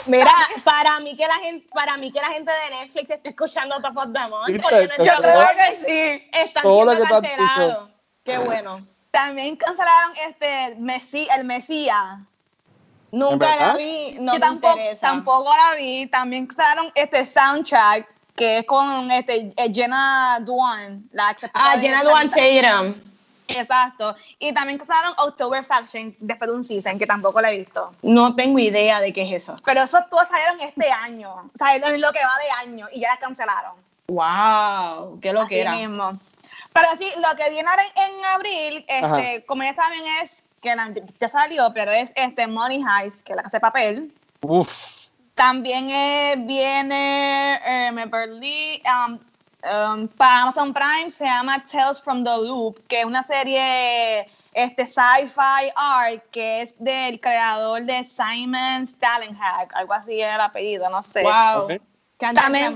Mira, 0.05 0.31
para 0.63 0.99
mí 1.01 1.17
que 1.17 1.27
la 1.27 1.35
gente, 1.35 1.67
para 1.73 1.97
mí 1.97 2.11
que 2.11 2.19
la 2.21 2.29
gente 2.29 2.51
de 2.51 2.75
Netflix 2.75 3.09
esté 3.09 3.29
escuchando 3.29 3.81
Top 3.81 3.97
of 3.97 4.13
the 4.13 4.27
Month, 4.27 4.61
porque 4.61 4.87
no, 4.97 5.03
yo 5.03 5.11
creo 5.21 5.47
que 5.55 5.75
sí. 5.77 6.29
Están 6.31 6.63
siendo 6.63 7.05
cancelados. 7.05 7.89
Qué 8.23 8.37
bueno. 8.37 8.87
También 9.11 9.55
cancelaron 9.55 10.11
este 10.27 10.75
Messi, 10.77 11.27
el 11.35 11.43
Mesías. 11.43 12.19
Nunca 13.11 13.55
la 13.55 13.73
vi, 13.75 14.17
no 14.19 14.33
me 14.33 14.39
tampoco, 14.39 14.77
interesa. 14.77 15.07
Tampoco 15.07 15.53
la 15.55 15.75
vi. 15.75 16.07
También 16.07 16.45
cancelaron 16.45 16.91
este 16.95 17.25
soundtrack 17.25 18.07
que 18.35 18.59
es 18.59 18.65
con 18.65 19.11
este 19.11 19.51
Jenna 19.73 20.39
Duan, 20.41 21.09
la 21.11 21.35
Ah, 21.53 21.75
Jenna 21.81 22.03
Duan 22.03 22.29
Tatum. 22.29 22.95
Exacto. 23.47 24.15
Y 24.39 24.53
también 24.53 24.77
cancelaron 24.77 25.13
October 25.17 25.63
Faction 25.63 26.15
después 26.19 26.49
de 26.49 26.55
un 26.55 26.63
season, 26.63 26.99
que 26.99 27.07
tampoco 27.07 27.41
la 27.41 27.51
he 27.51 27.59
visto. 27.59 27.93
No 28.01 28.35
tengo 28.35 28.59
idea 28.59 28.99
de 28.99 29.13
qué 29.13 29.23
es 29.23 29.43
eso. 29.43 29.55
Pero 29.65 29.83
esos 29.83 30.07
todos 30.09 30.27
salieron 30.27 30.59
este 30.61 30.91
año. 31.03 31.31
O 31.33 31.57
sea, 31.57 31.75
en 31.75 32.01
lo 32.01 32.11
que 32.11 32.19
va 32.19 32.37
de 32.43 32.69
año. 32.69 32.87
Y 32.91 33.01
ya 33.01 33.09
las 33.09 33.19
cancelaron. 33.19 33.73
¡Wow! 34.07 35.19
¡Qué 35.19 35.33
lo 35.33 35.41
Así 35.41 35.49
que 35.55 35.61
era! 35.61 35.71
mismo. 35.73 36.19
Pero 36.73 36.87
sí, 36.99 37.11
lo 37.17 37.35
que 37.35 37.49
viene 37.49 37.69
en, 37.95 38.25
abril, 38.25 38.85
este, 38.87 39.43
como 39.45 39.63
ya 39.63 39.73
saben, 39.73 39.99
es 40.21 40.43
que 40.61 40.75
ya 41.19 41.27
salió, 41.27 41.71
pero 41.73 41.91
es 41.91 42.11
este 42.15 42.47
Money 42.47 42.83
Heist, 42.83 43.23
que 43.23 43.33
es 43.33 43.35
la 43.35 43.43
casa 43.43 43.57
de 43.57 43.61
papel. 43.61 44.13
Uf. 44.41 45.07
También 45.33 45.89
eh, 45.89 46.35
viene, 46.37 47.59
eh, 47.65 47.91
me 47.91 48.07
perdí, 48.07 48.81
um, 49.07 49.19
um, 49.63 50.07
para 50.07 50.43
Amazon 50.43 50.73
Prime 50.73 51.09
se 51.09 51.25
llama 51.25 51.63
Tales 51.65 51.99
from 51.99 52.23
the 52.23 52.37
Loop, 52.37 52.85
que 52.87 52.99
es 52.99 53.05
una 53.05 53.23
serie 53.23 54.27
este 54.53 54.85
sci-fi 54.85 55.71
art 55.75 56.23
que 56.31 56.63
es 56.63 56.75
del 56.79 57.19
creador 57.19 57.83
de 57.83 58.03
Simon 58.03 58.87
Stalenhack, 58.87 59.73
algo 59.75 59.93
así 59.93 60.21
es 60.21 60.33
el 60.33 60.41
apellido, 60.41 60.89
no 60.89 61.03
sé. 61.03 61.21
Wow. 61.21 61.79
También, 62.17 62.75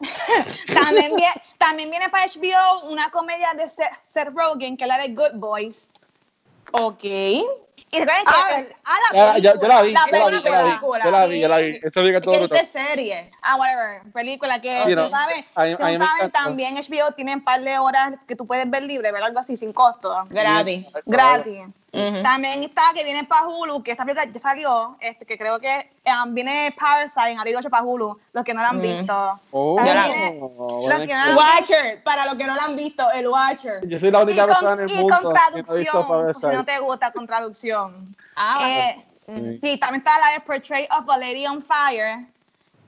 también, 0.74 1.16
viene, 1.16 1.42
también 1.58 1.90
viene 1.90 2.08
para 2.08 2.26
HBO 2.26 2.88
una 2.90 3.10
comedia 3.10 3.52
de 3.54 3.68
Seth 3.68 4.28
Rogen 4.34 4.76
que 4.76 4.84
es 4.84 4.88
la 4.88 4.98
de 4.98 5.08
Good 5.08 5.34
Boys. 5.34 5.88
Ok. 6.72 7.04
Y 7.90 7.98
recuerden 8.00 8.24
que 8.24 8.30
ah, 8.34 8.64
ah, 8.84 8.98
la 9.12 9.38
yo, 9.38 9.54
la 9.54 9.82
vi, 9.82 9.92
la 9.92 10.04
yo 10.06 10.18
la 10.18 10.30
vi, 10.30 10.42
yo 10.42 10.50
la 10.50 10.62
vi, 10.62 10.70
yo 11.04 11.10
la 11.10 11.26
vi, 11.26 11.40
yo 11.40 11.48
la 11.48 11.58
vi. 11.58 11.80
Eso 11.82 12.02
vi 12.02 12.12
que 12.12 12.20
todo 12.20 12.48
¿Qué 12.48 12.66
serie? 12.66 13.30
Ah, 13.42 13.56
whatever. 13.56 14.02
Película 14.12 14.60
que, 14.60 14.84
si 14.86 14.94
no 14.94 15.08
sabes, 15.08 15.44
si 15.56 15.72
no 15.98 16.06
saben, 16.06 16.30
también 16.30 16.76
HBO 16.76 17.12
tiene 17.14 17.34
un 17.34 17.44
par 17.44 17.62
de 17.62 17.78
horas 17.78 18.14
que 18.26 18.36
tú 18.36 18.46
puedes 18.46 18.68
ver 18.68 18.82
libre, 18.82 19.10
ver 19.10 19.22
algo 19.22 19.40
así 19.40 19.56
sin 19.56 19.72
costo. 19.72 20.26
Gratis. 20.28 20.86
Gratis. 21.06 21.62
También 21.90 22.62
está 22.62 22.82
que 22.94 23.02
viene 23.02 23.24
para 23.24 23.48
Hulu, 23.48 23.82
que 23.82 23.92
esta 23.92 24.04
película 24.04 24.30
ya 24.30 24.40
salió, 24.40 24.96
este, 25.00 25.24
que 25.24 25.38
creo 25.38 25.58
que 25.58 25.90
um, 26.04 26.34
viene 26.34 26.74
Parasite 26.78 27.30
en 27.30 27.38
abril 27.38 27.56
8 27.56 27.70
para 27.70 27.82
Hulu, 27.82 28.18
los 28.32 28.44
que 28.44 28.52
no 28.52 28.60
la 28.60 28.68
han 28.68 28.80
visto. 28.80 29.40
Oh, 29.50 29.80
viene, 29.82 30.38
los 30.38 31.00
que 31.00 31.14
no 31.14 31.36
Watcher, 31.36 32.02
para 32.02 32.26
los 32.26 32.34
que 32.34 32.44
no 32.44 32.54
la 32.54 32.64
han 32.64 32.76
visto, 32.76 33.10
el 33.12 33.28
Watcher. 33.28 33.88
Yo 33.88 33.98
soy 33.98 34.10
la 34.10 34.22
única 34.22 34.46
persona 34.46 34.72
en 34.74 34.80
el 34.80 34.96
mundo 34.96 35.18
y 35.18 35.22
con 35.22 35.34
traducción, 35.34 36.34
si 36.34 36.46
no 36.46 36.64
te 36.64 36.78
gusta, 36.78 37.12
con 37.12 37.26
traducción. 37.26 38.16
Ah, 38.36 38.68
eh, 38.68 39.04
sí. 39.62 39.78
también 39.78 40.02
está 40.04 40.18
la 40.18 40.32
de 40.32 40.40
Portrait 40.40 40.88
of 40.92 41.08
a 41.08 41.16
Lady 41.16 41.46
on 41.46 41.62
Fire, 41.62 42.26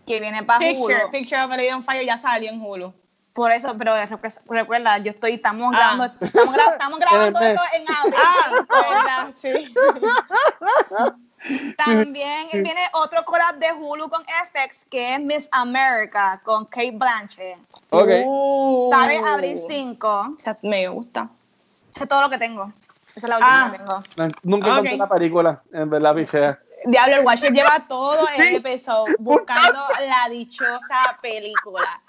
que 0.06 0.20
viene 0.20 0.42
para 0.42 0.58
Hulu. 0.58 1.10
Picture 1.10 1.42
of 1.42 1.50
a 1.50 1.56
Lady 1.56 1.70
on 1.70 1.82
Fire 1.82 2.04
ya 2.04 2.18
salió 2.18 2.50
en 2.50 2.60
Hulu. 2.60 2.92
Por 3.32 3.52
eso, 3.52 3.76
pero 3.78 3.92
recuerda, 4.46 4.98
yo 4.98 5.12
estoy, 5.12 5.34
estamos 5.34 5.70
grabando, 5.70 6.04
ah. 6.04 6.12
estamos, 6.20 6.56
estamos, 6.56 7.00
grabando 7.00 7.40
esto 7.40 7.62
en 7.74 7.84
abril. 7.88 8.14
Ah, 8.18 8.66
verdad, 8.90 9.34
sí. 9.40 9.74
También 11.76 12.48
viene 12.52 12.82
otro 12.92 13.24
collab 13.24 13.56
de 13.58 13.72
Hulu 13.72 14.10
con 14.10 14.20
FX 14.22 14.84
que 14.90 15.14
es 15.14 15.20
Miss 15.20 15.48
America 15.52 16.38
con 16.44 16.66
Kate 16.66 16.90
Blanchett. 16.92 17.58
Ok. 17.88 18.10
Uh, 18.26 18.90
Sale 18.90 19.18
abril 19.26 19.58
5. 19.66 20.36
Me 20.62 20.88
gusta. 20.88 21.30
Sé 21.92 22.06
todo 22.06 22.22
lo 22.22 22.30
que 22.30 22.36
tengo. 22.36 22.70
Esa 23.14 23.26
es 23.26 23.28
la 23.28 23.36
última 23.36 23.66
ah. 23.66 23.72
que 23.72 23.78
tengo. 23.78 24.02
Nunca 24.42 24.80
okay. 24.80 24.94
una 24.94 25.08
película, 25.08 25.62
en 25.72 25.88
verdad, 25.88 26.14
fea. 26.26 26.58
Diablo, 26.84 27.16
el 27.16 27.26
Watcher 27.26 27.52
lleva 27.52 27.84
todo 27.88 28.26
el 28.36 28.56
episodio 28.56 29.14
buscando 29.18 29.80
la 30.00 30.28
dichosa 30.30 31.18
película. 31.20 32.00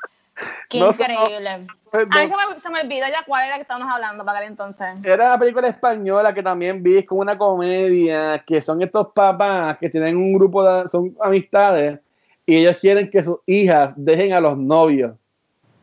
Qué 0.70 0.78
increíble. 0.78 1.50
a 1.50 1.58
mí 1.58 1.68
se 1.92 2.36
me, 2.36 2.60
se 2.60 2.70
me, 2.70 2.82
olvidó 2.82 3.08
ya 3.08 3.24
cuál 3.26 3.48
era 3.48 3.56
que 3.56 3.62
estábamos 3.62 3.94
hablando 3.94 4.24
para 4.24 4.40
aquel 4.40 4.52
entonces. 4.52 4.88
Era 5.04 5.30
la 5.30 5.38
película 5.40 5.68
española 5.68 6.34
que 6.34 6.44
también 6.44 6.82
vi, 6.82 7.00
es 7.00 7.06
como 7.06 7.22
una 7.22 7.38
comedia, 7.38 8.44
que 8.46 8.62
son 8.62 8.82
estos 8.82 9.08
papás 9.14 9.78
que 9.78 9.90
tienen 9.90 10.18
un 10.18 10.34
grupo 10.34 10.64
de, 10.64 10.88
son 10.88 11.16
amistades, 11.22 12.00
y 12.46 12.58
ellos 12.58 12.78
quieren 12.78 13.10
que 13.10 13.24
sus 13.24 13.40
hijas 13.46 13.94
dejen 13.96 14.34
a 14.34 14.40
los 14.40 14.58
novios. 14.58 15.14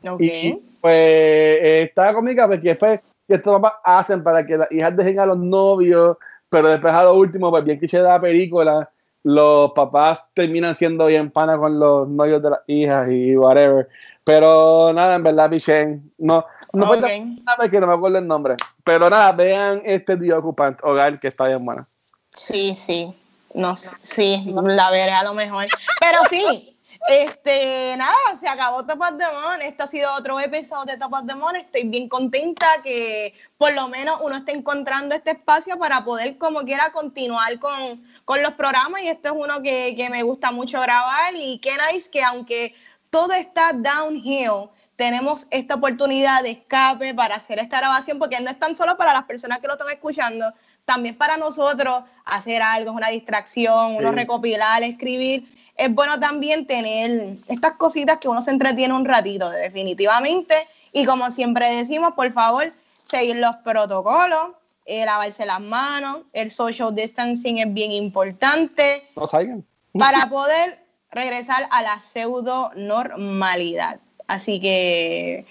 Okay. 0.02 0.48
Y 0.48 0.52
pues 0.80 0.94
eh, 0.94 1.82
estaba 1.88 2.14
cómica 2.14 2.46
porque 2.46 2.74
fue 2.74 3.00
que 3.26 3.34
estos 3.34 3.60
papás 3.60 3.74
hacen 3.84 4.22
para 4.22 4.46
que 4.46 4.56
las 4.56 4.70
hijas 4.72 4.96
dejen 4.96 5.20
a 5.20 5.26
los 5.26 5.38
novios, 5.38 6.16
pero 6.48 6.68
después 6.68 6.94
a 6.94 7.04
lo 7.04 7.14
último, 7.14 7.50
pues 7.50 7.64
bien 7.64 7.78
que 7.78 7.88
se 7.88 7.98
da 7.98 8.14
la 8.14 8.20
película, 8.20 8.88
los 9.28 9.72
papás 9.72 10.30
terminan 10.32 10.74
siendo 10.74 11.04
bien 11.04 11.30
pana 11.30 11.58
con 11.58 11.78
los 11.78 12.08
novios 12.08 12.42
de 12.42 12.48
las 12.48 12.60
hijas 12.66 13.10
y 13.10 13.36
whatever. 13.36 13.86
Pero 14.24 14.90
nada, 14.94 15.16
en 15.16 15.22
verdad, 15.22 15.50
Michelle, 15.50 16.00
no, 16.16 16.46
no 16.72 16.86
fue 16.86 16.98
nada 16.98 17.68
que 17.70 17.78
no 17.78 17.86
me 17.86 17.92
acuerdo 17.92 18.18
el 18.18 18.26
nombre. 18.26 18.56
Pero 18.84 19.10
nada, 19.10 19.32
vean 19.32 19.82
este 19.84 20.16
The 20.16 20.32
Occupant 20.32 20.82
Hogar, 20.82 21.20
que 21.20 21.28
está 21.28 21.46
bien 21.46 21.62
buena. 21.62 21.86
Sí, 22.32 22.74
sí. 22.74 23.14
No, 23.52 23.74
sí, 23.76 24.44
la 24.46 24.90
veré 24.90 25.12
a 25.12 25.24
lo 25.24 25.34
mejor. 25.34 25.66
Pero 26.00 26.20
sí, 26.30 26.78
este, 27.08 27.94
nada, 27.96 28.14
se 28.40 28.48
acabó 28.48 28.84
Top 28.84 29.00
of 29.00 29.16
the 29.18 29.24
Mon. 29.24 29.62
Este 29.62 29.82
ha 29.82 29.86
sido 29.86 30.10
otro 30.14 30.38
episodio 30.40 30.92
de 30.92 30.98
Top 30.98 31.12
of 31.12 31.26
the 31.26 31.34
Mon. 31.34 31.56
Estoy 31.56 31.84
bien 31.84 32.08
contenta 32.08 32.66
que 32.82 33.34
por 33.56 33.72
lo 33.72 33.88
menos 33.88 34.18
uno 34.22 34.36
esté 34.36 34.52
encontrando 34.52 35.14
este 35.14 35.30
espacio 35.30 35.78
para 35.78 36.04
poder, 36.04 36.36
como 36.38 36.60
quiera, 36.60 36.90
continuar 36.92 37.58
con, 37.58 38.02
con 38.28 38.42
los 38.42 38.52
programas. 38.52 39.00
Y 39.00 39.08
esto 39.08 39.28
es 39.28 39.34
uno 39.34 39.62
que, 39.62 39.94
que 39.96 40.10
me 40.10 40.22
gusta 40.22 40.52
mucho 40.52 40.78
grabar. 40.82 41.34
Y 41.34 41.58
qué 41.60 41.70
nice 41.90 42.10
que 42.10 42.22
aunque 42.22 42.74
todo 43.08 43.32
está 43.32 43.72
downhill. 43.72 44.68
Tenemos 44.96 45.46
esta 45.50 45.76
oportunidad 45.76 46.42
de 46.42 46.50
escape 46.50 47.14
para 47.14 47.36
hacer 47.36 47.58
esta 47.58 47.78
grabación, 47.78 48.18
porque 48.18 48.38
no 48.40 48.50
es 48.50 48.58
tan 48.58 48.76
solo 48.76 48.98
para 48.98 49.14
las 49.14 49.22
personas 49.22 49.60
que 49.60 49.66
lo 49.66 49.74
están 49.74 49.88
escuchando, 49.88 50.52
también 50.84 51.16
para 51.16 51.38
nosotros 51.38 52.04
hacer 52.26 52.60
algo, 52.60 52.92
una 52.92 53.08
distracción, 53.08 53.96
uno 53.96 54.12
recopilar, 54.12 54.82
escribir. 54.82 55.48
Es 55.74 55.94
bueno 55.94 56.20
también 56.20 56.66
tener 56.66 57.36
estas 57.46 57.76
cositas 57.78 58.18
que 58.18 58.28
uno 58.28 58.42
se 58.42 58.50
entretiene 58.50 58.92
un 58.92 59.06
ratito, 59.06 59.48
definitivamente. 59.48 60.54
Y 60.92 61.06
como 61.06 61.30
siempre 61.30 61.70
decimos, 61.70 62.12
por 62.14 62.30
favor, 62.32 62.74
seguir 63.04 63.36
los 63.36 63.56
protocolos, 63.64 64.50
eh, 64.88 65.04
lavarse 65.04 65.46
las 65.46 65.60
manos, 65.60 66.22
el 66.32 66.50
social 66.50 66.94
distancing 66.94 67.58
es 67.58 67.72
bien 67.72 67.92
importante. 67.92 69.04
No 69.14 69.26
salgan. 69.26 69.64
Para 69.92 70.28
poder 70.28 70.78
regresar 71.12 71.68
a 71.70 71.82
la 71.82 72.00
pseudo 72.00 72.70
normalidad. 72.74 74.00
Así 74.26 74.60
que 74.60 75.46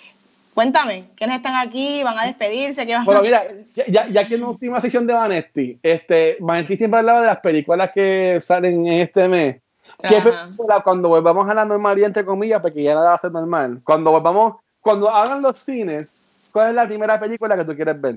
Cuéntame, 0.58 1.12
¿quiénes 1.16 1.36
están 1.36 1.56
aquí? 1.56 2.02
¿Van 2.04 2.18
a 2.18 2.26
despedirse? 2.26 2.84
¿Qué 2.88 2.94
van 2.94 3.06
Bueno, 3.06 3.20
a 3.20 3.24
mira, 3.24 3.44
ya, 3.88 4.08
ya 4.08 4.28
que 4.28 4.34
en 4.34 4.42
la 4.42 4.48
última 4.48 4.82
sesión 4.82 5.06
de 5.06 5.14
Vanetti, 5.14 5.78
este, 5.84 6.38
Vanetti 6.40 6.78
siempre 6.78 6.98
hablaba 6.98 7.22
de 7.22 7.28
las 7.28 7.38
películas 7.42 7.92
que 7.94 8.40
salen 8.42 8.88
en 8.88 9.02
este 9.02 9.28
mes. 9.28 9.58
¿Qué 10.02 10.20
película 10.20 10.82
cuando 10.84 11.10
volvamos 11.10 11.48
a 11.48 11.54
la 11.54 11.64
normalidad, 11.64 12.08
entre 12.08 12.26
comillas, 12.26 12.60
porque 12.60 12.82
ya 12.82 12.96
nada 12.96 13.10
va 13.10 13.14
a 13.14 13.20
ser 13.20 13.32
normal? 13.32 13.82
Cuando 13.84 14.10
volvamos, 14.10 14.56
cuando 14.82 15.08
hagan 15.12 15.44
los 15.44 15.60
cines, 15.60 16.12
¿cuál 16.52 16.70
es 16.70 16.74
la 16.74 16.88
primera 16.88 17.20
película 17.20 17.56
que 17.56 17.64
tú 17.64 17.76
quieres 17.76 18.02
ver? 18.02 18.16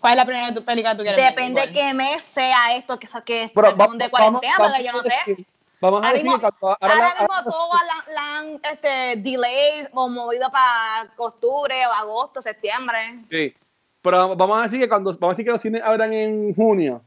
¿Cuál 0.00 0.12
es 0.12 0.16
la 0.18 0.24
primera 0.24 0.46
película 0.54 0.92
que 0.92 0.96
tú 0.96 1.02
quieres 1.02 1.16
ver, 1.20 1.30
Depende 1.30 1.72
qué 1.72 1.92
mes 1.94 2.22
sea 2.22 2.74
esto, 2.76 2.98
que, 2.98 3.06
sa- 3.06 3.22
que 3.22 3.50
Pero 3.54 3.68
salgamos 3.68 3.94
va- 3.96 4.04
de 4.04 4.10
cuarentena, 4.10 4.54
vamos- 4.58 4.72
porque 4.72 4.84
yo 4.86 4.92
no 4.92 4.98
vamos 4.98 5.12
sé. 5.24 5.46
Vamos 5.80 6.02
a 6.02 6.06
Ahora 6.06 6.12
decir 6.18 6.24
mismo- 6.30 6.36
que 6.38 6.56
cuando 6.58 6.76
ahora 6.80 6.94
Ahora 6.94 6.96
la- 7.14 7.20
mismo 7.20 7.34
ahora- 7.34 7.50
todo 7.50 7.70
la, 7.86 8.12
la 8.14 8.38
han 8.38 8.60
este, 8.72 9.16
delay 9.20 9.88
o 9.92 10.08
movido 10.08 10.50
para 10.50 11.08
octubre 11.16 11.74
o 11.86 11.92
agosto, 11.92 12.42
septiembre. 12.42 12.98
Sí. 13.30 13.54
Pero 14.02 14.36
vamos 14.36 14.58
a 14.58 14.62
decir 14.62 14.80
que 14.80 14.88
cuando 14.88 15.12
vamos 15.12 15.28
a 15.28 15.32
decir 15.34 15.44
que 15.44 15.50
los 15.52 15.62
cines 15.62 15.82
abran 15.82 16.12
en 16.12 16.54
junio 16.54 17.02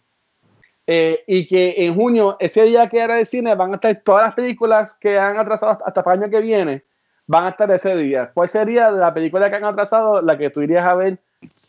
eh, 0.88 1.24
y 1.28 1.48
que 1.48 1.76
en 1.86 1.96
junio, 1.96 2.36
ese 2.40 2.64
día 2.64 2.90
que 2.90 3.00
era 3.00 3.16
de 3.16 3.26
cine, 3.26 3.56
van 3.56 3.72
a 3.72 3.76
estar 3.76 3.96
todas 4.04 4.26
las 4.26 4.34
películas 4.36 4.94
que 4.96 5.18
han 5.18 5.38
atrasado 5.38 5.72
hasta, 5.74 5.86
hasta 5.86 6.04
para 6.04 6.16
el 6.16 6.24
año 6.24 6.32
que 6.32 6.40
viene, 6.42 6.84
van 7.28 7.46
a 7.46 7.50
estar 7.50 7.70
ese 7.72 7.96
día. 7.96 8.32
¿Cuál 8.34 8.50
sería 8.50 8.90
la 8.92 9.14
película 9.14 9.50
que 9.50 9.56
han 9.56 9.64
atrasado 9.66 10.22
la 10.22 10.38
que 10.38 10.50
tú 10.50 10.62
irías 10.62 10.86
a 10.86 10.96
ver 10.96 11.20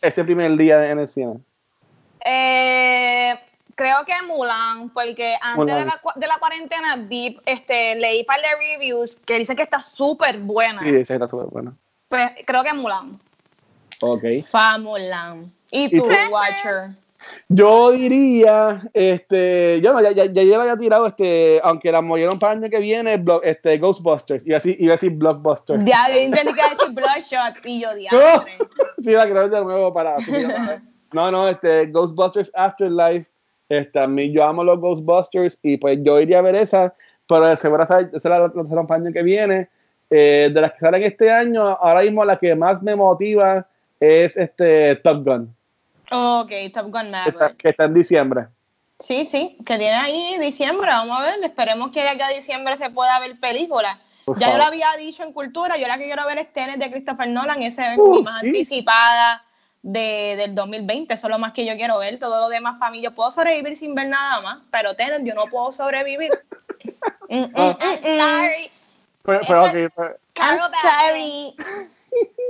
ese 0.01 0.23
primer 0.23 0.55
día 0.57 0.89
en 0.89 0.99
el 0.99 1.07
cine? 1.07 1.39
Eh, 2.25 3.37
creo 3.75 4.05
que 4.05 4.13
Mulan, 4.27 4.89
porque 4.89 5.35
antes 5.41 5.57
Mulan. 5.57 5.79
De, 5.79 5.85
la, 5.85 6.01
cua- 6.01 6.15
de 6.15 6.27
la 6.27 6.37
cuarentena 6.37 6.95
vi, 6.95 7.39
este, 7.45 7.95
leí 7.95 8.19
un 8.21 8.25
par 8.25 8.39
de 8.41 8.47
reviews 8.57 9.17
que 9.17 9.39
dicen 9.39 9.55
que 9.55 9.63
está 9.63 9.81
súper 9.81 10.39
buena. 10.39 10.81
Sí, 10.81 10.89
esa 10.89 11.13
está 11.15 11.27
súper 11.27 11.47
buena. 11.47 11.75
Pues, 12.07 12.31
creo 12.45 12.63
que 12.63 12.73
Mulan. 12.73 13.19
Ok. 14.01 14.23
Famulan. 14.49 15.51
¿Y 15.71 15.85
¿Y 15.85 15.89
tú, 15.97 16.03
tú? 16.03 16.15
Watcher? 16.31 16.91
Yo 17.49 17.91
diría, 17.91 18.81
este, 18.93 19.79
yo 19.81 19.93
no, 19.93 20.01
ya, 20.01 20.11
ya, 20.11 20.25
ya 20.25 20.43
yo 20.43 20.55
lo 20.55 20.61
había 20.61 20.77
tirado, 20.77 21.07
este, 21.07 21.59
aunque 21.63 21.91
la 21.91 22.01
movieron 22.01 22.39
para 22.39 22.53
el 22.53 22.59
año 22.59 22.69
que 22.69 22.79
viene, 22.79 23.17
Blo- 23.17 23.41
este, 23.43 23.77
Ghostbusters, 23.77 24.45
iba 24.45 24.55
a 24.55 24.59
decir, 24.59 24.75
iba 24.79 24.91
a 24.93 24.95
decir 24.95 25.11
Blockbuster. 25.11 25.79
Diablo, 25.83 26.15
yo 26.17 26.23
a 26.25 26.69
decir 26.69 26.91
Bloodshot 26.93 27.65
y 27.65 27.81
yo, 27.81 27.93
diablo. 27.95 28.45
Sí, 29.03 29.11
la 29.11 29.27
creo 29.27 29.47
de 29.49 29.61
nuevo 29.63 29.93
para. 29.93 30.17
No, 31.13 31.29
no, 31.29 31.47
este, 31.47 31.85
Ghostbusters 31.87 32.51
Afterlife. 32.55 33.29
Este, 33.69 33.99
a 33.99 34.07
mí 34.07 34.31
yo 34.31 34.43
amo 34.43 34.63
los 34.63 34.79
Ghostbusters 34.79 35.59
y 35.61 35.77
pues 35.77 35.99
yo 36.01 36.19
iría 36.19 36.39
a 36.39 36.41
ver 36.41 36.55
esa, 36.55 36.93
pero 37.27 37.55
seguro 37.55 37.83
esa 37.83 38.01
esa 38.01 38.29
la 38.29 38.39
lanzarán 38.47 38.87
para 38.87 38.99
el 38.99 39.05
año 39.05 39.13
que 39.13 39.21
viene. 39.23 39.69
Eh, 40.09 40.49
de 40.53 40.61
las 40.61 40.73
que 40.73 40.79
salen 40.79 41.03
este 41.03 41.31
año, 41.31 41.67
ahora 41.67 42.01
mismo 42.01 42.25
la 42.25 42.37
que 42.37 42.53
más 42.55 42.81
me 42.83 42.95
motiva 42.95 43.65
es 43.99 44.37
este 44.37 44.95
Top 44.97 45.23
Gun, 45.23 45.55
Ok, 46.15 46.51
Top 46.73 46.91
Gun 46.91 47.11
que 47.11 47.19
está, 47.19 47.31
Maverick. 47.31 47.57
que 47.57 47.69
está 47.69 47.83
en 47.85 47.93
diciembre. 47.93 48.47
Sí, 48.99 49.25
sí, 49.25 49.57
que 49.65 49.77
tiene 49.77 49.95
ahí 49.95 50.37
diciembre, 50.39 50.87
vamos 50.91 51.19
a 51.19 51.23
ver, 51.23 51.43
esperemos 51.43 51.91
que 51.91 52.01
de 52.01 52.09
acá 52.09 52.27
a 52.27 52.29
diciembre 52.29 52.77
se 52.77 52.89
pueda 52.89 53.19
ver 53.19 53.39
película. 53.39 53.99
Por 54.23 54.39
Ya 54.39 54.51
yo 54.51 54.57
lo 54.57 54.63
había 54.63 54.87
dicho 54.97 55.23
en 55.23 55.33
Cultura, 55.33 55.75
yo 55.77 55.87
la 55.87 55.97
que 55.97 56.05
quiero 56.05 56.25
ver 56.25 56.37
es 56.37 56.53
Tenet 56.53 56.77
de 56.77 56.89
Christopher 56.91 57.27
Nolan, 57.27 57.61
esa 57.63 57.93
es 57.93 57.99
Uh, 57.99 58.15
mi 58.17 58.23
más 58.23 58.41
sí. 58.41 58.47
anticipada 58.47 59.43
de, 59.81 60.35
del 60.37 60.55
2020, 60.55 61.13
eso 61.13 61.27
es 61.27 61.31
lo 61.31 61.39
más 61.39 61.51
que 61.51 61.65
yo 61.65 61.75
quiero 61.75 61.97
ver, 61.97 62.17
todo 62.19 62.39
lo 62.39 62.47
demás 62.47 62.75
para 62.79 62.91
mí, 62.91 63.01
yo 63.01 63.11
puedo 63.13 63.31
sobrevivir 63.31 63.75
sin 63.75 63.93
ver 63.95 64.07
nada 64.07 64.39
más, 64.39 64.59
pero 64.71 64.95
Tenet 64.95 65.23
yo 65.25 65.33
no 65.33 65.43
puedo 65.45 65.71
sobrevivir. 65.73 66.29
Mm, 67.29 67.45
mm, 67.45 67.51
Ah. 67.55 67.77
mm, 67.79 68.07
mm. 68.07 68.19
Sorry, 68.19 68.71
Pero, 69.23 69.39
pero, 69.47 69.63
ok, 69.65 69.71
pero- 69.71 69.89
I'm 70.09 70.17
Carol 70.35 70.71
Baskin. 70.71 70.89
sorry. 70.89 71.55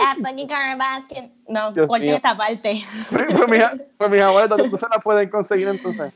Ah, 0.01 0.15
fucking 0.21 0.47
Carol 0.47 0.78
Baskin. 0.78 1.32
No, 1.47 1.71
Dios 1.71 1.88
corten 1.88 2.07
mío. 2.07 2.15
esta 2.15 2.36
parte. 2.36 2.84
pues, 3.09 3.47
mis, 3.49 3.63
pues 3.97 4.09
mis 4.11 4.21
abuelos, 4.21 4.49
¿dónde 4.57 4.78
se 4.78 4.86
la 4.89 4.99
pueden 4.99 5.30
conseguir 5.30 5.67
entonces? 5.67 6.11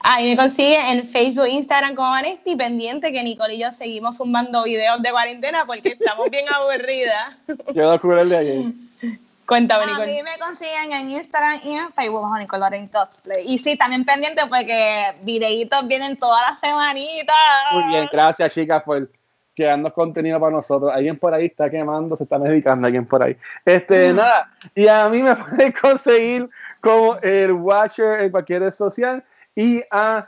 Ahí 0.00 0.30
me 0.30 0.36
consigue 0.38 0.78
en 0.90 1.06
Facebook, 1.06 1.48
Instagram 1.48 1.94
como 1.94 2.08
Vanesti, 2.10 2.56
pendiente 2.56 3.12
que 3.12 3.22
Nicole 3.22 3.54
y 3.54 3.58
yo 3.58 3.70
seguimos 3.72 4.16
sumando 4.16 4.62
videos 4.62 5.02
de 5.02 5.10
cuarentena 5.10 5.66
porque 5.66 5.90
estamos 5.90 6.30
bien 6.30 6.46
aburridas. 6.48 7.34
Yo 7.74 7.90
descubrirle 7.90 8.36
ahí. 8.38 8.74
Cuéntame, 9.46 9.84
A 9.84 9.86
Nicole. 9.88 10.06
mí 10.12 10.22
me 10.22 10.38
consiguen 10.38 10.92
en 10.92 11.10
Instagram 11.10 11.60
y 11.62 11.72
en 11.74 11.92
Facebook 11.92 12.22
bajo 12.22 12.38
Nicole 12.38 12.88
Cosplay. 12.90 13.44
Y 13.46 13.58
sí, 13.58 13.76
también 13.76 14.04
pendiente 14.06 14.42
porque 14.48 15.14
videitos 15.22 15.86
vienen 15.86 16.16
todas 16.16 16.42
las 16.50 16.58
semanitas. 16.60 17.36
Muy 17.72 17.84
bien, 17.84 18.08
gracias 18.10 18.54
chicas 18.54 18.82
por 18.82 19.08
crearnos 19.56 19.92
contenido 19.94 20.38
para 20.38 20.52
nosotros. 20.52 20.92
Alguien 20.94 21.18
por 21.18 21.34
ahí 21.34 21.46
está 21.46 21.70
quemando, 21.70 22.14
se 22.16 22.24
está 22.24 22.38
medicando 22.38 22.86
alguien 22.86 23.06
por 23.06 23.22
ahí. 23.22 23.36
Este, 23.64 24.12
nada, 24.12 24.52
y 24.74 24.86
a 24.86 25.08
mí 25.08 25.22
me 25.22 25.34
pueden 25.36 25.72
conseguir 25.72 26.48
como 26.80 27.16
el 27.22 27.52
Watcher 27.52 28.20
en 28.20 28.30
cualquier 28.30 28.62
red 28.62 28.72
social 28.72 29.24
y 29.56 29.82
a 29.90 30.24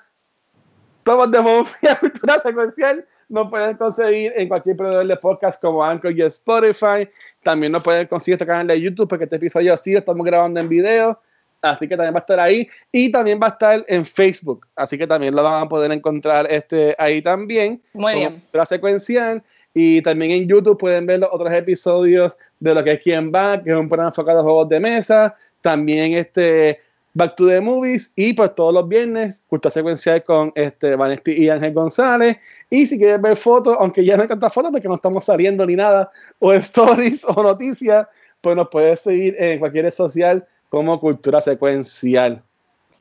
todos 1.04 1.30
de 1.30 1.40
Movie 1.40 1.70
Cultura 2.00 2.40
Secuencial 2.40 3.06
nos 3.28 3.50
pueden 3.50 3.76
conseguir 3.76 4.32
en 4.34 4.48
cualquier 4.48 4.76
proveedor 4.76 5.06
de 5.06 5.16
podcast 5.16 5.60
como 5.60 5.84
Anchor 5.84 6.12
y 6.12 6.22
Spotify. 6.22 7.08
También 7.42 7.72
nos 7.72 7.82
pueden 7.82 8.06
conseguir 8.06 8.34
este 8.34 8.46
canal 8.46 8.66
de 8.66 8.80
YouTube 8.80 9.06
porque 9.06 9.24
este 9.24 9.36
episodio 9.36 9.76
sí 9.76 9.92
lo 9.92 9.98
estamos 9.98 10.24
grabando 10.24 10.58
en 10.58 10.68
video. 10.68 11.20
Así 11.62 11.88
que 11.88 11.96
también 11.96 12.14
va 12.14 12.18
a 12.18 12.20
estar 12.20 12.40
ahí. 12.40 12.68
Y 12.92 13.10
también 13.10 13.40
va 13.42 13.48
a 13.48 13.50
estar 13.50 13.84
en 13.88 14.04
Facebook. 14.04 14.66
Así 14.76 14.96
que 14.96 15.06
también 15.06 15.34
lo 15.34 15.42
van 15.42 15.64
a 15.64 15.68
poder 15.68 15.90
encontrar 15.92 16.46
este, 16.50 16.94
ahí 16.98 17.20
también. 17.20 17.82
Muy 17.94 18.14
bien. 18.14 18.40
Cultura 18.40 18.66
Secuencial. 18.66 19.42
Y 19.74 20.02
también 20.02 20.30
en 20.30 20.48
YouTube 20.48 20.78
pueden 20.78 21.06
ver 21.06 21.20
los 21.20 21.30
otros 21.32 21.52
episodios 21.52 22.36
de 22.60 22.74
lo 22.74 22.82
que 22.82 22.92
es 22.92 23.02
Quien 23.02 23.32
Va, 23.32 23.62
que 23.62 23.70
es 23.70 23.76
un 23.76 23.88
programa 23.88 24.10
enfocado 24.10 24.40
a 24.40 24.42
juegos 24.42 24.68
de 24.68 24.80
mesa. 24.80 25.36
También 25.60 26.14
este 26.14 26.80
Back 27.14 27.34
to 27.36 27.48
the 27.48 27.60
Movies. 27.60 28.12
Y 28.14 28.32
pues 28.32 28.54
todos 28.54 28.72
los 28.72 28.88
viernes, 28.88 29.42
Cultura 29.48 29.70
Secuencial 29.70 30.22
con 30.22 30.52
este 30.54 30.94
Vanesti 30.94 31.32
y 31.32 31.50
Ángel 31.50 31.74
González. 31.74 32.36
Y 32.70 32.86
si 32.86 32.98
quieres 32.98 33.20
ver 33.20 33.36
fotos, 33.36 33.76
aunque 33.78 34.04
ya 34.04 34.16
no 34.16 34.22
hay 34.22 34.28
tantas 34.28 34.52
fotos 34.52 34.70
porque 34.70 34.88
no 34.88 34.94
estamos 34.94 35.24
saliendo 35.24 35.66
ni 35.66 35.74
nada, 35.74 36.10
o 36.38 36.52
stories 36.52 37.24
o 37.26 37.42
noticias, 37.42 38.06
pues 38.40 38.54
nos 38.54 38.68
puedes 38.68 39.00
seguir 39.00 39.34
en 39.38 39.58
cualquier 39.58 39.86
red 39.86 39.92
social 39.92 40.46
como 40.68 40.98
Cultura 41.00 41.40
Secuencial. 41.40 42.42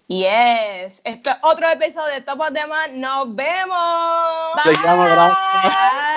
Yes. 0.07 1.01
Esto 1.03 1.29
es 1.31 1.35
otro 1.41 1.67
episodio 1.69 2.13
de 2.13 2.21
Top 2.21 2.39
of 2.39 2.53
the 2.53 2.65
Man. 2.65 2.99
Nos 3.01 3.35
vemos. 3.35 3.77
Te 4.63 4.71
llamo, 4.71 5.03
gracias. 5.03 5.73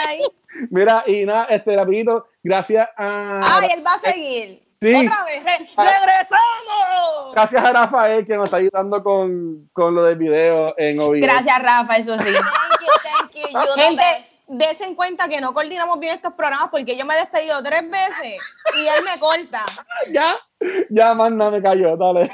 Bye. 0.07 0.69
Mira, 0.71 1.03
y 1.07 1.25
nada, 1.25 1.45
este 1.51 1.75
rapidito, 1.77 2.27
gracias 2.43 2.89
a. 2.97 3.59
Ay, 3.59 3.69
él 3.75 3.85
va 3.85 3.95
a 3.95 3.99
seguir. 3.99 4.63
Sí. 4.81 4.95
Otra 4.95 5.25
vez. 5.25 5.45
Re- 5.45 5.69
Ah. 5.77 5.85
¡Regresamos! 5.85 7.33
Gracias 7.35 7.65
a 7.65 7.73
Rafael 7.73 8.27
que 8.27 8.37
nos 8.37 8.45
está 8.45 8.57
ayudando 8.59 9.03
con, 9.03 9.69
con 9.73 9.95
lo 9.95 10.05
del 10.05 10.17
video 10.17 10.75
en 10.79 10.99
OBS. 11.01 11.21
Gracias, 11.21 11.63
Rafa, 11.63 11.97
eso 11.97 12.17
sí. 12.19 12.25
Thank 12.33 13.35
you, 13.35 13.53
thank 13.53 13.67
you. 13.67 13.75
Gente, 13.75 14.05
des 14.49 14.81
en 14.81 14.95
cuenta 14.95 15.29
que 15.29 15.41
no 15.41 15.53
coordinamos 15.53 15.99
bien 16.01 16.15
estos 16.15 16.33
programas 16.33 16.69
porque 16.71 16.97
yo 16.97 17.05
me 17.05 17.15
he 17.15 17.19
despedido 17.19 17.63
tres 17.63 17.89
veces 17.91 18.41
y 18.79 18.87
él 18.87 19.05
me 19.05 19.19
corta. 19.21 19.65
Ya, 20.13 20.35
ya, 20.91 21.15
más 21.15 21.33
nada 21.33 21.51
me 21.51 21.63
cayó, 21.63 21.97
dale. 21.97 22.31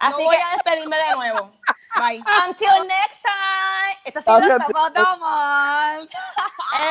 Así 0.00 0.18
No 0.18 0.24
voy 0.24 0.36
que 0.36 0.42
a 0.42 0.50
despedirme 0.52 0.96
de 0.96 1.14
nuevo. 1.14 1.52
bye. 1.98 2.22
Until 2.48 2.86
next 2.86 3.22
time. 3.22 3.98
Esto 4.04 4.20
ha 4.20 4.40
sido 4.42 4.58
the 4.58 5.18
Month. 5.18 6.10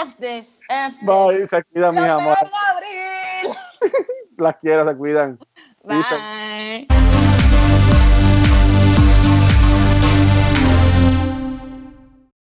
F 0.01 0.15
this, 0.19 0.59
F 0.69 0.97
this. 0.97 1.05
Bye, 1.05 1.47
se 1.47 1.63
cuidan, 1.65 1.95
mis 1.95 2.05
amores. 2.05 2.39
Las 4.37 4.55
quiero, 4.61 4.89
se 4.89 4.97
cuidan. 4.97 5.39
Bye. 5.83 6.87